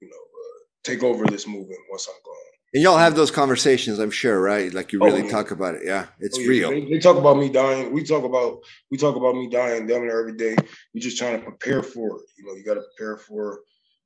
you 0.00 0.08
know, 0.08 0.16
uh, 0.16 0.58
take 0.84 1.02
over 1.02 1.26
this 1.26 1.46
movement 1.46 1.80
once 1.90 2.08
I'm 2.08 2.22
gone. 2.24 2.36
And 2.74 2.82
y'all 2.82 2.96
have 2.96 3.14
those 3.14 3.30
conversations, 3.30 3.98
I'm 3.98 4.10
sure, 4.10 4.40
right? 4.40 4.72
Like 4.72 4.92
you 4.92 5.00
really 5.00 5.20
oh, 5.20 5.24
yeah. 5.24 5.30
talk 5.30 5.50
about 5.50 5.74
it. 5.74 5.82
Yeah, 5.84 6.06
it's 6.20 6.38
oh, 6.38 6.40
yeah. 6.40 6.48
real. 6.48 6.70
They, 6.70 6.84
they, 6.86 6.98
talk 6.98 7.18
about 7.18 7.36
me 7.36 7.50
dying. 7.50 7.92
We 7.92 8.02
talk 8.02 8.24
about 8.24 8.60
we 8.90 8.96
talk 8.96 9.14
about 9.16 9.34
me 9.34 9.48
dying 9.48 9.86
down 9.86 10.06
there 10.06 10.18
every 10.18 10.36
day. 10.36 10.56
We 10.94 11.00
just 11.00 11.18
trying 11.18 11.38
to 11.38 11.44
prepare 11.44 11.82
for 11.82 12.16
it. 12.16 12.22
You 12.38 12.46
know, 12.46 12.54
you 12.54 12.64
got 12.64 12.74
to 12.74 12.84
prepare 12.96 13.18
for 13.18 13.60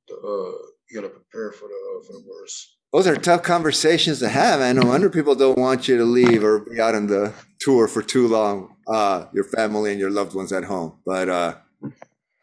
the. 0.09 0.15
uh 0.15 0.67
You 0.89 1.01
got 1.01 1.07
to 1.07 1.13
prepare 1.13 1.53
for 1.53 1.69
the 1.69 1.75
uh, 1.75 2.03
for 2.05 2.13
the 2.13 2.25
worst. 2.27 2.76
Those 2.93 3.07
are 3.07 3.15
tough 3.15 3.43
conversations 3.43 4.19
to 4.19 4.29
have. 4.29 4.61
I 4.61 4.71
know 4.71 4.87
wonder 4.87 5.09
people 5.09 5.35
don't 5.35 5.57
want 5.57 5.87
you 5.87 5.97
to 5.97 6.05
leave 6.05 6.43
or 6.43 6.59
be 6.59 6.79
out 6.79 6.95
on 6.95 7.07
the 7.07 7.33
tour 7.59 7.87
for 7.87 8.01
too 8.01 8.27
long. 8.27 8.75
Uh, 8.87 9.25
your 9.33 9.43
family 9.43 9.91
and 9.91 9.99
your 9.99 10.09
loved 10.09 10.33
ones 10.33 10.53
at 10.53 10.63
home, 10.63 10.97
but 11.05 11.27
uh, 11.27 11.55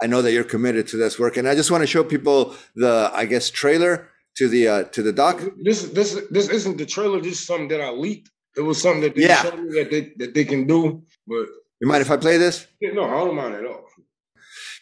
I 0.03 0.07
know 0.07 0.21
that 0.21 0.33
you're 0.33 0.45
committed 0.45 0.87
to 0.89 0.99
this 0.99 1.19
work, 1.19 1.39
and 1.39 1.49
I 1.49 1.55
just 1.55 1.71
want 1.71 1.81
to 1.81 1.87
show 1.87 2.05
people 2.05 2.55
the, 2.77 3.11
I 3.15 3.25
guess, 3.25 3.49
trailer 3.49 4.11
to 4.37 4.49
the 4.49 4.69
uh, 4.69 4.85
to 4.85 5.03
the 5.03 5.13
doc? 5.13 5.43
This 5.63 5.85
this 5.91 6.21
this 6.31 6.49
isn't 6.49 6.79
the 6.79 6.87
trailer. 6.87 7.21
This 7.21 7.41
is 7.41 7.47
something 7.47 7.69
that 7.69 7.81
I 7.81 7.91
leaked. 7.91 8.31
It 8.57 8.61
was 8.61 8.81
something 8.81 9.03
that 9.03 9.15
they 9.15 9.23
yeah. 9.23 9.43
showed 9.43 9.59
me 9.59 9.73
that 9.81 9.91
they 9.91 10.13
that 10.19 10.35
they 10.35 10.45
can 10.45 10.67
do. 10.67 11.03
But 11.27 11.47
you 11.81 11.89
mind 11.89 12.03
if 12.03 12.11
I 12.11 12.17
play 12.17 12.37
this? 12.37 12.67
no, 12.81 13.05
I 13.05 13.25
don't 13.25 13.35
mind 13.35 13.55
at 13.55 13.67
all. 13.67 13.87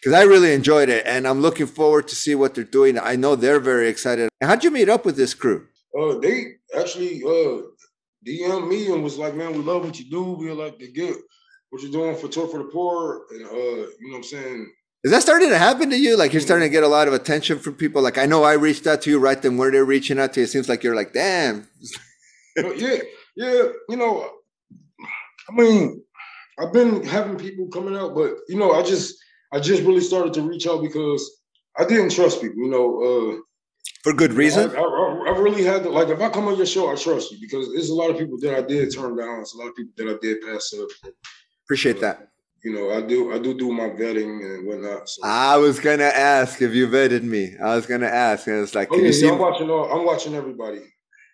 Because 0.03 0.19
I 0.19 0.23
really 0.23 0.53
enjoyed 0.53 0.89
it, 0.89 1.05
and 1.05 1.25
I'm 1.25 1.39
looking 1.39 1.65
forward 1.65 2.09
to 2.09 2.15
see 2.15 2.35
what 2.35 2.55
they're 2.55 2.65
doing. 2.65 2.99
I 2.99 3.15
know 3.15 3.37
they're 3.37 3.61
very 3.61 3.87
excited. 3.87 4.27
How'd 4.41 4.65
you 4.65 4.69
meet 4.69 4.89
up 4.89 5.05
with 5.05 5.15
this 5.15 5.33
crew? 5.33 5.67
Uh, 5.97 6.17
they 6.19 6.55
actually 6.77 7.23
uh 7.23 7.61
DM 8.27 8.67
me 8.67 8.91
and 8.91 9.01
was 9.01 9.17
like, 9.17 9.33
"Man, 9.33 9.53
we 9.53 9.59
love 9.59 9.85
what 9.85 9.97
you 9.97 10.09
do. 10.09 10.33
We 10.33 10.51
like 10.51 10.77
to 10.79 10.87
get 10.87 11.15
what 11.69 11.81
you're 11.81 11.91
doing 11.91 12.17
for 12.17 12.27
Tour 12.27 12.49
for 12.49 12.57
the 12.57 12.65
Poor, 12.65 13.21
and 13.31 13.45
uh, 13.45 13.53
you 13.53 13.95
know 14.01 14.11
what 14.11 14.17
I'm 14.17 14.23
saying." 14.23 14.73
Is 15.05 15.11
that 15.11 15.21
starting 15.21 15.49
to 15.49 15.57
happen 15.57 15.89
to 15.91 15.97
you? 15.97 16.17
Like 16.17 16.33
you're 16.33 16.41
starting 16.41 16.67
to 16.67 16.71
get 16.71 16.83
a 16.83 16.87
lot 16.87 17.07
of 17.07 17.13
attention 17.13 17.59
from 17.59 17.75
people. 17.75 18.01
Like 18.01 18.17
I 18.17 18.25
know 18.25 18.43
I 18.43 18.53
reached 18.53 18.85
out 18.87 19.01
to 19.03 19.09
you 19.09 19.19
right 19.19 19.41
then 19.41 19.55
where 19.55 19.71
they're 19.71 19.85
reaching 19.85 20.19
out 20.19 20.33
to 20.33 20.41
you. 20.41 20.45
It 20.45 20.49
seems 20.49 20.67
like 20.67 20.83
you're 20.83 20.95
like, 20.95 21.13
damn. 21.13 21.67
yeah, 22.57 22.97
yeah. 23.37 23.63
You 23.87 23.95
know, 23.95 24.29
I 25.49 25.53
mean, 25.53 26.03
I've 26.59 26.73
been 26.73 27.05
having 27.05 27.37
people 27.37 27.67
coming 27.67 27.95
out, 27.95 28.15
but 28.15 28.33
you 28.49 28.57
know, 28.57 28.73
I 28.73 28.83
just 28.83 29.15
I 29.53 29.59
just 29.59 29.83
really 29.83 30.01
started 30.01 30.33
to 30.33 30.41
reach 30.41 30.67
out 30.67 30.81
because 30.81 31.39
I 31.77 31.85
didn't 31.85 32.09
trust 32.09 32.41
people. 32.41 32.57
You 32.57 32.69
know, 32.69 33.01
uh, 33.03 33.37
for 34.03 34.13
good 34.13 34.33
reason. 34.33 34.71
I, 34.71 34.79
I, 34.79 35.33
I, 35.33 35.39
really 35.39 35.63
had 35.63 35.83
to 35.83 35.89
like 35.89 36.09
if 36.09 36.19
I 36.19 36.29
come 36.29 36.47
on 36.47 36.57
your 36.57 36.65
show, 36.65 36.91
I 36.91 36.95
trust 36.95 37.31
you 37.31 37.37
because 37.39 37.71
there's 37.71 37.89
a 37.89 37.93
lot 37.93 38.09
of 38.09 38.17
people 38.17 38.37
that 38.39 38.55
I 38.55 38.61
did 38.61 38.93
turn 38.93 39.15
down. 39.15 39.41
It's 39.41 39.53
a 39.53 39.57
lot 39.57 39.67
of 39.67 39.75
people 39.75 39.93
that 39.97 40.09
I 40.09 40.17
did 40.21 40.41
pass 40.41 40.73
up. 40.77 41.13
Appreciate 41.65 42.01
that. 42.01 42.29
You 42.63 42.73
know, 42.73 42.91
I 42.91 43.01
do 43.01 43.33
I 43.33 43.39
do 43.39 43.53
do 43.53 43.71
my 43.71 43.89
vetting 43.89 44.43
and 44.43 44.67
whatnot. 44.67 45.07
So. 45.07 45.21
I 45.23 45.57
was 45.57 45.79
gonna 45.79 46.03
ask 46.03 46.61
if 46.61 46.73
you 46.73 46.87
vetted 46.87 47.23
me. 47.23 47.55
I 47.63 47.75
was 47.75 47.85
gonna 47.85 48.07
ask, 48.07 48.47
and 48.47 48.63
it's 48.63 48.73
like, 48.73 48.87
oh, 48.89 48.95
can 48.95 49.01
yeah, 49.01 49.07
you 49.07 49.13
see? 49.13 49.29
I'm 49.29 49.37
watching. 49.37 49.69
All, 49.69 49.91
I'm 49.91 50.05
watching 50.05 50.33
everybody. 50.33 50.81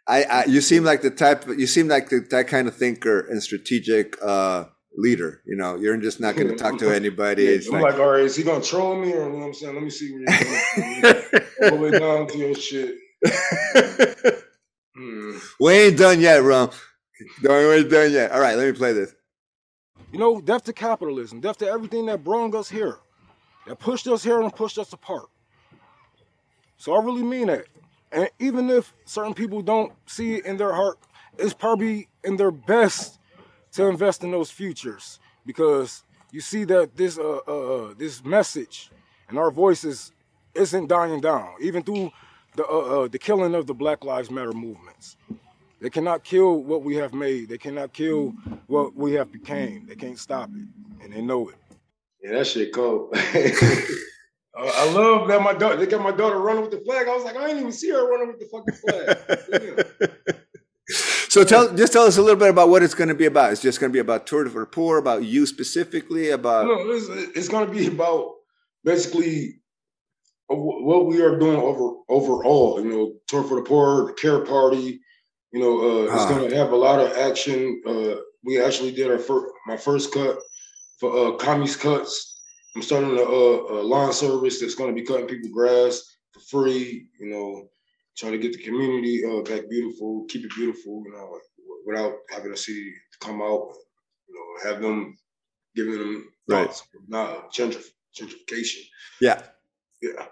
I, 0.08 0.24
I, 0.24 0.46
you 0.46 0.60
seem 0.60 0.84
like 0.84 1.02
the 1.02 1.12
type. 1.12 1.46
You 1.48 1.68
seem 1.68 1.88
like 1.88 2.10
the, 2.10 2.26
that 2.32 2.48
kind 2.48 2.68
of 2.68 2.76
thinker 2.76 3.20
and 3.20 3.44
strategic 3.44 4.18
uh, 4.24 4.66
leader. 4.96 5.42
You 5.46 5.56
know, 5.56 5.76
you're 5.76 5.98
just 5.98 6.20
not 6.20 6.36
going 6.36 6.50
to 6.50 6.56
talk 6.56 6.78
to 6.80 6.92
anybody. 6.96 7.44
Yeah, 7.46 7.52
it's 7.52 7.68
I'm 7.68 7.74
like, 7.74 7.94
like, 7.94 8.00
all 8.02 8.12
right, 8.12 8.22
is 8.24 8.36
he 8.36 8.44
going 8.44 8.62
to 8.62 8.68
troll 8.68 8.96
me 9.00 9.14
or 9.14 9.26
you 9.26 9.30
know 9.30 9.38
what 9.40 9.46
I'm 9.46 9.54
saying? 9.54 9.74
Let 9.76 9.84
me 9.84 9.90
see 9.90 10.12
where 10.12 10.22
you're 10.22 11.02
going. 11.02 11.44
All 11.64 11.70
the 11.72 11.76
way 11.78 11.92
down 12.00 12.28
to 12.28 12.38
your 12.38 12.56
shit. 12.56 12.96
Hmm. 14.98 15.38
we 15.62 15.74
ain't 15.74 15.98
done 15.98 16.20
yet, 16.20 16.44
Rome. 16.44 16.72
We 17.42 17.50
ain't 17.50 17.90
done 17.90 18.12
yet. 18.12 18.32
All 18.32 18.42
right, 18.42 18.58
let 18.58 18.66
me 18.68 18.74
play 18.74 18.94
this. 18.94 19.16
You 20.12 20.20
know, 20.20 20.42
death 20.42 20.66
to 20.66 20.74
capitalism, 20.74 21.40
death 21.40 21.58
to 21.60 21.68
everything 21.68 22.08
that 22.08 22.24
brought 22.24 22.56
us 22.56 22.70
here, 22.70 22.98
that 23.68 23.80
pushed 23.80 24.08
us 24.08 24.24
here 24.24 24.42
and 24.42 24.54
pushed 24.54 24.78
us 24.78 24.92
apart. 24.94 25.28
So 26.78 26.94
I 26.96 27.04
really 27.04 27.24
mean 27.24 27.48
that. 27.48 27.66
And 28.12 28.30
even 28.40 28.70
if 28.70 28.94
certain 29.06 29.34
people 29.34 29.62
don't 29.62 29.94
see 30.08 30.36
it 30.36 30.46
in 30.46 30.58
their 30.58 30.74
heart, 30.74 30.98
it's 31.38 31.54
probably 31.54 32.10
in 32.24 32.38
their 32.38 32.52
best 32.52 33.19
to 33.74 33.86
invest 33.86 34.24
in 34.24 34.32
those 34.32 34.52
futures 34.52 35.20
because 35.46 36.04
you 36.32 36.42
see 36.42 36.64
that 36.66 36.96
this 36.96 37.18
uh, 37.18 37.40
uh, 37.48 37.52
uh 37.52 37.94
this 37.98 38.24
message 38.24 38.92
and 39.30 39.38
our 39.38 39.52
voices 39.52 40.12
isn't 40.56 40.88
dying 40.88 41.22
down, 41.22 41.54
even 41.62 41.84
through 41.84 42.12
the 42.56 42.66
uh, 42.66 43.04
uh, 43.04 43.08
the 43.08 43.20
killing 43.20 43.56
of 43.56 43.68
the 43.68 43.74
Black 43.74 44.04
Lives 44.04 44.32
Matter 44.32 44.54
movements. 44.54 45.18
They 45.80 45.90
cannot 45.90 46.24
kill 46.24 46.62
what 46.64 46.84
we 46.84 46.96
have 46.96 47.14
made. 47.14 47.48
They 47.48 47.58
cannot 47.58 47.94
kill 47.94 48.34
what 48.68 48.96
we 48.96 49.14
have 49.14 49.32
became. 49.32 49.86
They 49.88 49.96
can't 49.96 50.20
stop 50.20 50.50
it, 50.54 51.04
and 51.04 51.14
they 51.14 51.22
know 51.22 51.50
it. 51.50 51.56
Yeah, 52.22 52.34
that 52.34 52.48
shit 52.48 52.74
cold. 52.74 53.12
I 54.58 54.92
love 54.92 55.30
that 55.30 55.42
my 55.42 55.54
daughter. 55.54 55.78
They 55.78 55.86
got 55.86 56.02
my 56.02 56.12
daughter 56.12 56.40
running 56.40 56.64
with 56.64 56.72
the 56.72 56.82
flag. 56.82 57.08
I 57.08 57.16
was 57.16 57.24
like, 57.24 57.38
I 57.38 57.48
didn't 57.48 57.60
even 57.60 57.72
see 57.72 57.92
her 57.92 58.10
running 58.10 58.28
with 58.28 58.40
the 58.40 58.46
fucking 58.46 58.76
flag. 58.76 60.36
so 61.30 61.44
tell, 61.44 61.76
just 61.76 61.94
tell 61.94 62.04
us 62.04 62.18
a 62.18 62.22
little 62.22 62.40
bit 62.40 62.50
about 62.50 62.70
what 62.70 62.84
it's 62.84 62.94
going 62.94 63.08
to 63.10 63.16
be 63.16 63.26
about. 63.26 63.52
It's 63.52 63.62
just 63.62 63.80
going 63.80 63.92
to 63.92 63.94
be 63.94 64.00
about 64.00 64.28
tour 64.28 64.48
for 64.50 64.60
the 64.62 64.66
poor, 64.66 64.98
about 64.98 65.24
you 65.24 65.46
specifically, 65.46 66.32
about. 66.32 66.66
No, 66.66 66.90
it's, 66.92 67.08
it's 67.38 67.48
going 67.48 67.68
to 67.68 67.74
be 67.74 67.88
about 67.88 68.34
basically 68.84 69.62
what 70.48 71.06
we 71.06 71.22
are 71.22 71.38
doing 71.38 71.58
over 71.58 71.96
overall. 72.10 72.82
You 72.84 72.90
know, 72.90 73.14
tour 73.28 73.44
for 73.44 73.56
the 73.56 73.64
poor, 73.64 74.08
the 74.08 74.14
care 74.14 74.44
party. 74.44 75.00
You 75.52 75.60
know, 75.60 75.80
uh, 75.80 76.04
it's 76.04 76.14
uh-huh. 76.14 76.30
going 76.38 76.50
to 76.50 76.56
have 76.58 76.72
a 76.72 76.76
lot 76.76 77.00
of 77.00 77.16
action. 77.18 77.82
Uh, 77.86 78.22
we 78.44 78.62
actually 78.62 78.92
did 78.92 79.10
our 79.10 79.20
first, 79.20 79.48
my 79.68 79.78
first 79.78 80.14
cut 80.14 80.38
for 81.00 81.34
uh, 81.34 81.38
commies 81.38 81.76
cuts 81.76 82.40
I'm 82.76 82.84
starting 82.84 83.18
a, 83.18 83.22
a, 83.22 83.82
lawn 83.84 84.14
service 84.14 84.60
that's 84.60 84.76
going 84.76 84.94
to 84.94 85.02
be 85.02 85.06
cutting 85.06 85.28
people 85.28 85.50
grass 85.50 86.02
for 86.32 86.40
free. 86.40 87.08
You 87.20 87.30
know, 87.30 87.70
trying 88.20 88.34
to 88.34 88.38
get 88.38 88.54
the 88.54 88.64
community 88.64 89.24
uh, 89.26 89.42
back 89.42 89.70
beautiful, 89.70 90.26
keep 90.30 90.44
it 90.44 90.52
beautiful. 90.56 91.02
You 91.06 91.14
know, 91.14 91.40
without 91.86 92.14
having 92.30 92.52
a 92.52 92.58
city 92.58 92.94
come 93.20 93.42
out. 93.42 93.74
You 94.28 94.36
know, 94.36 94.70
have 94.70 94.82
them 94.82 95.18
giving 95.76 95.98
them 95.98 96.32
right, 96.48 96.70
not 97.08 97.52
gentrif- 97.54 97.92
gentrification. 98.20 98.82
Yeah, 99.22 99.42
yeah. 100.02 100.26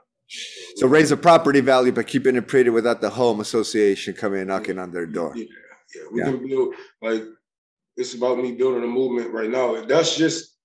So 0.75 0.87
raise 0.87 1.09
the 1.09 1.17
property 1.17 1.61
value 1.61 1.91
by 1.91 2.03
keeping 2.03 2.35
it 2.35 2.47
pretty 2.47 2.69
without 2.69 3.01
the 3.01 3.09
home 3.09 3.39
association 3.39 4.13
coming 4.13 4.41
and 4.41 4.49
knocking 4.49 4.77
on 4.77 4.91
their 4.91 5.05
door. 5.05 5.33
Yeah, 5.35 5.45
yeah. 5.95 6.01
We 6.11 6.19
yeah. 6.19 6.25
can 6.25 6.47
build 6.47 6.75
like 7.01 7.23
it's 7.95 8.13
about 8.13 8.37
me 8.37 8.51
building 8.51 8.83
a 8.83 8.87
movement 8.87 9.33
right 9.33 9.49
now. 9.49 9.83
That's 9.85 10.15
just 10.15 10.57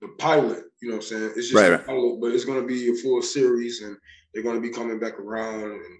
the 0.00 0.08
pilot. 0.18 0.64
You 0.82 0.88
know 0.88 0.96
what 0.96 1.04
I'm 1.04 1.08
saying? 1.08 1.32
It's 1.36 1.50
just 1.50 1.54
right, 1.54 1.72
a 1.72 1.78
pilot, 1.78 2.18
but 2.20 2.32
it's 2.32 2.46
going 2.46 2.60
to 2.60 2.66
be 2.66 2.90
a 2.90 2.94
full 2.94 3.22
series, 3.22 3.82
and 3.82 3.96
they're 4.32 4.42
going 4.42 4.60
to 4.60 4.66
be 4.66 4.74
coming 4.74 4.98
back 4.98 5.18
around 5.20 5.62
and 5.62 5.98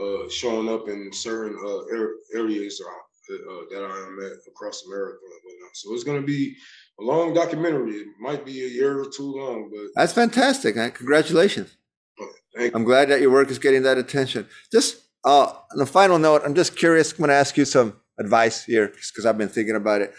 uh, 0.00 0.28
showing 0.28 0.68
up 0.68 0.88
in 0.88 1.12
certain 1.12 1.56
uh, 1.64 2.38
areas 2.38 2.80
uh, 2.84 3.32
uh, 3.34 3.60
that 3.70 3.84
I 3.84 4.06
am 4.06 4.18
at 4.24 4.38
across 4.48 4.84
America 4.86 5.18
and 5.22 5.40
whatnot. 5.44 5.76
So 5.76 5.94
it's 5.94 6.04
going 6.04 6.20
to 6.20 6.26
be 6.26 6.56
a 6.98 7.02
long 7.02 7.32
documentary. 7.34 7.92
It 7.92 8.08
might 8.20 8.44
be 8.44 8.64
a 8.64 8.68
year 8.68 9.00
or 9.00 9.06
two 9.06 9.32
long, 9.32 9.70
but 9.72 9.88
that's 9.94 10.12
fantastic. 10.12 10.76
Man. 10.76 10.90
Congratulations. 10.90 11.76
I'm 12.74 12.84
glad 12.84 13.08
that 13.10 13.20
your 13.20 13.30
work 13.30 13.50
is 13.50 13.58
getting 13.58 13.82
that 13.84 13.96
attention. 13.96 14.48
Just 14.72 15.02
uh, 15.24 15.52
on 15.72 15.80
a 15.80 15.86
final 15.86 16.18
note, 16.18 16.42
I'm 16.44 16.54
just 16.54 16.76
curious. 16.76 17.12
I'm 17.12 17.18
going 17.18 17.28
to 17.28 17.34
ask 17.34 17.56
you 17.56 17.64
some 17.64 17.96
advice 18.18 18.64
here 18.64 18.88
because 18.88 19.24
I've 19.24 19.38
been 19.38 19.48
thinking 19.48 19.76
about 19.76 20.02
it. 20.02 20.12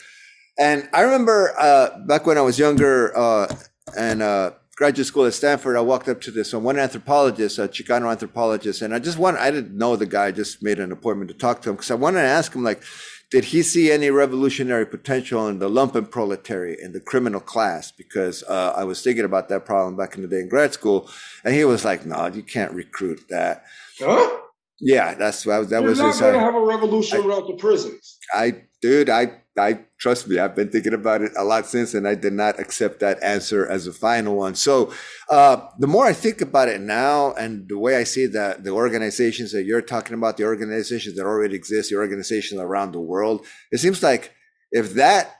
And 0.60 0.88
I 0.94 1.02
remember 1.02 1.54
uh, 1.60 2.00
back 2.08 2.26
when 2.26 2.38
I 2.38 2.42
was 2.42 2.58
younger 2.58 3.16
uh, 3.18 3.54
and 3.98 4.22
uh, 4.22 4.52
graduate 4.82 5.06
school 5.06 5.28
at 5.28 5.34
Stanford, 5.36 5.78
I 5.78 5.82
walked 5.82 6.10
up 6.10 6.22
to 6.22 6.32
this 6.32 6.54
one 6.54 6.80
anthropologist, 6.80 7.60
a 7.60 7.68
Chicano 7.68 8.10
anthropologist, 8.10 8.82
and 8.82 8.96
I 8.96 8.98
just 8.98 9.20
want 9.20 9.38
I 9.38 9.52
didn't 9.52 9.78
know 9.78 9.96
the 9.96 10.08
guy, 10.08 10.26
I 10.26 10.32
just 10.32 10.64
made 10.64 10.80
an 10.80 10.92
appointment 10.92 11.30
to 11.30 11.38
talk 11.38 11.62
to 11.62 11.70
him 11.70 11.76
because 11.76 11.92
I 11.92 11.94
wanted 11.94 12.22
to 12.24 12.28
ask 12.28 12.56
him 12.56 12.64
like, 12.64 12.82
did 13.30 13.44
he 13.44 13.62
see 13.62 13.92
any 13.92 14.10
revolutionary 14.10 14.88
potential 14.88 15.48
in 15.48 15.60
the 15.60 15.70
lumpen 15.70 16.10
proletariat, 16.10 16.80
in 16.80 16.94
the 16.94 17.00
criminal 17.00 17.40
class? 17.40 17.92
Because 17.92 18.42
uh, 18.50 18.74
I 18.76 18.84
was 18.84 19.04
thinking 19.04 19.24
about 19.24 19.50
that 19.50 19.66
problem 19.68 19.96
back 19.96 20.16
in 20.16 20.24
the 20.24 20.28
day 20.28 20.40
in 20.40 20.50
grad 20.50 20.74
school, 20.74 21.08
and 21.46 21.54
he 21.54 21.64
was 21.64 21.86
like, 21.86 22.04
"No, 22.04 22.26
you 22.26 22.42
can't 22.42 22.74
recruit 22.74 23.20
that." 23.30 23.66
Huh? 24.00 24.36
Yeah, 24.80 25.14
that's 25.14 25.44
that 25.44 25.60
was 25.60 25.70
that 25.70 25.82
You're 25.82 25.92
was 25.92 26.00
not 26.00 26.08
his. 26.08 26.22
going 26.22 26.34
to 26.34 26.40
have 26.40 26.56
a 26.56 26.60
revolution 26.60 27.20
I, 27.20 27.22
without 27.22 27.46
the 27.46 27.54
prisons. 27.54 28.18
I, 28.34 28.64
dude, 28.82 29.12
I 29.12 29.41
I 29.58 29.86
trust 30.00 30.30
me, 30.30 30.40
I've 30.40 30.56
been 30.56 30.70
thinking 30.70 30.94
about 30.94 31.22
it 31.22 31.34
a 31.38 31.44
lot 31.44 31.66
since, 31.66 31.94
and 31.94 32.08
I 32.08 32.16
did 32.16 32.32
not 32.32 32.60
accept 32.60 33.02
that 33.02 33.22
answer 33.22 33.68
as 33.68 33.86
a 33.86 33.92
final 33.92 34.38
one. 34.38 34.56
So, 34.56 34.94
uh, 35.30 35.68
the 35.78 35.88
more 35.88 36.06
I 36.06 36.14
think 36.14 36.40
about 36.40 36.70
it 36.70 36.80
now, 36.80 37.34
and 37.34 37.68
the 37.68 37.78
way 37.78 37.98
I 37.98 38.06
see 38.06 38.28
that 38.28 38.64
the 38.64 38.70
organizations 38.70 39.52
that 39.52 39.64
you're 39.64 39.82
talking 39.82 40.14
about, 40.14 40.38
the 40.38 40.46
organizations 40.46 41.16
that 41.18 41.26
already 41.26 41.56
exist, 41.56 41.90
the 41.90 41.98
organizations 41.98 42.62
around 42.62 42.94
the 42.94 43.02
world, 43.02 43.46
it 43.72 43.80
seems 43.80 44.02
like 44.02 44.34
if 44.72 44.94
that 44.94 45.36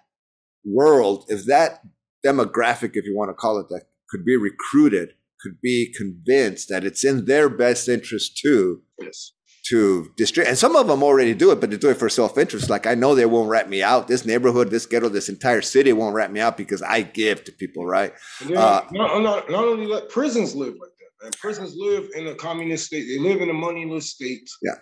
world, 0.66 1.26
if 1.30 1.46
that 1.46 1.82
demographic, 2.26 2.92
if 2.96 3.06
you 3.06 3.16
want 3.16 3.30
to 3.30 3.36
call 3.36 3.60
it 3.60 3.70
that, 3.70 3.84
could 4.10 4.26
be 4.26 4.36
recruited, 4.36 5.14
could 5.42 5.62
be 5.62 5.94
convinced 5.98 6.68
that 6.68 6.84
it's 6.84 7.06
in 7.06 7.26
their 7.26 7.48
best 7.48 7.88
interest 7.88 8.38
too. 8.38 8.82
Yes 9.02 9.32
to 9.72 10.12
distribute. 10.18 10.50
And 10.50 10.58
some 10.58 10.76
of 10.76 10.88
them 10.88 11.02
already 11.02 11.34
do 11.34 11.52
it, 11.52 11.62
but 11.62 11.72
they 11.72 11.78
do 11.78 11.90
it 11.90 11.98
for 11.98 12.10
self 12.10 12.38
interest. 12.38 12.70
Like 12.70 12.86
I 12.86 12.94
know 12.94 13.16
they 13.16 13.26
won't 13.26 13.50
rat 13.50 13.70
me 13.70 13.82
out. 13.82 14.10
This 14.10 14.26
neighborhood, 14.26 14.70
this 14.70 14.86
ghetto, 14.86 15.08
this 15.08 15.30
entire 15.30 15.62
city 15.62 15.94
won't 15.94 16.14
rat 16.14 16.32
me 16.32 16.42
out 16.42 16.58
because 16.58 16.82
I 16.82 17.04
give 17.04 17.46
to 17.46 17.54
people, 17.54 17.86
right? 17.86 18.14
Uh, 18.42 18.82
not, 18.92 19.22
not, 19.22 19.50
not, 19.50 19.64
only 19.64 19.88
let 19.88 20.10
prisons 20.10 20.56
live 20.56 20.74
like 20.74 20.92
that, 21.00 21.24
man. 21.24 21.32
Prisons 21.40 21.74
live 21.78 22.10
in 22.16 22.28
a 22.28 22.36
communist 22.36 22.88
state. 22.88 23.06
They 23.08 23.18
live 23.18 23.42
in 23.42 23.50
a 23.50 23.54
moneyless 23.54 24.10
state. 24.10 24.50
Yeah. 24.62 24.76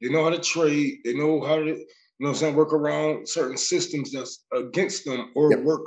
They 0.00 0.10
know 0.10 0.22
how 0.22 0.30
to 0.30 0.40
trade. 0.40 0.98
They 1.04 1.14
know 1.14 1.44
how 1.44 1.56
to, 1.56 1.66
you 1.66 1.86
know 2.20 2.28
I'm 2.28 2.34
saying, 2.36 2.54
work 2.54 2.72
around 2.72 3.28
certain 3.28 3.56
systems 3.56 4.12
that's 4.12 4.44
against 4.52 5.04
them 5.04 5.32
or 5.34 5.50
yep. 5.50 5.62
work 5.64 5.82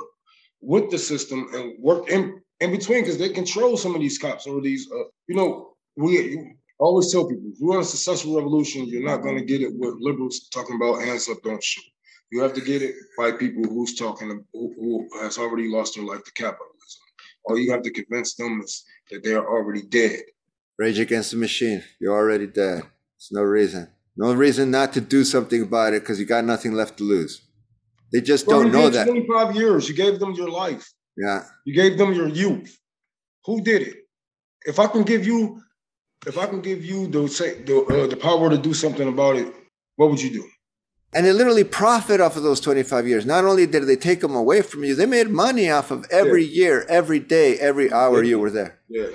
with 0.60 0.90
the 0.90 0.98
system 0.98 1.48
and 1.54 1.72
work 1.82 2.10
in, 2.10 2.42
in 2.60 2.72
between 2.72 3.00
because 3.00 3.16
they 3.16 3.30
control 3.30 3.78
some 3.78 3.94
of 3.94 4.02
these 4.02 4.18
cops 4.18 4.46
or 4.46 4.60
these, 4.60 4.86
uh, 4.92 5.04
you 5.28 5.34
know, 5.34 5.70
we 5.96 6.56
I 6.80 6.84
always 6.84 7.12
tell 7.12 7.28
people, 7.28 7.50
if 7.52 7.60
you 7.60 7.68
want 7.68 7.82
a 7.82 7.84
successful 7.84 8.36
revolution, 8.36 8.86
you're 8.86 9.08
not 9.08 9.22
going 9.22 9.38
to 9.38 9.44
get 9.44 9.62
it 9.62 9.72
with 9.74 9.94
liberals 10.00 10.48
talking 10.52 10.74
about 10.74 11.02
hands 11.02 11.28
up, 11.28 11.38
don't 11.44 11.62
shoot. 11.62 11.84
You 12.32 12.42
have 12.42 12.52
to 12.54 12.60
get 12.60 12.82
it 12.82 12.96
by 13.16 13.30
people 13.30 13.62
who's 13.62 13.94
talking, 13.94 14.44
who, 14.52 14.74
who 14.76 15.08
has 15.22 15.38
already 15.38 15.68
lost 15.68 15.94
their 15.94 16.04
life 16.04 16.24
to 16.24 16.32
capitalism. 16.32 17.00
All 17.44 17.58
you 17.58 17.70
have 17.70 17.82
to 17.82 17.92
convince 17.92 18.34
them 18.34 18.60
is 18.64 18.84
that 19.10 19.22
they 19.22 19.34
are 19.34 19.46
already 19.46 19.82
dead. 19.82 20.20
Rage 20.76 20.98
against 20.98 21.30
the 21.30 21.36
machine. 21.36 21.84
You're 22.00 22.14
already 22.14 22.48
dead. 22.48 22.82
There's 22.82 23.30
no 23.30 23.42
reason. 23.42 23.88
No 24.16 24.32
reason 24.34 24.72
not 24.72 24.92
to 24.94 25.00
do 25.00 25.22
something 25.22 25.62
about 25.62 25.92
it 25.92 26.02
because 26.02 26.18
you 26.18 26.26
got 26.26 26.44
nothing 26.44 26.72
left 26.72 26.98
to 26.98 27.04
lose. 27.04 27.42
They 28.12 28.20
just 28.20 28.46
don't 28.46 28.72
know 28.72 28.90
that. 28.90 29.06
25 29.06 29.54
years. 29.54 29.88
You 29.88 29.94
gave 29.94 30.18
them 30.18 30.32
your 30.32 30.48
life. 30.48 30.92
Yeah. 31.16 31.44
You 31.64 31.74
gave 31.74 31.98
them 31.98 32.12
your 32.12 32.28
youth. 32.28 32.76
Who 33.44 33.60
did 33.62 33.82
it? 33.82 33.96
If 34.66 34.78
I 34.78 34.86
can 34.86 35.02
give 35.02 35.26
you 35.26 35.60
if 36.26 36.38
I 36.38 36.46
can 36.46 36.60
give 36.60 36.84
you 36.84 37.06
the 37.06 37.22
the, 37.66 38.02
uh, 38.02 38.06
the 38.06 38.16
power 38.16 38.50
to 38.50 38.58
do 38.58 38.74
something 38.74 39.08
about 39.08 39.36
it, 39.36 39.52
what 39.96 40.10
would 40.10 40.22
you 40.22 40.30
do? 40.30 40.44
And 41.14 41.24
they 41.24 41.32
literally 41.32 41.62
profit 41.62 42.20
off 42.20 42.36
of 42.36 42.42
those 42.42 42.60
25 42.60 43.06
years. 43.06 43.24
Not 43.24 43.44
only 43.44 43.66
did 43.66 43.86
they 43.86 43.94
take 43.94 44.20
them 44.20 44.34
away 44.34 44.62
from 44.62 44.82
you, 44.82 44.96
they 44.96 45.06
made 45.06 45.30
money 45.30 45.70
off 45.70 45.92
of 45.92 46.04
every 46.10 46.44
yeah. 46.44 46.64
year, 46.64 46.86
every 46.88 47.20
day, 47.20 47.56
every 47.58 47.92
hour 47.92 48.22
yeah. 48.22 48.30
you 48.30 48.38
were 48.40 48.50
there. 48.50 48.80
Yeah. 48.88 49.10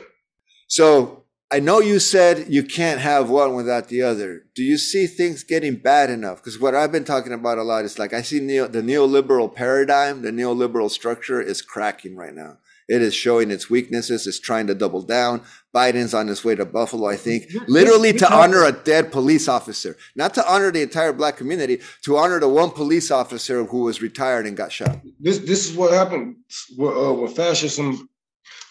So 0.70 1.26
I 1.52 1.60
know 1.60 1.80
you 1.80 2.00
said 2.00 2.46
you 2.48 2.64
can't 2.64 3.02
have 3.02 3.30
one 3.30 3.54
without 3.54 3.90
the 3.90 4.02
other. 4.04 4.44
Do 4.56 4.64
you 4.64 4.78
see 4.78 5.08
things 5.08 5.44
getting 5.44 5.76
bad 5.76 6.10
enough? 6.10 6.38
Because 6.38 6.60
what 6.60 6.76
I've 6.76 6.92
been 6.92 7.04
talking 7.04 7.34
about 7.34 7.58
a 7.58 7.64
lot 7.64 7.84
is 7.84 8.00
like 8.00 8.14
I 8.14 8.22
see 8.22 8.40
neo, 8.40 8.68
the 8.68 8.82
neoliberal 8.82 9.54
paradigm, 9.54 10.22
the 10.22 10.32
neoliberal 10.32 10.90
structure 10.90 11.42
is 11.42 11.62
cracking 11.62 12.16
right 12.16 12.36
now. 12.36 12.60
It 12.90 13.04
is 13.04 13.14
showing 13.14 13.52
its 13.52 13.70
weaknesses. 13.70 14.26
It's 14.26 14.40
trying 14.40 14.66
to 14.68 14.74
double 14.74 15.04
down. 15.04 15.44
Biden's 15.74 16.16
on 16.16 16.28
his 16.28 16.44
way 16.44 16.56
to 16.56 16.66
Buffalo, 16.66 17.08
I 17.08 17.16
think, 17.16 17.46
literally 17.68 18.12
to 18.14 18.34
honor 18.34 18.66
a 18.66 18.72
dead 18.72 19.12
police 19.12 19.48
officer, 19.48 19.96
not 20.16 20.34
to 20.34 20.52
honor 20.52 20.72
the 20.72 20.82
entire 20.82 21.14
black 21.14 21.38
community, 21.38 21.82
to 22.02 22.18
honor 22.18 22.40
the 22.40 22.50
one 22.50 22.72
police 22.72 23.12
officer 23.12 23.64
who 23.64 23.84
was 23.84 24.02
retired 24.02 24.48
and 24.48 24.58
got 24.58 24.72
shot. 24.72 25.00
This 25.20 25.38
this 25.38 25.70
is 25.70 25.78
what 25.78 25.94
happened 25.94 26.38
with, 26.78 26.98
uh, 26.98 27.14
with 27.14 27.36
fascism. 27.36 28.10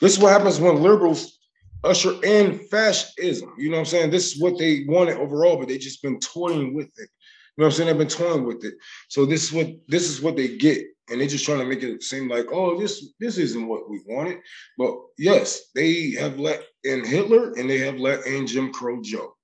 This 0.00 0.16
is 0.16 0.18
what 0.18 0.32
happens 0.32 0.58
when 0.58 0.82
liberals 0.82 1.38
usher 1.84 2.14
in 2.24 2.58
fascism. 2.58 3.54
You 3.56 3.70
know 3.70 3.76
what 3.76 3.80
I'm 3.80 3.86
saying? 3.86 4.10
This 4.10 4.34
is 4.34 4.42
what 4.42 4.58
they 4.58 4.84
wanted 4.88 5.18
overall, 5.18 5.56
but 5.56 5.68
they 5.68 5.78
just 5.78 6.02
been 6.02 6.18
toying 6.18 6.74
with 6.74 6.88
it. 6.98 7.08
You 7.56 7.62
know 7.62 7.66
what 7.66 7.66
I'm 7.66 7.72
saying? 7.72 7.86
They've 7.86 7.98
been 7.98 8.08
toying 8.08 8.44
with 8.44 8.64
it. 8.64 8.74
So 9.08 9.24
this 9.24 9.44
is 9.44 9.52
what 9.52 9.68
this 9.86 10.08
is 10.10 10.20
what 10.20 10.34
they 10.34 10.56
get 10.56 10.84
and 11.10 11.20
they're 11.20 11.28
just 11.28 11.44
trying 11.44 11.60
to 11.60 11.64
make 11.64 11.82
it 11.82 12.02
seem 12.02 12.28
like, 12.28 12.46
oh, 12.52 12.78
this 12.78 13.12
this 13.20 13.38
isn't 13.38 13.68
what 13.68 13.88
we 13.88 14.00
wanted. 14.06 14.38
But 14.76 14.96
yes, 15.16 15.70
they 15.74 16.12
have 16.12 16.38
let 16.38 16.62
in 16.84 17.04
Hitler 17.04 17.52
and 17.52 17.68
they 17.68 17.78
have 17.78 17.98
let 17.98 18.26
in 18.26 18.46
Jim 18.46 18.72
Crow 18.72 19.00
Joe. 19.02 19.34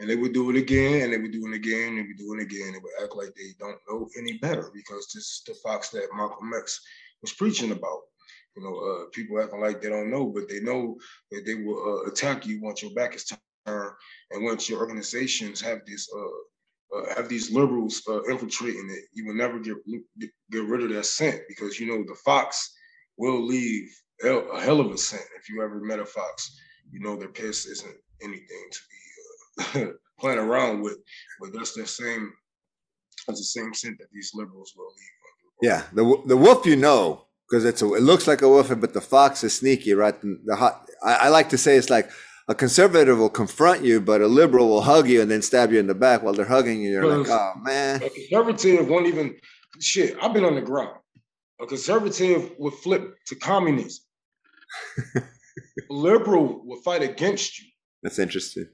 And 0.00 0.10
they 0.10 0.16
would 0.16 0.32
do 0.32 0.50
it 0.50 0.56
again, 0.56 1.02
and 1.02 1.12
they 1.12 1.18
would 1.18 1.30
do 1.30 1.46
it 1.46 1.54
again, 1.54 1.90
and 1.90 1.98
they 1.98 2.02
would 2.02 2.16
do 2.16 2.34
it 2.34 2.42
again. 2.42 2.72
They 2.72 2.80
would 2.80 3.04
act 3.04 3.14
like 3.14 3.32
they 3.36 3.54
don't 3.60 3.78
know 3.88 4.08
any 4.18 4.38
better 4.38 4.72
because 4.74 5.06
this 5.14 5.22
is 5.22 5.42
the 5.46 5.54
Fox 5.62 5.90
that 5.90 6.08
Malcolm 6.16 6.50
X 6.52 6.80
was 7.22 7.32
preaching 7.32 7.70
about. 7.70 8.00
You 8.56 8.64
know, 8.64 8.76
uh, 8.76 9.04
people 9.12 9.40
acting 9.40 9.60
like 9.60 9.80
they 9.80 9.90
don't 9.90 10.10
know, 10.10 10.26
but 10.26 10.48
they 10.48 10.58
know 10.58 10.96
that 11.30 11.46
they 11.46 11.54
will 11.54 11.78
uh, 11.78 12.10
attack 12.10 12.44
you 12.44 12.60
once 12.60 12.82
your 12.82 12.92
back 12.92 13.14
is 13.14 13.24
turned, 13.66 13.92
and 14.32 14.44
once 14.44 14.68
your 14.68 14.80
organizations 14.80 15.60
have 15.60 15.80
this 15.86 16.08
uh, 16.12 16.38
uh, 16.94 17.14
have 17.14 17.28
these 17.28 17.50
liberals 17.50 18.02
uh, 18.08 18.22
infiltrating 18.24 18.88
it, 18.90 19.04
you 19.12 19.26
will 19.26 19.34
never 19.34 19.58
get, 19.58 19.76
get, 20.50 20.64
rid 20.64 20.82
of 20.82 20.90
that 20.90 21.06
scent 21.06 21.40
because 21.48 21.78
you 21.78 21.86
know 21.86 22.04
the 22.06 22.18
fox 22.24 22.74
will 23.16 23.44
leave 23.44 23.88
a 24.22 24.60
hell 24.60 24.80
of 24.80 24.90
a 24.90 24.98
scent. 24.98 25.24
If 25.38 25.48
you 25.48 25.62
ever 25.62 25.80
met 25.80 25.98
a 25.98 26.06
fox, 26.06 26.56
you 26.90 27.00
know 27.00 27.16
their 27.16 27.28
piss 27.28 27.66
isn't 27.66 27.96
anything 28.22 28.68
to 28.72 28.80
be 28.90 29.82
uh, 29.82 29.92
playing 30.20 30.38
around 30.38 30.82
with. 30.82 30.98
But 31.40 31.52
that's 31.52 31.74
the 31.74 31.86
same. 31.86 32.32
That's 33.26 33.40
the 33.40 33.60
same 33.60 33.72
scent 33.74 33.98
that 33.98 34.08
these 34.12 34.32
liberals 34.34 34.72
will 34.76 34.86
leave. 34.86 35.14
Yeah, 35.62 35.82
the 35.92 36.22
the 36.26 36.36
wolf 36.36 36.66
you 36.66 36.76
know 36.76 37.26
because 37.48 37.64
it's 37.64 37.82
a, 37.82 37.94
it 37.94 38.02
looks 38.02 38.26
like 38.26 38.42
a 38.42 38.48
wolf, 38.48 38.68
but 38.80 38.92
the 38.92 39.00
fox 39.00 39.44
is 39.44 39.54
sneaky, 39.54 39.94
right? 39.94 40.14
The 40.20 40.56
hot. 40.56 40.88
I, 41.02 41.14
I 41.14 41.28
like 41.28 41.48
to 41.50 41.58
say 41.58 41.76
it's 41.76 41.90
like 41.90 42.10
a 42.48 42.54
conservative 42.54 43.18
will 43.18 43.30
confront 43.30 43.82
you, 43.82 44.00
but 44.00 44.20
a 44.20 44.26
liberal 44.26 44.68
will 44.68 44.82
hug 44.82 45.08
you 45.08 45.22
and 45.22 45.30
then 45.30 45.42
stab 45.42 45.72
you 45.72 45.78
in 45.78 45.86
the 45.86 45.94
back 45.94 46.22
while 46.22 46.34
they're 46.34 46.44
hugging 46.44 46.82
you. 46.82 46.90
You're 46.90 47.18
like, 47.18 47.28
oh 47.28 47.52
man. 47.62 48.02
A 48.02 48.10
conservative 48.10 48.88
won't 48.88 49.06
even 49.06 49.36
shit. 49.80 50.16
I've 50.20 50.34
been 50.34 50.44
on 50.44 50.54
the 50.54 50.60
ground. 50.60 50.98
A 51.60 51.66
conservative 51.66 52.52
would 52.58 52.74
flip 52.74 53.16
to 53.28 53.36
communism. 53.36 54.04
a 55.16 55.22
liberal 55.90 56.62
will 56.64 56.80
fight 56.82 57.02
against 57.02 57.60
you. 57.60 57.66
That's 58.02 58.18
interesting. 58.18 58.68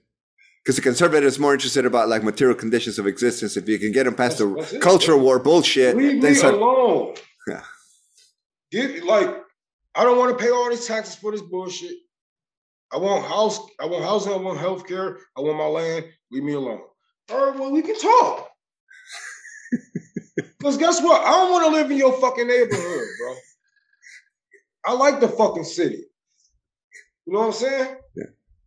Because 0.64 0.76
the 0.76 0.82
conservative 0.82 1.26
is 1.26 1.38
more 1.38 1.54
interested 1.54 1.86
about 1.86 2.08
like 2.08 2.22
material 2.22 2.56
conditions 2.56 2.98
of 2.98 3.06
existence. 3.06 3.56
If 3.56 3.68
you 3.68 3.78
can 3.78 3.92
get 3.92 4.04
them 4.04 4.14
past 4.14 4.38
that's, 4.38 4.70
the 4.70 4.76
that's 4.76 4.84
culture 4.84 5.16
war 5.16 5.38
bullshit, 5.38 5.96
leave 5.96 6.22
me 6.22 6.34
start... 6.34 6.54
alone. 6.54 7.14
Yeah. 7.46 7.62
Get 8.72 9.04
like, 9.04 9.28
I 9.94 10.04
don't 10.04 10.18
want 10.18 10.36
to 10.36 10.44
pay 10.44 10.50
all 10.50 10.68
these 10.68 10.86
taxes 10.86 11.14
for 11.14 11.32
this 11.32 11.40
bullshit. 11.40 11.94
I 12.92 12.98
want 12.98 13.24
house, 13.24 13.60
I 13.80 13.86
want 13.86 14.04
housing, 14.04 14.32
I 14.32 14.36
want 14.36 14.58
health 14.58 14.86
care, 14.86 15.18
I 15.36 15.40
want 15.40 15.58
my 15.58 15.66
land. 15.66 16.06
Leave 16.32 16.44
me 16.44 16.54
alone. 16.54 16.80
All 17.30 17.46
right, 17.50 17.58
well, 17.58 17.72
we 17.72 17.82
can 17.82 17.98
talk. 17.98 18.48
Because 20.58 20.76
guess 20.76 21.02
what? 21.02 21.22
I 21.22 21.30
don't 21.32 21.52
want 21.52 21.66
to 21.66 21.72
live 21.72 21.90
in 21.90 21.98
your 21.98 22.12
fucking 22.20 22.46
neighborhood, 22.46 23.08
bro. 23.18 23.34
I 24.84 24.92
like 24.94 25.20
the 25.20 25.28
fucking 25.28 25.64
city. 25.64 26.04
You 27.26 27.32
know 27.32 27.40
what 27.40 27.46
I'm 27.46 27.52
saying? 27.52 27.96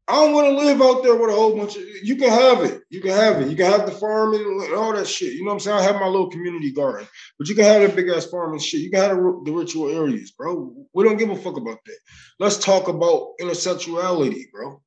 I 0.08 0.16
don't 0.16 0.34
want 0.34 0.48
to 0.48 0.66
live 0.66 0.82
out 0.82 1.02
there 1.02 1.16
with 1.16 1.30
a 1.30 1.34
whole 1.34 1.56
bunch 1.56 1.78
of. 1.78 1.84
You 2.04 2.18
can 2.18 2.30
have 2.30 2.64
it. 2.64 2.82
You 2.90 3.00
can 3.00 3.12
have 3.12 3.42
it. 3.42 3.50
You 3.50 3.56
can 3.56 3.72
have 3.72 3.86
the 3.86 3.94
farm 3.94 4.34
and 4.34 4.74
all 4.76 4.94
that 4.94 5.08
shit. 5.08 5.34
You 5.34 5.44
know 5.44 5.48
what 5.48 5.54
I'm 5.54 5.60
saying? 5.62 5.78
I 5.78 5.84
have 5.84 5.96
my 5.96 6.08
little 6.08 6.30
community 6.30 6.74
garden, 6.74 7.08
but 7.40 7.48
you 7.48 7.56
can 7.56 7.64
have 7.64 7.82
that 7.82 7.96
big 7.96 8.10
ass 8.10 8.26
farm 8.26 8.52
and 8.52 8.62
shit. 8.62 8.82
You 8.82 8.92
can 8.92 9.00
have 9.00 9.16
the 9.18 9.52
ritual 9.52 9.90
areas, 9.90 10.32
bro. 10.32 10.74
We 10.94 11.04
don't 11.06 11.18
give 11.18 11.30
a 11.30 11.36
fuck 11.38 11.56
about 11.56 11.80
that. 11.86 11.98
Let's 12.38 12.58
talk 12.58 12.90
about 12.90 13.30
intersexuality, 13.40 14.52
bro. 14.52 14.82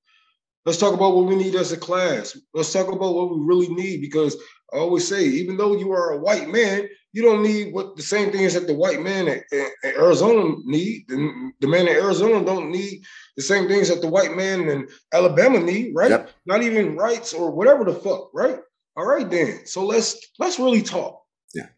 Let's 0.67 0.79
talk 0.79 0.93
about 0.93 1.15
what 1.15 1.27
we 1.27 1.37
need 1.37 1.55
as 1.55 1.73
a 1.73 1.77
class. 1.79 2.37
Let's 2.53 2.73
talk 2.73 2.89
about 2.89 3.15
what 3.15 3.31
we 3.31 3.43
really 3.43 3.69
need 3.69 4.03
because 4.03 4.37
I 4.75 4.79
always 4.79 5.09
say, 5.09 5.25
even 5.25 5.57
though 5.57 5.77
you 5.77 5.93
are 5.93 6.13
a 6.13 6.19
white 6.19 6.49
man, 6.49 6.89
you 7.17 7.23
don't 7.23 7.43
need 7.43 7.73
what 7.73 7.97
the 7.97 8.03
same 8.03 8.31
things 8.31 8.53
that 8.53 8.67
the 8.67 8.75
white 8.75 9.01
man 9.01 9.27
in, 9.27 9.67
Arizona 9.83 10.55
need. 10.67 11.07
The, 11.09 11.51
the, 11.61 11.67
man 11.67 11.89
in 11.89 11.97
Arizona 11.97 12.45
don't 12.45 12.71
need 12.71 13.05
the 13.39 13.43
same 13.43 13.69
things 13.69 13.89
that 13.89 14.03
the 14.03 14.07
white 14.07 14.37
man 14.37 14.69
in 14.69 14.87
Alabama 15.15 15.59
need, 15.59 15.95
right? 15.95 16.11
Yep. 16.11 16.31
Not 16.45 16.63
even 16.63 16.95
rights 16.95 17.33
or 17.33 17.51
whatever 17.51 17.85
the 17.85 17.95
fuck, 17.95 18.29
right? 18.35 18.59
All 18.99 19.07
right, 19.07 19.31
then. 19.31 19.65
So 19.65 19.87
let's 19.87 20.15
let's 20.39 20.59
really 20.59 20.83
talk. 20.83 21.23
Yeah. 21.55 21.69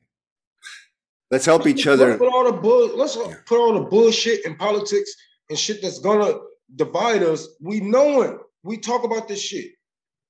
Let's 1.31 1.47
help 1.47 1.69
each 1.69 1.87
other. 1.87 2.09
Let's 2.09 2.19
put 2.19 2.33
all 2.33 2.45
the 2.45 2.59
bull, 2.59 2.97
let's 2.97 3.15
yeah. 3.15 3.35
put 3.47 3.61
all 3.61 3.75
the 3.75 3.89
bullshit 3.89 4.45
in 4.45 4.57
politics 4.57 5.15
and 5.51 5.57
shit 5.57 5.83
that's 5.83 6.01
gonna 6.01 6.35
divide 6.75 7.23
us. 7.23 7.47
We 7.61 7.79
knowing 7.79 8.41
we 8.65 8.77
talk 8.79 9.05
about 9.05 9.29
this 9.29 9.41
shit 9.41 9.71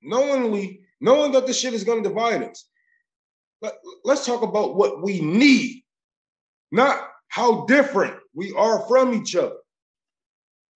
knowingly, 0.02 0.82
knowing 1.00 1.32
that 1.32 1.46
this 1.46 1.59
shit 1.59 1.72
is 1.72 1.84
gonna 1.84 2.02
divide 2.02 2.42
us. 2.42 2.66
Let, 3.61 3.74
let's 4.04 4.26
talk 4.26 4.42
about 4.42 4.76
what 4.76 5.02
we 5.02 5.20
need, 5.20 5.82
not 6.70 7.09
how 7.28 7.66
different 7.66 8.14
we 8.34 8.52
are 8.56 8.80
from 8.86 9.14
each 9.14 9.36
other. 9.36 9.56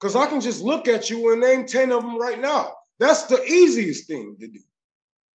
Because 0.01 0.17
I 0.17 0.27
can 0.27 0.41
just 0.41 0.63
look 0.63 0.89
at 0.89 1.11
you 1.11 1.33
and 1.33 1.41
name 1.41 1.67
10 1.67 1.93
of 1.93 2.03
them 2.03 2.19
right 2.19 2.41
now. 2.41 2.73
That's 2.99 3.25
the 3.27 3.43
easiest 3.45 4.07
thing 4.07 4.37
to 4.41 4.49
do. 4.49 4.61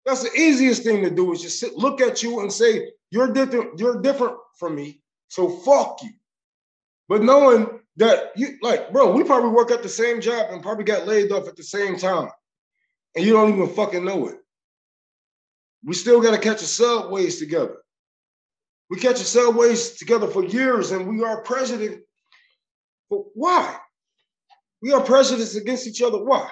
That's 0.04 0.22
the 0.22 0.38
easiest 0.38 0.82
thing 0.82 1.02
to 1.02 1.10
do 1.10 1.32
is 1.32 1.42
just 1.42 1.60
sit, 1.60 1.76
look 1.76 2.00
at 2.00 2.22
you 2.22 2.40
and 2.40 2.52
say, 2.52 2.92
you're 3.10 3.32
different, 3.32 3.78
you're 3.78 4.00
different 4.00 4.36
from 4.58 4.74
me. 4.74 5.00
So 5.28 5.48
fuck 5.48 6.02
you. 6.02 6.10
But 7.08 7.22
knowing 7.22 7.80
that 7.96 8.32
you 8.36 8.58
like, 8.62 8.92
bro, 8.92 9.12
we 9.12 9.24
probably 9.24 9.50
work 9.50 9.70
at 9.70 9.82
the 9.82 9.88
same 9.88 10.20
job 10.20 10.48
and 10.50 10.62
probably 10.62 10.84
got 10.84 11.06
laid 11.06 11.32
off 11.32 11.48
at 11.48 11.56
the 11.56 11.62
same 11.62 11.96
time. 11.96 12.30
And 13.16 13.24
you 13.24 13.32
don't 13.32 13.52
even 13.54 13.74
fucking 13.74 14.04
know 14.04 14.28
it. 14.28 14.38
We 15.84 15.94
still 15.94 16.20
got 16.20 16.32
to 16.32 16.38
catch 16.38 16.62
a 16.62 16.66
subways 16.66 17.38
together. 17.38 17.76
We 18.90 18.98
catch 18.98 19.20
a 19.20 19.24
subways 19.24 19.92
together 19.92 20.26
for 20.26 20.44
years, 20.44 20.92
and 20.92 21.08
we 21.08 21.22
are 21.22 21.42
president. 21.42 22.02
But 23.10 23.22
why? 23.34 23.76
We 24.82 24.92
are 24.92 25.02
prejudiced 25.02 25.56
against 25.56 25.86
each 25.86 26.02
other. 26.02 26.22
Why? 26.22 26.48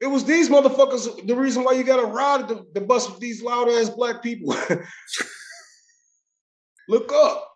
It 0.00 0.06
was 0.06 0.24
these 0.24 0.48
motherfuckers 0.48 1.26
the 1.26 1.34
reason 1.34 1.64
why 1.64 1.72
you 1.72 1.82
got 1.82 2.00
to 2.00 2.06
ride 2.06 2.48
the, 2.48 2.66
the 2.74 2.80
bus 2.80 3.08
with 3.08 3.20
these 3.20 3.42
loud 3.42 3.68
ass 3.68 3.88
black 3.88 4.22
people. 4.22 4.54
Look 6.88 7.12
up, 7.12 7.50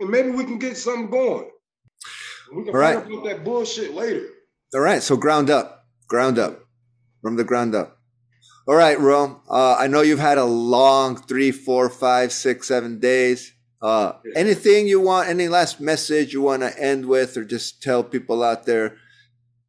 and 0.00 0.10
maybe 0.10 0.30
we 0.30 0.44
can 0.44 0.58
get 0.58 0.76
something 0.76 1.10
going. 1.10 1.50
We 2.52 2.64
can 2.64 2.74
All 2.74 2.80
right. 2.80 3.00
find 3.00 3.14
out 3.14 3.24
that 3.24 3.44
bullshit 3.44 3.94
later. 3.94 4.26
All 4.74 4.80
right, 4.80 5.02
so 5.02 5.16
ground 5.16 5.50
up, 5.50 5.86
ground 6.08 6.38
up, 6.38 6.60
from 7.22 7.36
the 7.36 7.44
ground 7.44 7.74
up. 7.74 7.97
All 8.68 8.76
right, 8.76 9.00
Ro. 9.00 9.40
Uh, 9.48 9.76
I 9.78 9.86
know 9.86 10.02
you've 10.02 10.18
had 10.18 10.36
a 10.36 10.44
long 10.44 11.16
three, 11.16 11.52
four, 11.52 11.88
five, 11.88 12.30
six, 12.32 12.68
seven 12.68 12.98
days. 12.98 13.54
Uh, 13.80 14.12
anything 14.36 14.86
you 14.86 15.00
want, 15.00 15.30
any 15.30 15.48
last 15.48 15.80
message 15.80 16.34
you 16.34 16.42
want 16.42 16.60
to 16.60 16.78
end 16.78 17.06
with, 17.06 17.38
or 17.38 17.46
just 17.46 17.82
tell 17.82 18.04
people 18.04 18.42
out 18.44 18.66
there, 18.66 18.98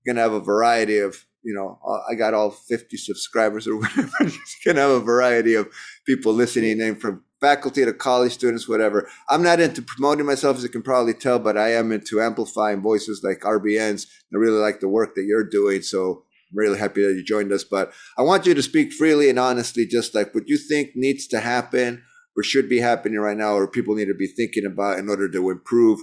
gonna 0.05 0.19
have 0.19 0.33
a 0.33 0.41
variety 0.41 0.97
of, 0.97 1.25
you 1.43 1.53
know, 1.53 1.79
uh, 1.87 2.11
I 2.11 2.15
got 2.15 2.33
all 2.33 2.51
50 2.51 2.97
subscribers 2.97 3.67
or 3.67 3.77
whatever. 3.79 4.11
you're 4.19 4.33
gonna 4.65 4.81
have 4.81 4.91
a 4.91 4.99
variety 4.99 5.53
of 5.53 5.69
people 6.05 6.33
listening 6.33 6.81
in 6.81 6.97
from 6.97 7.23
faculty 7.39 7.85
to 7.85 7.93
college 7.93 8.33
students, 8.33 8.67
whatever. 8.67 9.09
I'm 9.29 9.43
not 9.43 9.61
into 9.61 9.81
promoting 9.81 10.25
myself, 10.25 10.57
as 10.57 10.63
you 10.63 10.67
can 10.67 10.81
probably 10.81 11.13
tell, 11.13 11.39
but 11.39 11.57
I 11.57 11.71
am 11.71 11.93
into 11.93 12.19
amplifying 12.19 12.81
voices 12.81 13.21
like 13.23 13.39
RBN's. 13.43 14.07
I 14.33 14.35
really 14.35 14.59
like 14.59 14.81
the 14.81 14.89
work 14.89 15.15
that 15.15 15.23
you're 15.23 15.47
doing. 15.47 15.83
So 15.83 16.25
really 16.53 16.79
happy 16.79 17.01
that 17.01 17.13
you 17.13 17.23
joined 17.23 17.51
us. 17.51 17.63
But 17.63 17.91
I 18.17 18.21
want 18.21 18.45
you 18.45 18.53
to 18.53 18.61
speak 18.61 18.91
freely 18.93 19.29
and 19.29 19.39
honestly, 19.39 19.85
just 19.85 20.15
like 20.15 20.33
what 20.33 20.47
you 20.47 20.57
think 20.57 20.91
needs 20.95 21.27
to 21.27 21.39
happen 21.39 22.03
or 22.35 22.43
should 22.43 22.69
be 22.69 22.79
happening 22.79 23.19
right 23.19 23.37
now, 23.37 23.53
or 23.53 23.69
people 23.69 23.95
need 23.95 24.05
to 24.05 24.13
be 24.13 24.27
thinking 24.27 24.65
about 24.65 24.99
in 24.99 25.09
order 25.09 25.29
to 25.29 25.49
improve 25.49 25.99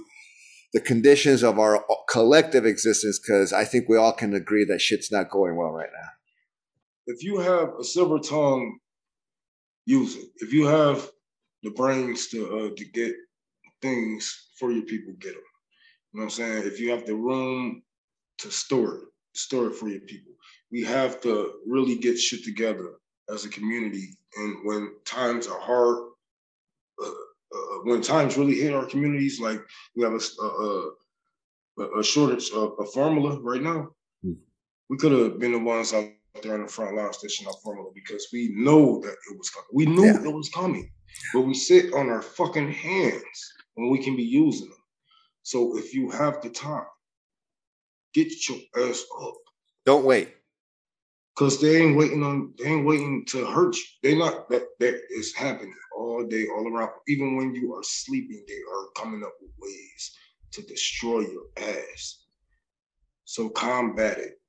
the 0.73 0.81
conditions 0.81 1.43
of 1.43 1.57
our 1.57 1.83
collective 2.09 2.65
existence. 2.65 3.19
Because 3.19 3.53
I 3.53 3.63
think 3.63 3.87
we 3.87 3.97
all 3.97 4.13
can 4.13 4.33
agree 4.33 4.65
that 4.65 4.81
shit's 4.81 5.11
not 5.11 5.29
going 5.29 5.55
well 5.55 5.71
right 5.71 5.89
now. 5.93 6.09
If 7.07 7.23
you 7.23 7.39
have 7.39 7.69
a 7.79 7.83
silver 7.83 8.19
tongue, 8.19 8.79
use 9.85 10.15
it. 10.15 10.27
If 10.37 10.53
you 10.53 10.67
have 10.67 11.09
the 11.63 11.71
brains 11.71 12.27
to 12.27 12.45
uh, 12.45 12.69
to 12.75 12.85
get 12.93 13.15
things 13.81 14.49
for 14.59 14.71
your 14.71 14.83
people, 14.83 15.13
get 15.19 15.33
them. 15.33 15.41
You 16.13 16.19
know 16.19 16.23
what 16.23 16.23
I'm 16.25 16.29
saying? 16.29 16.63
If 16.67 16.79
you 16.79 16.91
have 16.91 17.05
the 17.05 17.15
room 17.15 17.83
to 18.39 18.51
store 18.51 18.95
it, 18.95 19.03
store 19.35 19.67
it 19.67 19.75
for 19.75 19.87
your 19.87 20.01
people. 20.01 20.33
We 20.71 20.83
have 20.83 21.21
to 21.21 21.53
really 21.65 21.97
get 21.97 22.19
shit 22.19 22.43
together 22.43 22.95
as 23.33 23.45
a 23.45 23.49
community. 23.49 24.17
And 24.37 24.57
when 24.63 24.91
times 25.05 25.47
are 25.47 25.59
hard, 25.59 25.97
uh, 27.03 27.09
uh, 27.09 27.77
when 27.83 28.01
times 28.01 28.37
really 28.37 28.55
hit 28.55 28.73
our 28.73 28.85
communities, 28.85 29.39
like 29.39 29.61
we 29.95 30.03
have 30.03 30.13
a, 30.13 30.43
a, 30.43 31.99
a 31.99 32.03
shortage 32.03 32.51
of 32.51 32.75
a 32.79 32.85
formula 32.85 33.39
right 33.41 33.61
now, 33.61 33.89
mm. 34.25 34.35
we 34.89 34.97
could 34.97 35.11
have 35.11 35.39
been 35.39 35.53
the 35.53 35.59
ones 35.59 35.93
out 35.93 36.09
there 36.43 36.55
on 36.55 36.63
the 36.63 36.67
front 36.67 36.95
line 36.95 37.13
stitching 37.13 37.47
up 37.47 37.55
formula 37.63 37.89
because 37.95 38.27
we 38.31 38.49
know 38.53 38.99
that 39.01 39.15
it 39.31 39.37
was 39.37 39.49
coming. 39.49 39.67
We 39.73 39.85
knew 39.85 40.05
yeah. 40.05 40.29
it 40.29 40.33
was 40.33 40.49
coming, 40.49 40.91
but 41.33 41.41
we 41.41 41.53
sit 41.53 41.93
on 41.93 42.09
our 42.09 42.21
fucking 42.21 42.71
hands 42.71 43.53
when 43.75 43.89
we 43.89 44.03
can 44.03 44.15
be 44.15 44.23
using 44.23 44.69
them. 44.69 44.77
So 45.43 45.77
if 45.77 45.93
you 45.93 46.09
have 46.09 46.41
the 46.41 46.49
time, 46.49 46.85
get 48.13 48.49
your 48.49 48.59
ass 48.77 49.03
up. 49.21 49.35
Don't 49.85 50.05
wait. 50.05 50.36
Cause 51.37 51.61
they 51.61 51.83
ain't 51.83 51.95
waiting 51.95 52.23
on 52.23 52.51
they 52.57 52.65
ain't 52.65 52.85
waiting 52.85 53.23
to 53.27 53.45
hurt 53.45 53.75
you. 53.75 53.83
They 54.01 54.17
not 54.17 54.49
that 54.49 54.63
that 54.79 54.99
is 55.11 55.35
happening 55.35 55.75
all 55.95 56.25
day, 56.25 56.47
all 56.47 56.67
around. 56.67 56.89
Even 57.07 57.37
when 57.37 57.53
you 57.53 57.75
are 57.75 57.83
sleeping, 57.83 58.43
they 58.47 58.55
are 58.55 58.87
coming 58.95 59.23
up 59.23 59.33
with 59.39 59.51
ways 59.59 60.17
to 60.53 60.63
destroy 60.63 61.19
your 61.19 61.43
ass. 61.57 62.23
So 63.25 63.49
combat 63.49 64.17
it. 64.17 64.41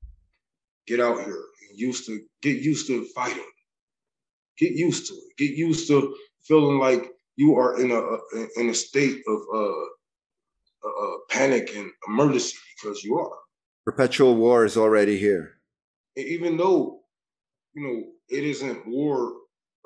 Get 0.87 1.01
out 1.01 1.19
here. 1.19 1.45
Get 1.69 1.79
used 1.79 2.07
to 2.07 2.23
get 2.41 2.63
used 2.63 2.87
to 2.87 3.05
fighting. 3.15 3.53
Get 4.57 4.73
used 4.73 5.09
to 5.09 5.15
it. 5.15 5.37
Get 5.37 5.59
used 5.59 5.89
to 5.89 6.17
feeling 6.45 6.79
like 6.79 7.13
you 7.37 7.55
are 7.57 7.79
in 7.79 7.91
a 7.91 8.59
in 8.59 8.71
a 8.71 8.75
state 8.75 9.21
of 9.29 9.41
uh, 9.55 10.89
uh, 10.89 11.17
panic 11.29 11.71
and 11.77 11.91
emergency 12.09 12.57
because 12.83 13.05
you 13.05 13.19
are. 13.19 13.37
Perpetual 13.85 14.37
war 14.37 14.65
is 14.65 14.79
already 14.79 15.19
here 15.19 15.58
even 16.27 16.57
though 16.57 17.01
you 17.75 17.83
know 17.83 18.05
it 18.29 18.45
isn't 18.45 18.87
war 18.87 19.33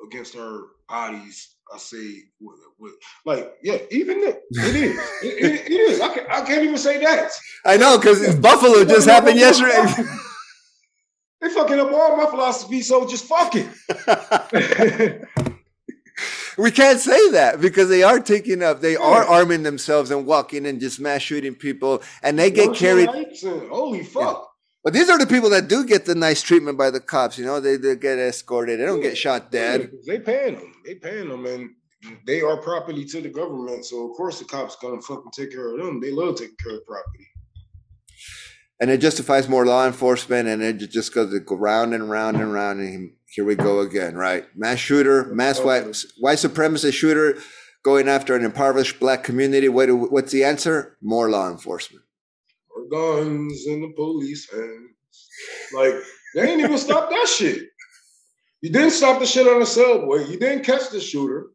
against 0.06 0.36
our 0.36 0.62
bodies, 0.88 1.56
I 1.72 1.78
say 1.78 2.22
with, 2.40 2.58
with 2.78 2.92
like 3.24 3.52
yeah, 3.62 3.78
even 3.90 4.18
it, 4.18 4.42
it 4.50 4.76
is. 4.76 4.98
It, 5.22 5.44
it, 5.44 5.70
it 5.70 5.72
is. 5.72 6.00
I, 6.00 6.14
can, 6.14 6.26
I 6.30 6.42
can't 6.42 6.62
even 6.62 6.78
say 6.78 6.98
that. 6.98 7.30
I 7.64 7.76
know 7.76 7.98
because 7.98 8.36
Buffalo 8.36 8.84
just 8.84 9.08
happened 9.08 9.38
yesterday. 9.38 10.04
they 11.40 11.48
fucking 11.50 11.80
up 11.80 11.92
all 11.92 12.16
my 12.16 12.26
philosophy, 12.26 12.82
so 12.82 13.08
just 13.08 13.24
fuck 13.24 13.52
it. 13.54 15.28
we 16.58 16.70
can't 16.70 17.00
say 17.00 17.30
that 17.30 17.60
because 17.60 17.88
they 17.88 18.02
are 18.02 18.20
taking 18.20 18.62
up, 18.62 18.80
they 18.80 18.92
yeah. 18.92 19.00
are 19.00 19.24
arming 19.24 19.62
themselves 19.62 20.10
and 20.10 20.26
walking 20.26 20.66
and 20.66 20.80
just 20.80 21.00
mass 21.00 21.22
shooting 21.22 21.54
people, 21.54 22.02
and 22.22 22.38
they 22.38 22.50
get 22.50 22.74
carried. 22.74 23.08
Holy 23.08 24.04
fuck! 24.04 24.51
But 24.84 24.94
these 24.94 25.08
are 25.08 25.18
the 25.18 25.26
people 25.26 25.50
that 25.50 25.68
do 25.68 25.84
get 25.84 26.06
the 26.06 26.14
nice 26.14 26.42
treatment 26.42 26.76
by 26.76 26.90
the 26.90 27.00
cops. 27.00 27.38
You 27.38 27.44
know, 27.44 27.60
they, 27.60 27.76
they 27.76 27.94
get 27.94 28.18
escorted. 28.18 28.80
They 28.80 28.84
don't 28.84 29.00
yeah. 29.00 29.10
get 29.10 29.18
shot 29.18 29.52
dead. 29.52 29.92
They 30.06 30.18
paying 30.18 30.56
them. 30.56 30.74
They 30.84 30.96
paying 30.96 31.28
them, 31.28 31.46
and 31.46 31.70
they 32.26 32.40
are 32.40 32.56
property 32.56 33.04
to 33.04 33.20
the 33.20 33.28
government. 33.28 33.84
So 33.84 34.10
of 34.10 34.16
course 34.16 34.40
the 34.40 34.44
cops 34.44 34.76
gonna 34.76 35.00
fucking 35.00 35.30
take 35.32 35.52
care 35.52 35.72
of 35.72 35.78
them. 35.78 36.00
They 36.00 36.10
love 36.10 36.36
taking 36.36 36.56
care 36.56 36.76
of 36.76 36.86
property. 36.86 37.28
And 38.80 38.90
it 38.90 38.98
justifies 38.98 39.48
more 39.48 39.64
law 39.64 39.86
enforcement, 39.86 40.48
and 40.48 40.60
it 40.60 40.78
just 40.90 41.14
goes 41.14 41.32
to 41.32 41.38
go 41.38 41.54
round 41.54 41.94
and 41.94 42.10
round 42.10 42.38
and 42.38 42.52
round, 42.52 42.80
and 42.80 43.12
here 43.28 43.44
we 43.44 43.54
go 43.54 43.78
again, 43.78 44.16
right? 44.16 44.44
Mass 44.56 44.78
shooter, 44.78 45.26
mass 45.26 45.60
white 45.60 45.84
white 46.18 46.38
supremacist 46.38 46.94
shooter, 46.94 47.38
going 47.84 48.08
after 48.08 48.34
an 48.34 48.44
impoverished 48.44 48.98
black 48.98 49.22
community. 49.22 49.68
What 49.68 49.88
what's 50.10 50.32
the 50.32 50.42
answer? 50.42 50.96
More 51.00 51.30
law 51.30 51.48
enforcement 51.48 52.04
or 52.76 52.88
guns 52.88 53.66
in 53.66 53.82
the 53.82 53.92
police 53.94 54.50
hands. 54.50 55.28
Like 55.74 55.94
they 56.34 56.50
ain't 56.50 56.60
even 56.60 56.78
stop 56.78 57.10
that 57.10 57.28
shit. 57.28 57.68
You 58.60 58.70
didn't 58.70 58.92
stop 58.92 59.18
the 59.18 59.26
shit 59.26 59.46
on 59.46 59.60
the 59.60 59.66
subway. 59.66 60.24
You 60.28 60.38
didn't 60.38 60.64
catch 60.64 60.90
the 60.90 61.00
shooter. 61.00 61.46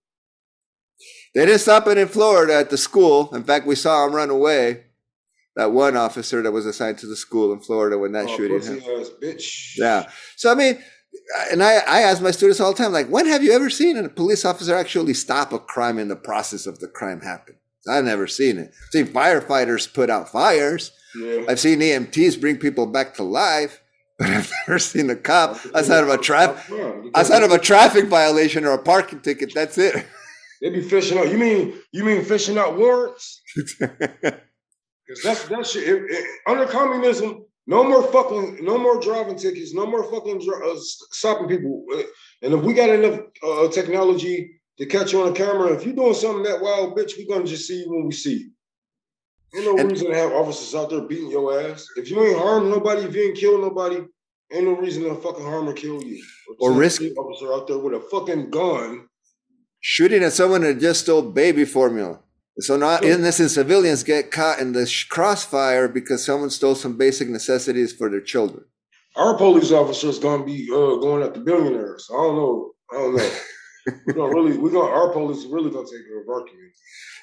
They 1.33 1.45
didn't 1.45 1.61
stop 1.61 1.87
it 1.87 1.97
in 1.97 2.07
Florida 2.07 2.55
at 2.55 2.69
the 2.69 2.77
school. 2.77 3.33
In 3.33 3.43
fact, 3.43 3.65
we 3.65 3.75
saw 3.75 4.05
him 4.05 4.15
run 4.15 4.29
away. 4.29 4.83
That 5.55 5.71
one 5.71 5.97
officer 5.97 6.43
that 6.43 6.51
was 6.51 6.67
assigned 6.67 6.99
to 6.99 7.07
the 7.07 7.15
school 7.15 7.51
in 7.51 7.59
Florida 7.59 7.97
when 7.97 8.11
that 8.11 8.27
oh, 8.27 8.37
shooting 8.37 8.61
happened. 8.61 9.41
Yeah. 9.75 10.09
So 10.35 10.51
I 10.51 10.55
mean, 10.55 10.77
and 11.51 11.63
I, 11.63 11.77
I 11.77 12.01
ask 12.01 12.21
my 12.21 12.31
students 12.31 12.59
all 12.59 12.73
the 12.73 12.77
time, 12.77 12.91
like, 12.91 13.07
when 13.07 13.25
have 13.25 13.43
you 13.43 13.51
ever 13.53 13.69
seen 13.69 13.97
a 13.97 14.09
police 14.09 14.45
officer 14.45 14.75
actually 14.75 15.13
stop 15.13 15.53
a 15.53 15.59
crime 15.59 15.97
in 15.97 16.09
the 16.09 16.15
process 16.15 16.67
of 16.67 16.79
the 16.79 16.87
crime 16.87 17.21
happening? 17.21 17.59
I've 17.89 18.03
never 18.03 18.27
seen 18.27 18.57
it. 18.57 18.67
I've 18.67 18.91
seen 18.91 19.07
firefighters 19.07 19.91
put 19.91 20.09
out 20.09 20.29
fires. 20.29 20.91
Yeah. 21.15 21.45
I've 21.47 21.59
seen 21.59 21.79
EMTs 21.79 22.39
bring 22.39 22.57
people 22.57 22.85
back 22.85 23.15
to 23.15 23.23
life, 23.23 23.81
but 24.19 24.29
I've 24.29 24.51
never 24.67 24.79
seen 24.79 25.09
a 25.09 25.15
cop 25.15 25.57
outside 25.75 26.03
of 26.03 26.09
a 26.09 26.17
traffic 26.17 26.73
outside 27.15 27.43
of 27.43 27.51
a 27.51 27.59
traffic 27.59 28.05
violation 28.05 28.65
or 28.65 28.71
a 28.71 28.81
parking 28.81 29.21
ticket. 29.21 29.53
That's 29.53 29.77
it. 29.77 30.05
They'd 30.61 30.71
be 30.71 30.81
fishing 30.81 31.19
out. 31.19 31.29
You 31.29 31.37
mean 31.37 31.73
you 31.91 32.03
mean 32.03 32.23
fishing 32.23 32.57
out 32.57 32.77
warrants? 32.77 33.41
Because 35.07 35.23
that's 35.23 35.47
that 35.47 35.65
shit. 35.65 35.87
It, 35.87 36.03
it, 36.09 36.25
under 36.47 36.65
communism, 36.65 37.45
no 37.65 37.83
more 37.83 38.03
fucking, 38.11 38.63
no 38.63 38.77
more 38.77 38.99
driving 38.99 39.37
tickets, 39.37 39.73
no 39.73 39.85
more 39.85 40.03
fucking 40.11 40.41
uh, 40.41 40.75
stopping 41.11 41.47
people. 41.47 41.85
And 42.41 42.53
if 42.53 42.61
we 42.61 42.73
got 42.73 42.89
enough 42.89 43.21
uh, 43.41 43.69
technology 43.69 44.59
to 44.77 44.85
catch 44.85 45.13
you 45.13 45.21
on 45.21 45.29
a 45.29 45.35
camera, 45.35 45.73
if 45.73 45.85
you're 45.85 45.95
doing 45.95 46.13
something 46.13 46.43
that 46.43 46.61
wild, 46.61 46.97
bitch, 46.97 47.13
we're 47.17 47.33
gonna 47.33 47.47
just 47.47 47.67
see 47.67 47.79
you 47.79 47.89
when 47.89 48.05
we 48.05 48.11
see 48.11 48.39
you. 48.39 48.51
Ain't 49.55 49.65
no 49.65 49.77
and, 49.77 49.91
reason 49.91 50.09
to 50.09 50.15
have 50.15 50.31
officers 50.33 50.75
out 50.75 50.89
there 50.89 51.01
beating 51.01 51.31
your 51.31 51.59
ass. 51.59 51.87
If 51.95 52.09
you 52.11 52.21
ain't 52.23 52.37
harmed 52.37 52.69
nobody, 52.69 53.03
if 53.03 53.15
you 53.15 53.23
ain't 53.23 53.37
killed 53.37 53.61
nobody, 53.61 54.03
ain't 54.51 54.65
no 54.65 54.73
reason 54.73 55.03
to 55.03 55.15
fucking 55.15 55.45
harm 55.45 55.69
or 55.69 55.73
kill 55.73 56.03
you. 56.03 56.23
Or, 56.59 56.71
or 56.71 56.73
risk 56.73 57.01
officer 57.17 57.53
out 57.53 57.67
there 57.67 57.77
with 57.77 57.93
a 57.93 57.99
fucking 58.11 58.49
gun. 58.49 59.07
Shooting 59.79 60.23
at 60.23 60.33
someone 60.33 60.61
that 60.61 60.79
just 60.79 61.01
stole 61.01 61.21
baby 61.21 61.63
formula. 61.63 62.19
So 62.59 62.75
not 62.75 63.05
innocent 63.05 63.51
civilians 63.51 64.03
get 64.03 64.31
caught 64.31 64.59
in 64.59 64.73
the 64.73 64.91
crossfire 65.09 65.87
because 65.87 66.25
someone 66.25 66.49
stole 66.49 66.75
some 66.75 66.97
basic 66.97 67.29
necessities 67.29 67.93
for 67.93 68.09
their 68.09 68.21
children. 68.21 68.65
Our 69.15 69.37
police 69.37 69.71
officers 69.71 70.19
gonna 70.19 70.43
be 70.43 70.67
uh, 70.71 70.97
going 70.97 71.23
at 71.23 71.33
the 71.33 71.39
billionaires. 71.39 72.09
I 72.11 72.17
don't 72.17 72.35
know. 72.35 72.71
I 72.91 72.95
don't 72.95 73.15
know. 73.15 73.31
we're 74.07 74.13
gonna 74.13 74.33
really, 74.33 74.57
we're 74.57 74.71
gonna 74.71 74.91
our 74.91 75.09
police 75.13 75.45
really 75.45 75.69
gonna 75.69 75.85
take 75.85 76.05
care 76.07 76.21
of 76.21 76.29
our 76.29 76.41
community 76.41 76.73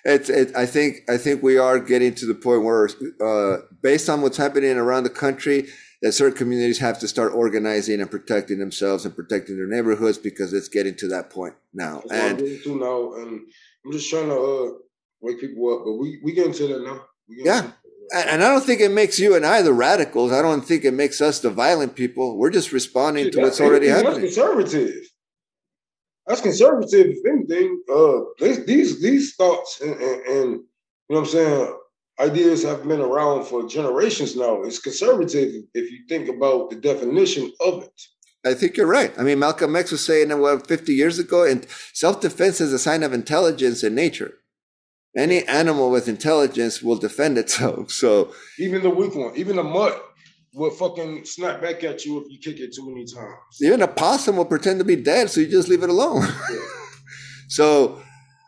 it's 0.04 0.28
it, 0.28 0.54
I 0.54 0.66
think 0.66 1.02
I 1.08 1.16
think 1.16 1.42
we 1.42 1.56
are 1.56 1.78
getting 1.78 2.14
to 2.16 2.26
the 2.26 2.34
point 2.34 2.62
where, 2.62 2.88
uh, 3.24 3.62
based 3.82 4.08
on 4.08 4.20
what's 4.20 4.36
happening 4.36 4.76
around 4.76 5.04
the 5.04 5.10
country, 5.10 5.68
that 6.02 6.12
certain 6.12 6.36
communities 6.36 6.78
have 6.78 6.98
to 6.98 7.08
start 7.08 7.32
organizing 7.32 8.00
and 8.00 8.10
protecting 8.10 8.58
themselves 8.58 9.06
and 9.06 9.16
protecting 9.16 9.56
their 9.56 9.66
neighborhoods 9.66 10.18
because 10.18 10.52
it's 10.52 10.68
getting 10.68 10.94
to 10.96 11.08
that 11.08 11.30
point 11.30 11.54
now. 11.72 12.02
And 12.10 12.38
to 12.38 12.78
now, 12.78 13.14
and 13.14 13.40
I'm 13.84 13.92
just 13.92 14.10
trying 14.10 14.28
to 14.28 14.34
uh, 14.34 14.70
wake 15.22 15.40
people 15.40 15.74
up, 15.74 15.84
but 15.86 15.94
we 15.94 16.20
we 16.22 16.32
get 16.34 16.46
into 16.46 16.66
that 16.68 16.84
now. 16.84 17.06
Yeah. 17.28 17.70
And 18.14 18.44
I 18.44 18.48
don't 18.48 18.62
think 18.62 18.82
it 18.82 18.90
makes 18.90 19.18
you 19.18 19.34
and 19.34 19.46
I 19.46 19.62
the 19.62 19.72
radicals. 19.72 20.30
I 20.30 20.42
don't 20.42 20.60
think 20.60 20.84
it 20.84 20.92
makes 20.92 21.22
us 21.22 21.40
the 21.40 21.48
violent 21.48 21.96
people. 21.96 22.36
We're 22.36 22.50
just 22.50 22.70
responding 22.70 23.30
to 23.30 23.40
what's 23.40 23.62
already 23.62 23.86
happening. 23.88 24.20
conservative 24.20 25.08
that's 26.26 26.40
conservative, 26.40 27.06
if 27.08 27.26
anything. 27.26 27.82
Uh, 27.92 28.20
these 28.66 29.00
these 29.00 29.34
thoughts 29.36 29.80
and, 29.80 29.92
and, 29.92 30.26
and, 30.26 30.50
you 30.52 31.10
know 31.10 31.20
what 31.20 31.20
I'm 31.20 31.26
saying 31.26 31.76
ideas 32.20 32.62
have 32.62 32.86
been 32.86 33.00
around 33.00 33.44
for 33.44 33.66
generations 33.66 34.36
now. 34.36 34.62
It's 34.62 34.78
conservative 34.78 35.64
if 35.74 35.90
you 35.90 36.00
think 36.08 36.28
about 36.28 36.70
the 36.70 36.76
definition 36.76 37.52
of 37.64 37.82
it. 37.82 38.02
I 38.46 38.54
think 38.54 38.76
you're 38.76 38.86
right. 38.86 39.12
I 39.18 39.22
mean, 39.22 39.38
Malcolm 39.38 39.74
X 39.74 39.90
was 39.90 40.04
saying 40.04 40.38
what 40.38 40.66
50 40.66 40.92
years 40.92 41.18
ago, 41.18 41.44
and 41.44 41.66
self-defense 41.92 42.60
is 42.60 42.72
a 42.72 42.78
sign 42.78 43.02
of 43.02 43.12
intelligence 43.12 43.82
in 43.82 43.94
nature. 43.94 44.34
Any 45.16 45.44
animal 45.46 45.90
with 45.90 46.08
intelligence 46.08 46.82
will 46.82 46.96
defend 46.96 47.38
itself. 47.38 47.90
So 47.90 48.34
even 48.58 48.82
the 48.82 48.90
weak 48.90 49.14
one, 49.14 49.34
even 49.36 49.56
the 49.56 49.62
mutt, 49.62 50.02
will 50.54 50.70
fucking 50.70 51.24
snap 51.24 51.60
back 51.60 51.82
at 51.84 52.04
you 52.04 52.20
if 52.20 52.30
you 52.30 52.38
kick 52.38 52.60
it 52.60 52.74
too 52.74 52.88
many 52.88 53.04
times. 53.04 53.60
Even 53.60 53.82
a 53.82 53.88
possum 53.88 54.36
will 54.36 54.44
pretend 54.44 54.78
to 54.78 54.84
be 54.84 54.96
dead, 54.96 55.28
so 55.28 55.40
you 55.40 55.48
just 55.48 55.68
leave 55.68 55.82
it 55.82 55.90
alone. 55.90 56.22
Yeah. 56.22 56.58
so 57.48 58.02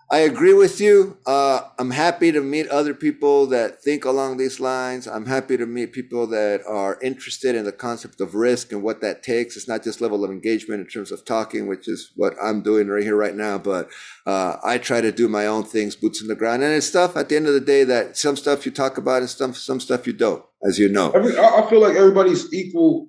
I 0.09 0.19
agree 0.19 0.55
with 0.55 0.81
you. 0.81 1.19
Uh, 1.27 1.63
I'm 1.81 1.91
happy 1.91 2.31
to 2.31 2.41
meet 2.41 2.69
other 2.69 2.95
people 2.95 3.49
that 3.49 3.83
think 3.83 4.05
along 4.05 4.37
these 4.37 4.61
lines. 4.61 5.09
I'm 5.09 5.27
happy 5.27 5.57
to 5.57 5.67
meet 5.67 5.93
people 5.93 6.29
that 6.29 6.63
are 6.65 6.97
interested 7.03 7.57
in 7.57 7.65
the 7.65 7.73
concept 7.73 8.21
of 8.21 8.37
risk 8.37 8.71
and 8.71 8.85
what 8.85 9.01
that 9.01 9.25
takes. 9.25 9.57
It's 9.57 9.67
not 9.67 9.83
just 9.83 10.01
level 10.01 10.25
of 10.25 10.31
engagement 10.31 10.81
in 10.81 10.87
terms 10.87 11.11
of 11.11 11.25
talking, 11.25 11.67
which 11.67 11.89
is 11.89 12.13
what 12.15 12.35
I'm 12.41 12.63
doing 12.63 12.87
right 12.87 13.03
here, 13.03 13.17
right 13.17 13.35
now, 13.35 13.59
but 13.59 13.91
uh, 14.27 14.57
I 14.63 14.79
try 14.79 15.01
to 15.01 15.11
do 15.11 15.27
my 15.27 15.47
own 15.47 15.65
things, 15.65 15.97
boots 15.97 16.23
in 16.23 16.29
the 16.29 16.37
ground. 16.37 16.63
And 16.63 16.73
it's 16.73 16.87
stuff 16.87 17.17
at 17.17 17.29
the 17.29 17.35
end 17.35 17.49
of 17.49 17.55
the 17.55 17.61
day 17.61 17.83
that 17.83 18.17
some 18.17 18.37
stuff 18.37 18.65
you 18.65 18.71
talk 18.71 18.99
about 18.99 19.23
and 19.23 19.31
some, 19.31 19.55
some 19.55 19.81
stuff 19.81 20.07
you 20.07 20.13
don't, 20.13 20.45
as 20.69 20.79
you 20.79 20.89
know. 20.89 21.11
I, 21.15 21.65
I 21.65 21.69
feel 21.69 21.81
like 21.81 21.97
everybody's 21.97 22.53
equal 22.55 23.09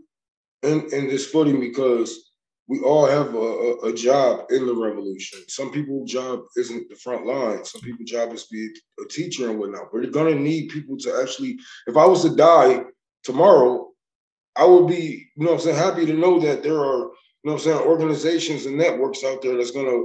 in, 0.63 0.87
in 0.91 1.07
this 1.07 1.27
footing 1.27 1.59
because 1.59 2.26
we 2.68 2.80
all 2.80 3.06
have 3.06 3.34
a, 3.34 3.38
a, 3.38 3.77
a, 3.89 3.94
job 3.94 4.45
in 4.49 4.65
the 4.65 4.76
revolution. 4.76 5.39
Some 5.48 5.72
people's 5.72 6.11
job 6.11 6.41
isn't 6.57 6.89
the 6.89 6.95
front 6.95 7.26
line. 7.26 7.64
Some 7.64 7.81
people's 7.81 8.10
job 8.10 8.34
is 8.34 8.45
to 8.48 8.53
be 8.53 8.69
a 9.03 9.07
teacher 9.07 9.49
and 9.49 9.57
whatnot. 9.57 9.88
But 9.91 10.02
they're 10.02 10.11
gonna 10.11 10.35
need 10.35 10.69
people 10.69 10.98
to 10.98 11.19
actually. 11.22 11.57
If 11.88 11.95
I 11.95 12.06
was 12.06 12.23
to 12.23 12.35
die 12.35 12.84
tomorrow, 13.23 13.89
I 14.56 14.65
would 14.65 14.88
be, 14.88 15.30
you 15.35 15.45
know 15.45 15.53
I'm 15.53 15.60
saying, 15.60 15.77
happy 15.77 16.06
to 16.06 16.14
know 16.14 16.39
that 16.39 16.64
there 16.64 16.80
are, 16.80 17.03
you 17.03 17.45
know 17.45 17.53
I'm 17.53 17.60
saying, 17.60 17.80
organizations 17.80 18.65
and 18.65 18.77
networks 18.77 19.23
out 19.23 19.41
there 19.41 19.56
that's 19.56 19.72
gonna 19.72 20.03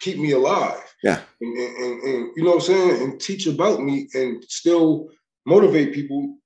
keep 0.00 0.18
me 0.18 0.32
alive. 0.32 0.82
Yeah. 1.02 1.20
And, 1.40 1.56
and, 1.56 2.02
and, 2.02 2.30
you 2.36 2.42
know 2.42 2.50
what 2.50 2.56
I'm 2.56 2.60
saying? 2.60 3.02
And 3.02 3.20
teach 3.20 3.46
about 3.46 3.82
me 3.82 4.08
and 4.14 4.44
still 4.48 5.08
motivate 5.46 5.94
people 5.94 6.36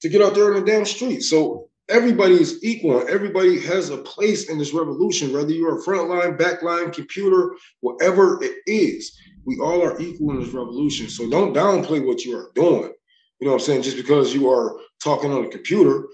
to 0.00 0.08
get 0.08 0.22
out 0.22 0.34
there 0.34 0.54
in 0.54 0.64
the 0.64 0.70
damn 0.70 0.84
street. 0.84 1.20
So 1.20 1.68
everybody 1.88 2.34
is 2.34 2.62
equal. 2.64 3.06
Everybody 3.08 3.60
has 3.60 3.90
a 3.90 3.98
place 3.98 4.50
in 4.50 4.58
this 4.58 4.74
revolution, 4.74 5.32
whether 5.32 5.52
you're 5.52 5.78
a 5.78 5.82
frontline, 5.82 6.38
backline, 6.38 6.92
computer, 6.92 7.54
whatever 7.80 8.42
it 8.42 8.56
is. 8.66 9.16
We 9.44 9.58
all 9.60 9.84
are 9.84 10.00
equal 10.00 10.30
in 10.32 10.40
this 10.40 10.52
revolution. 10.54 11.08
So 11.08 11.30
don't 11.30 11.54
downplay 11.54 12.04
what 12.04 12.24
you 12.24 12.36
are 12.36 12.50
doing. 12.54 12.92
You 13.40 13.46
know 13.46 13.52
what 13.52 13.60
I'm 13.62 13.66
saying? 13.66 13.82
Just 13.82 13.96
because 13.96 14.34
you 14.34 14.50
are 14.50 14.76
talking 15.02 15.32
on 15.32 15.44
a 15.44 15.48
computer, 15.48 16.06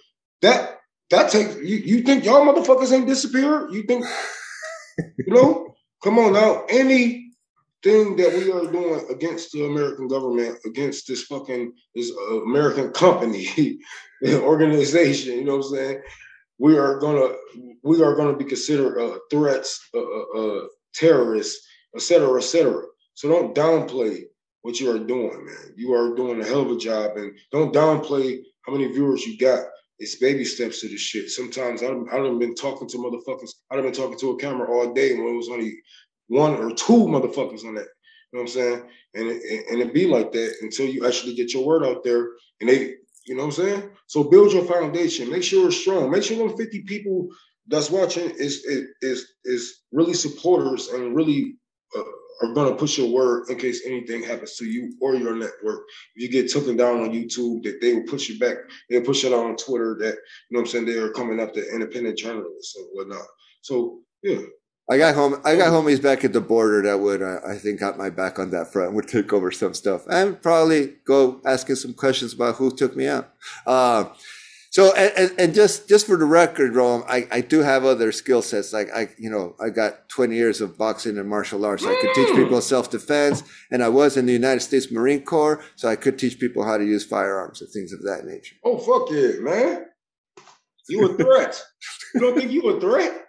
that 0.42 0.80
that 1.10 1.30
takes 1.30 1.56
you, 1.56 1.76
you 1.76 2.02
think 2.02 2.24
y'all 2.24 2.44
motherfuckers 2.44 2.92
ain't 2.92 3.06
disappeared? 3.06 3.72
You 3.72 3.84
think 3.84 4.04
you 5.18 5.34
know? 5.34 5.74
Come 6.02 6.18
on 6.18 6.32
now. 6.32 6.64
Anything 7.84 8.16
that 8.16 8.32
we 8.32 8.52
are 8.52 8.70
doing 8.70 9.04
against 9.10 9.52
the 9.52 9.66
American 9.66 10.06
government, 10.06 10.58
against 10.64 11.08
this 11.08 11.24
fucking 11.24 11.72
this 11.94 12.12
uh, 12.30 12.42
American 12.42 12.92
company, 12.92 13.78
organization, 14.26 15.34
you 15.34 15.44
know 15.44 15.56
what 15.56 15.66
I'm 15.66 15.74
saying? 15.74 16.02
We 16.58 16.78
are 16.78 16.98
gonna 16.98 17.34
we 17.82 18.02
are 18.02 18.14
gonna 18.14 18.36
be 18.36 18.44
considered 18.44 19.00
uh, 19.00 19.18
threats, 19.30 19.80
uh, 19.94 20.00
uh, 20.00 20.38
uh 20.38 20.66
terrorists, 20.94 21.66
etc., 21.96 22.36
etc. 22.38 22.82
So 23.14 23.28
don't 23.28 23.54
downplay 23.54 24.24
what 24.62 24.78
you 24.78 24.90
are 24.94 24.98
doing, 24.98 25.44
man. 25.44 25.74
You 25.76 25.92
are 25.94 26.14
doing 26.14 26.40
a 26.40 26.44
hell 26.44 26.62
of 26.62 26.70
a 26.70 26.76
job, 26.76 27.16
and 27.16 27.36
don't 27.50 27.74
downplay 27.74 28.42
how 28.64 28.72
many 28.72 28.86
viewers 28.92 29.26
you 29.26 29.36
got. 29.38 29.64
It's 29.98 30.16
baby 30.16 30.44
steps 30.44 30.80
to 30.80 30.88
the 30.88 30.96
shit. 30.96 31.30
Sometimes 31.30 31.82
I've, 31.82 32.02
I've 32.12 32.38
been 32.38 32.54
talking 32.54 32.88
to 32.88 32.98
motherfuckers. 32.98 33.50
I've 33.70 33.82
been 33.82 33.92
talking 33.92 34.18
to 34.18 34.30
a 34.30 34.36
camera 34.38 34.70
all 34.70 34.92
day 34.94 35.14
when 35.14 35.34
it 35.34 35.36
was 35.36 35.48
only 35.48 35.76
one 36.28 36.54
or 36.54 36.70
two 36.70 37.06
motherfuckers 37.06 37.64
on 37.64 37.74
that. 37.74 37.88
You 38.32 38.38
know 38.38 38.40
what 38.40 38.40
I'm 38.42 38.48
saying? 38.48 38.82
And 39.14 39.28
it, 39.28 39.64
and 39.70 39.82
it 39.82 39.92
be 39.92 40.06
like 40.06 40.32
that 40.32 40.54
until 40.62 40.86
you 40.86 41.06
actually 41.06 41.34
get 41.34 41.52
your 41.52 41.66
word 41.66 41.84
out 41.84 42.02
there. 42.02 42.30
And 42.60 42.68
they, 42.68 42.94
you 43.26 43.34
know 43.34 43.46
what 43.46 43.58
I'm 43.58 43.64
saying? 43.64 43.90
So 44.06 44.24
build 44.24 44.52
your 44.52 44.64
foundation. 44.64 45.30
Make 45.30 45.42
sure 45.42 45.68
it's 45.68 45.76
strong. 45.76 46.10
Make 46.10 46.22
sure 46.22 46.38
them 46.38 46.56
50 46.56 46.82
people 46.82 47.28
that's 47.68 47.90
watching 47.90 48.30
is 48.30 48.64
is 49.02 49.32
is 49.44 49.82
really 49.92 50.14
supporters 50.14 50.88
and 50.88 51.14
really 51.14 51.56
uh, 51.96 52.02
are 52.42 52.54
going 52.54 52.70
to 52.70 52.76
push 52.78 52.98
your 52.98 53.12
word 53.12 53.48
in 53.50 53.56
case 53.56 53.86
anything 53.86 54.22
happens 54.22 54.56
to 54.56 54.64
you 54.64 54.94
or 55.00 55.14
your 55.14 55.36
network. 55.36 55.82
If 56.16 56.22
you 56.22 56.30
get 56.30 56.50
taken 56.50 56.76
down 56.76 57.00
on 57.00 57.10
YouTube, 57.10 57.62
that 57.64 57.80
they 57.80 57.94
will 57.94 58.04
push 58.04 58.28
you 58.28 58.38
back. 58.38 58.56
They'll 58.90 59.02
push 59.02 59.24
it 59.24 59.32
out 59.32 59.46
on 59.46 59.56
Twitter 59.56 59.96
that, 60.00 60.14
you 60.14 60.50
know 60.50 60.60
what 60.60 60.60
I'm 60.60 60.66
saying, 60.66 60.86
they 60.86 60.98
are 60.98 61.10
coming 61.10 61.40
up 61.40 61.54
to 61.54 61.72
independent 61.72 62.18
journalists 62.18 62.76
and 62.76 62.86
whatnot. 62.92 63.26
So, 63.60 64.00
yeah. 64.22 64.40
I 64.90 64.98
got 64.98 65.14
home. 65.14 65.40
I 65.44 65.56
got 65.56 65.68
homies 65.68 66.02
back 66.02 66.24
at 66.24 66.32
the 66.32 66.40
border 66.40 66.82
that 66.82 66.98
would, 66.98 67.22
uh, 67.22 67.40
I 67.46 67.56
think, 67.56 67.80
got 67.80 67.96
my 67.96 68.10
back 68.10 68.38
on 68.38 68.50
that 68.50 68.72
front. 68.72 68.94
Would 68.94 69.08
take 69.08 69.32
over 69.32 69.50
some 69.50 69.74
stuff 69.74 70.06
and 70.08 70.40
probably 70.42 70.94
go 71.06 71.40
asking 71.46 71.76
some 71.76 71.94
questions 71.94 72.32
about 72.32 72.56
who 72.56 72.74
took 72.74 72.96
me 72.96 73.06
out. 73.06 73.32
Uh, 73.66 74.04
so 74.72 74.94
and, 74.94 75.38
and 75.38 75.54
just 75.54 75.86
just 75.86 76.06
for 76.06 76.16
the 76.16 76.24
record, 76.24 76.74
Rome, 76.74 77.04
I, 77.06 77.28
I 77.30 77.40
do 77.42 77.60
have 77.60 77.84
other 77.84 78.10
skill 78.10 78.40
sets. 78.40 78.72
Like 78.72 78.88
I, 78.92 79.08
you 79.18 79.28
know, 79.30 79.54
I 79.60 79.68
got 79.68 80.08
20 80.08 80.34
years 80.34 80.62
of 80.62 80.78
boxing 80.78 81.18
and 81.18 81.28
martial 81.28 81.64
arts. 81.66 81.82
So 81.84 81.90
I 81.90 82.00
could 82.00 82.14
teach 82.14 82.34
people 82.34 82.60
self 82.62 82.90
defense, 82.90 83.42
and 83.70 83.84
I 83.84 83.90
was 83.90 84.16
in 84.16 84.24
the 84.24 84.32
United 84.32 84.60
States 84.60 84.90
Marine 84.90 85.24
Corps, 85.24 85.62
so 85.76 85.88
I 85.88 85.96
could 85.96 86.18
teach 86.18 86.40
people 86.40 86.64
how 86.64 86.78
to 86.78 86.84
use 86.84 87.04
firearms 87.04 87.60
and 87.60 87.70
things 87.70 87.92
of 87.92 88.00
that 88.02 88.24
nature. 88.24 88.56
Oh 88.64 88.78
fuck 88.78 89.10
yeah, 89.10 89.40
man! 89.40 89.86
You 90.88 91.06
a 91.06 91.14
threat? 91.18 91.62
you 92.14 92.20
don't 92.20 92.34
think 92.34 92.50
you 92.50 92.66
a 92.70 92.80
threat? 92.80 93.26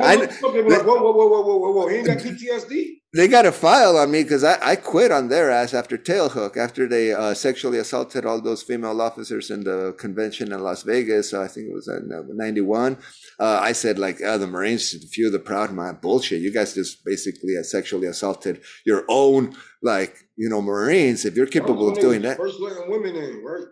I, 0.00 0.14
like, 0.14 0.32
whoa, 0.40 0.50
whoa, 0.52 1.12
whoa, 1.12 1.26
whoa, 1.26 1.56
whoa, 1.56 1.72
whoa! 1.72 1.88
He 1.88 1.96
ain't 1.96 2.06
got 2.06 2.18
PTSD 2.18 2.96
they 3.16 3.28
got 3.28 3.46
a 3.46 3.52
file 3.52 3.96
on 3.96 4.10
me 4.10 4.22
because 4.22 4.44
I, 4.44 4.58
I 4.62 4.76
quit 4.76 5.10
on 5.10 5.28
their 5.28 5.50
ass 5.50 5.72
after 5.72 5.96
Tailhook, 5.96 6.56
after 6.56 6.86
they 6.86 7.12
uh, 7.12 7.32
sexually 7.34 7.78
assaulted 7.78 8.26
all 8.26 8.40
those 8.40 8.62
female 8.62 9.00
officers 9.00 9.50
in 9.50 9.64
the 9.64 9.94
convention 9.98 10.52
in 10.52 10.60
Las 10.60 10.82
Vegas. 10.82 11.30
So 11.30 11.42
I 11.42 11.48
think 11.48 11.68
it 11.68 11.74
was 11.74 11.88
in 11.88 12.12
uh, 12.12 12.22
91. 12.28 12.98
Uh, 13.40 13.60
I 13.62 13.72
said, 13.72 13.98
like, 13.98 14.20
oh, 14.22 14.38
the 14.38 14.46
Marines, 14.46 14.94
a 14.94 15.08
few 15.08 15.26
of 15.26 15.32
the 15.32 15.38
proud 15.38 15.72
man, 15.72 15.98
bullshit. 16.02 16.42
You 16.42 16.52
guys 16.52 16.74
just 16.74 17.04
basically 17.04 17.54
sexually 17.62 18.06
assaulted 18.06 18.60
your 18.84 19.04
own, 19.08 19.56
like, 19.82 20.16
you 20.36 20.48
know, 20.50 20.60
Marines. 20.60 21.24
If 21.24 21.36
you're 21.36 21.46
capable 21.46 21.88
of 21.88 21.98
doing 21.98 22.22
that. 22.22 22.36
First 22.36 22.60
letting 22.60 22.90
women 22.90 23.16
in, 23.16 23.42
right? 23.42 23.64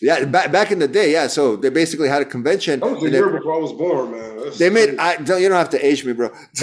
Yeah, 0.00 0.24
back 0.26 0.52
back 0.52 0.70
in 0.70 0.78
the 0.78 0.88
day, 0.88 1.12
yeah. 1.12 1.26
So 1.26 1.56
they 1.56 1.70
basically 1.70 2.08
had 2.08 2.22
a 2.22 2.24
convention. 2.24 2.80
That 2.80 2.90
was 2.90 3.02
the 3.02 3.10
year 3.10 3.30
before 3.30 3.54
I 3.54 3.58
was 3.58 3.72
born, 3.72 4.12
man. 4.12 4.36
That's 4.44 4.58
they 4.58 4.68
made. 4.68 4.98
I 4.98 5.16
don't. 5.16 5.40
You 5.40 5.48
don't 5.48 5.58
have 5.58 5.70
to 5.70 5.86
age 5.86 6.04
me, 6.04 6.12
bro. 6.12 6.28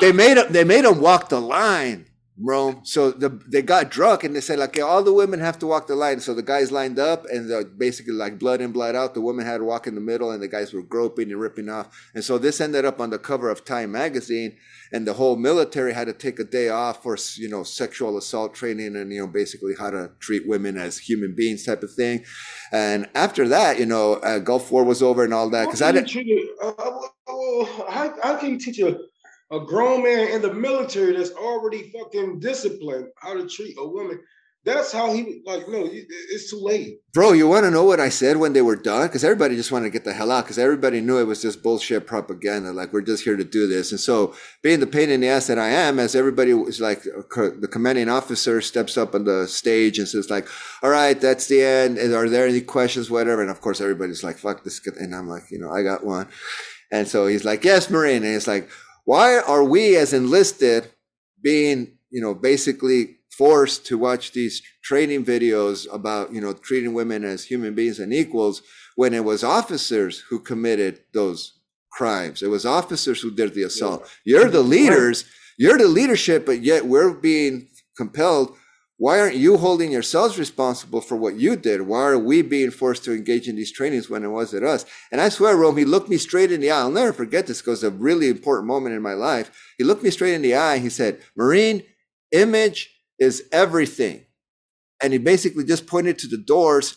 they 0.00 0.12
made 0.12 0.36
them. 0.36 0.52
They 0.52 0.64
made 0.64 0.84
them 0.84 1.00
walk 1.00 1.28
the 1.28 1.40
line, 1.40 2.06
Rome. 2.42 2.80
So 2.84 3.10
the, 3.10 3.28
they 3.48 3.62
got 3.62 3.90
drunk 3.90 4.24
and 4.24 4.34
they 4.34 4.40
said 4.40 4.58
like, 4.58 4.70
okay, 4.70 4.80
all 4.80 5.02
the 5.02 5.12
women 5.12 5.40
have 5.40 5.58
to 5.60 5.66
walk 5.66 5.86
the 5.86 5.94
line. 5.94 6.20
So 6.20 6.34
the 6.34 6.42
guys 6.42 6.72
lined 6.72 6.98
up 6.98 7.24
and 7.26 7.50
they're 7.50 7.64
basically 7.64 8.14
like 8.14 8.38
blood 8.38 8.60
in, 8.60 8.72
blood 8.72 8.94
out. 8.96 9.14
The 9.14 9.20
women 9.20 9.46
had 9.46 9.58
to 9.58 9.64
walk 9.64 9.86
in 9.86 9.94
the 9.94 10.00
middle, 10.00 10.30
and 10.30 10.42
the 10.42 10.48
guys 10.48 10.72
were 10.72 10.82
groping 10.82 11.30
and 11.30 11.40
ripping 11.40 11.68
off. 11.68 11.88
And 12.14 12.24
so 12.24 12.38
this 12.38 12.60
ended 12.60 12.84
up 12.84 13.00
on 13.00 13.10
the 13.10 13.18
cover 13.18 13.48
of 13.48 13.64
Time 13.64 13.92
magazine 13.92 14.56
and 14.92 15.06
the 15.06 15.14
whole 15.14 15.36
military 15.36 15.92
had 15.92 16.06
to 16.06 16.12
take 16.12 16.38
a 16.38 16.44
day 16.44 16.68
off 16.68 17.02
for 17.02 17.16
you 17.36 17.48
know 17.48 17.62
sexual 17.62 18.16
assault 18.18 18.54
training 18.54 18.94
and 18.94 19.12
you 19.12 19.20
know 19.20 19.26
basically 19.26 19.74
how 19.78 19.90
to 19.90 20.10
treat 20.20 20.46
women 20.46 20.76
as 20.76 20.98
human 20.98 21.34
beings 21.34 21.64
type 21.64 21.82
of 21.82 21.92
thing 21.92 22.24
and 22.70 23.08
after 23.14 23.48
that 23.48 23.78
you 23.78 23.86
know 23.86 24.14
uh, 24.14 24.38
gulf 24.38 24.70
war 24.70 24.84
was 24.84 25.02
over 25.02 25.24
and 25.24 25.34
all 25.34 25.48
that 25.48 25.64
because 25.64 25.82
i 25.82 25.90
didn't 25.90 26.14
uh, 26.62 26.68
uh, 26.68 27.00
uh, 27.26 27.90
how, 27.90 28.14
how 28.22 28.36
can 28.36 28.50
you 28.50 28.58
teach 28.58 28.78
a 28.78 28.98
a 29.52 29.60
grown 29.60 30.02
man 30.02 30.28
in 30.28 30.42
the 30.42 30.52
military 30.52 31.16
that's 31.16 31.30
already 31.32 31.90
fucking 31.90 32.40
disciplined 32.40 33.08
how 33.16 33.34
to 33.34 33.46
treat 33.46 33.76
a 33.78 33.86
woman 33.86 34.18
that's 34.64 34.92
how 34.92 35.12
he 35.12 35.42
like. 35.44 35.68
No, 35.68 35.88
it's 35.90 36.48
too 36.48 36.60
late, 36.60 37.00
bro. 37.12 37.32
You 37.32 37.48
want 37.48 37.64
to 37.64 37.70
know 37.70 37.82
what 37.82 37.98
I 37.98 38.10
said 38.10 38.36
when 38.36 38.52
they 38.52 38.62
were 38.62 38.76
done? 38.76 39.08
Because 39.08 39.24
everybody 39.24 39.56
just 39.56 39.72
wanted 39.72 39.86
to 39.86 39.90
get 39.90 40.04
the 40.04 40.12
hell 40.12 40.30
out. 40.30 40.44
Because 40.44 40.58
everybody 40.58 41.00
knew 41.00 41.18
it 41.18 41.24
was 41.24 41.42
just 41.42 41.64
bullshit 41.64 42.06
propaganda. 42.06 42.72
Like 42.72 42.92
we're 42.92 43.00
just 43.00 43.24
here 43.24 43.36
to 43.36 43.42
do 43.42 43.66
this. 43.66 43.90
And 43.90 43.98
so, 43.98 44.36
being 44.62 44.78
the 44.78 44.86
pain 44.86 45.10
in 45.10 45.20
the 45.20 45.28
ass 45.28 45.48
that 45.48 45.58
I 45.58 45.70
am, 45.70 45.98
as 45.98 46.14
everybody 46.14 46.54
was 46.54 46.80
like, 46.80 47.04
uh, 47.06 47.50
the 47.58 47.68
commanding 47.68 48.08
officer 48.08 48.60
steps 48.60 48.96
up 48.96 49.16
on 49.16 49.24
the 49.24 49.48
stage 49.48 49.98
and 49.98 50.06
says, 50.06 50.30
like, 50.30 50.46
"All 50.80 50.90
right, 50.90 51.20
that's 51.20 51.48
the 51.48 51.62
end. 51.62 51.98
Are 51.98 52.28
there 52.28 52.46
any 52.46 52.60
questions? 52.60 53.10
Whatever." 53.10 53.42
And 53.42 53.50
of 53.50 53.60
course, 53.60 53.80
everybody's 53.80 54.22
like, 54.22 54.38
"Fuck 54.38 54.62
this," 54.62 54.80
and 54.86 55.12
I'm 55.12 55.28
like, 55.28 55.50
you 55.50 55.58
know, 55.58 55.72
I 55.72 55.82
got 55.82 56.06
one. 56.06 56.28
And 56.92 57.08
so 57.08 57.26
he's 57.26 57.44
like, 57.44 57.64
"Yes, 57.64 57.90
Marine." 57.90 58.22
And 58.22 58.36
it's 58.36 58.46
like, 58.46 58.68
why 59.04 59.38
are 59.38 59.64
we 59.64 59.96
as 59.96 60.12
enlisted 60.12 60.90
being, 61.42 61.98
you 62.10 62.20
know, 62.20 62.34
basically 62.34 63.16
forced 63.30 63.86
to 63.86 63.98
watch 63.98 64.32
these 64.32 64.62
training 64.82 65.24
videos 65.24 65.92
about, 65.92 66.32
you 66.32 66.40
know, 66.40 66.52
treating 66.52 66.94
women 66.94 67.24
as 67.24 67.44
human 67.44 67.74
beings 67.74 67.98
and 67.98 68.12
equals 68.12 68.62
when 68.96 69.14
it 69.14 69.24
was 69.24 69.42
officers 69.42 70.20
who 70.28 70.38
committed 70.38 71.00
those 71.14 71.58
crimes. 71.90 72.42
It 72.42 72.48
was 72.48 72.66
officers 72.66 73.20
who 73.20 73.30
did 73.30 73.54
the 73.54 73.62
assault. 73.64 74.08
You're 74.24 74.48
the 74.48 74.62
leaders, 74.62 75.24
you're 75.58 75.78
the 75.78 75.88
leadership, 75.88 76.46
but 76.46 76.62
yet 76.62 76.86
we're 76.86 77.12
being 77.12 77.68
compelled. 77.96 78.56
Why 79.02 79.18
aren't 79.18 79.34
you 79.34 79.56
holding 79.56 79.90
yourselves 79.90 80.38
responsible 80.38 81.00
for 81.00 81.16
what 81.16 81.34
you 81.34 81.56
did? 81.56 81.80
Why 81.88 82.02
are 82.02 82.18
we 82.20 82.40
being 82.40 82.70
forced 82.70 83.02
to 83.02 83.12
engage 83.12 83.48
in 83.48 83.56
these 83.56 83.72
trainings 83.72 84.08
when 84.08 84.22
it 84.22 84.28
wasn't 84.28 84.64
us? 84.64 84.86
And 85.10 85.20
I 85.20 85.28
swear, 85.28 85.56
Rome, 85.56 85.76
he 85.76 85.84
looked 85.84 86.08
me 86.08 86.18
straight 86.18 86.52
in 86.52 86.60
the 86.60 86.70
eye. 86.70 86.78
I'll 86.78 86.88
never 86.92 87.12
forget 87.12 87.48
this 87.48 87.60
because 87.60 87.82
it's 87.82 87.92
a 87.92 87.98
really 87.98 88.28
important 88.28 88.68
moment 88.68 88.94
in 88.94 89.02
my 89.02 89.14
life. 89.14 89.50
He 89.76 89.82
looked 89.82 90.04
me 90.04 90.10
straight 90.10 90.34
in 90.34 90.42
the 90.42 90.54
eye. 90.54 90.78
He 90.78 90.88
said, 90.88 91.20
Marine, 91.36 91.82
image 92.30 92.96
is 93.18 93.42
everything. 93.50 94.24
And 95.02 95.12
he 95.12 95.18
basically 95.18 95.64
just 95.64 95.88
pointed 95.88 96.16
to 96.20 96.28
the 96.28 96.38
doors, 96.38 96.96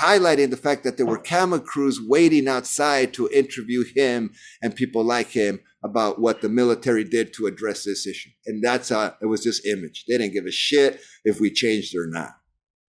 highlighting 0.00 0.50
the 0.50 0.56
fact 0.56 0.84
that 0.84 0.98
there 0.98 1.06
were 1.06 1.18
camera 1.18 1.58
crews 1.58 2.00
waiting 2.00 2.46
outside 2.46 3.12
to 3.14 3.28
interview 3.30 3.82
him 3.92 4.30
and 4.62 4.76
people 4.76 5.02
like 5.02 5.30
him 5.30 5.58
about 5.84 6.20
what 6.20 6.40
the 6.40 6.48
military 6.48 7.04
did 7.04 7.32
to 7.34 7.46
address 7.46 7.84
this 7.84 8.06
issue. 8.06 8.30
And 8.46 8.62
that's 8.62 8.90
uh, 8.90 9.14
it 9.22 9.26
was 9.26 9.42
just 9.42 9.66
image. 9.66 10.04
They 10.08 10.18
didn't 10.18 10.34
give 10.34 10.46
a 10.46 10.50
shit 10.50 11.00
if 11.24 11.40
we 11.40 11.50
changed 11.50 11.94
or 11.96 12.06
not. 12.06 12.36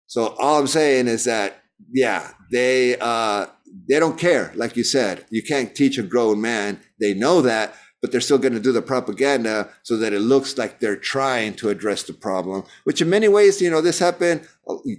So 0.07 0.35
all 0.39 0.59
I'm 0.59 0.67
saying 0.67 1.09
is 1.09 1.25
that, 1.25 1.63
yeah, 1.93 2.31
they 2.51 2.97
uh, 2.99 3.47
they 3.89 3.99
don't 3.99 4.19
care. 4.19 4.53
Like 4.55 4.77
you 4.77 4.85
said, 4.85 5.27
you 5.31 5.43
can't 5.43 5.75
teach 5.75 5.99
a 5.99 6.03
grown 6.03 6.41
man. 6.41 6.81
They 7.01 7.15
know 7.15 7.43
that, 7.43 7.75
but 8.01 8.13
they're 8.13 8.21
still 8.21 8.39
going 8.39 8.55
to 8.55 8.61
do 8.61 8.73
the 8.73 8.83
propaganda 8.83 9.69
so 9.83 9.97
that 9.97 10.13
it 10.13 10.21
looks 10.21 10.57
like 10.57 10.81
they're 10.81 10.97
trying 10.97 11.55
to 11.55 11.69
address 11.69 12.05
the 12.05 12.15
problem, 12.15 12.65
which 12.85 13.03
in 13.03 13.11
many 13.11 13.29
ways, 13.29 13.61
you 13.61 13.71
know, 13.71 13.81
this 13.81 13.99
happened 13.99 14.47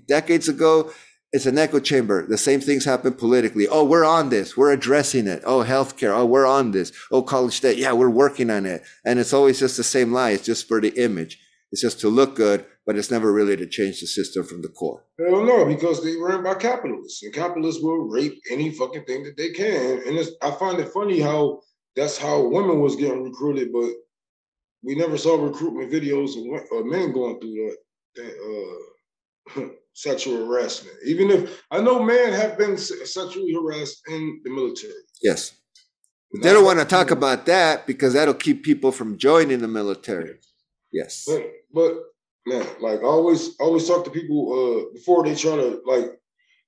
decades 0.08 0.48
ago. 0.48 0.92
It's 1.32 1.46
an 1.46 1.60
echo 1.60 1.80
chamber. 1.80 2.26
The 2.26 2.38
same 2.38 2.60
things 2.60 2.86
happen 2.86 3.14
politically. 3.14 3.68
Oh, 3.68 3.84
we're 3.84 4.06
on 4.06 4.30
this. 4.30 4.58
We're 4.58 4.72
addressing 4.72 5.28
it. 5.28 5.44
Oh, 5.46 5.64
healthcare. 5.64 6.16
Oh, 6.16 6.26
we're 6.26 6.48
on 6.48 6.72
this. 6.72 6.92
Oh, 7.12 7.22
college 7.22 7.62
debt. 7.62 7.78
Yeah, 7.78 7.94
we're 7.94 8.10
working 8.10 8.50
on 8.50 8.66
it. 8.66 8.82
And 9.06 9.20
it's 9.20 9.34
always 9.34 9.60
just 9.60 9.78
the 9.78 9.84
same 9.84 10.12
lie. 10.12 10.32
It's 10.32 10.46
just 10.46 10.68
for 10.68 10.82
the 10.82 10.92
image. 11.02 11.40
It's 11.72 11.82
just 11.82 12.00
to 12.00 12.10
look 12.10 12.36
good, 12.36 12.66
but 12.86 12.98
it's 12.98 13.12
never 13.12 13.32
really 13.32 13.56
to 13.58 13.68
change 13.68 14.02
the 14.02 14.08
system 14.08 14.44
from 14.44 14.64
the 14.64 14.70
core. 14.70 15.06
Hell 15.20 15.46
no, 15.46 15.66
because 15.66 16.04
they 16.04 16.16
ran 16.18 16.44
by 16.44 16.56
capitalists, 16.56 17.22
and 17.22 17.32
capitalists 17.32 17.82
will 17.82 18.10
rape 18.10 18.42
any 18.50 18.72
fucking 18.72 19.06
thing 19.06 19.24
that 19.24 19.38
they 19.38 19.52
can. 19.52 20.02
And 20.08 20.20
I 20.42 20.52
find 20.52 20.80
it 20.80 20.90
funny 20.90 21.20
how 21.20 21.62
that's 21.96 22.18
how 22.18 22.48
women 22.48 22.80
was 22.80 22.96
getting 22.96 23.24
recruited, 23.24 23.72
but 23.72 23.92
we 24.84 24.96
never 24.96 25.18
saw 25.18 25.36
recruitment 25.36 25.92
videos 25.92 26.32
of, 26.38 26.80
of 26.80 26.86
men 26.86 27.12
going 27.12 27.40
through 27.40 27.54
that, 27.54 27.78
that 28.16 29.62
uh, 29.62 29.66
sexual 30.00 30.46
harassment. 30.46 30.96
Even 31.06 31.30
if 31.30 31.62
I 31.72 31.82
know 31.82 32.02
men 32.02 32.32
have 32.32 32.58
been 32.58 32.78
sexually 32.78 33.54
harassed 33.54 34.02
in 34.08 34.42
the 34.44 34.50
military. 34.50 34.94
Yes. 35.22 35.54
But 36.32 36.44
they 36.44 36.54
don't 36.54 36.64
want 36.64 36.80
to 36.80 36.86
talk 36.86 37.12
about 37.12 37.46
that 37.48 37.86
because 37.88 38.14
that'll 38.14 38.34
keep 38.34 38.64
people 38.64 38.92
from 38.92 39.18
joining 39.18 39.60
the 39.60 39.68
military. 39.68 40.40
Yes. 40.94 41.26
But, 41.28 41.44
but 41.74 41.94
man, 42.46 42.66
like 42.80 43.00
I 43.00 43.04
always 43.04 43.56
always 43.60 43.88
talk 43.88 44.06
to 44.06 44.12
people 44.12 44.54
uh, 44.54 44.94
before 44.94 45.24
they 45.24 45.36
try 45.36 45.56
to 45.56 45.82
like 45.86 46.06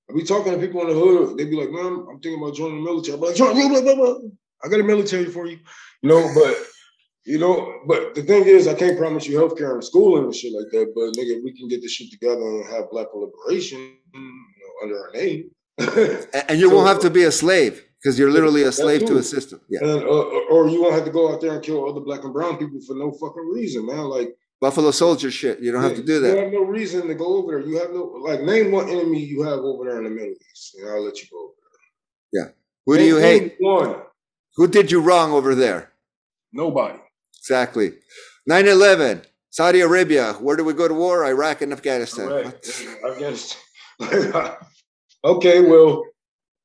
I 0.10 0.14
be 0.14 0.24
talking 0.24 0.52
to 0.52 0.60
people 0.60 0.82
in 0.82 0.90
the 0.90 0.94
hood, 0.94 1.38
they 1.38 1.46
be 1.46 1.56
like, 1.56 1.72
man, 1.72 2.06
I'm 2.10 2.20
thinking 2.20 2.42
about 2.42 2.56
joining 2.56 2.84
the 2.84 2.90
military. 2.92 3.16
I'm 3.16 3.22
like, 3.22 3.38
blah, 3.38 3.54
blah, 3.54 3.82
blah, 3.82 3.96
blah. 3.96 4.16
I 4.64 4.68
got 4.68 4.80
a 4.80 4.84
military 4.84 5.26
for 5.26 5.46
you. 5.48 5.60
You 6.02 6.10
know, 6.10 6.32
but 6.36 6.58
you 7.26 7.38
know, 7.38 7.82
but 7.86 8.16
the 8.16 8.24
thing 8.24 8.46
is, 8.46 8.68
I 8.68 8.74
can't 8.74 8.98
promise 8.98 9.28
you 9.28 9.38
healthcare 9.38 9.74
and 9.74 9.84
schooling 9.84 10.24
and 10.24 10.36
shit 10.36 10.54
like 10.54 10.72
that. 10.72 10.94
But 10.96 11.22
nigga, 11.22 11.44
we 11.44 11.56
can 11.56 11.68
get 11.68 11.82
this 11.82 11.92
shit 11.92 12.12
together 12.12 12.42
and 12.42 12.66
have 12.68 12.90
black 12.90 13.08
liberation 13.14 13.80
you 14.14 14.20
know, 14.20 14.84
under 14.84 15.00
our 15.00 15.12
name. 15.14 15.52
and 15.78 16.60
you 16.60 16.70
so, 16.70 16.76
won't 16.76 16.88
have 16.88 17.00
to 17.02 17.10
be 17.10 17.24
a 17.24 17.32
slave 17.32 17.84
because 18.02 18.18
you're 18.18 18.32
literally 18.32 18.64
a 18.64 18.72
slave 18.72 19.06
to 19.06 19.18
a 19.18 19.24
system. 19.24 19.62
Yeah. 19.70 19.80
And, 19.82 20.04
uh, 20.04 20.24
or 20.50 20.68
you 20.68 20.82
won't 20.82 20.96
have 20.96 21.06
to 21.06 21.12
go 21.12 21.32
out 21.32 21.42
there 21.42 21.54
and 21.54 21.64
kill 21.64 21.88
other 21.88 22.02
black 22.02 22.24
and 22.24 22.34
brown 22.34 22.58
people 22.58 22.80
for 22.82 22.96
no 22.96 23.12
fucking 23.12 23.50
reason, 23.54 23.86
man. 23.86 24.06
Like 24.06 24.36
Buffalo 24.60 24.90
Soldier 24.92 25.30
shit. 25.30 25.60
You 25.60 25.72
don't 25.72 25.84
yeah, 25.84 25.90
have 25.90 25.98
to 25.98 26.04
do 26.04 26.20
that. 26.22 26.36
You 26.36 26.44
have 26.44 26.54
no 26.54 26.64
reason 26.64 27.08
to 27.08 27.14
go 27.14 27.38
over 27.38 27.52
there. 27.52 27.68
You 27.68 27.80
have 27.80 27.92
no 27.92 28.04
like 28.20 28.42
name 28.42 28.72
one 28.72 28.90
enemy 28.90 29.24
you 29.24 29.44
have 29.44 29.60
over 29.60 29.86
there 29.86 30.00
in 30.00 30.06
the 30.06 30.10
Middle 30.10 30.34
East, 30.52 30.76
and 30.80 30.90
I'll 30.90 31.04
let 31.04 31.22
you 31.22 31.28
go 31.32 31.40
over 31.44 31.54
there. 32.34 32.46
Yeah. 32.46 32.52
Who 32.88 32.98
do 32.98 33.04
you 33.04 33.18
hate? 33.18 33.56
One. 33.60 33.98
Who 34.56 34.68
did 34.68 34.92
you 34.92 35.02
wrong 35.02 35.32
over 35.32 35.54
there? 35.54 35.92
Nobody. 36.52 37.00
Exactly. 37.42 37.94
9 38.46 38.68
11, 38.68 39.24
Saudi 39.50 39.82
Arabia. 39.82 40.34
Where 40.34 40.56
do 40.56 40.64
we 40.64 40.74
go 40.74 40.88
to 40.88 40.94
war? 40.94 41.26
Iraq 41.26 41.62
and 41.64 41.74
Afghanistan. 41.74 42.30
Afghanistan. 43.06 43.60
okay, 45.24 45.62
well, 45.62 46.04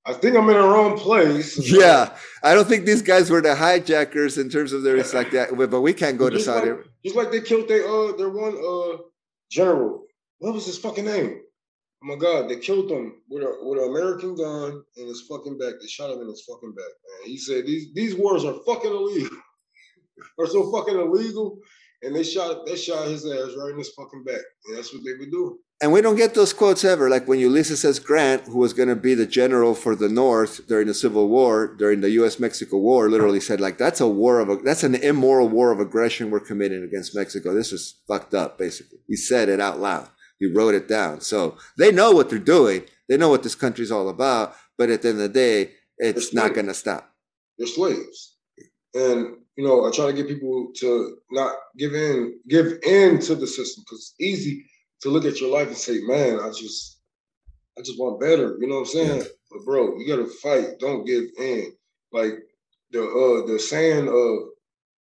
I 0.05 0.12
think 0.12 0.36
I'm 0.36 0.48
in 0.51 0.55
the 0.55 0.62
wrong 0.62 0.98
place. 0.98 1.59
Yeah, 1.70 2.15
I 2.43 2.55
don't 2.55 2.69
think 2.69 2.85
these 2.85 3.03
guys 3.03 3.31
were 3.31 3.40
the 3.40 3.55
hijackers 3.55 4.36
in 4.39 4.51
terms 4.51 4.73
of 4.73 4.82
their 4.82 4.97
it's 4.97 5.15
like 5.15 5.31
that. 5.32 5.57
But 5.57 5.81
we 5.81 5.94
can't 5.94 6.19
go 6.19 6.31
just 6.31 6.44
to 6.44 6.53
Saudi. 6.53 6.70
Like, 6.70 6.85
just 7.05 7.16
like 7.16 7.31
they 7.32 7.40
killed 7.40 7.69
their 7.69 7.86
uh 7.86 8.12
their 8.12 8.31
one 8.31 8.57
uh 8.57 8.98
general. 9.51 10.05
What 10.39 10.55
was 10.55 10.66
his 10.66 10.78
fucking 10.78 11.07
name? 11.07 11.40
Oh 12.05 12.07
my 12.07 12.16
god, 12.16 12.48
they 12.48 12.57
killed 12.57 12.90
him 12.90 13.15
with 13.28 13.43
a 13.43 13.57
with 13.62 13.82
an 13.82 13.89
American 13.89 14.36
gun 14.36 14.82
in 14.97 15.09
his 15.09 15.23
fucking 15.23 15.59
back. 15.59 15.74
They 15.81 15.89
shot 15.89 16.11
him 16.11 16.20
in 16.20 16.28
his 16.28 16.44
fucking 16.48 16.74
back, 16.74 16.85
man. 16.85 17.31
He 17.31 17.36
said 17.36 17.66
these 17.66 17.93
these 17.94 18.15
wars 18.15 18.44
are 18.44 18.55
fucking 18.65 18.90
illegal 18.90 19.36
are 20.38 20.47
so 20.47 20.70
fucking 20.72 20.98
illegal. 20.98 21.59
And 22.02 22.14
they 22.14 22.22
shot 22.22 22.66
they 22.66 22.76
shot 22.76 23.09
his 23.09 23.24
ass 23.24 23.55
right 23.56 23.70
in 23.70 23.78
his 23.78 23.90
fucking 23.90 24.24
back. 24.24 24.43
And 24.66 24.76
that's 24.76 24.93
what 24.93 25.02
they 25.05 25.14
would 25.18 25.30
do. 25.30 25.59
And 25.82 25.93
we 25.93 26.01
don't 26.01 26.16
get 26.16 26.34
those 26.34 26.55
quotes 26.55 26.84
ever. 26.84 27.10
Like 27.10 27.28
when 27.28 27.38
Ulysses 27.38 27.84
S. 27.84 27.98
Grant, 27.98 28.44
who 28.44 28.59
was 28.59 28.72
going 28.72 28.88
to 28.88 28.97
be 28.97 29.12
the 29.12 29.26
general 29.26 29.74
for 29.74 29.94
the 29.94 30.09
North 30.09 30.66
during 30.66 30.86
the 30.86 30.94
Civil 30.94 31.28
War, 31.28 31.66
during 31.66 32.01
the 32.01 32.10
U.S. 32.12 32.40
Mexico 32.40 32.78
War, 32.78 33.10
literally 33.10 33.40
said, 33.40 33.60
like, 33.60 33.76
that's 33.76 34.01
a 34.01 34.09
war 34.09 34.40
of, 34.40 34.48
a, 34.48 34.56
that's 34.56 34.84
an 34.84 34.94
immoral 34.94 35.48
war 35.51 35.72
of 35.72 35.80
aggression 35.80 36.30
we're 36.30 36.40
committing 36.40 36.82
against 36.82 37.14
Mexico. 37.14 37.52
This 37.52 37.72
is 37.72 38.01
fucked 38.09 38.32
up, 38.32 38.56
basically. 38.56 39.01
He 39.06 39.16
said 39.16 39.51
it 39.51 39.60
out 39.60 39.78
loud. 39.78 40.09
He 40.38 40.51
wrote 40.51 40.74
it 40.74 40.88
down. 40.88 41.20
So 41.20 41.59
they 41.76 41.93
know 41.93 42.12
what 42.12 42.30
they're 42.30 42.38
doing. 42.38 42.84
They 43.10 43.18
know 43.18 43.28
what 43.28 43.43
this 43.43 43.55
country's 43.55 43.93
all 43.93 44.09
about. 44.09 44.55
But 44.78 44.88
at 44.88 45.02
the 45.02 45.10
end 45.10 45.20
of 45.20 45.24
the 45.24 45.28
day, 45.28 45.72
it's 45.98 46.32
not 46.32 46.55
going 46.55 46.66
to 46.66 46.74
stop. 46.74 47.10
They're 47.59 47.66
slaves. 47.66 48.36
And 48.94 49.38
you 49.56 49.64
know, 49.64 49.86
I 49.86 49.90
try 49.90 50.06
to 50.06 50.12
get 50.12 50.28
people 50.28 50.68
to 50.76 51.16
not 51.30 51.54
give 51.78 51.94
in, 51.94 52.38
give 52.48 52.78
in 52.82 53.18
to 53.20 53.34
the 53.34 53.46
system 53.46 53.84
because 53.84 54.14
it's 54.18 54.20
easy 54.20 54.66
to 55.00 55.08
look 55.08 55.24
at 55.24 55.40
your 55.40 55.50
life 55.50 55.68
and 55.68 55.76
say, 55.76 56.00
man, 56.02 56.40
I 56.40 56.48
just, 56.50 57.00
I 57.78 57.82
just 57.82 57.98
want 57.98 58.20
better. 58.20 58.56
You 58.60 58.68
know 58.68 58.76
what 58.76 58.80
I'm 58.80 58.86
saying? 58.86 59.24
But 59.50 59.64
bro, 59.64 59.98
you 59.98 60.06
gotta 60.06 60.28
fight. 60.42 60.78
Don't 60.78 61.04
give 61.04 61.24
in. 61.38 61.72
Like 62.12 62.34
the 62.90 63.02
uh 63.02 63.46
the 63.46 63.58
saying 63.58 64.08
of 64.08 64.48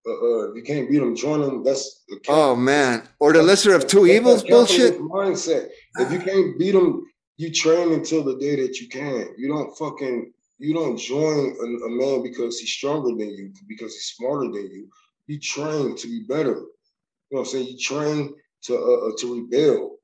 uh, 0.05 0.11
uh, 0.11 0.49
if 0.49 0.55
you 0.55 0.63
can't 0.63 0.89
beat 0.89 0.99
them, 0.99 1.15
join 1.15 1.41
them. 1.41 1.63
That's 1.63 2.03
the 2.07 2.19
oh 2.27 2.55
man, 2.55 3.07
or 3.19 3.31
the 3.33 3.41
lesser 3.41 3.73
of 3.73 3.87
two 3.87 4.05
evils 4.05 4.43
bullshit 4.43 4.99
mindset. 4.99 5.69
If 5.97 6.11
you 6.11 6.19
can't 6.19 6.57
beat 6.59 6.71
them, 6.71 7.05
you 7.37 7.51
train 7.51 7.93
until 7.93 8.23
the 8.23 8.37
day 8.37 8.55
that 8.57 8.79
you 8.79 8.89
can. 8.89 9.33
You 9.37 9.47
don't 9.47 9.77
fucking 9.77 10.33
you 10.59 10.73
don't 10.73 10.97
join 10.97 11.55
a, 11.59 11.85
a, 11.85 11.89
man 11.89 12.23
because 12.23 12.59
he's 12.59 12.71
stronger 12.71 13.09
than 13.09 13.29
you, 13.29 13.51
because 13.67 13.93
he's 13.93 14.13
smarter 14.15 14.45
than 14.45 14.69
you. 14.71 14.87
You 15.27 15.39
train 15.39 15.95
to 15.95 16.07
be 16.07 16.25
better. 16.27 16.55
You 16.55 17.37
know 17.37 17.39
what 17.39 17.39
I'm 17.41 17.45
saying? 17.45 17.67
You 17.67 17.77
train 17.79 18.35
to 18.63 18.75
uh, 18.75 19.07
uh 19.07 19.11
to 19.19 19.41
rebel. 19.41 19.97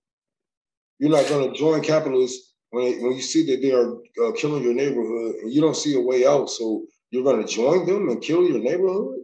You're 0.99 1.11
not 1.11 1.29
going 1.29 1.51
to 1.51 1.57
join 1.57 1.81
capitalists 1.81 2.53
when 2.71 3.01
when 3.01 3.13
you 3.13 3.21
see 3.21 3.45
that 3.47 3.61
they 3.61 3.71
are 3.71 3.95
uh, 4.25 4.31
killing 4.33 4.63
your 4.63 4.73
neighborhood 4.73 5.35
and 5.41 5.53
you 5.53 5.61
don't 5.61 5.77
see 5.77 5.95
a 5.95 6.01
way 6.01 6.25
out. 6.25 6.49
So 6.49 6.85
you're 7.11 7.23
going 7.23 7.45
to 7.45 7.47
join 7.47 7.85
them 7.85 8.09
and 8.09 8.21
kill 8.21 8.43
your 8.43 8.59
neighborhood. 8.59 9.19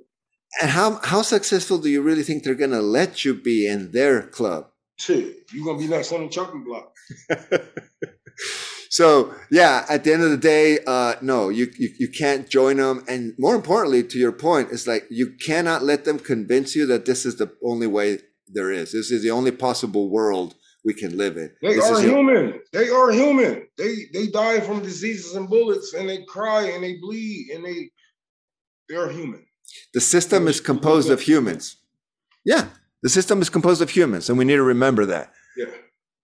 And 0.62 0.70
how 0.70 1.00
how 1.04 1.22
successful 1.22 1.80
do 1.80 1.90
you 1.90 2.02
really 2.02 2.24
think 2.24 2.44
they're 2.44 2.56
going 2.56 2.72
to 2.72 2.82
let 2.82 3.26
you 3.26 3.34
be 3.34 3.68
in 3.68 3.92
their 3.92 4.22
club? 4.22 4.68
Shit, 4.98 5.52
you're 5.52 5.66
going 5.66 5.80
to 5.80 5.84
be 5.86 5.90
next 5.90 6.14
on 6.14 6.22
the 6.22 6.30
chopping 6.30 6.64
block. 6.64 6.94
so 8.96 9.36
yeah, 9.52 9.86
at 9.90 10.06
the 10.06 10.14
end 10.14 10.24
of 10.24 10.30
the 10.30 10.38
day, 10.38 10.80
uh, 10.88 11.16
no, 11.22 11.50
you, 11.50 11.68
you, 11.78 11.90
you 12.00 12.08
can't 12.08 12.48
join 12.48 12.78
them. 12.78 13.04
And 13.10 13.34
more 13.38 13.54
importantly, 13.54 14.04
to 14.04 14.18
your 14.18 14.32
point, 14.32 14.70
it's 14.72 14.88
like 14.88 15.04
you 15.10 15.34
cannot 15.46 15.84
let 15.84 16.06
them 16.06 16.18
convince 16.18 16.78
you 16.78 16.86
that 16.86 17.04
this 17.04 17.26
is 17.26 17.36
the 17.36 17.52
only 17.62 17.88
way 17.88 18.20
there 18.48 18.72
is. 18.72 18.94
This 18.94 19.12
is 19.12 19.22
the 19.22 19.32
only 19.32 19.52
possible 19.52 20.10
world 20.10 20.56
we 20.86 20.94
can 20.94 21.18
live 21.18 21.36
in. 21.36 21.52
They 21.62 21.74
this 21.74 21.92
are 21.92 22.00
human. 22.00 22.62
They 22.72 22.88
are 22.88 23.12
human. 23.12 23.68
They 23.78 23.96
they 24.14 24.28
die 24.28 24.62
from 24.62 24.82
diseases 24.82 25.36
and 25.36 25.50
bullets, 25.50 25.94
and 25.94 26.08
they 26.08 26.24
cry 26.24 26.68
and 26.68 26.82
they 26.82 26.96
bleed, 26.96 27.50
and 27.54 27.66
they 27.66 27.90
they 28.88 28.96
are 28.96 29.10
human. 29.10 29.46
The 29.94 30.00
system 30.00 30.48
is 30.48 30.62
composed 30.62 31.10
of 31.10 31.20
humans. 31.20 31.76
Yeah, 32.46 32.70
the 33.04 33.10
system 33.10 33.42
is 33.42 33.50
composed 33.50 33.82
of 33.82 33.90
humans, 33.90 34.30
and 34.30 34.38
we 34.38 34.46
need 34.46 34.56
to 34.56 34.64
remember 34.64 35.06
that. 35.08 35.34
Yeah. 35.58 35.66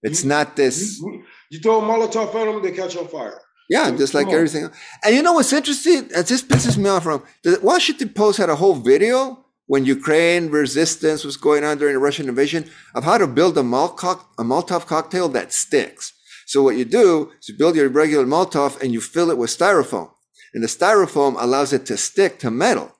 It's 0.03 0.23
you, 0.23 0.29
not 0.29 0.55
this. 0.55 0.99
You, 0.99 1.11
you 1.11 1.23
throw 1.59 1.79
a 1.79 1.83
Molotov 1.83 2.27
at 2.27 2.45
them, 2.45 2.61
they 2.61 2.71
catch 2.71 2.95
on 2.95 3.07
fire. 3.07 3.41
Yeah, 3.69 3.87
so, 3.87 3.97
just 3.97 4.13
like 4.13 4.27
everything. 4.27 4.69
And 5.03 5.15
you 5.15 5.21
know 5.21 5.33
what's 5.33 5.53
interesting? 5.53 6.09
And 6.15 6.25
this 6.25 6.43
pisses 6.43 6.77
me 6.77 6.89
off 6.89 7.03
from 7.03 7.23
the 7.43 7.59
Washington 7.61 8.09
Post 8.09 8.37
had 8.37 8.49
a 8.49 8.55
whole 8.55 8.75
video 8.75 9.45
when 9.67 9.85
Ukraine 9.85 10.49
resistance 10.49 11.23
was 11.23 11.37
going 11.37 11.63
on 11.63 11.77
during 11.77 11.93
the 11.93 11.99
Russian 11.99 12.27
invasion 12.27 12.69
of 12.93 13.05
how 13.05 13.17
to 13.17 13.27
build 13.27 13.57
a, 13.57 13.61
Molotov, 13.61 14.25
a 14.37 14.43
Molotov 14.43 14.85
cocktail 14.85 15.29
that 15.29 15.53
sticks. 15.53 16.11
So 16.47 16.61
what 16.61 16.75
you 16.75 16.83
do 16.83 17.31
is 17.39 17.47
you 17.47 17.57
build 17.57 17.77
your 17.77 17.87
regular 17.87 18.25
Molotov 18.25 18.81
and 18.81 18.91
you 18.91 18.99
fill 18.99 19.31
it 19.31 19.37
with 19.37 19.49
styrofoam. 19.49 20.11
And 20.53 20.61
the 20.61 20.67
styrofoam 20.67 21.41
allows 21.41 21.71
it 21.71 21.85
to 21.85 21.95
stick 21.95 22.39
to 22.39 22.51
metal. 22.51 22.93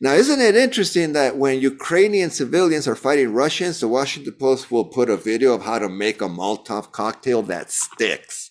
Now, 0.00 0.12
isn't 0.12 0.40
it 0.40 0.54
interesting 0.54 1.12
that 1.14 1.36
when 1.36 1.60
Ukrainian 1.60 2.30
civilians 2.30 2.86
are 2.86 2.94
fighting 2.94 3.32
Russians, 3.32 3.80
the 3.80 3.88
Washington 3.88 4.34
Post 4.38 4.70
will 4.70 4.84
put 4.84 5.10
a 5.10 5.16
video 5.16 5.54
of 5.54 5.62
how 5.62 5.80
to 5.80 5.88
make 5.88 6.22
a 6.22 6.28
Molotov 6.28 6.92
cocktail 6.92 7.42
that 7.42 7.72
sticks? 7.72 8.50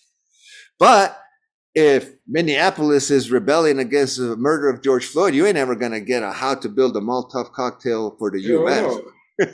But 0.78 1.18
if 1.74 2.10
Minneapolis 2.26 3.10
is 3.10 3.30
rebelling 3.30 3.78
against 3.78 4.18
the 4.18 4.36
murder 4.36 4.68
of 4.68 4.82
George 4.82 5.06
Floyd, 5.06 5.34
you 5.34 5.46
ain't 5.46 5.56
ever 5.56 5.74
going 5.74 5.92
to 5.92 6.00
get 6.00 6.22
a 6.22 6.32
how 6.32 6.54
to 6.56 6.68
build 6.68 6.96
a 6.96 7.00
Molotov 7.00 7.52
cocktail 7.52 8.14
for 8.18 8.30
the 8.30 8.40
U.S. 8.42 8.96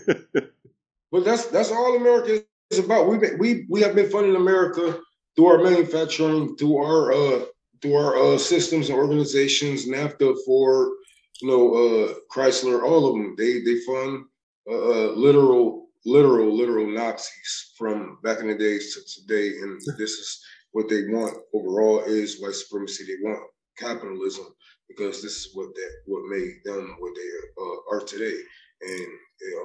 but 1.12 1.24
that's 1.24 1.46
that's 1.46 1.70
all 1.70 1.96
America 1.96 2.42
is 2.70 2.78
about. 2.80 3.08
We 3.08 3.18
we 3.38 3.66
we 3.68 3.80
have 3.82 3.94
been 3.94 4.10
funding 4.10 4.34
America 4.34 4.98
through 5.36 5.46
our 5.46 5.62
manufacturing, 5.62 6.56
through 6.56 6.76
our 6.78 7.12
uh, 7.12 7.44
through 7.80 7.94
our 7.94 8.16
uh, 8.16 8.38
systems 8.38 8.88
and 8.88 8.98
organizations, 8.98 9.86
NAFTA, 9.86 10.34
for 10.44 10.90
you 11.40 11.48
know, 11.48 11.74
uh, 11.74 12.14
Chrysler, 12.32 12.82
all 12.82 13.06
of 13.06 13.14
them, 13.14 13.34
they 13.36 13.60
they 13.60 13.80
fund 13.86 14.24
uh, 14.70 14.74
uh, 14.74 15.12
literal, 15.12 15.88
literal, 16.06 16.56
literal 16.56 16.86
Nazis 16.86 17.72
from 17.76 18.18
back 18.22 18.40
in 18.40 18.48
the 18.48 18.54
days 18.56 18.94
to 18.94 19.22
today, 19.22 19.48
and 19.58 19.80
this 19.98 20.12
is 20.12 20.40
what 20.72 20.88
they 20.88 21.02
want 21.08 21.36
overall 21.52 22.02
is 22.04 22.40
white 22.40 22.54
supremacy. 22.54 23.04
They 23.04 23.28
want 23.28 23.40
capitalism 23.78 24.46
because 24.88 25.22
this 25.22 25.32
is 25.32 25.50
what 25.54 25.74
that 25.74 25.90
what 26.06 26.22
made 26.28 26.52
them 26.64 26.96
what 26.98 27.12
they 27.14 27.62
uh, 27.62 27.96
are 27.96 28.00
today, 28.00 28.36
and 28.82 29.08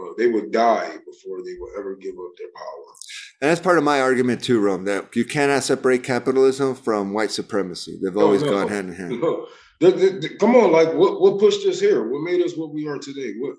uh, 0.01 0.13
they 0.17 0.27
would 0.27 0.51
die 0.51 0.89
before 1.05 1.43
they 1.43 1.55
would 1.59 1.79
ever 1.79 1.95
give 1.95 2.15
up 2.15 2.31
their 2.37 2.49
power. 2.55 2.93
And 3.41 3.49
that's 3.49 3.61
part 3.61 3.77
of 3.77 3.85
my 3.85 4.01
argument 4.01 4.43
too, 4.43 4.59
Rome, 4.59 4.85
that 4.85 5.15
you 5.15 5.23
cannot 5.23 5.63
separate 5.63 6.03
capitalism 6.03 6.75
from 6.75 7.13
white 7.13 7.31
supremacy. 7.31 7.97
They've 8.03 8.17
always 8.17 8.41
no, 8.41 8.51
no, 8.51 8.57
gone 8.57 8.67
hand 8.67 8.89
in 8.89 8.95
hand. 8.95 9.21
No. 9.21 9.47
The, 9.79 9.91
the, 9.91 10.09
the, 10.19 10.29
come 10.37 10.55
on, 10.55 10.71
like 10.71 10.93
what 10.93 11.21
what 11.21 11.39
pushed 11.39 11.65
us 11.65 11.79
here? 11.79 12.07
What 12.09 12.21
made 12.21 12.41
us 12.41 12.55
what 12.55 12.73
we 12.73 12.87
are 12.87 12.97
today? 12.97 13.33
What 13.39 13.55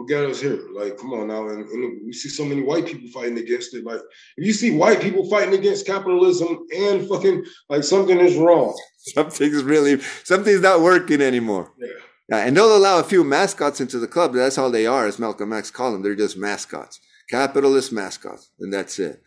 what 0.00 0.08
got 0.08 0.24
us 0.24 0.40
here. 0.40 0.58
Like, 0.72 0.96
come 0.96 1.12
on 1.12 1.28
now, 1.28 1.46
and, 1.48 1.68
and, 1.68 2.06
we 2.06 2.12
see 2.14 2.30
so 2.30 2.44
many 2.44 2.62
white 2.62 2.86
people 2.86 3.10
fighting 3.10 3.38
against 3.38 3.74
it. 3.74 3.84
Like, 3.84 4.00
if 4.38 4.46
you 4.46 4.54
see 4.54 4.70
white 4.70 5.02
people 5.02 5.28
fighting 5.28 5.52
against 5.52 5.84
capitalism 5.86 6.64
and 6.74 7.06
fucking 7.06 7.44
like 7.68 7.84
something 7.84 8.18
is 8.18 8.36
wrong. 8.36 8.74
Something's 9.14 9.62
really 9.62 10.00
something's 10.24 10.62
not 10.62 10.80
working 10.80 11.20
anymore. 11.20 11.72
Yeah. 11.78 11.88
Yeah, 12.30 12.46
and 12.46 12.56
they'll 12.56 12.76
allow 12.76 13.00
a 13.00 13.04
few 13.04 13.24
mascots 13.24 13.80
into 13.80 13.98
the 13.98 14.06
club. 14.06 14.32
That's 14.32 14.56
all 14.56 14.70
they 14.70 14.86
are, 14.86 15.06
as 15.06 15.18
Malcolm 15.18 15.52
X 15.52 15.70
called 15.70 15.94
them. 15.94 16.02
They're 16.02 16.14
just 16.14 16.36
mascots, 16.36 17.00
capitalist 17.28 17.92
mascots, 17.92 18.50
and 18.60 18.72
that's 18.72 19.00
it. 19.00 19.20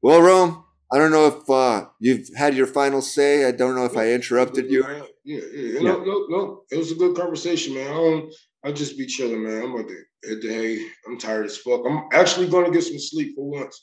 Well, 0.00 0.22
Rome, 0.22 0.64
I 0.92 0.98
don't 0.98 1.10
know 1.10 1.26
if 1.26 1.50
uh, 1.50 1.86
you've 1.98 2.28
had 2.36 2.54
your 2.54 2.66
final 2.66 3.02
say. 3.02 3.44
I 3.44 3.50
don't 3.50 3.74
know 3.74 3.84
if 3.84 3.96
I 3.96 4.12
interrupted 4.12 4.70
you. 4.70 4.86
Yeah, 5.24 5.40
yeah, 5.52 5.80
no, 5.80 6.04
no, 6.04 6.26
no. 6.28 6.62
It 6.70 6.76
was 6.76 6.92
a 6.92 6.94
good 6.94 7.16
conversation, 7.16 7.74
man. 7.74 7.88
I 7.88 7.94
don't, 7.94 8.34
I'll 8.64 8.72
just 8.72 8.96
be 8.96 9.06
chilling, 9.06 9.42
man. 9.42 9.62
I'm 9.62 9.72
about 9.72 9.88
to 9.88 9.96
hit 10.22 10.42
the 10.42 10.48
hay. 10.48 10.86
I'm 11.06 11.18
tired 11.18 11.46
as 11.46 11.56
fuck. 11.56 11.82
I'm 11.88 12.04
actually 12.12 12.48
going 12.48 12.66
to 12.66 12.70
get 12.70 12.84
some 12.84 12.98
sleep 12.98 13.34
for 13.34 13.50
once 13.50 13.82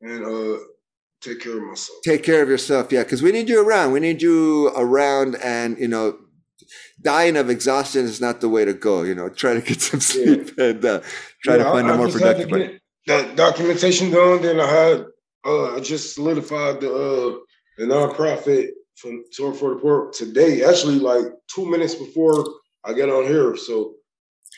and 0.00 0.24
uh, 0.24 0.58
take 1.20 1.40
care 1.40 1.58
of 1.58 1.64
myself. 1.64 1.98
Take 2.04 2.22
care 2.22 2.42
of 2.42 2.48
yourself, 2.48 2.90
yeah, 2.90 3.02
because 3.02 3.22
we 3.22 3.32
need 3.32 3.48
you 3.48 3.66
around. 3.66 3.92
We 3.92 4.00
need 4.00 4.22
you 4.22 4.68
around, 4.68 5.36
and 5.36 5.78
you 5.78 5.88
know, 5.88 6.18
dying 7.02 7.36
of 7.36 7.50
exhaustion 7.50 8.04
is 8.04 8.20
not 8.20 8.40
the 8.40 8.48
way 8.48 8.64
to 8.64 8.72
go. 8.72 9.02
You 9.02 9.14
know, 9.14 9.28
try 9.28 9.54
to 9.54 9.60
get 9.60 9.80
some 9.80 10.00
sleep 10.00 10.52
yeah. 10.56 10.64
and 10.64 10.84
uh, 10.84 11.00
try 11.44 11.56
yeah, 11.56 11.64
to 11.64 11.70
find 11.70 11.86
I, 11.86 11.94
a 11.94 11.96
more 11.98 12.08
productive 12.08 12.50
way. 12.50 12.80
That 13.06 13.36
documentation 13.36 14.10
done. 14.10 14.42
Then 14.42 14.60
I 14.60 14.66
had 14.66 15.06
uh, 15.44 15.76
I 15.76 15.80
just 15.80 16.14
solidified 16.14 16.80
the 16.80 16.92
uh, 16.92 17.38
the 17.78 17.86
nonprofit 17.86 18.68
from 18.96 19.24
Tour 19.32 19.54
for 19.54 19.74
the 19.74 19.80
Poor 19.80 20.10
today. 20.12 20.62
Actually, 20.64 20.98
like 20.98 21.24
two 21.54 21.68
minutes 21.70 21.94
before 21.94 22.44
I 22.84 22.92
get 22.92 23.08
on 23.08 23.24
here. 23.24 23.56
So, 23.56 23.94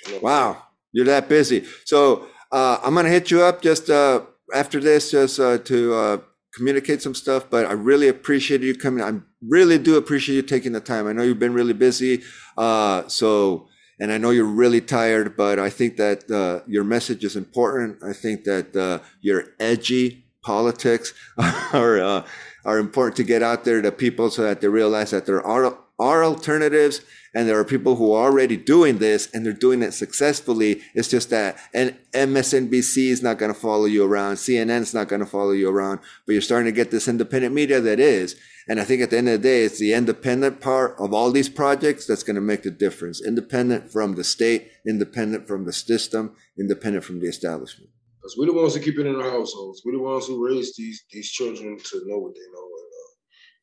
you 0.07 0.15
know. 0.15 0.19
wow, 0.21 0.63
you're 0.93 1.07
that 1.07 1.29
busy. 1.29 1.65
So 1.85 2.27
uh, 2.51 2.79
I'm 2.83 2.95
gonna 2.95 3.09
hit 3.09 3.31
you 3.31 3.43
up 3.43 3.63
just 3.63 3.91
uh, 3.91 4.23
after 4.55 4.81
this, 4.81 5.11
just 5.11 5.39
uh, 5.39 5.59
to 5.59 5.95
uh, 5.95 6.19
communicate 6.55 7.03
some 7.03 7.15
stuff. 7.15 7.49
But 7.49 7.67
I 7.67 7.73
really 7.73 8.09
appreciate 8.09 8.63
you 8.63 8.75
coming. 8.75 9.05
I 9.05 9.21
really 9.47 9.79
do 9.79 9.97
appreciate 9.97 10.37
you 10.37 10.43
taking 10.43 10.73
the 10.73 10.81
time. 10.81 11.07
I 11.07 11.13
know 11.13 11.23
you've 11.23 11.39
been 11.39 11.55
really 11.55 11.75
busy. 11.75 12.23
Uh, 12.57 13.07
so 13.09 13.69
and 14.03 14.11
I 14.11 14.19
know 14.19 14.31
you're 14.31 14.45
really 14.45 14.81
tired, 14.81 15.37
but 15.37 15.61
I 15.61 15.71
think 15.71 15.97
that 15.99 16.29
uh, 16.29 16.65
your 16.67 16.83
message 16.83 17.23
is 17.23 17.37
important. 17.37 18.03
I 18.03 18.13
think 18.13 18.43
that 18.45 18.75
uh, 18.75 18.99
your 19.21 19.45
edgy 19.61 20.25
politics 20.43 21.15
are 21.73 22.01
uh, 22.01 22.27
are 22.65 22.79
important 22.79 23.17
to 23.17 23.25
get 23.25 23.43
out 23.43 23.65
there 23.65 23.83
to 23.83 23.91
people 23.91 24.31
so 24.31 24.43
that 24.43 24.61
they 24.61 24.69
realize 24.69 25.11
that 25.11 25.27
there 25.27 25.43
are 25.43 25.79
are 25.99 26.25
alternatives 26.25 27.01
and 27.35 27.49
there 27.49 27.59
are 27.59 27.65
people 27.65 27.97
who 27.97 28.13
are 28.13 28.25
already 28.25 28.57
doing 28.57 28.99
this 28.99 29.29
and 29.33 29.47
they're 29.47 29.53
doing 29.53 29.83
it 29.83 29.93
successfully. 29.93 30.83
It's 30.95 31.09
just 31.09 31.31
that 31.31 31.59
and 31.73 31.97
MSNBC 32.13 33.09
is 33.09 33.23
not 33.23 33.39
going 33.39 33.53
to 33.53 33.59
follow 33.59 33.87
you 33.87 34.05
around. 34.05 34.37
CNN 34.37 34.81
is 34.81 34.95
not 34.95 35.09
going 35.09 35.21
to 35.21 35.27
follow 35.27 35.53
you 35.53 35.71
around, 35.71 36.01
but 36.27 36.33
you're 36.33 36.43
starting 36.43 36.67
to 36.67 36.77
get 36.77 36.91
this 36.91 37.09
independent 37.09 37.55
media 37.55 37.81
that 37.81 38.01
is. 38.01 38.37
And 38.69 38.81
I 38.81 38.85
think 38.85 39.03
at 39.03 39.11
the 39.11 39.19
end 39.19 39.29
of 39.29 39.43
the 39.43 39.49
day, 39.49 39.65
it's 39.65 39.79
the 39.79 39.93
independent 39.93 40.61
part 40.61 40.95
of 40.99 41.13
all 41.13 41.33
these 41.33 41.49
projects 41.49 42.07
that's 42.07 42.23
going 42.23 42.37
to 42.37 42.41
make 42.41 42.63
the 42.63 42.71
difference. 42.71 43.21
Independent 43.21 43.91
from 43.91 44.15
the 44.15 44.23
state, 44.23 44.71
independent 44.87 45.49
from 45.49 45.65
the 45.65 45.73
system, 45.73 46.37
independent 46.57 47.05
from 47.05 47.21
the 47.21 47.27
establishment. 47.27 47.91
Because 48.23 48.37
we're 48.39 48.47
the 48.47 48.53
ones 48.53 48.75
who 48.75 48.81
keep 48.81 49.01
it 49.01 49.07
in 49.07 49.17
our 49.17 49.31
households. 49.31 49.83
We're 49.85 49.99
the 49.99 50.03
ones 50.03 50.29
who 50.29 50.47
raise 50.47 50.77
these 50.77 51.05
these 51.11 51.29
children 51.29 51.77
to 51.77 52.03
know 52.07 52.19
what 52.19 52.35
they 52.35 52.47
know. 52.53 52.69
And 52.79 52.91
uh, 53.03 53.11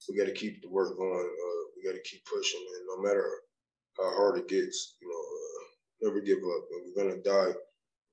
we 0.09 0.17
got 0.17 0.25
to 0.25 0.33
keep 0.33 0.61
the 0.61 0.67
work 0.67 0.97
going. 0.97 1.13
Uh, 1.13 1.63
we 1.77 1.89
got 1.89 1.95
to 1.95 2.03
keep 2.03 2.25
pushing. 2.25 2.59
And 2.59 2.85
no 2.87 3.01
matter 3.01 3.25
how 3.97 4.09
hard 4.15 4.37
it 4.37 4.49
gets, 4.49 4.97
you 5.01 5.07
know, 5.07 6.09
uh, 6.09 6.09
never 6.09 6.19
give 6.19 6.39
up. 6.39 6.63
And 6.71 6.81
we're 6.85 7.03
going 7.03 7.15
to 7.15 7.29
die 7.29 7.53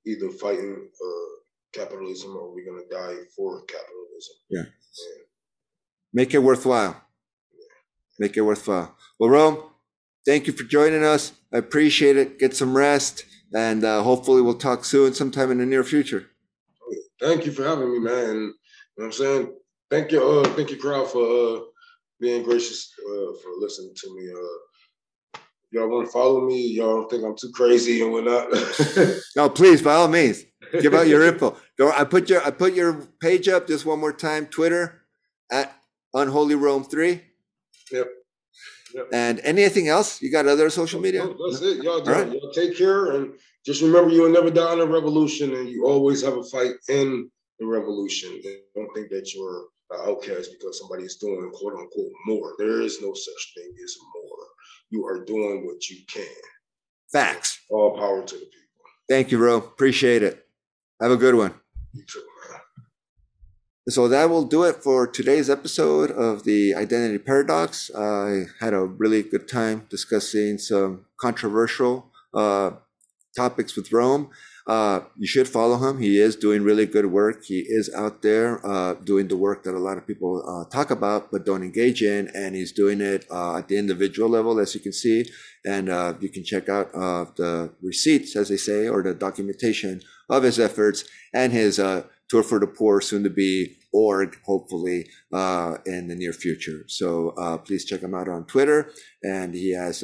either 0.07 0.31
fighting 0.31 0.89
uh, 0.89 1.81
capitalism 1.81 2.37
or 2.37 2.55
we're 2.55 2.65
going 2.65 2.81
to 2.89 2.95
die 2.95 3.25
for 3.37 3.65
capitalism. 3.65 4.37
Yeah. 4.49 4.61
And, 4.61 5.27
Make 6.13 6.33
it 6.33 6.39
worthwhile. 6.39 7.03
Make 8.21 8.37
it 8.37 8.43
worthwhile. 8.43 8.97
Well, 9.19 9.31
Rome, 9.31 9.65
thank 10.25 10.47
you 10.47 10.53
for 10.53 10.63
joining 10.63 11.03
us. 11.03 11.33
I 11.53 11.59
appreciate 11.59 12.17
it. 12.17 12.39
Get 12.39 12.55
some 12.55 12.77
rest. 12.77 13.25
And 13.53 13.85
uh, 13.85 14.05
hopefully 14.05 14.43
we'll 14.43 14.55
talk 14.55 14.85
soon 14.85 15.13
sometime 15.13 15.51
in 15.51 15.59
the 15.59 15.67
near 15.67 15.83
future 15.83 16.31
thank 17.21 17.47
you 17.47 17.53
for 17.53 17.65
having 17.65 17.93
me, 17.93 17.99
man. 17.99 18.31
And, 18.31 18.31
you 18.31 18.39
know 18.39 18.53
what 18.95 19.05
I'm 19.07 19.13
saying? 19.13 19.55
Thank 19.91 20.13
you, 20.13 20.23
uh, 20.23 20.45
thank 20.51 20.71
you, 20.71 20.77
crowd, 20.77 21.09
for 21.11 21.23
uh, 21.25 21.61
being 22.21 22.43
gracious 22.43 22.93
uh, 23.09 23.33
for 23.43 23.53
listening 23.59 23.93
to 23.95 24.17
me. 24.17 24.31
Uh, 24.33 25.41
y'all 25.71 25.89
want 25.89 26.07
to 26.07 26.13
follow 26.13 26.47
me? 26.47 26.67
Y'all 26.69 27.01
don't 27.01 27.11
think 27.11 27.25
I'm 27.25 27.37
too 27.37 27.53
crazy 27.55 28.03
and 28.03 28.13
whatnot? 28.13 28.49
no, 29.37 29.49
please, 29.49 29.83
by 29.83 29.95
all 29.95 30.09
means, 30.09 30.45
give 30.81 30.95
out 30.95 31.07
your 31.07 31.23
info. 31.29 31.57
I 31.81 32.05
put 32.05 32.29
your 32.29 32.45
I 32.45 32.51
put 32.51 32.75
your 32.75 33.07
page 33.21 33.49
up 33.49 33.69
just 33.69 33.87
one 33.87 34.01
more 34.01 34.13
time. 34.13 34.47
Twitter 34.47 35.03
at 35.53 35.77
Unholy 36.15 36.55
Rome 36.55 36.85
Three. 36.85 37.23
Yep. 37.93 38.09
Yep. 38.95 39.09
And 39.13 39.41
anything 39.41 39.89
else? 39.89 40.23
You 40.23 40.33
got 40.33 40.47
other 40.47 40.71
social 40.71 41.01
media? 41.01 41.25
No, 41.25 41.37
that's 41.51 41.63
it. 41.63 41.83
Y'all, 41.83 42.03
right. 42.03 42.33
y'all 42.33 42.53
take 42.53 42.77
care 42.77 43.13
and 43.13 43.35
just 43.67 43.83
remember 43.83 44.11
you'll 44.11 44.31
never 44.31 44.51
die 44.51 44.75
in 44.75 44.81
a 44.81 44.87
revolution 44.87 45.53
and 45.55 45.69
you 45.69 45.85
always 45.85 46.23
have 46.23 46.37
a 46.37 46.45
fight 46.45 46.75
in 46.89 47.29
the 47.59 47.67
revolution. 47.67 48.41
Don't 48.77 48.95
think 48.95 49.11
that 49.11 49.35
you're 49.35 49.65
an 49.91 50.09
outcast 50.09 50.51
because 50.53 50.79
somebody 50.79 51.03
is 51.03 51.17
doing 51.17 51.51
quote 51.53 51.73
unquote 51.75 52.13
more. 52.27 52.55
There 52.59 52.81
is 52.81 53.03
no 53.03 53.13
such 53.13 53.53
thing 53.57 53.75
as 53.83 53.97
more. 54.15 54.47
You 54.91 55.05
are 55.07 55.25
doing 55.25 55.67
what 55.67 55.89
you 55.91 55.99
can. 56.07 56.27
Facts. 57.13 57.61
All 57.69 57.97
power 57.97 58.23
to 58.23 58.35
the 58.35 58.41
people. 58.41 58.57
Thank 59.09 59.33
you, 59.33 59.39
bro. 59.39 59.57
Appreciate 59.57 60.23
it. 60.23 60.47
Have 61.01 61.11
a 61.11 61.17
good 61.17 61.35
one. 61.35 61.55
You 61.93 62.05
too, 62.09 62.23
man. 62.51 62.61
So 63.89 64.09
that 64.09 64.31
will 64.31 64.45
do 64.45 64.65
it 64.65 64.77
for 64.77 65.07
today's 65.07 65.49
episode 65.51 66.11
of 66.11 66.45
the 66.45 66.75
Identity 66.75 67.19
Paradox. 67.19 67.91
I 67.97 68.47
had 68.61 68.75
a 68.75 68.85
really 68.85 69.23
good 69.23 69.49
time 69.49 69.87
discussing 69.89 70.59
some 70.59 71.07
controversial 71.21 72.11
uh, 72.35 72.73
topics 73.37 73.77
with 73.77 73.93
Rome. 73.93 74.31
Uh, 74.67 75.03
you 75.17 75.29
should 75.29 75.47
follow 75.47 75.77
him. 75.89 76.01
He 76.01 76.19
is 76.19 76.35
doing 76.35 76.65
really 76.65 76.87
good 76.87 77.07
work. 77.07 77.45
He 77.45 77.61
is 77.61 77.89
out 77.95 78.23
there 78.23 78.67
uh, 78.67 78.95
doing 78.95 79.29
the 79.29 79.37
work 79.37 79.63
that 79.63 79.77
a 79.77 79.79
lot 79.79 79.97
of 79.97 80.09
people 80.09 80.43
uh, 80.45 80.69
talk 80.69 80.91
about 80.91 81.31
but 81.31 81.47
don't 81.47 81.63
engage 81.63 82.03
in, 82.03 82.29
and 82.35 82.57
he's 82.57 82.73
doing 82.73 83.01
it 83.01 83.27
uh, 83.31 83.59
at 83.59 83.69
the 83.69 83.79
individual 83.79 84.29
level, 84.29 84.59
as 84.59 84.75
you 84.75 84.81
can 84.81 84.93
see. 84.93 85.31
And 85.65 85.89
uh, 85.89 86.15
you 86.21 86.31
can 86.31 86.43
check 86.43 86.69
out 86.69 86.93
uh, 86.95 87.27
the 87.37 87.71
receipts, 87.81 88.35
as 88.35 88.49
they 88.49 88.57
say, 88.57 88.89
or 88.89 89.05
the 89.05 89.15
documentation 89.15 90.03
of 90.29 90.43
his 90.43 90.59
efforts 90.59 91.05
and 91.33 91.53
his 91.53 91.77
tour 92.29 92.43
for 92.43 92.59
the 92.59 92.67
poor, 92.67 93.01
soon 93.01 93.23
to 93.23 93.31
be 93.31 93.77
org, 93.93 94.37
hopefully, 94.45 95.07
in 95.87 96.09
the 96.09 96.17
near 96.17 96.33
future. 96.33 96.85
So 96.89 97.33
please 97.65 97.85
check 97.85 98.01
him 98.01 98.15
out 98.15 98.29
on 98.29 98.47
Twitter. 98.47 98.91
And 99.23 99.55
he 99.55 99.73
has 99.75 100.03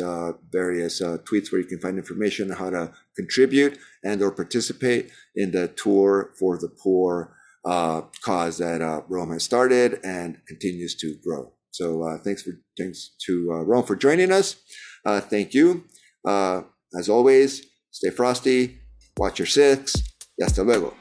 various 0.50 1.00
tweets 1.00 1.50
where 1.50 1.60
you 1.60 1.66
can 1.66 1.80
find 1.80 1.98
information 1.98 2.52
on 2.52 2.56
how 2.56 2.70
to 2.70 2.92
contribute 3.16 3.78
and 4.04 4.22
or 4.22 4.30
participate 4.30 5.10
in 5.36 5.52
the 5.52 5.68
tour 5.68 6.32
for 6.38 6.58
the 6.58 6.68
poor 6.68 7.36
uh, 7.64 8.02
cause 8.24 8.58
that 8.58 8.80
uh, 8.80 9.02
Rome 9.08 9.32
has 9.32 9.44
started 9.44 10.00
and 10.02 10.38
continues 10.48 10.96
to 10.96 11.16
grow. 11.24 11.52
So 11.70 12.18
thanks 12.22 12.42
for 12.42 12.52
thanks 12.78 13.14
to 13.26 13.48
Rome 13.66 13.84
for 13.84 13.96
joining 13.96 14.30
us. 14.30 14.56
thank 15.06 15.54
you. 15.54 15.84
as 16.26 17.08
always, 17.08 17.64
stay 17.90 18.10
frosty, 18.10 18.78
watch 19.16 19.38
your 19.38 19.46
six, 19.46 19.94
y 20.38 20.44
hasta 20.44 20.62
luego. 20.62 20.94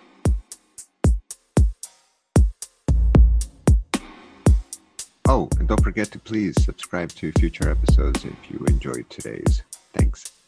Oh, 5.28 5.48
and 5.60 5.68
don't 5.68 5.82
forget 5.82 6.12
to 6.12 6.20
please 6.20 6.62
subscribe 6.62 7.10
to 7.14 7.32
future 7.34 7.70
episodes 7.70 8.26
if 8.26 8.52
you 8.52 8.66
enjoyed 8.68 9.10
today's. 9.10 9.64
Thanks. 9.94 10.41